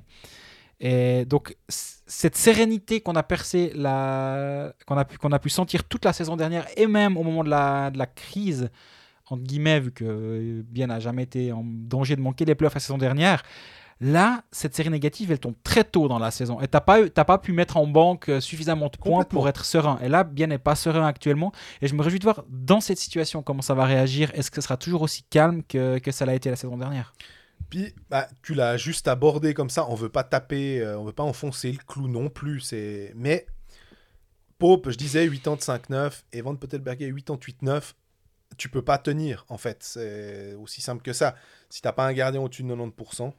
Et 0.84 1.26
donc 1.26 1.56
cette 1.68 2.36
sérénité 2.36 3.00
qu'on 3.02 3.14
a 3.16 3.24
percé, 3.24 3.72
la... 3.76 4.74
qu'on 4.88 4.98
a, 4.98 5.06
pu- 5.06 5.18
qu'on 5.18 5.32
a 5.32 5.40
pu 5.40 5.50
sentir 5.50 5.84
toute 5.84 6.04
la 6.04 6.12
saison 6.12 6.36
dernière 6.36 6.66
et 6.76 6.88
même 6.88 7.16
au 7.18 7.24
moment 7.24 7.44
de 7.44 7.50
la, 7.50 7.92
de 7.92 7.98
la 8.00 8.08
crise, 8.08 8.70
entre 9.30 9.44
guillemets, 9.44 9.80
vu 9.80 9.92
que 9.92 10.04
euh, 10.04 10.62
Bien 10.66 10.88
n'a 10.88 11.00
jamais 11.00 11.24
été 11.24 11.52
en 11.54 11.64
danger 11.64 12.16
de 12.16 12.22
manquer 12.22 12.44
les 12.46 12.56
playoffs 12.56 12.74
la 12.74 12.80
saison 12.82 12.98
dernière, 12.98 13.44
Là, 14.04 14.42
cette 14.52 14.76
série 14.76 14.90
négative, 14.90 15.32
elle 15.32 15.38
tombe 15.40 15.54
très 15.64 15.84
tôt 15.84 16.08
dans 16.08 16.18
la 16.18 16.32
saison. 16.32 16.60
Et 16.60 16.68
t'as 16.68 16.82
pas, 16.82 17.02
eu- 17.02 17.12
t'as 17.12 17.24
pas 17.24 17.38
pu 17.38 17.54
mettre 17.54 17.78
en 17.78 17.86
banque 17.86 18.30
euh, 18.30 18.40
suffisamment 18.40 18.88
de 18.88 18.98
points 18.98 19.24
pour 19.26 19.48
être 19.48 19.64
serein. 19.64 20.00
Et 20.02 20.10
là, 20.10 20.24
Bien 20.24 20.48
n'est 20.48 20.58
pas 20.58 20.74
serein 20.74 21.06
actuellement. 21.06 21.52
Et 21.84 21.88
je 21.88 21.94
me 21.94 22.02
réjouis 22.02 22.18
de 22.18 22.24
voir 22.24 22.44
dans 22.50 22.82
cette 22.82 22.98
situation 22.98 23.44
comment 23.44 23.62
ça 23.62 23.76
va 23.76 23.86
réagir. 23.86 24.32
Est-ce 24.34 24.50
que 24.50 24.56
ce 24.56 24.62
sera 24.64 24.76
toujours 24.76 25.04
aussi 25.04 25.22
calme 25.30 25.62
que, 25.62 26.00
que 26.00 26.12
ça 26.12 26.26
l'a 26.26 26.34
été 26.34 26.50
la 26.50 26.56
saison 26.56 26.78
dernière? 26.78 27.14
Puis, 27.72 27.96
bah, 28.10 28.28
tu 28.44 28.54
l'as 28.54 28.78
juste 28.78 29.08
abordé 29.08 29.56
comme 29.56 29.70
ça. 29.72 29.90
On 29.90 29.96
veut 29.96 30.10
pas 30.10 30.24
taper, 30.24 30.82
euh, 30.82 31.00
on 31.00 31.06
veut 31.06 31.12
pas 31.14 31.24
enfoncer 31.24 31.72
le 31.72 31.80
clou 31.88 32.08
non 32.08 32.30
plus. 32.30 32.60
C'est, 32.60 33.14
mais 33.16 33.48
Pope, 34.60 34.90
je 34.92 34.98
disais 34.98 35.28
85-9 35.28 36.24
et 36.34 36.42
Van 36.42 36.56
Pottelberger 36.56 37.12
88-9. 37.12 37.94
Tu 38.58 38.70
peux 38.70 38.82
pas 38.84 38.98
tenir 38.98 39.46
en 39.50 39.58
fait. 39.58 39.78
C'est 39.82 40.54
aussi 40.56 40.82
simple 40.82 41.02
que 41.02 41.14
ça. 41.14 41.36
Si 41.70 41.82
t'as 41.82 41.94
pas 41.94 42.06
un 42.06 42.14
gardien 42.14 42.42
au-dessus 42.42 42.64
de 42.64 42.68
90%, 42.74 43.32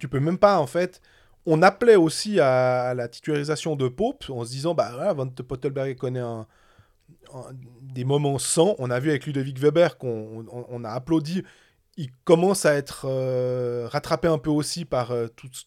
tu 0.00 0.08
peux 0.08 0.20
même 0.20 0.38
pas 0.38 0.58
en 0.58 0.66
fait. 0.66 1.00
On 1.44 1.62
appelait 1.62 1.96
aussi 1.96 2.40
à, 2.40 2.84
à 2.88 2.94
la 2.94 3.06
titularisation 3.08 3.76
de 3.76 3.86
Pope 3.88 4.24
en 4.30 4.44
se 4.44 4.50
disant 4.50 4.74
bah 4.74 4.90
voilà, 4.94 5.12
Van 5.12 5.28
Pottelberger 5.28 5.94
connaît 5.94 6.20
un, 6.20 6.46
un- 7.34 7.50
des 7.82 8.04
moments 8.04 8.38
sans. 8.38 8.74
On 8.78 8.90
a 8.90 8.98
vu 8.98 9.10
avec 9.10 9.26
Ludovic 9.26 9.58
Weber 9.58 9.98
qu'on 9.98 10.46
on- 10.50 10.66
on 10.68 10.84
a 10.84 10.90
applaudi 10.90 11.44
il 11.96 12.10
commence 12.24 12.66
à 12.66 12.74
être 12.74 13.06
euh, 13.08 13.88
rattrapé 13.90 14.28
un 14.28 14.38
peu 14.38 14.50
aussi 14.50 14.84
par 14.84 15.12
euh, 15.12 15.28
toute, 15.28 15.66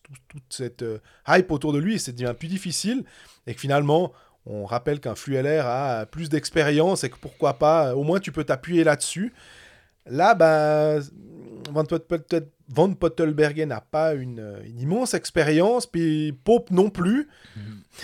cette 0.49 0.83
euh, 0.83 0.99
hype 1.27 1.51
autour 1.51 1.73
de 1.73 1.79
lui 1.79 1.95
et 1.95 1.97
ça 1.97 2.11
devient 2.11 2.35
plus 2.37 2.47
difficile 2.47 3.03
et 3.47 3.55
que 3.55 3.61
finalement 3.61 4.13
on 4.45 4.65
rappelle 4.65 4.99
qu'un 4.99 5.15
Flueller 5.15 5.61
a 5.63 6.05
plus 6.05 6.29
d'expérience 6.29 7.03
et 7.03 7.09
que 7.09 7.17
pourquoi 7.17 7.55
pas 7.55 7.95
au 7.95 8.03
moins 8.03 8.19
tu 8.19 8.31
peux 8.31 8.43
t'appuyer 8.43 8.83
là-dessus. 8.83 9.33
Là 10.05 10.33
bah 10.35 10.99
Van, 11.71 11.83
Van 12.69 12.93
Pottelberger 12.93 13.65
n'a 13.65 13.81
pas 13.81 14.13
une, 14.13 14.59
une 14.65 14.79
immense 14.79 15.13
expérience 15.13 15.85
puis 15.85 16.31
Pope 16.43 16.71
non 16.71 16.89
plus 16.89 17.27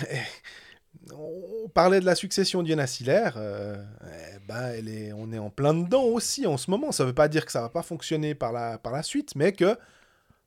on 1.12 1.68
parlait 1.68 2.00
de 2.00 2.06
la 2.06 2.14
succession 2.14 2.62
d'Iona 2.62 2.86
Siller, 2.86 3.30
euh, 3.36 3.76
eh 4.04 4.38
ben, 4.48 5.14
on 5.16 5.32
est 5.32 5.38
en 5.38 5.50
plein 5.50 5.74
dedans 5.74 6.04
aussi 6.04 6.46
en 6.46 6.56
ce 6.56 6.70
moment. 6.70 6.92
Ça 6.92 7.04
ne 7.04 7.08
veut 7.08 7.14
pas 7.14 7.28
dire 7.28 7.44
que 7.44 7.52
ça 7.52 7.60
va 7.60 7.68
pas 7.68 7.82
fonctionner 7.82 8.34
par 8.34 8.52
la, 8.52 9.02
suite, 9.02 9.34
mais 9.36 9.52
que 9.52 9.76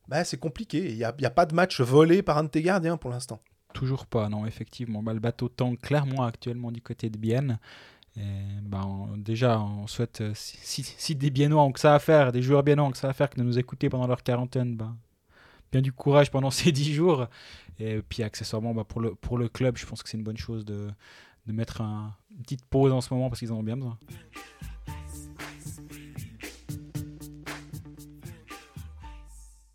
ben, 0.08 0.24
c'est 0.24 0.38
compliqué. 0.38 0.92
Il 0.92 0.98
n'y 0.98 1.04
a, 1.04 1.12
pas 1.30 1.46
de 1.46 1.56
match 1.56 1.82
volé 1.82 2.22
par 2.22 2.38
un 2.38 2.44
de 2.44 2.50
tes 2.50 2.62
gardiens 2.62 2.98
pour 2.98 3.10
l'instant. 3.10 3.40
Toujours 3.74 4.06
pas, 4.06 4.30
non, 4.30 4.46
effectivement. 4.46 5.04
Bah, 5.04 5.14
le 5.14 5.20
bateau 5.20 5.48
tangue 5.48 5.80
clairement 5.80 6.24
actuellement 6.24 6.72
du 6.72 6.82
côté 6.82 7.10
de 7.10 7.18
Bienne. 7.18 7.60
Bah, 8.64 8.86
déjà, 9.18 9.60
on 9.60 9.88
souhaite, 9.88 10.22
euh, 10.22 10.32
si, 10.36 11.16
des 11.16 11.30
Biennois 11.30 11.64
ont 11.64 11.72
que 11.72 11.80
ça 11.80 11.96
à 11.96 12.00
faire, 12.00 12.32
des 12.32 12.42
joueurs 12.42 12.64
biennois 12.64 12.86
ont 12.86 12.92
que 12.92 12.98
ça 12.98 13.10
à 13.10 13.14
faire 13.14 13.30
que 13.30 13.38
de 13.38 13.44
nous 13.44 13.58
écouter 13.58 13.90
pendant 13.90 14.08
leur 14.08 14.24
quarantaine, 14.24 14.76
bah, 14.76 14.94
bien 15.72 15.82
du 15.82 15.92
courage 15.92 16.32
pendant 16.32 16.52
ces 16.60 16.72
10 16.72 16.94
jours. 16.94 17.28
Et 17.80 18.02
puis, 18.02 18.24
accessoirement, 18.24 18.74
bah, 18.74 18.84
pour, 18.84 19.00
le, 19.38 19.48
club, 19.50 19.78
je 19.78 19.86
pense 19.86 20.04
que 20.04 20.10
c'est 20.10 20.18
une 20.18 20.24
bonne 20.24 20.38
chose 20.38 20.66
de, 20.66 20.88
mettre 21.48 21.82
un- 21.82 22.14
une 22.36 22.44
petite 22.44 22.66
pause 22.66 22.92
en 22.92 23.02
ce 23.02 23.14
moment 23.14 23.30
parce 23.30 23.40
qu'ils 23.40 23.52
en 23.52 23.58
ont 23.58 23.64
bien 23.64 23.78
besoin. 23.78 23.98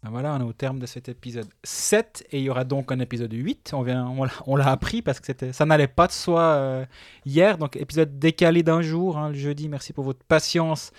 Ben 0.03 0.11
voilà, 0.11 0.35
on 0.35 0.41
est 0.41 0.45
au 0.45 0.53
terme 0.53 0.79
de 0.79 0.85
cet 0.85 1.09
épisode 1.09 1.49
7 1.63 2.27
et 2.31 2.39
il 2.39 2.45
y 2.45 2.51
aura 2.51 2.65
donc 2.65 2.93
un 2.93 2.99
épisode 3.01 3.33
8. 3.33 3.71
On, 3.73 3.81
vient, 3.83 4.07
on, 4.47 4.57
l'a- 4.57 4.69
appris 4.71 5.01
parce 5.01 5.19
que 5.19 5.33
ça 5.53 5.65
n'allait 5.65 5.89
pas 5.89 6.07
de 6.07 6.13
soi 6.13 6.43
euh, 6.43 6.85
hier. 7.25 7.57
Donc 7.57 7.77
épisode 7.77 8.19
décalé 8.19 8.63
d'un 8.63 8.83
jour, 8.83 9.17
hein, 9.17 9.31
le 9.31 9.35
jeudi. 9.35 9.67
Merci 9.71 9.95
pour 9.95 10.05
votre 10.05 10.23
patience. 10.25 10.93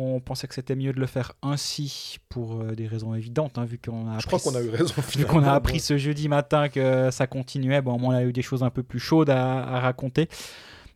On 0.00 0.20
pensait 0.20 0.46
que 0.46 0.54
c'était 0.54 0.76
mieux 0.76 0.92
de 0.92 1.00
le 1.00 1.06
faire 1.06 1.32
ainsi 1.42 2.18
pour 2.28 2.60
euh, 2.60 2.76
des 2.76 2.86
raisons 2.86 3.16
évidentes, 3.16 3.58
hein, 3.58 3.64
vu 3.64 3.78
qu'on 3.78 4.08
a 4.08 4.20
Je 4.20 4.26
crois 4.28 4.38
qu'on 4.38 4.54
a 4.54 4.62
eu 4.62 4.70
raison. 4.70 4.94
Vu 5.16 5.26
qu'on 5.26 5.42
a 5.42 5.52
appris 5.52 5.80
ce 5.80 5.98
jeudi 5.98 6.28
matin 6.28 6.68
que 6.68 7.10
ça 7.10 7.26
continuait, 7.26 7.82
bon, 7.82 7.98
on 8.00 8.10
a 8.12 8.22
eu 8.22 8.32
des 8.32 8.42
choses 8.42 8.62
un 8.62 8.70
peu 8.70 8.84
plus 8.84 9.00
chaudes 9.00 9.28
à, 9.28 9.58
à 9.58 9.80
raconter. 9.80 10.28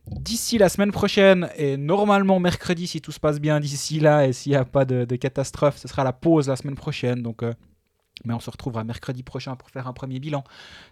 D'ici 0.07 0.57
la 0.57 0.69
semaine 0.69 0.93
prochaine, 0.93 1.49
et 1.57 1.75
normalement 1.75 2.39
mercredi, 2.39 2.87
si 2.87 3.01
tout 3.01 3.11
se 3.11 3.19
passe 3.19 3.41
bien 3.41 3.59
d'ici 3.59 3.99
là, 3.99 4.25
et 4.25 4.31
s'il 4.31 4.53
n'y 4.53 4.55
a 4.55 4.63
pas 4.63 4.85
de, 4.85 5.03
de 5.03 5.15
catastrophe, 5.17 5.77
ce 5.77 5.89
sera 5.89 6.05
la 6.05 6.13
pause 6.13 6.47
la 6.47 6.55
semaine 6.55 6.75
prochaine. 6.75 7.21
Donc, 7.21 7.43
euh, 7.43 7.53
mais 8.23 8.33
on 8.33 8.39
se 8.39 8.49
retrouvera 8.49 8.85
mercredi 8.85 9.21
prochain 9.21 9.57
pour 9.57 9.69
faire 9.69 9.85
un 9.85 9.93
premier 9.93 10.19
bilan. 10.19 10.45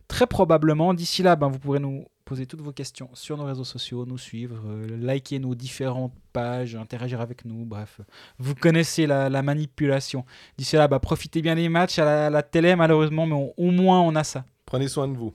Très 0.09 0.27
probablement, 0.27 0.93
d'ici 0.93 1.23
là, 1.23 1.37
ben, 1.37 1.47
vous 1.47 1.59
pourrez 1.59 1.79
nous 1.79 2.03
poser 2.25 2.45
toutes 2.45 2.61
vos 2.61 2.71
questions 2.71 3.09
sur 3.13 3.37
nos 3.37 3.45
réseaux 3.45 3.63
sociaux, 3.63 4.05
nous 4.05 4.17
suivre, 4.17 4.61
euh, 4.67 4.97
liker 4.97 5.39
nos 5.39 5.55
différentes 5.55 6.13
pages, 6.33 6.75
interagir 6.75 7.21
avec 7.21 7.45
nous, 7.45 7.65
bref. 7.65 8.01
Vous 8.39 8.55
connaissez 8.55 9.05
la, 9.05 9.29
la 9.29 9.41
manipulation. 9.41 10.25
D'ici 10.57 10.75
là, 10.75 10.87
bah, 10.87 10.99
profitez 10.99 11.41
bien 11.41 11.55
des 11.55 11.69
matchs 11.69 11.99
à 11.99 12.29
la, 12.29 12.43
télé, 12.43 12.75
malheureusement, 12.75 13.25
mais 13.25 13.53
au 13.57 13.71
moins 13.71 14.01
on 14.01 14.15
a 14.15 14.23
ça. 14.23 14.45
Prenez 14.65 14.87
soin 14.87 15.07
de 15.07 15.17
vous. 15.17 15.29